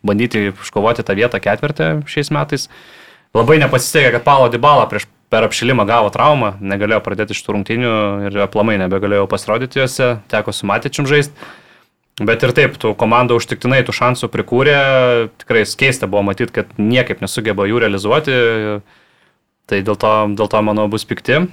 bandyti 0.07 0.49
iškovoti 0.51 1.05
tą 1.05 1.17
vietą 1.19 1.41
ketvirtę 1.43 1.93
šiais 2.09 2.33
metais. 2.33 2.69
Labai 3.37 3.61
nepasisekė, 3.62 4.15
kad 4.17 4.25
Paulo 4.27 4.49
Dybala 4.51 4.89
prieš 4.91 5.07
per 5.31 5.47
apšilimą 5.47 5.86
gavo 5.86 6.11
traumą, 6.12 6.57
negalėjo 6.61 7.01
pradėti 7.07 7.36
iš 7.36 7.43
tų 7.47 7.57
rungtynių 7.57 7.94
ir 8.28 8.39
aplamai 8.44 8.77
nebegalėjo 8.82 9.28
pasirodyti 9.31 9.81
juose, 9.81 10.12
teko 10.31 10.55
su 10.55 10.66
Matičium 10.66 11.07
žaisti. 11.11 11.51
Bet 12.20 12.43
ir 12.44 12.52
taip, 12.52 12.74
tų 12.77 12.93
komandų 13.01 13.39
užtiktinai 13.40 13.81
tų 13.86 13.94
šansų 13.97 14.28
prikūrė, 14.28 14.77
tikrai 15.40 15.62
keista 15.65 16.09
buvo 16.11 16.27
matyti, 16.28 16.52
kad 16.59 16.74
niekaip 16.77 17.23
nesugeba 17.24 17.65
jų 17.70 17.81
realizuoti, 17.81 18.35
tai 19.70 19.81
dėl 19.86 19.97
to, 19.97 20.12
dėl 20.36 20.51
to 20.52 20.61
manau, 20.66 20.85
bus 20.93 21.07
pikti. 21.09 21.47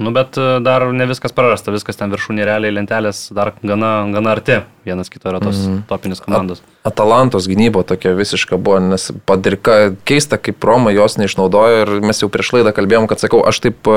Nu, 0.00 0.10
bet 0.16 0.38
e, 0.40 0.58
dar 0.64 0.86
ne 0.96 1.04
viskas 1.06 1.34
prarasta, 1.36 1.72
viskas 1.74 1.98
ten 2.00 2.12
viršūnė 2.12 2.46
realiai 2.48 2.72
lentelės 2.72 3.26
dar 3.36 3.52
gana, 3.60 3.92
gana 4.14 4.32
arti. 4.32 4.62
Vienas 4.88 5.12
kito 5.12 5.28
yra 5.28 5.42
tos 5.44 5.58
mm 5.58 5.66
-hmm. 5.70 5.80
topinis 5.88 6.24
komandos. 6.24 6.62
At 6.82 6.92
Atalantos 6.92 7.48
gynybo 7.48 7.82
tokia 7.82 8.14
visiška 8.16 8.56
buvo, 8.56 8.80
nes 8.80 9.12
padirka 9.26 9.92
keista, 10.04 10.38
kaip 10.38 10.64
Roma 10.64 10.90
jos 10.90 11.18
neišnaudojo 11.20 11.82
ir 11.82 12.00
mes 12.00 12.22
jau 12.22 12.28
prieš 12.28 12.52
laidą 12.52 12.72
kalbėjom, 12.72 13.06
kad 13.06 13.20
sakau, 13.20 13.44
aš 13.46 13.60
taip 13.60 13.88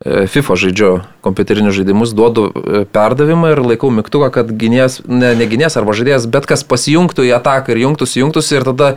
E, 0.00 0.24
FIFA 0.32 0.54
žaidžiu 0.56 0.90
kompiuterinius 1.20 1.74
žaidimus, 1.76 2.14
duodu 2.16 2.46
e, 2.48 2.78
perdavimą 2.88 3.50
ir 3.52 3.60
laikau 3.60 3.90
mygtuką, 3.92 4.30
kad 4.32 4.48
gynės, 4.48 5.02
ne, 5.04 5.34
ne 5.36 5.44
gynės 5.44 5.76
arba 5.76 5.92
žaidėjas, 5.92 6.24
bet 6.24 6.48
kas 6.48 6.64
pasijungtų 6.64 7.26
į 7.28 7.34
ataką 7.36 7.74
ir 7.74 7.82
jungtųsi, 7.82 8.22
jungtųsi 8.22 8.56
ir 8.56 8.64
tada 8.64 8.88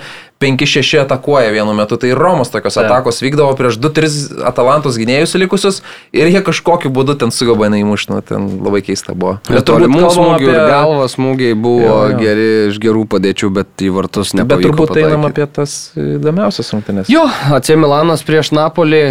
5-6 0.44 1.02
atakuoja 1.04 1.54
vienu 1.56 1.74
metu. 1.78 1.98
Tai 2.00 2.12
Romos 2.18 2.52
tokios 2.54 2.78
ja. 2.78 2.86
atakos 2.86 3.22
vykdavo 3.24 3.56
prieš 3.60 3.80
2-3 3.82 4.44
Atalantos 4.50 5.00
gynėjus 5.00 5.38
likusius 5.40 5.82
ir 6.12 6.30
jie 6.32 6.44
kažkokiu 6.46 6.92
būdu 6.94 7.16
ten 7.20 7.32
sugaba 7.34 7.72
neįmušti, 7.74 8.14
nu, 8.14 8.22
ten 8.28 8.50
labai 8.64 8.84
keista 8.86 9.16
buvo. 9.16 9.38
Bet 9.48 9.66
turbūt 9.70 9.94
mūsų 9.96 10.14
smūgių 10.18 10.36
apie... 10.36 10.52
ir 10.52 10.72
galvas 10.74 11.18
smūgiai 11.18 11.58
buvo 11.58 11.88
jo, 11.88 11.98
jo. 12.12 12.20
geri 12.20 12.48
iš 12.70 12.82
gerų 12.84 13.06
padėčių, 13.16 13.52
bet 13.56 13.86
į 13.88 13.94
vartus 13.96 14.36
nepavyko. 14.36 14.60
Bet 14.60 14.68
turbūt 14.68 14.94
pataikyti. 14.94 15.10
einam 15.10 15.30
apie 15.30 15.48
tas 15.60 15.78
įdomiausias 15.98 16.74
rungtynės. 16.76 17.12
Jo, 17.12 17.26
AC 17.56 17.74
Milanas 17.80 18.26
prieš 18.28 18.52
Napolį, 18.56 19.04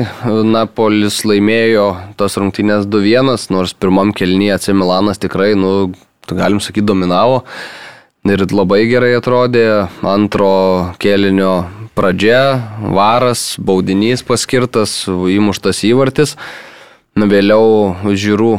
Napolis 0.53 1.23
laimėjo 1.29 1.63
laimėjo 1.63 2.17
tos 2.17 2.37
rungtynės 2.39 2.87
2-1, 2.87 3.51
nors 3.51 3.75
pirmam 3.75 4.13
kelnyje 4.13 4.55
AC 4.57 4.69
Milanas 4.73 5.19
tikrai, 5.19 5.55
nu, 5.55 5.93
galim 6.29 6.61
sakyti, 6.61 6.87
dominavo. 6.87 7.45
Ir 8.23 8.45
labai 8.55 8.85
gerai 8.87 9.17
atrodė. 9.19 9.89
Antro 10.07 10.95
kelinio 11.03 11.65
pradžia, 11.99 12.79
varas, 12.95 13.57
baudinys 13.59 14.23
paskirtas, 14.23 14.93
įmuštas 15.11 15.83
įvartis. 15.89 16.37
Vėliau 17.19 17.97
žiūrų 18.07 18.53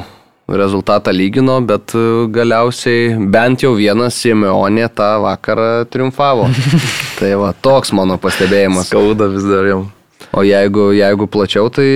rezultatą 0.51 1.15
lygino, 1.15 1.61
bet 1.63 1.95
galiausiai 2.35 3.15
bent 3.31 3.63
jau 3.63 3.71
vienas 3.79 4.19
Simeonė 4.19 4.91
tą 4.91 5.13
vakarą 5.23 5.87
triumfavo. 5.87 6.51
tai 7.21 7.31
va, 7.39 7.55
toks 7.55 7.95
mano 7.95 8.19
pastebėjimas. 8.19 8.91
Skauda 8.91 9.31
vis 9.31 9.47
dar 9.47 9.71
jam. 9.71 9.87
O 10.33 10.41
jeigu, 10.41 10.89
jeigu 10.97 11.29
plačiau, 11.29 11.69
tai 11.69 11.87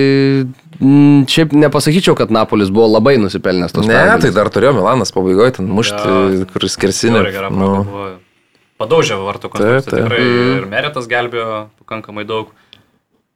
Mm, 0.78 1.26
šiaip 1.26 1.52
nepasakyčiau, 1.58 2.14
kad 2.14 2.30
Napolis 2.30 2.70
buvo 2.70 2.86
labai 2.86 3.16
nusipelnęs 3.18 3.74
tos 3.74 3.86
Ne, 3.86 3.96
pergalės. 3.96 4.22
tai 4.22 4.30
dar 4.30 4.50
turėjo 4.54 4.76
Milanas 4.76 5.10
pabaigoje 5.10 5.56
ten 5.56 5.66
mušti, 5.74 6.12
ja, 6.12 6.44
kur 6.52 6.66
skersinė. 6.70 7.24
Nu. 7.50 7.70
Padaužė 8.78 9.18
vartų 9.18 9.50
kontekstą. 9.50 9.96
Tikrai 10.04 10.20
mm. 10.22 10.52
ir 10.60 10.68
Meritas 10.70 11.08
gelbėjo 11.10 11.64
pakankamai 11.82 12.22
daug. 12.28 12.52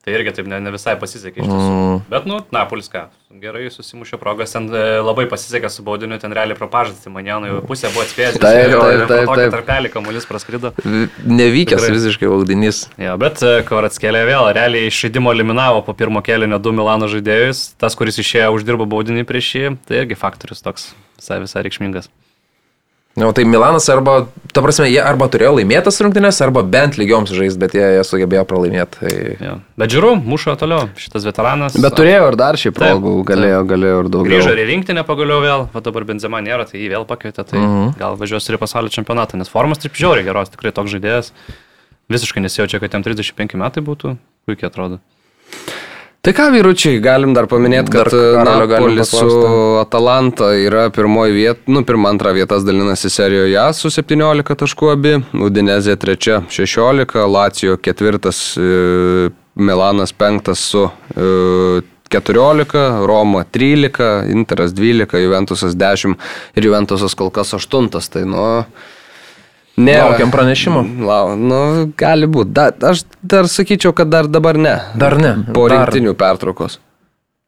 Tai 0.03 0.11
irgi 0.17 0.33
taip 0.35 0.49
ne, 0.51 0.59
ne 0.59 0.71
visai 0.75 0.97
pasisekė 0.99 1.45
iš 1.45 1.47
tiesų. 1.47 1.67
Mm. 1.71 1.99
Bet, 2.11 2.25
nu, 2.27 2.41
Napolis 2.51 2.89
ką, 2.91 3.05
gerai 3.39 3.69
susimušė 3.71 4.19
progas, 4.19 4.51
ten 4.51 4.65
e, 4.67 4.81
labai 4.99 5.29
pasisekė 5.31 5.69
su 5.71 5.85
baudiniu, 5.87 6.17
ten 6.19 6.35
realiai 6.35 6.59
propažas, 6.59 7.05
Manianui 7.07 7.61
pusė 7.69 7.87
buvo 7.93 8.03
atspėjęs. 8.03 8.41
Taip, 8.43 8.75
taip, 8.75 9.05
taip. 9.13 9.31
taip. 9.31 9.55
Tarpelį 9.55 9.93
kamuolys 9.95 10.27
praskrido. 10.27 10.73
Nevykęs 10.83 11.79
Tikrai. 11.79 11.93
visiškai 11.95 12.33
baudinys. 12.33 12.83
Jo, 12.99 13.15
bet 13.23 13.45
e, 13.47 13.53
Kvaratskėlė 13.69 14.25
vėl, 14.27 14.49
realiai 14.59 14.91
iš 14.91 15.05
žaidimo 15.05 15.31
eliminavo 15.37 15.85
po 15.87 15.95
pirmo 15.95 16.25
kelio 16.27 16.59
du 16.59 16.75
Milano 16.75 17.07
žaidėjus, 17.13 17.69
tas, 17.79 17.95
kuris 17.95 18.19
išėjo 18.19 18.51
uždirbo 18.57 18.91
baudinį 18.91 19.23
prieš 19.29 19.55
jį, 19.55 19.73
tai 19.87 20.03
irgi 20.03 20.19
faktorius 20.19 20.67
toks 20.67 20.91
visai, 21.15 21.39
visai 21.47 21.63
reikšmingas. 21.69 22.11
Na, 23.17 23.25
nu, 23.25 23.33
tai 23.33 23.45
Milanas 23.45 23.89
arba, 23.93 24.29
ta 24.53 24.63
prasme, 24.65 24.87
jie 24.89 25.01
arba 25.05 25.27
turėjo 25.29 25.51
laimėtas 25.59 25.99
rungtynės, 26.01 26.39
arba 26.41 26.63
bent 26.65 26.97
lygioms 26.97 27.29
žaisti, 27.37 27.61
bet 27.61 27.75
jie, 27.77 27.85
jie 27.99 28.05
sugebėjo 28.09 28.47
pralaimėti. 28.49 29.01
Tai... 29.03 29.13
Ja. 29.37 29.57
Bet 29.77 29.93
žiūrėjau, 29.93 30.15
mušo 30.33 30.55
toliau 30.57 30.87
šitas 30.97 31.27
veteranas. 31.29 31.77
Bet 31.77 31.99
turėjo 31.99 32.31
ir 32.31 32.39
dar 32.41 32.57
šį 32.57 32.73
progų, 32.79 33.13
galėjo, 33.29 33.61
galėjo 33.69 34.01
ir 34.01 34.09
daugiau. 34.17 34.31
Grįžo 34.31 34.57
ir 34.57 34.63
į 34.65 34.67
rinktinę 34.71 35.05
pagaliau 35.05 35.45
vėl, 35.45 35.67
o 35.69 35.85
dabar 35.85 36.09
Benzema 36.09 36.41
nėra, 36.41 36.65
tai 36.71 36.81
jį 36.81 36.89
vėl 36.95 37.05
pakvietė, 37.09 37.45
tai 37.45 37.61
uh 37.61 37.67
mhm. 37.67 37.83
-huh. 37.83 37.99
gal 38.01 38.17
važiuos 38.17 38.49
ir 38.49 38.57
į 38.57 38.63
pasaulio 38.65 38.97
čempionatą, 38.97 39.37
nes 39.37 39.53
formas 39.53 39.85
taip 39.85 39.93
žiauriai 39.93 40.25
geros, 40.25 40.49
tikrai 40.57 40.73
toks 40.73 40.97
žaidėjas. 40.97 41.35
Visiškai 42.09 42.41
nesijaučia, 42.49 42.81
kad 42.81 42.97
jam 42.97 43.05
35 43.05 43.61
metai 43.61 43.85
būtų, 43.85 44.17
puikiai 44.49 44.73
atrodo. 44.73 45.05
Tai 46.23 46.31
ką, 46.39 46.45
vyručiai, 46.55 47.01
galim 47.03 47.33
dar 47.35 47.49
paminėti, 47.51 47.91
kad 47.91 48.13
Napolis 48.47 49.11
su 49.11 49.31
Atalanta 49.81 50.53
yra 50.55 50.85
pirmoji 50.95 51.35
vieta, 51.35 51.65
nu, 51.75 51.81
pirmą 51.83 52.13
antrą 52.13 52.31
vietas 52.37 52.63
dalinasi 52.63 53.11
serijoje 53.11 53.57
A 53.59 53.73
su 53.75 53.91
17 53.91 54.55
taškų 54.61 54.91
abi, 54.93 55.17
Udinezė 55.35 55.97
trečia 55.99 56.45
16, 56.47 57.19
Lacijo 57.27 57.75
ketvirtas, 57.75 58.45
e, 58.55 59.33
Milanas 59.59 60.15
penktas 60.15 60.63
su 60.63 60.85
14, 62.15 62.79
e, 62.79 62.87
Roma 63.11 63.43
13, 63.43 64.31
Interas 64.31 64.79
12, 64.79 65.19
Juventusas 65.27 65.75
10 65.75 66.15
ir 66.55 66.71
Juventusas 66.71 67.19
kol 67.19 67.35
kas 67.35 67.51
8. 67.59 67.91
Tai, 68.15 68.23
nu, 68.31 68.47
Ne. 69.77 69.97
Laukiam 69.97 70.31
pranešimo. 70.31 70.85
Lau, 71.07 71.33
nu, 71.37 71.59
gali 71.97 72.29
būti. 72.29 72.53
Da, 72.53 72.69
aš 72.93 73.07
dar 73.25 73.49
sakyčiau, 73.49 73.95
kad 73.97 74.13
dar 74.13 74.29
dabar 74.29 74.61
ne. 74.61 74.77
Dar 74.99 75.17
ne. 75.21 75.37
Po 75.55 75.69
dar... 75.71 75.87
rinktinių 75.87 76.17
pertraukos. 76.19 76.81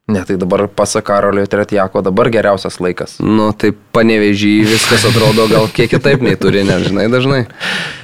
Ne, 0.05 0.21
tai 0.21 0.35
dabar 0.37 0.67
pasak 0.69 1.07
Karolio 1.07 1.47
Tretjako, 1.49 2.03
dabar 2.05 2.27
geriausias 2.29 2.75
laikas. 2.77 3.15
Nu, 3.25 3.47
tai 3.57 3.71
panevežį 3.73 4.51
viskas 4.69 5.01
atrodo 5.09 5.47
gal 5.49 5.65
kiek 5.73 5.89
kitaip 5.89 6.21
nei 6.21 6.37
turi, 6.37 6.61
nežinai, 6.65 7.07
dažnai. 7.09 7.39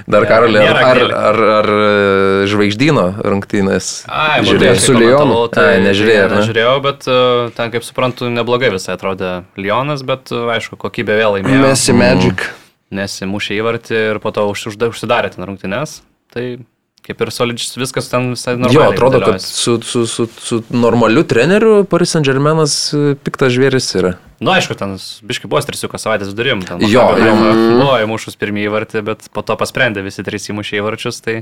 Dar 0.10 0.26
Karolio, 0.30 0.64
ar, 0.66 0.80
ar, 0.82 1.02
ar, 1.20 1.38
ar 1.60 1.70
e, 1.76 2.48
žvaigždyno 2.50 3.04
rungtynės? 3.22 3.92
Ai, 4.10 4.40
žiūrėjau 4.48 4.80
su 4.82 4.96
Lionu. 4.98 5.44
Tai 5.54 5.68
Ai, 5.76 5.84
nežiūrėjau. 5.86 6.32
Ne? 6.32 6.40
Nežiūrėjau, 6.42 6.74
bet 6.88 7.06
uh, 7.06 7.54
ten, 7.58 7.70
kaip 7.76 7.86
suprantu, 7.86 8.32
neblogai 8.34 8.74
visai 8.74 8.98
atrodė 8.98 9.36
Lionas, 9.62 10.02
bet 10.02 10.34
uh, 10.34 10.50
aišku, 10.58 10.82
kokybė 10.82 11.22
vėl 11.22 11.38
laimėjo. 11.38 11.62
Messi 11.70 11.98
Magic. 11.98 12.50
Mm 12.50 12.61
nesimušė 12.96 13.58
įvartį 13.62 14.04
ir 14.12 14.20
po 14.24 14.34
to 14.36 14.46
užsidarė 14.52 15.32
ten 15.34 15.48
rungtynes. 15.48 16.02
Tai 16.32 16.46
kaip 17.06 17.24
ir 17.24 17.32
solidžius 17.34 17.78
viskas 17.82 18.10
ten 18.12 18.32
visai 18.36 18.56
normaliai. 18.58 18.78
Jo, 18.78 18.92
atrodo, 18.94 19.22
kad 19.24 19.42
su, 19.42 19.78
su, 19.86 20.04
su, 20.08 20.28
su 20.38 20.62
normaliu 20.70 21.24
treneriu 21.28 21.82
Paris 21.90 22.14
Saint 22.14 22.28
Germainas 22.28 22.76
e, 22.94 23.16
piktas 23.26 23.56
žvėris 23.56 23.90
yra. 23.98 24.14
Na, 24.38 24.46
nu, 24.46 24.54
aišku, 24.54 24.78
ten 24.78 24.96
biški 25.28 25.50
buvo 25.50 25.64
strisiukas 25.66 26.06
savaitės 26.06 26.32
vidurim. 26.34 26.62
Ten, 26.66 26.84
jo, 26.86 27.08
jo. 27.18 27.34
Buvo 27.82 27.98
įmušus 28.06 28.38
pirmieji 28.42 28.70
įvartį, 28.70 29.04
bet 29.10 29.28
po 29.34 29.44
to 29.46 29.58
pasprendė 29.60 30.06
visi 30.06 30.26
trys 30.26 30.50
įmušė 30.54 30.80
įvarčius. 30.82 31.22
Tai, 31.26 31.42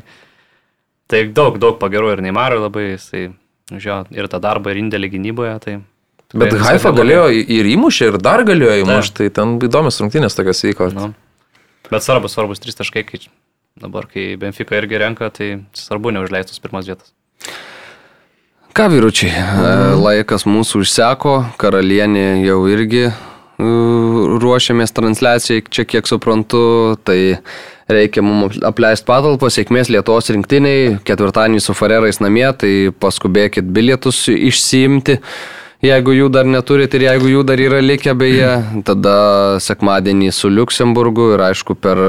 tai 1.12 1.24
daug, 1.36 1.60
daug 1.62 1.80
pagirų 1.82 2.16
ir 2.16 2.26
Neimarui 2.28 2.64
labai, 2.64 2.90
jisai, 2.94 3.30
žinau, 3.76 4.04
ir 4.16 4.32
tą 4.32 4.42
darbą, 4.44 4.72
ir 4.72 4.84
indėlį 4.86 5.16
gynyboje. 5.18 5.56
Tai 5.66 5.80
Bet 6.40 6.54
Haifa 6.62 6.92
galėjo 6.94 7.32
ir 7.34 7.68
įmušė, 7.72 8.12
ir 8.12 8.20
dar 8.22 8.44
galėjo 8.46 8.84
įmušti, 8.84 9.16
tai 9.18 9.32
ten 9.34 9.56
įdomios 9.66 9.98
rungtynės 10.04 10.38
tokios 10.38 10.62
vyko. 10.68 10.92
Nu. 10.94 11.08
Bet 11.90 12.06
svarbus, 12.06 12.36
svarbus 12.36 12.62
trys 12.62 12.78
taškai, 12.78 13.04
kai 13.08 13.24
dabar, 13.80 14.06
kai 14.12 14.36
Benfica 14.40 14.78
irgi 14.78 15.00
renka, 15.02 15.32
tai 15.34 15.50
svarbu 15.78 16.14
neužleistus 16.14 16.62
pirmas 16.62 16.90
vietas. 16.90 17.14
Ką 18.78 18.86
vyručiai, 18.94 19.32
mhm. 19.34 20.04
laikas 20.04 20.46
mūsų 20.48 20.84
užseko, 20.86 21.34
karalienė 21.60 22.46
jau 22.46 22.62
irgi 22.72 23.10
ruošiamės 23.60 24.94
transliacijai, 24.96 25.64
čia 25.68 25.84
kiek 25.84 26.08
suprantu, 26.08 26.96
tai 27.04 27.42
reikia 27.92 28.24
mums 28.24 28.60
apleisti 28.64 29.08
patalpą, 29.10 29.50
sėkmės 29.52 29.92
Lietuvos 29.92 30.32
rinktiniai, 30.32 31.00
ketvirtadienį 31.04 31.60
su 31.64 31.76
Farerais 31.76 32.22
namie, 32.24 32.48
tai 32.56 32.74
paskubėkit 32.96 33.68
bilietus 33.76 34.28
išsiimti. 34.32 35.20
Jeigu 35.80 36.12
jų 36.12 36.28
dar 36.28 36.48
neturit 36.48 36.94
ir 36.98 37.06
jeigu 37.08 37.30
jų 37.32 37.44
dar 37.48 37.60
yra 37.64 37.80
likę 37.80 38.12
beje, 38.20 38.52
tada 38.84 39.18
sekmadienį 39.64 40.34
su 40.36 40.52
Luksemburgu 40.52 41.34
ir 41.38 41.44
aišku 41.50 41.78
per 41.80 42.02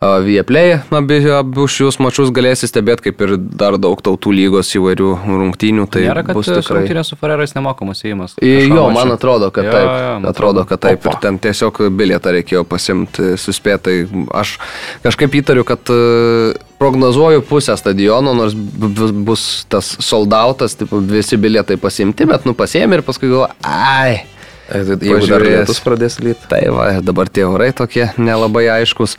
Vieplay 0.00 0.78
abi, 0.96 1.16
abu 1.28 1.66
šius 1.68 1.98
mačius 2.00 2.30
galėsi 2.32 2.68
stebėti, 2.70 3.10
kaip 3.10 3.18
ir 3.24 3.34
dar 3.36 3.76
daug 3.76 4.00
tautų 4.00 4.32
lygos 4.32 4.70
įvairių 4.78 5.10
rungtynių. 5.28 5.84
Tai 5.92 6.04
Nėra, 6.06 6.22
kad 6.24 6.38
bus 6.38 6.48
tikrai. 6.48 6.78
Rungtynės 6.78 7.12
su 7.12 7.18
Ferrerais 7.20 7.52
nemokamas 7.52 8.00
įėjimas. 8.06 8.38
Jo, 8.40 8.86
man 8.96 9.12
atrodo, 9.12 9.50
kad 9.52 9.68
jo, 9.68 9.74
taip. 9.76 9.90
Jo, 9.90 9.98
jo, 10.00 10.30
atrodo, 10.32 10.64
kad 10.68 10.80
taip. 10.86 11.04
Opa. 11.04 11.12
Ir 11.12 11.20
ten 11.26 11.36
tiesiog 11.44 11.82
bilietą 12.00 12.32
reikėjo 12.32 12.64
pasimti, 12.68 13.34
suspėtai. 13.40 13.98
Aš 14.40 14.56
kažkaip 15.04 15.36
įtariu, 15.42 15.68
kad 15.68 15.92
e, 15.92 16.56
prognozuoju 16.80 17.42
pusę 17.44 17.76
stadiono, 17.76 18.32
nors 18.34 18.54
bus 18.56 19.66
tas 19.68 19.92
soldautas, 20.00 20.78
visi 20.90 21.36
bilietai 21.36 21.76
pasimti, 21.76 22.24
bet 22.24 22.48
nu 22.48 22.56
pasėmė 22.56 23.00
ir 23.00 23.02
paskui 23.04 23.28
galvoju, 23.28 23.52
ai. 23.68 24.22
Jeigu 24.70 25.26
dar 25.26 25.42
lietus 25.42 25.80
pradės 25.82 26.20
lyti. 26.22 26.46
Tai 26.48 26.60
va, 26.70 26.86
dabar 27.02 27.28
tie 27.28 27.42
orai 27.42 27.72
tokie 27.76 28.06
nelabai 28.22 28.68
aiškus. 28.70 29.16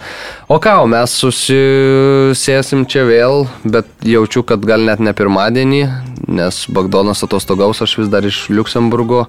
O 0.48 0.58
ką, 0.64 0.78
mes 0.90 1.14
susisėsim 1.22 2.86
čia 2.90 3.04
vėl, 3.10 3.46
bet 3.68 3.90
jaučiu, 4.08 4.46
kad 4.48 4.64
gal 4.66 4.88
net 4.88 5.04
ne 5.04 5.14
pirmadienį, 5.14 5.82
nes 6.32 6.64
Bagdonas 6.72 7.26
atostogaus, 7.28 7.84
aš 7.84 7.98
vis 8.00 8.14
dar 8.14 8.26
iš 8.26 8.46
Luksemburgo 8.50 9.26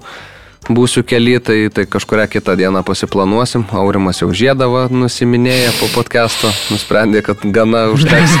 būsiu 0.71 1.03
keli, 1.07 1.37
tai, 1.43 1.57
tai 1.73 1.85
kažkuria 1.89 2.27
kitą 2.31 2.55
dieną 2.59 2.83
pasiplanuosim. 2.87 3.65
Aurimas 3.75 4.21
jau 4.21 4.29
žiedavo 4.31 4.85
nusiminėję 4.93 5.71
po 5.79 5.89
podcast'o, 5.95 6.51
nusprendė, 6.73 7.23
kad 7.25 7.43
gana 7.43 7.87
užteks. 7.93 8.37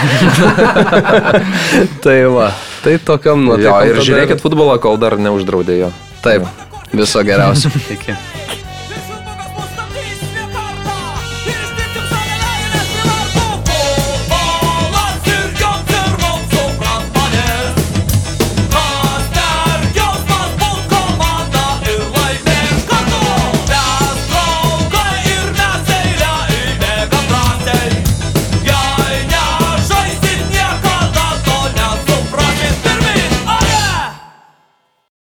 tai 2.05 2.19
va, 2.31 2.51
tai 2.85 2.99
tokiam 3.03 3.43
nuotaikom. 3.47 3.93
Ir 3.93 4.03
žiūrėkit 4.07 4.43
futbolą, 4.43 4.79
kol 4.83 5.01
dar 5.01 5.19
neuždraudė 5.19 5.79
jo. 5.85 5.93
Taip, 6.23 6.47
Viso 6.93 7.23
geriausio. 7.25 7.73
Iki. 7.89 8.15